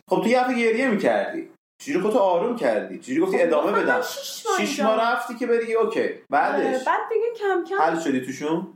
خب 0.10 0.22
تو 0.22 0.28
یه 0.28 0.42
هفته 0.42 0.54
گریه 0.54 0.90
می‌کردی. 0.90 1.50
چجوری 1.82 2.00
خودتو 2.00 2.20
آروم 2.20 2.56
کردی؟ 2.56 3.00
چجوری 3.00 3.20
گفتی 3.20 3.42
ادامه 3.42 3.72
خب، 3.72 3.82
بدم؟ 3.82 3.96
من 3.96 4.02
شیش 4.02 4.80
ماه 4.80 4.90
اینجا. 4.90 5.04
رفتی 5.04 5.36
که 5.36 5.48
بری؟ 5.48 5.74
اوکی. 5.74 6.00
آره، 6.00 6.22
بعدش 6.30 6.86
بعد 6.86 7.00
دیگه 7.14 7.26
کم 7.40 7.64
کم 7.64 7.84
حل 7.84 8.00
شدی 8.00 8.22
توشون؟ 8.22 8.68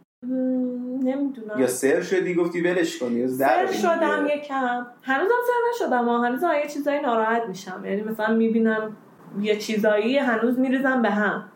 نمی‌دونم. 1.04 1.60
یا 1.60 1.68
سر 1.68 2.02
شدی؟ 2.02 2.34
گفتی 2.34 2.62
ولش 2.62 2.98
کنی. 2.98 3.20
یا 3.20 3.28
سر 3.28 3.72
شدم 3.72 4.28
یکم. 4.36 4.88
هنوزم 5.04 5.36
سر 5.48 5.86
نشدم 5.86 6.06
ها 6.06 6.26
هنوزم 6.26 6.52
یه 6.64 6.70
چیزایی 6.70 7.02
ناراحت 7.02 7.44
میشم. 7.48 7.82
یعنی 7.86 8.02
مثلا 8.02 8.36
می‌بینم 8.36 8.98
یه 9.42 9.58
چیزایی 9.58 10.18
هنوز 10.18 10.60
میریزم 10.60 11.02
به 11.02 11.10
هم. 11.10 11.51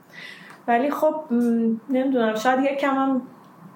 ولی 0.67 0.91
خب 0.91 1.15
نمی‌دونم 1.89 2.35
شاید 2.35 2.59
یکم 2.59 2.95
هم 2.95 3.21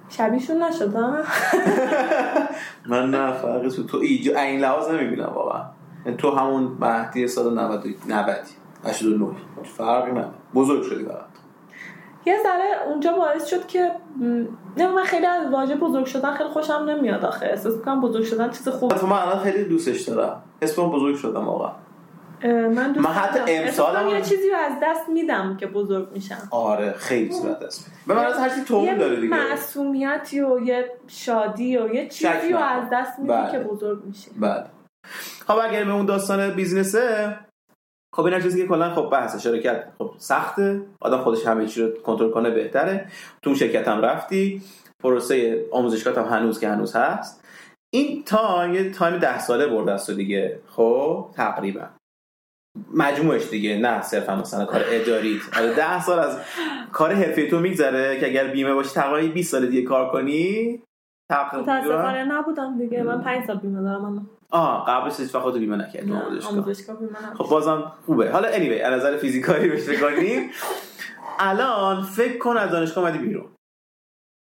شبیهشون 0.09 0.63
نشدم 0.63 1.17
من 2.89 3.11
نه 3.11 3.33
فرقی 3.33 3.69
تو 3.69 3.97
ایجا 3.97 4.39
این 4.39 4.59
لحاظ 4.59 4.89
نمی‌بینم 4.89 5.31
واقعا. 5.35 5.61
یعنی 6.05 6.17
تو 6.17 6.31
همون 6.31 6.77
مهدی 6.79 7.27
سال 7.27 7.59
90 7.59 7.87
90 8.07 8.37
89 8.85 9.27
فرقی 9.63 10.11
نه 10.11 10.25
بزرگ 10.55 10.83
شدی 10.83 11.03
فقط 11.05 11.25
یه 12.25 12.37
ذره 12.43 12.87
اونجا 12.87 13.13
باعث 13.13 13.45
شد 13.45 13.67
که 13.67 13.91
نه 14.77 14.91
من 14.91 15.03
خیلی 15.03 15.25
از 15.25 15.51
واژه 15.51 15.75
بزرگ 15.75 16.05
شدن 16.05 16.33
خیلی 16.33 16.49
خوشم 16.49 16.73
نمیاد 16.73 17.25
آخه. 17.25 17.45
احساس 17.45 17.75
می‌کنم 17.75 18.01
بزرگ 18.01 18.23
شدن 18.23 18.49
چیز 18.49 18.67
خوب 18.69 18.93
تو 18.93 19.07
من 19.07 19.17
الان 19.17 19.39
خیلی 19.39 19.63
دوستش 19.63 20.01
دارم. 20.01 20.41
اسمم 20.61 20.89
بزرگ 20.89 21.15
شدم 21.15 21.45
واقعا. 21.47 21.71
من 22.43 22.99
من 22.99 23.11
حتی. 23.11 23.39
امسال 23.47 24.11
یه 24.11 24.21
چیزی 24.21 24.49
رو 24.49 24.57
از 24.57 24.73
دست 24.83 25.09
میدم 25.09 25.57
که 25.57 25.67
بزرگ 25.67 26.11
میشم. 26.11 26.47
آره 26.51 26.93
خیلی 26.93 27.31
صورت 27.31 27.61
است 27.61 27.91
به 28.07 28.13
من 28.13 28.25
از 28.25 28.37
هر 28.37 28.49
چیزی 28.49 28.63
تومون 28.63 28.97
داره 28.97 29.15
دیگه. 29.15 29.35
معصومیتی 29.35 30.41
و 30.41 30.59
یه 30.59 30.91
شادی 31.07 31.77
و 31.77 31.93
یه 31.93 32.07
چیزی 32.07 32.51
رو. 32.51 32.59
از 32.59 32.83
دست 32.93 33.19
میدی 33.19 33.33
بله. 33.33 33.51
که 33.51 33.59
بزرگ 33.59 34.05
میشی. 34.05 34.29
بله. 34.39 34.65
خب 35.47 35.57
اگر 35.63 35.83
به 35.83 35.91
اون 35.93 36.05
داستان 36.05 36.51
بیزنسه 36.51 37.37
خب 38.15 38.25
این 38.25 38.39
چیزی 38.39 38.61
که 38.61 38.67
کلا 38.67 38.95
خب 38.95 39.09
بحث 39.11 39.43
شرکت 39.43 39.83
خب 39.97 40.11
سخته. 40.17 40.81
آدم 41.01 41.17
خودش 41.17 41.47
همه 41.47 41.67
چی 41.67 41.81
رو 41.81 41.89
کنترل 41.89 42.31
کنه 42.31 42.49
بهتره. 42.49 43.07
تو 43.41 43.55
شرکت 43.55 43.87
هم 43.87 44.01
رفتی. 44.01 44.61
پروسه 45.03 45.65
آموزشگاه 45.71 46.15
هم 46.15 46.37
هنوز 46.37 46.59
که 46.59 46.69
هنوز 46.69 46.95
هست. 46.95 47.43
این 47.93 48.23
time 48.23 48.73
یه 48.73 48.91
time 48.91 49.17
ده 49.17 49.39
ساله 49.39 49.67
برده 49.67 49.91
است 49.91 50.11
دیگه. 50.11 50.59
خب 50.67 51.25
تقریبا. 51.35 51.81
مجموعش 52.93 53.49
دیگه. 53.49 53.77
نه 53.77 54.01
صرفا 54.01 54.35
مثلا 54.35 54.65
کار 54.65 54.81
اداری. 54.87 55.41
آره 55.57 55.73
ده 55.73 56.03
سال 56.03 56.19
از 56.19 56.37
کار 56.91 57.13
حرفه 57.13 57.49
تو 57.49 57.59
میگذره 57.59 58.19
که 58.19 58.25
اگر 58.25 58.47
بیمه 58.47 58.73
باشی 58.73 58.89
تقریبا 58.89 59.33
20 59.33 59.51
سال 59.51 59.65
دیگه 59.65 59.81
کار 59.81 60.11
کنی. 60.11 60.81
تقریبا 61.31 61.73
متاسفانه 61.73 62.23
نبودم 62.23 62.77
دیگه. 62.77 63.03
من 63.03 63.21
پنج 63.21 63.45
سال 63.47 63.57
بیمه 63.57 63.81
دارم 63.81 64.05
اما 64.05 64.21
آه 64.51 64.85
قبلش 64.87 65.19
هیچ 65.19 65.35
وقت 65.35 65.53
بیمه 65.53 65.75
نکردی 65.75 66.11
نه، 66.11 66.23
آموزشگاه. 66.47 66.97
خب 67.37 67.49
بازم 67.49 67.91
خوبه. 68.05 68.31
حالا 68.31 68.51
anyway 68.51 68.81
از 68.81 68.93
نظر 68.93 69.17
physically 69.17 69.69
بهش 69.69 70.01
کنیم. 70.01 70.49
الان 71.39 72.03
فکر 72.03 72.37
کن 72.37 72.57
از 72.57 72.71
دانشگاه 72.71 73.03
اومدی 73.03 73.17
بیرون. 73.17 73.49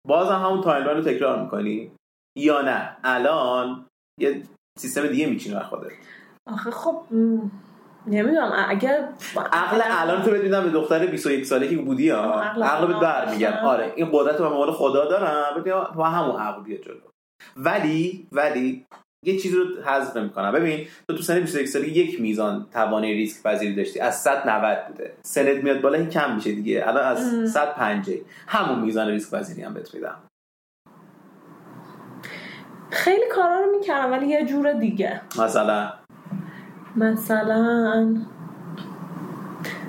بازم 0.09 0.35
همون 0.35 0.61
timeline 0.61 0.97
رو 0.97 1.05
تکرار 1.05 1.43
می‌کنی؟ 1.43 1.93
یا 2.39 2.61
نه؟ 2.63 2.97
الان 3.05 3.87
یه 4.21 4.43
سیستم 4.79 5.07
دیگه 5.07 5.27
میچینی 5.27 5.55
بر 5.55 5.63
خودت. 5.63 5.93
آخه 6.47 6.71
خب 6.71 7.03
نمی‌دونم 8.07 8.67
اگر 8.69 9.09
عقل 9.53 9.81
الان 9.85 10.23
تو 10.23 10.31
بدیدم 10.31 10.63
یه 10.63 10.71
دختر 10.71 11.07
21 11.07 11.47
ساله 11.47 11.69
که 11.69 11.77
بودی 11.77 12.11
ها 12.11 12.43
عقل 12.43 12.87
بهت 12.87 13.01
برمیگرد. 13.01 13.53
داشتم. 13.53 13.67
آره 13.67 13.93
این 13.97 14.09
قدرت 14.13 14.41
عنوان 14.41 14.73
خدا 14.73 15.05
دارم. 15.05 15.61
بدید 15.61 15.73
با 15.95 16.05
همون 16.05 16.41
عقل 16.41 16.63
بیا 16.63 16.79
جلو. 16.79 16.95
ولی 17.57 18.27
ولی 18.33 18.87
یه 19.27 19.39
چیزی 19.39 19.57
رو 19.57 19.83
حذف 19.83 20.17
نمی‌کنم. 20.17 20.53
ببین 20.53 20.87
تو 21.09 21.17
تو 21.17 21.23
سن 21.23 21.41
21 21.41 21.69
سالگی 21.69 22.01
یک 22.01 22.21
میزان 22.21 22.67
توانایی 22.73 23.15
ریسک 23.15 23.43
پذیری 23.43 23.75
داشتی 23.75 24.01
از 24.01 24.23
100 24.23 24.49
90 24.49 24.87
بوده. 24.89 25.13
سنت 25.23 25.65
میاد 25.65 25.81
بالا 25.81 25.99
این 25.99 26.09
کم 26.09 26.35
میشه 26.35 26.53
دیگه. 26.53 26.85
الان 26.87 27.05
از 27.05 27.35
ام. 27.35 27.47
100 27.47 27.75
50 27.75 28.17
همون 28.47 28.79
میزان 28.79 29.09
ریسک 29.09 29.35
پذیری 29.35 29.63
هم 29.63 29.75
بهت 29.75 29.95
میدم. 29.95 30.17
خیلی 32.91 33.29
کارا 33.33 33.61
رو 33.61 33.71
می‌کردم 33.71 34.13
ولی 34.13 34.27
یه 34.27 34.45
جور 34.45 34.73
دیگه. 34.73 35.21
مثلا؟ 35.39 35.93
مثلا 36.97 38.15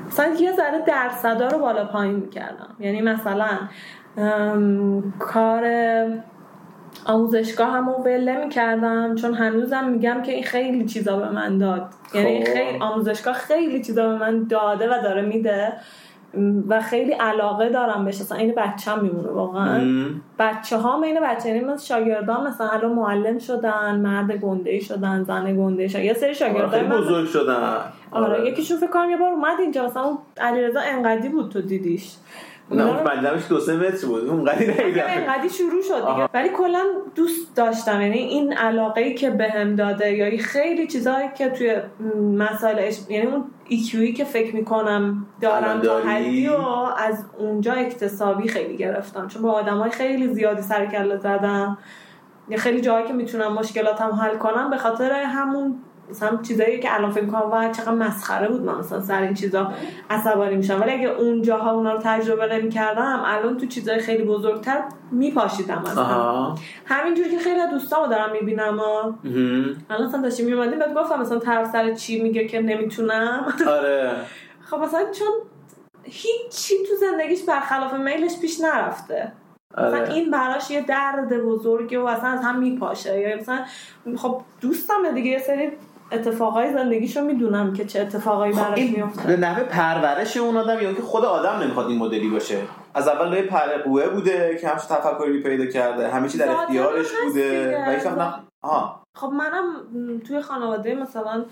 مثلا 0.08 0.34
یه 0.40 0.52
ذره 0.52 0.82
درصدا 0.88 1.48
رو 1.48 1.60
بالا 1.60 1.86
پایین 1.86 2.16
می‌کردم. 2.16 2.76
یعنی 2.80 3.02
مثلا 3.02 3.48
کار 5.20 5.66
آموزشگاه 7.06 7.72
هم 7.72 7.90
ول 7.90 8.30
نمی‌کردم 8.30 9.16
چون 9.16 9.34
هنوزم 9.34 9.90
میگم 9.90 10.22
که 10.22 10.32
این 10.32 10.44
خیلی 10.44 10.86
چیزا 10.86 11.20
به 11.20 11.30
من 11.30 11.58
داد. 11.58 11.90
یعنی 12.14 12.46
خب. 12.46 12.54
خیلی 12.54 12.80
آموزشگاه 12.80 13.34
خیلی 13.34 13.82
چیزا 13.82 14.10
به 14.10 14.18
من 14.18 14.44
داده 14.44 14.90
و 14.90 15.02
داره 15.04 15.22
میده. 15.22 15.74
و 16.68 16.82
خیلی 16.82 17.12
علاقه 17.12 17.70
دارم 17.70 18.06
بهش. 18.06 18.22
اصلا 18.22 18.38
این 18.38 18.54
بچه 18.58 18.92
هم 18.92 19.00
میمونه 19.00 19.30
واقعا. 19.30 20.06
بچه 20.40 20.78
ها 20.78 21.04
این 21.04 21.20
بچه 21.24 21.50
یعنی 21.50 21.60
مثل 21.60 21.86
شاگردان 21.86 22.48
مثلا 22.48 22.68
الان 22.68 22.92
معلم 22.92 23.38
شدن 23.40 23.96
مرد 23.96 24.32
گنده 24.32 24.80
شدن 24.80 25.24
زن 25.24 25.58
گنده 25.58 25.88
شدن. 25.88 26.04
یه 26.04 26.14
سری 26.14 26.36
شاگردان 26.36 26.70
خیلی 26.70 26.86
بزرگ 26.86 27.28
شدن. 27.28 27.80
آره. 28.12 28.50
یکیشون 28.50 28.78
فکر 28.78 28.90
کنم 28.90 29.10
یه 29.10 29.18
بار 29.18 29.32
اومد 29.32 29.60
اینجا. 29.60 29.86
مثلا 29.86 30.04
اون 30.04 30.18
علیرضا 30.38 30.80
انقدی 30.80 31.30
بود 31.30 31.52
تو 31.52 31.62
دیدیش. 31.62 32.16
نه 32.72 32.86
اون 32.86 33.04
بندمش 33.04 33.42
دو 33.50 33.60
سه 33.60 33.76
متر 33.76 34.08
بود. 34.08 34.28
اونقدی 34.30 34.66
نیدم 34.66 35.04
انقدی 35.08 35.50
شروع 35.50 35.82
شد 35.82 36.08
دیگه. 36.08 36.30
ولی 36.34 36.50
کلا 36.50 36.84
دوست 37.16 37.56
داشتم. 37.56 38.02
یعنی 38.02 38.18
این 38.18 38.54
علاقه 38.54 39.02
ای 39.02 39.14
که 39.14 39.30
بهم 39.30 39.76
داده 39.76 40.12
یا 40.12 40.38
خیلی 40.38 40.88
چیزایی 40.88 41.30
که 41.38 41.50
توی 41.50 41.76
مسائل 42.38 42.76
اش... 42.80 43.00
یعنی 43.10 43.28
اون 43.28 43.44
ایکیویی 43.68 44.14
که 44.14 44.24
فکر 44.24 44.56
می‌کنم 44.56 45.28
دارم 45.42 45.82
تا 45.82 46.00
حدی 46.00 46.48
و 46.48 46.62
از 46.98 47.26
اونجا 47.38 47.74
اکتسابی 47.74 48.48
خیلی 48.48 48.78
گرفتم. 48.78 49.28
چون 49.28 49.42
با 49.42 49.52
آدمای 49.52 49.90
خیلی 49.90 50.28
زیادی 50.28 50.62
سر 50.62 50.86
کله 50.86 51.18
زدم. 51.18 51.78
یا 52.50 52.58
خیلی 52.58 52.82
جایی 52.82 53.08
که 53.08 53.14
می‌تونم 53.14 53.54
مشکلاتم 53.54 54.12
حل 54.12 54.38
کنم 54.38 54.70
به 54.70 54.78
خاطر 54.78 55.12
همون 55.12 55.80
مثلا 56.10 56.38
چیزایی 56.48 56.80
که 56.80 56.96
الان 56.96 57.12
فکر 57.12 57.26
کنم 57.26 57.40
وای 57.42 57.72
چقدر 57.72 57.92
مسخره 57.92 58.48
بود 58.48 58.62
من 58.62 58.76
مثلا 58.76 59.02
سر 59.02 59.22
این 59.22 59.34
چیزا 59.34 59.72
عصبانی 60.10 60.56
میشم 60.56 60.82
ولی 60.82 60.92
اگه 60.92 61.08
اون 61.08 61.42
جاها 61.42 61.72
اونا 61.72 61.94
رو 61.94 62.00
تجربه 62.04 62.54
نمی‌کردم 62.56 63.24
الان 63.26 63.58
تو 63.58 63.66
چیزای 63.66 64.00
خیلی 64.00 64.24
بزرگتر 64.24 64.84
میپاشیدم 65.12 65.82
مثلا 65.82 66.56
همینجوری 66.86 67.30
که 67.30 67.38
خیلی 67.38 67.60
دوستامو 67.72 68.08
دارم 68.08 68.32
می‌بینم 68.32 68.80
الان 69.90 70.08
مثلا 70.08 70.22
داشتیم 70.22 70.46
میومدیم 70.46 70.80
بعد 70.80 70.94
گفتم 70.94 71.20
مثلا 71.20 71.40
طرف 71.40 71.72
سر 71.72 71.94
چی 71.94 72.22
میگه 72.22 72.48
که 72.48 72.62
نمی‌تونم. 72.62 73.54
آره. 73.68 74.12
خب 74.70 74.78
مثلا 74.78 75.12
چون 75.12 75.28
هیچی 76.04 76.76
تو 76.90 76.96
زندگیش 76.96 77.44
برخلاف 77.44 77.94
میلش 77.94 78.40
پیش 78.42 78.62
نرفته. 78.62 79.32
مثلا 79.78 80.00
آره. 80.00 80.14
این 80.14 80.32
براش 80.32 80.72
یه 80.72 80.82
درد 80.82 81.44
بزرگه 81.44 82.00
و 82.00 82.06
اصلا 82.06 82.30
از 82.30 82.44
هم 82.44 82.60
میپاشه. 82.60 83.20
یا 83.20 83.38
مثلا 83.38 83.60
خب 84.18 84.42
دوستم 84.62 85.12
دیگه 85.14 85.32
یه 85.32 85.40
سری 85.40 85.72
اتفاقای 86.12 86.74
زندگیشو 86.74 87.22
می‌دونم 87.22 87.74
که 87.74 87.86
چه 87.86 88.02
اتفاقایی 88.02 88.54
خب 88.54 88.64
براش 88.64 88.80
میفته 88.80 89.28
به 89.28 89.38
نحوه 89.38 89.64
پرورش 89.64 90.38
اون 90.38 90.58
آدم 90.58 90.82
یا 90.82 90.94
که 90.94 91.02
خود 91.02 91.26
آدم 91.26 91.64
نمی‌خواد 91.64 91.88
این 91.88 91.98
مدلی 91.98 92.30
باشه. 92.30 92.58
از 92.94 93.08
اول 93.08 93.30
لای 93.30 93.42
پرقوه 93.42 94.08
بوده 94.08 94.58
که 94.62 94.68
همش 94.68 94.82
تفکری 94.82 95.44
پیدا 95.44 95.66
کرده. 95.66 96.08
همه 96.08 96.30
چی 96.30 96.38
در 96.38 96.52
اختیارش 96.52 97.08
بوده. 97.24 97.86
و 97.88 97.92
هیچ 97.92 98.06
نه 98.06 98.34
خب 99.18 99.28
منم 99.28 99.64
توی 100.28 100.42
خانواده 100.42 100.96
مثلا 100.96 101.46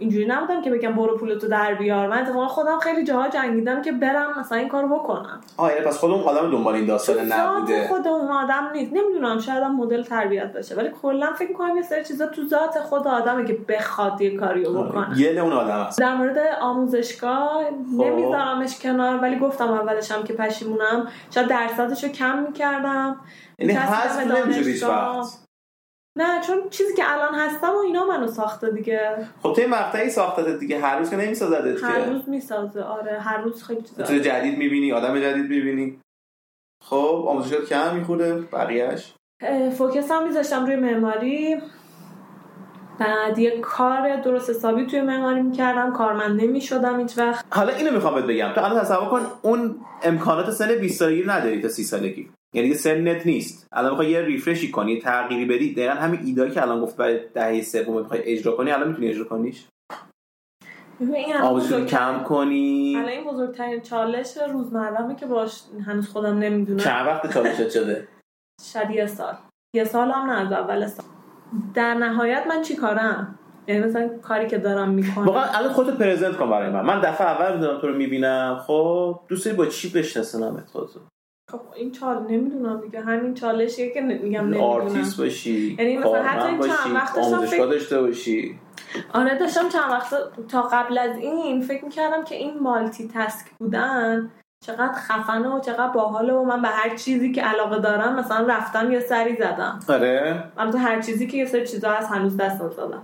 اینجوری 0.00 0.26
نبودم 0.26 0.62
که 0.62 0.70
بگم 0.70 0.92
برو 0.92 1.16
پولتو 1.16 1.48
در 1.48 1.74
بیار. 1.74 2.08
من 2.08 2.22
اتفاقا 2.22 2.48
خودم 2.48 2.78
خیلی 2.78 3.04
جاها 3.04 3.28
جنگیدم 3.28 3.82
که 3.82 3.92
برم 3.92 4.40
مثلا 4.40 4.58
این 4.58 4.68
کارو 4.68 4.88
بکنم. 4.88 5.40
یعنی 5.58 5.80
پس 5.86 5.98
خود 5.98 6.10
اون 6.10 6.22
آدم 6.22 6.50
دنبال 6.50 6.74
این 6.74 6.86
داستان 6.86 7.32
نبوده. 7.32 7.88
خود 7.88 8.08
اون 8.08 8.28
آدم 8.28 8.70
نیست. 8.72 8.92
نمی‌دونم 8.92 9.38
شاید 9.38 9.62
هم 9.62 9.76
مدل 9.76 10.02
تربیت 10.02 10.52
بشه 10.52 10.74
ولی 10.74 10.90
کلا 11.02 11.32
فکر 11.32 11.48
می‌کنم 11.48 11.76
یه 11.76 11.82
سری 11.82 12.04
چیزا 12.04 12.26
تو 12.26 12.48
ذات 12.48 12.78
خود 12.78 13.06
آدمه 13.06 13.44
که 13.44 13.58
بخواد 13.68 14.20
یه 14.20 14.36
کاریو 14.36 14.82
بکنه. 14.82 15.14
گل 15.14 15.38
اون 15.38 15.52
آدم 15.52 15.78
است 15.78 15.98
در 15.98 16.14
مورد 16.14 16.38
آموزشگاه 16.60 17.64
خب. 17.64 18.04
نمیذارمش 18.04 18.78
کنار 18.78 19.18
ولی 19.22 19.38
گفتم 19.38 19.72
اولش 19.72 20.12
هم 20.12 20.22
که 20.22 20.32
پشیمونم. 20.32 21.08
شاید 21.34 21.48
درصدش 21.48 22.04
رو 22.04 22.10
کم 22.10 22.38
می‌کردم. 22.38 23.16
یعنی 23.58 23.72
حذف 23.72 24.26
نمیشه 24.26 24.86
نه 26.18 26.40
چون 26.46 26.68
چیزی 26.70 26.94
که 26.94 27.12
الان 27.12 27.34
هستم 27.34 27.70
و 27.70 27.76
اینا 27.76 28.06
منو 28.06 28.26
ساخته 28.26 28.70
دیگه. 28.70 29.26
خب 29.42 29.52
تو 29.52 29.62
مقطعی 29.68 30.10
ساختت 30.10 30.58
دیگه 30.58 30.80
هر 30.80 30.98
روز 30.98 31.10
که 31.10 31.16
نمیسازدت 31.16 31.84
هر 31.84 32.00
که 32.00 32.10
روز 32.10 32.28
می‌سازه 32.28 32.82
آره 32.82 33.20
هر 33.20 33.38
روز 33.38 33.62
خیلی 33.62 33.82
چیزا. 33.82 34.02
چیز 34.02 34.22
جدید 34.22 34.58
می‌بینی 34.58 34.92
آدم 34.92 35.20
جدید 35.20 35.50
می‌بینی. 35.50 36.00
خب 36.84 37.24
آموزشات 37.28 37.68
کم 37.68 37.96
می‌خوره 37.96 38.34
بقیهش 38.34 39.14
فوکس 39.78 40.10
هم 40.10 40.24
میذاشتم 40.24 40.66
روی 40.66 40.76
معماری. 40.76 41.62
بعد 42.98 43.38
یه 43.38 43.60
کار 43.60 44.16
درست 44.16 44.50
حسابی 44.50 44.86
توی 44.86 45.00
معماری 45.00 45.42
می‌کردم 45.42 45.92
کارمند 45.92 46.40
نمی‌شدم 46.40 47.00
هیچ 47.00 47.18
وقت. 47.18 47.44
حالا 47.50 47.72
اینو 47.72 47.90
می‌خوام 47.90 48.14
بهت 48.14 48.24
بگم. 48.24 48.52
تو 48.54 48.64
الان 48.64 48.80
تصور 48.80 49.08
کن 49.08 49.20
اون 49.42 49.76
امکانات 50.02 50.50
سن 50.50 50.74
20 50.74 50.98
سالگی 50.98 51.24
نداری 51.26 51.62
تا 51.62 51.68
30 51.68 51.84
سالگی. 51.84 52.30
یعنی 52.54 52.68
دیگه 52.68 52.80
سنت 52.80 53.26
نیست. 53.26 53.66
الان 53.72 53.90
می‌خوای 53.90 54.10
یه 54.10 54.20
ریفرشی 54.20 54.70
کنی 54.70 54.92
یه 54.92 55.00
تغییری 55.00 55.44
بدی. 55.44 55.74
دقیقا 55.74 55.94
همین 55.94 56.20
ایده 56.24 56.50
که 56.50 56.62
الان 56.62 56.80
گفت 56.80 56.96
برای 56.96 57.20
دهه 57.34 57.62
سوم 57.62 57.98
می‌خوای 57.98 58.20
اجرا 58.24 58.52
کنی 58.52 58.70
الان 58.70 58.88
می‌تونی 58.88 59.08
اجرا 59.08 59.24
کنیش؟ 59.24 59.66
بزرگ- 61.42 61.86
کم 61.86 62.22
کنی. 62.24 62.94
الان 62.96 63.08
این 63.08 63.24
بزرگترین 63.24 63.80
چالش 63.80 64.36
روزمرهمه 64.52 65.16
که 65.16 65.26
باش 65.26 65.62
هنوز 65.86 66.08
خودم 66.08 66.38
نمی‌دونم. 66.38 66.78
چند 66.78 67.06
وقت 67.06 67.34
چالشت 67.34 67.70
شده؟ 67.70 68.08
شاید 68.72 68.90
یه 68.90 69.06
سال. 69.06 69.34
یه 69.74 69.84
سال 69.84 70.10
هم 70.10 70.30
نه 70.30 70.46
از 70.46 70.52
اول 70.52 70.86
سال. 70.86 71.06
در 71.74 71.94
نهایت 71.94 72.46
من 72.48 72.62
چی 72.62 72.76
کارم؟ 72.76 73.38
یعنی 73.66 73.86
مثلا 73.86 74.08
کاری 74.08 74.46
که 74.46 74.58
دارم 74.58 74.90
می‌کنم. 74.90 75.24
واقعا 75.24 75.44
الان 75.44 75.72
خودت 75.72 75.96
present 75.98 76.36
کن 76.36 76.50
برای 76.50 76.70
من. 76.70 76.84
من 76.84 77.00
دفعه 77.00 77.26
اول 77.26 77.54
می‌دونم 77.54 77.80
تو 77.80 77.86
رو 77.86 77.94
می‌بینم. 77.94 78.60
خب 78.66 79.20
دوست 79.28 79.48
با 79.48 79.66
چی 79.66 79.92
بشناسنمت 79.92 80.66
خودتو 80.66 81.00
خب 81.50 81.60
این 81.76 81.92
چال 81.92 82.22
نمی‌دونم 82.22 82.80
دیگه. 82.80 83.00
همین 83.00 83.34
چالشیه 83.34 83.90
که 83.90 84.00
میگم 84.00 84.40
نمی‌دونم. 84.40 84.64
آرتیست 84.64 85.20
باشی 85.20 85.76
یعنی 85.78 85.98
مثلا 85.98 86.22
حتی 86.22 86.48
این 86.48 86.60
چند 86.60 86.94
وقت 86.94 87.18
آموزشگاه 87.18 87.66
داشته 87.66 88.00
باشی. 88.00 88.58
آره 89.14 89.38
داشتم 89.38 89.68
چند 89.68 89.90
وقت 89.90 90.14
تا 90.48 90.62
قبل 90.62 90.98
از 90.98 91.16
این 91.16 91.60
فکر 91.62 91.84
می‌کردم 91.84 92.24
که 92.24 92.34
این 92.34 92.58
multitask 92.60 93.46
بودن 93.58 94.30
چقدر 94.66 94.92
خفنه 94.92 95.48
و 95.48 95.60
چقدر 95.60 95.88
باحاله 95.88 96.32
و 96.32 96.44
من 96.44 96.62
به 96.62 96.68
هر 96.68 96.96
چیزی 96.96 97.32
که 97.32 97.42
علاقه 97.42 97.78
دارم 97.78 98.18
مثلا 98.18 98.46
رفتم 98.46 98.92
یه 98.92 99.00
سری 99.00 99.36
زدم. 99.36 99.80
آره. 99.88 100.44
البته 100.58 100.78
هر 100.78 101.00
چیزی 101.00 101.26
که 101.26 101.36
یه 101.36 101.46
سری 101.46 101.66
چیزا 101.66 101.90
هست 101.90 102.10
هنوز 102.10 102.36
دست 102.36 102.62
نزدم 102.62 103.02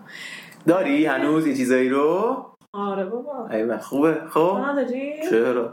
داری 0.66 1.06
هنوز 1.06 1.47
یه 1.47 1.56
چیزایی 1.56 1.89
رو؟ 1.89 2.36
آره 2.73 3.05
بابا. 3.05 3.49
ایوه 3.51 3.79
خوبه. 3.79 4.21
خب؟ 4.31 4.59
نداری؟ 4.65 5.31
چرا؟ 5.31 5.63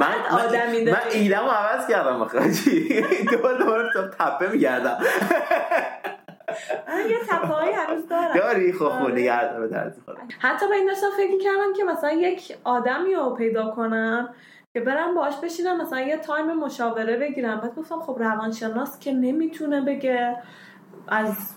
من 0.00 0.14
آدمی 0.30 0.84
من, 0.84 0.96
ایدمو 1.12 1.48
عوض 1.48 1.86
کردم 1.88 2.20
بخاطی 2.20 3.02
دوباره 3.32 3.58
دوباره 3.58 3.88
تو 3.92 4.02
تپه 4.18 4.52
میگردم. 4.52 4.98
من 6.88 7.00
یه 7.10 7.16
تپایی 7.28 7.72
هنوز 7.72 8.08
دارم. 8.08 8.34
داری؟ 8.34 8.72
خب 8.72 8.82
آره. 8.84 9.04
خب 9.04 9.10
نگرد 9.10 9.60
به 9.60 9.68
درد 9.68 9.96
حتی 10.38 10.68
به 10.68 10.74
این 10.74 10.86
داشتم 10.86 11.06
فکر 11.16 11.38
کردم 11.38 11.72
که 11.76 11.84
مثلا 11.84 12.12
یک 12.12 12.56
آدمی 12.64 13.14
رو 13.14 13.30
پیدا 13.30 13.70
کنم 13.70 14.28
که 14.74 14.80
برم 14.80 15.14
باش 15.14 15.34
بشینم 15.42 15.82
مثلا 15.82 16.00
یه 16.00 16.16
تایم 16.16 16.54
مشاوره 16.54 17.16
بگیرم. 17.16 17.60
بعد 17.60 17.74
گفتم 17.74 18.00
خب 18.00 18.16
روانشناس 18.20 18.98
که 18.98 19.12
نمی‌تونه 19.12 19.80
بگه 19.80 20.36
از 21.08 21.54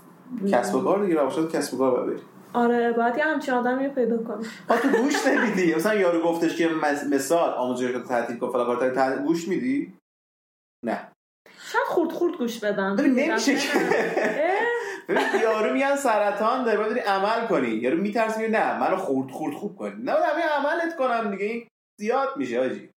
کسب 0.54 0.76
و 0.76 0.82
کار 0.84 1.06
دیگه 1.06 1.22
روشت 1.22 1.56
کسب 1.56 1.74
و 1.74 1.78
کار 1.78 2.04
ببری 2.04 2.20
آره 2.54 2.92
باید 2.92 3.18
یه 3.18 3.24
همچین 3.26 3.54
آدمی 3.54 3.86
رو 3.88 3.94
پیدا 3.94 4.18
کنم. 4.18 4.42
ها 4.70 4.78
تو 4.78 4.90
گوش 4.90 5.28
نمیدی؟ 5.28 5.76
مثلا 5.76 5.96
یارو 5.96 6.22
گفتش 6.22 6.56
که 6.58 6.70
مثال 7.12 7.50
آموزش 7.54 7.86
رو 7.92 8.00
تعطیل 8.00 8.38
کن 8.38 8.52
فلان 8.52 8.66
کار 8.66 8.90
تعطیل- 8.96 9.24
گوش 9.24 9.48
میدی؟ 9.48 9.94
نه. 10.86 11.12
شاید 11.62 11.84
خورد 11.88 12.12
خورد 12.12 12.38
گوش 12.38 12.60
بدم. 12.60 12.96
ببین 12.96 13.20
نمیشه 13.20 13.56
که. 13.56 13.70
ببین 15.10 15.24
یارو 15.42 15.74
میگن 15.74 15.96
سرطان 15.96 16.64
داری 16.64 16.78
باید 16.78 17.00
عمل 17.00 17.48
کنی. 17.48 17.68
یارو 17.68 17.98
میترسی 17.98 18.48
نه 18.48 18.80
منو 18.80 18.96
خورد 18.98 19.32
خورد 19.32 19.54
خوب 19.54 19.76
کنی. 19.78 20.04
نه 20.04 20.12
باید 20.14 20.24
همه 20.24 20.42
عملت 20.44 20.96
کنم 20.98 21.32
دیگه. 21.32 21.46
این 21.46 21.68
زیاد 22.00 22.38
میشه 22.38 22.60
آجی. 22.60 22.90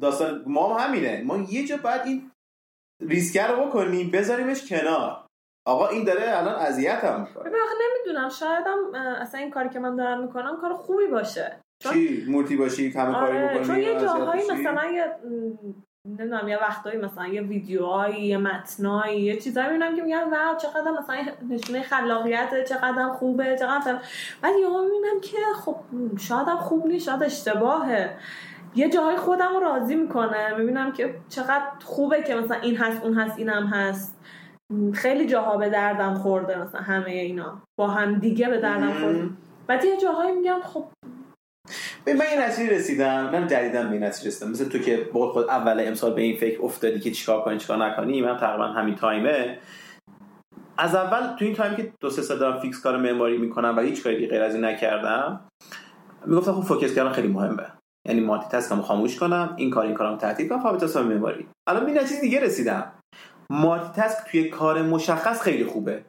داستان 0.00 0.44
ما 0.46 0.74
هم 0.78 0.86
همینه. 0.88 1.22
ما 1.26 1.38
یه 1.38 1.66
جا 1.66 1.76
بعد 1.76 2.06
این 2.06 2.30
ریسکه 3.02 3.46
رو 3.46 3.66
بکنیم 3.66 4.10
بذاریمش 4.10 4.68
کنار. 4.68 5.26
آقا 5.66 5.88
این 5.88 6.04
داره 6.04 6.38
الان 6.38 6.54
اذیت 6.54 7.04
هم 7.04 7.20
می‌کنه. 7.20 7.44
آخه 7.44 7.74
نمی‌دونم 7.84 8.28
شایدم 8.28 8.94
اصلا 9.20 9.40
این 9.40 9.50
کاری 9.50 9.68
که 9.68 9.78
من 9.78 9.96
دارم 9.96 10.22
می‌کنم 10.22 10.56
کار 10.60 10.74
خوبی 10.74 11.06
باشه. 11.06 11.56
چون- 11.82 11.92
چی؟ 11.92 12.26
مولتی 12.28 12.56
باشی 12.56 12.90
همه 12.90 13.12
کاری 13.12 13.38
آره 13.38 13.48
بکنی 13.48 13.66
چون 13.66 13.78
یه 13.78 14.00
جاهایی؟ 14.00 14.42
مثلا 14.50 14.90
یه 14.90 15.04
نمی‌دونم 16.08 16.48
یه 16.48 16.58
وقتایی 16.58 16.98
مثلا 16.98 17.26
یه 17.26 17.42
ویدیوهایی 17.42 18.26
یه 18.26 18.38
متنایی 18.38 19.20
یه 19.20 19.36
چیزایی 19.36 19.66
می‌بینم 19.66 19.96
که 19.96 20.02
میگم 20.02 20.30
واو 20.30 20.56
چقدر 20.56 20.90
مثلا 20.90 21.16
نشونه 21.50 21.82
خلاقیت 21.82 22.64
چقدر 22.68 23.08
خوبه 23.08 23.56
چقدر. 23.60 23.98
بعد 24.42 24.52
یهو 24.60 24.82
می‌بینم 24.82 25.20
که 25.22 25.36
خب 25.64 25.76
شاید 26.18 26.48
هم 26.48 26.56
خوب 26.56 26.86
نیست 26.86 27.06
شاید 27.06 27.22
اشتباهه. 27.22 28.16
یه 28.74 28.88
جاهای 28.88 29.16
خودم 29.16 29.52
رو 29.54 29.60
راضی 29.60 29.94
می‌کنه. 29.94 30.54
می‌بینم 30.58 30.92
که 30.92 31.14
چقدر 31.28 31.64
خوبه 31.84 32.22
که 32.22 32.34
مثلا 32.34 32.56
این 32.60 32.76
هست 32.76 33.04
اون 33.04 33.14
هست 33.14 33.38
اینم 33.38 33.66
هست. 33.66 34.16
خیلی 34.94 35.26
جاها 35.26 35.56
به 35.56 35.70
دردم 35.70 36.14
خورده 36.14 36.62
مثلا 36.62 36.80
همه 36.80 37.10
اینا. 37.10 37.62
با 37.78 37.88
هم 37.88 38.14
دیگه 38.14 38.48
به 38.48 38.60
دردم 38.60 38.92
خورده. 38.92 39.28
بعد 39.66 39.84
یه 39.84 39.96
جاهایی 39.96 40.36
میگم 40.36 40.60
خب 40.64 40.84
ببین 42.06 42.18
من 42.18 42.24
یه 42.34 42.46
نتیجه 42.46 42.74
رسیدم 42.74 43.30
من 43.30 43.46
جدیدم 43.46 43.86
به 43.86 43.92
این 43.92 44.04
نتیجه 44.04 44.28
رسیدم. 44.28 44.50
مثل 44.50 44.68
تو 44.68 44.78
که 44.78 44.96
بقول 44.96 45.28
خود 45.28 45.48
اول 45.48 45.84
امسال 45.86 46.14
به 46.14 46.22
این 46.22 46.36
فکر 46.36 46.62
افتادی 46.62 47.00
که 47.00 47.10
چیکار 47.10 47.42
کنی 47.42 47.58
چیکار 47.58 47.86
نکنی 47.86 48.22
من 48.22 48.36
تقریبا 48.36 48.66
همین 48.66 48.94
time 48.94 49.37
ه. 49.37 49.58
از 50.78 50.94
اول 50.94 51.36
تو 51.36 51.44
این 51.44 51.54
time 51.54 51.76
که 51.76 51.92
دو 52.00 52.10
سه 52.10 52.22
سال 52.22 52.38
دارم 52.38 52.60
fix 52.60 52.80
کار 52.80 52.96
معماری 52.96 53.38
می‌کنم 53.38 53.74
و 53.76 53.80
هیچ 53.80 54.02
کاری 54.02 54.26
غیر 54.26 54.42
از 54.42 54.54
این 54.54 54.64
نکردم 54.64 55.40
می‌گفتم 56.26 56.52
خب 56.52 56.60
focus 56.60 56.94
کردن 56.94 57.12
خیلی 57.12 57.28
مهمه. 57.28 57.66
یعنی 58.08 58.20
multitask 58.20 58.48
مو 58.48 58.82
خاموش 58.82 59.18
کنم 59.18 59.54
این 59.56 59.70
کار 59.70 59.86
این 59.86 59.94
کارم 59.94 60.18
تعطیل 60.18 60.48
کنم 60.48 60.76
تصمیم 60.76 61.06
معماری. 61.06 61.48
الان 61.68 61.86
یه 61.86 62.00
چیز 62.00 62.20
دیگه 62.20 62.40
رسیدم. 62.40 62.92
multitask 63.50 64.30
توی 64.30 64.48
کار 64.48 64.82
مشخص 64.82 65.42
خیلی 65.42 65.64
خوبه. 65.64 66.04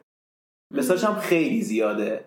مثالش 0.74 1.04
هم 1.04 1.14
خیلی 1.14 1.62
زیاده. 1.62 2.24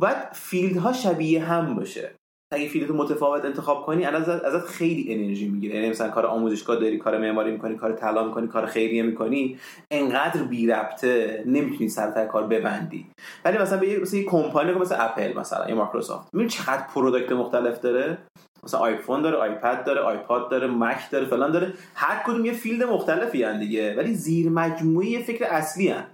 باید 0.00 0.16
field 0.32 0.82
ها 0.82 0.92
شبیه 0.92 1.44
هم 1.44 1.74
باشه. 1.74 2.10
اگه 2.52 2.68
field 2.68 2.92
متفاوت 2.92 3.44
انتخاب 3.44 3.86
کنی 3.86 4.04
ازت 4.04 4.44
ازت 4.44 4.66
خیلی 4.66 5.14
انرژی 5.14 5.48
می‌گیره. 5.48 5.74
یعنی 5.74 5.90
مثلا 5.90 6.08
کار 6.08 6.26
آموزشگاه 6.26 6.76
داری 6.76 6.98
کار 6.98 7.18
معماری 7.18 7.52
می‌کنی 7.52 7.76
کار 7.76 7.92
طلا 7.92 8.24
می‌کنی 8.24 8.48
کار 8.48 8.66
خیریه 8.66 9.02
می‌کنی 9.02 9.58
انقدر 9.90 10.42
بی 10.42 10.66
ربطه 10.66 11.42
نمی‌تونی 11.46 11.88
سر 11.88 12.26
کار 12.26 12.46
ببندی. 12.46 13.06
ولی 13.44 13.58
مثلا 13.58 13.88
یه 13.88 14.24
کمپانی 14.24 14.72
مثل 14.72 14.96
اپل 14.98 15.38
مثلا 15.38 15.68
یا 15.68 15.74
مایکروسافت. 15.74 16.34
می‌بینی 16.34 16.50
چقدر 16.50 16.86
product 16.94 17.32
مختلف 17.32 17.80
داره؟ 17.80 18.18
مثلا 18.66 18.80
آیفون 18.80 19.22
داره 19.22 19.36
آیپد 19.36 19.84
داره 19.84 20.00
آیپاد 20.00 20.50
داره 20.50 20.66
مک 20.66 21.10
داره 21.10 21.26
فلان 21.26 21.52
داره. 21.52 21.72
هر 21.94 22.22
کدوم 22.26 22.44
یه 22.44 22.52
field 22.52 22.82
مختلفی 22.82 23.42
هن 23.42 23.58
دیگه 23.58 23.96
ولی 23.96 24.14
زیر 24.14 24.48
مجموعه 24.48 25.22
فکر 25.22 25.44
اصلی 25.44 25.88
هن. 25.88 26.04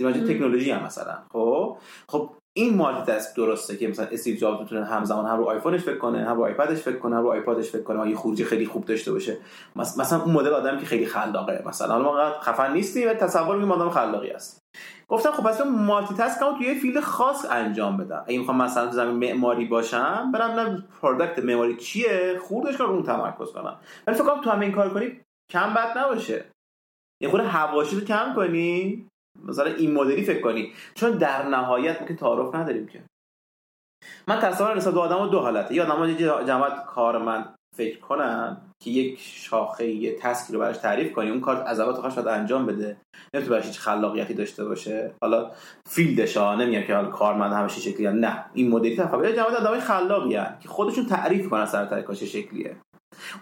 زیر 0.00 0.08
مجموعه 0.08 0.34
تکنولوژی 0.34 0.70
هم 0.70 0.84
مثلا. 0.84 1.18
خب؟ 1.32 1.78
خب 2.08 2.30
این 2.58 2.76
multitask 2.76 3.36
درسته 3.36 3.76
که 3.76 3.88
مثلا 3.88 4.06
استیو 4.06 4.36
جابز 4.36 4.66
بتونه 4.66 4.84
همزمان 4.84 5.26
هم 5.26 5.38
رو 5.38 5.44
آیفونش 5.44 5.80
فکر 5.80 5.98
کنه 5.98 6.24
هم 6.24 6.36
رو 6.36 6.44
آیپدش 6.44 6.78
فکر 6.78 6.96
کنه 6.96 7.16
هم 7.16 7.22
رو 7.22 7.30
آیپادش 7.30 7.70
فکر 7.70 7.82
کنه 7.82 8.10
یه 8.10 8.16
خروجی 8.16 8.44
خیلی 8.44 8.66
خوب 8.66 8.84
داشته 8.84 9.12
باشه. 9.12 9.36
مثلا 9.76 10.22
اون 10.22 10.34
مدل 10.34 10.54
آدمی 10.54 10.80
که 10.80 10.86
خیلی 10.86 11.06
خلاقه. 11.06 11.62
مثلا 11.66 11.88
حالا 11.88 12.04
ما 12.04 12.40
خفن 12.40 12.72
نیستی 12.72 13.04
و 13.04 13.14
تصور 13.14 13.56
میگم 13.56 13.72
آدم 13.72 13.90
خلاقی 13.90 14.30
است. 14.30 14.60
گفتم 15.08 15.30
خب 15.30 15.42
پس 15.42 15.60
multitask 15.60 16.40
رو 16.40 16.52
توی 16.58 16.74
field 16.74 17.00
خاص 17.00 17.46
انجام 17.50 17.96
بدم. 17.96 18.24
اگه 18.28 18.38
می‌خوام 18.38 18.62
مثلا 18.62 18.86
تو 18.86 18.92
زمین 18.92 19.16
معماری 19.16 19.64
باشم 19.64 20.30
برم 20.34 20.50
نه 20.50 20.84
product 21.02 21.38
معماری 21.38 21.76
چیه 21.76 22.40
خوردش 22.42 22.76
کار 22.76 22.86
اون 22.86 23.02
تمرکز 23.02 23.52
کنم. 23.52 23.76
ولی 24.06 24.16
فکر 24.16 24.26
کنم 24.26 24.40
تو 24.40 24.50
همین 24.50 24.72
کار 24.72 24.90
کنی 24.90 25.20
کم 25.52 25.74
بد 25.74 25.98
نباشه. 25.98 26.44
یه 27.22 27.28
خورده 27.28 27.46
حواشی 27.46 27.96
رو 27.96 28.04
کم 28.04 28.32
کنی. 28.36 29.08
مثلا 29.44 29.66
این 29.66 29.94
مدلی 29.94 30.24
فکر 30.24 30.40
کنی. 30.40 30.72
چون 30.94 31.10
در 31.10 31.48
نهایت 31.48 32.00
ما 32.00 32.08
که 32.08 32.14
تعارف 32.14 32.54
نداریم 32.54 32.86
که. 32.86 33.02
من 34.28 34.40
تصور 34.40 34.76
نسبت 34.76 34.94
به 34.94 35.00
آدم 35.00 35.30
دو 35.30 35.40
حالته. 35.40 35.74
یا 35.74 35.84
آدم 35.84 36.46
جماعت 36.46 36.84
کارمند 36.86 37.54
فکر 37.76 37.98
کنن 37.98 38.56
که 38.82 38.90
یک 38.90 39.20
شاخه 39.20 39.86
یه 39.86 40.16
task 40.20 40.46
ی 40.46 40.52
رو 40.52 40.58
براش 40.58 40.78
تعریف 40.78 41.12
کنی. 41.12 41.30
اون 41.30 41.40
کار 41.40 41.56
از 41.66 41.80
اول 41.80 41.92
تا 41.92 42.02
انجام 42.30 42.66
بده. 42.66 42.96
نمی‌تونه 43.34 43.56
براش 43.56 43.66
هیچ 43.66 43.78
خلاقیتی 43.78 44.34
داشته 44.34 44.64
باشه. 44.64 45.14
حالا 45.22 45.50
فیلدش 45.88 46.36
ها 46.36 46.54
نمیگم 46.54 46.82
که 46.82 46.94
حالا 46.94 47.10
کارمند 47.10 47.52
همش 47.52 47.78
شکلی 47.78 48.06
نه. 48.06 48.44
این 48.54 48.70
مدلی 48.70 48.96
تفاوت. 48.96 49.26
جماعت 49.26 49.54
آدمای 49.54 49.80
خلاقی 49.80 50.38
که 50.60 50.68
خودشون 50.68 51.06
تعریف 51.06 51.48
کنن 51.48 51.66
سر 51.66 52.02
کاش 52.02 52.22
شکلیه. 52.22 52.76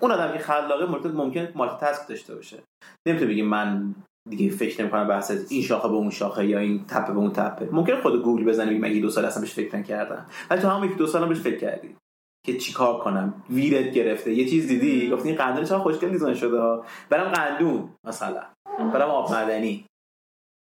اون 0.01 0.13
آدم 0.13 0.33
که 0.33 0.39
خلاقه 0.39 1.09
ممکن 1.09 1.49
مالتی 1.55 1.77
تسک 1.81 2.09
داشته 2.09 2.35
باشه. 2.35 2.63
نمی‌تونه 3.09 3.31
بگی 3.31 3.43
من 3.43 3.95
دیگه 4.31 4.51
فکر 4.51 4.83
نمی‌کنم 4.83 5.09
بحث 5.09 5.33
این 5.49 5.63
شاخه 5.63 5.89
به 5.89 5.95
اون 5.95 6.11
شاخه 6.11 6.47
یا 6.47 6.59
این 6.59 6.85
تپه 6.87 7.13
به 7.13 7.19
اون 7.19 7.33
تپه. 7.33 7.69
ممکن 7.73 8.01
خود 8.01 8.23
گوگل 8.23 8.45
بزنی 8.45 8.79
مگه 8.79 9.01
دو 9.01 9.11
سال 9.11 9.25
اصلا 9.25 9.41
بهش 9.41 9.53
فکر 9.53 9.77
نکردم. 9.77 10.27
ولی 10.51 10.61
تو 10.61 10.69
هم 10.69 10.85
یک 10.85 10.97
دو 10.97 11.07
سال 11.07 11.29
بهش 11.29 11.41
فکر 11.41 11.59
کردی. 11.59 11.97
که 12.47 12.59
چیکار 12.59 13.01
کنم؟ 13.01 13.45
ویرت 13.51 13.93
گرفته. 13.93 14.35
یه 14.35 14.49
چیز 14.49 14.69
دیدی؟ 14.69 15.11
گفتی 15.11 15.29
این 15.29 15.39
قندون 15.39 15.65
چقدر 15.65 15.79
خوشگل 15.79 16.09
دیزاین 16.09 16.35
شده 16.35 16.83
برم 17.11 17.33
قندون 17.33 17.93
مثلا. 18.07 18.43
برم 18.79 19.11
آب 19.11 19.33
معدنی. 19.33 19.87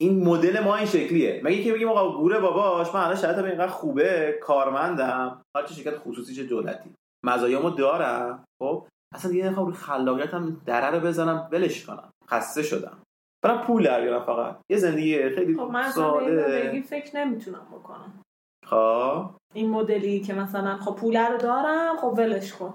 این 0.00 0.24
مدل 0.24 0.60
ما 0.60 0.76
این 0.76 0.86
شکلیه. 0.86 1.40
مگه 1.44 1.62
که 1.62 1.72
بگیم 1.72 1.88
آقا 1.88 2.18
گوره 2.18 2.40
باباش 2.40 2.94
من 2.94 3.00
الان 3.00 3.16
شرایطم 3.16 3.44
اینقدر 3.44 3.72
خوبه 3.72 4.38
کارمندم. 4.42 5.42
حالا 5.56 5.66
چه 5.66 5.74
شرکت 5.74 5.98
خصوصی 5.98 6.34
چه 6.34 6.44
دولتی. 6.44 6.90
مزایامو 7.26 7.70
دارم. 7.70 8.44
خب؟ 8.62 8.86
اصلا 9.14 9.30
دیگه 9.30 9.52
خب 9.52 9.70
خلاقیتم 9.70 10.60
دره 10.66 10.98
رو 10.98 11.06
بزنم 11.06 11.48
ولش 11.52 11.84
کنم. 11.84 12.10
خسته 12.30 12.62
شدم. 12.62 12.98
برم 13.44 13.62
پول 13.62 13.84
در 13.84 14.00
بیارم 14.00 14.24
فقط. 14.24 14.56
یه 14.70 14.76
زندگی 14.76 15.28
خیلی 15.28 15.54
خب 15.54 15.62
من 15.62 15.90
ساده. 15.90 16.82
فکر 16.82 17.16
نمی‌تونم 17.16 17.66
بکنم. 17.72 18.22
خب. 18.66 19.30
این 19.54 19.70
مدلی 19.70 20.20
که 20.20 20.34
مثلا 20.34 20.76
خب 20.76 20.96
پول 20.96 21.16
رو 21.16 21.38
دارم 21.38 21.96
خب 21.96 22.14
ولش 22.18 22.52
کن. 22.52 22.74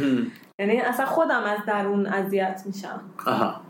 یعنی 0.60 0.80
اصلا 0.80 1.06
خودم 1.06 1.42
از 1.44 1.58
درون 1.66 2.06
اذیت 2.06 2.62
میشم. 2.66 3.00
آها. 3.26 3.60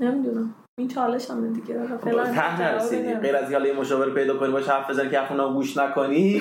نمی‌دونم. 0.00 0.54
این 0.78 0.88
چالش 0.88 1.30
هم 1.30 1.52
دیگه. 1.52 1.96
فعلا 1.96 2.24
ته 2.24 2.62
نرسیدی. 2.62 3.14
غیر 3.14 3.36
از 3.36 3.52
حالا 3.52 3.66
یه 3.66 3.72
مشاور 3.72 4.10
پیدا 4.10 4.38
کنی 4.38 4.52
باشه 4.52 4.72
حرف 4.72 4.90
بزنی 4.90 5.10
که 5.10 5.20
حرف 5.20 5.32
گوش 5.52 5.76
نکنی. 5.76 6.40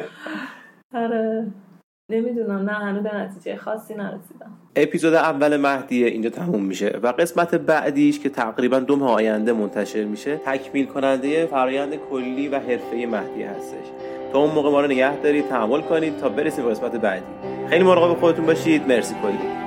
آره. 0.94 1.52
نمی‌دونم 2.10 2.70
نه 2.70 2.72
هنوز 2.72 3.02
به 3.02 3.14
نتیجه 3.14 3.56
خاصی 3.56 3.94
نرسیدم. 3.94 4.50
اپیزود 4.76 5.14
اول 5.14 5.56
مهدیه 5.56 6.06
اینجا 6.06 6.30
تموم 6.30 6.64
میشه 6.64 6.98
و 7.02 7.06
قسمت 7.06 7.54
بعدیش 7.54 8.20
که 8.20 8.28
تقریبا 8.28 8.78
دو 8.78 8.96
ماه 8.96 9.12
آینده 9.12 9.52
منتشر 9.52 10.04
میشه 10.04 10.36
تکمیل 10.36 10.86
کننده 10.86 11.46
فرایند 11.46 11.94
کلی 12.10 12.48
و 12.48 12.54
حرفه 12.54 13.06
مهدی 13.06 13.42
هستش. 13.42 13.86
تا 14.32 14.38
اون 14.38 14.50
موقع 14.50 14.70
ما 14.70 14.80
رو 14.80 14.86
نگه 14.86 15.16
دارید 15.16 15.48
تحمل 15.48 15.80
کنید 15.80 16.18
تا 16.18 16.28
برسیم 16.28 16.64
به 16.64 16.70
قسمت 16.70 16.92
بعدی. 16.92 17.24
خیلی 17.68 17.84
مراقب 17.84 18.20
خودتون 18.20 18.46
باشید. 18.46 18.88
مرسی 18.88 19.14
کلی. 19.22 19.59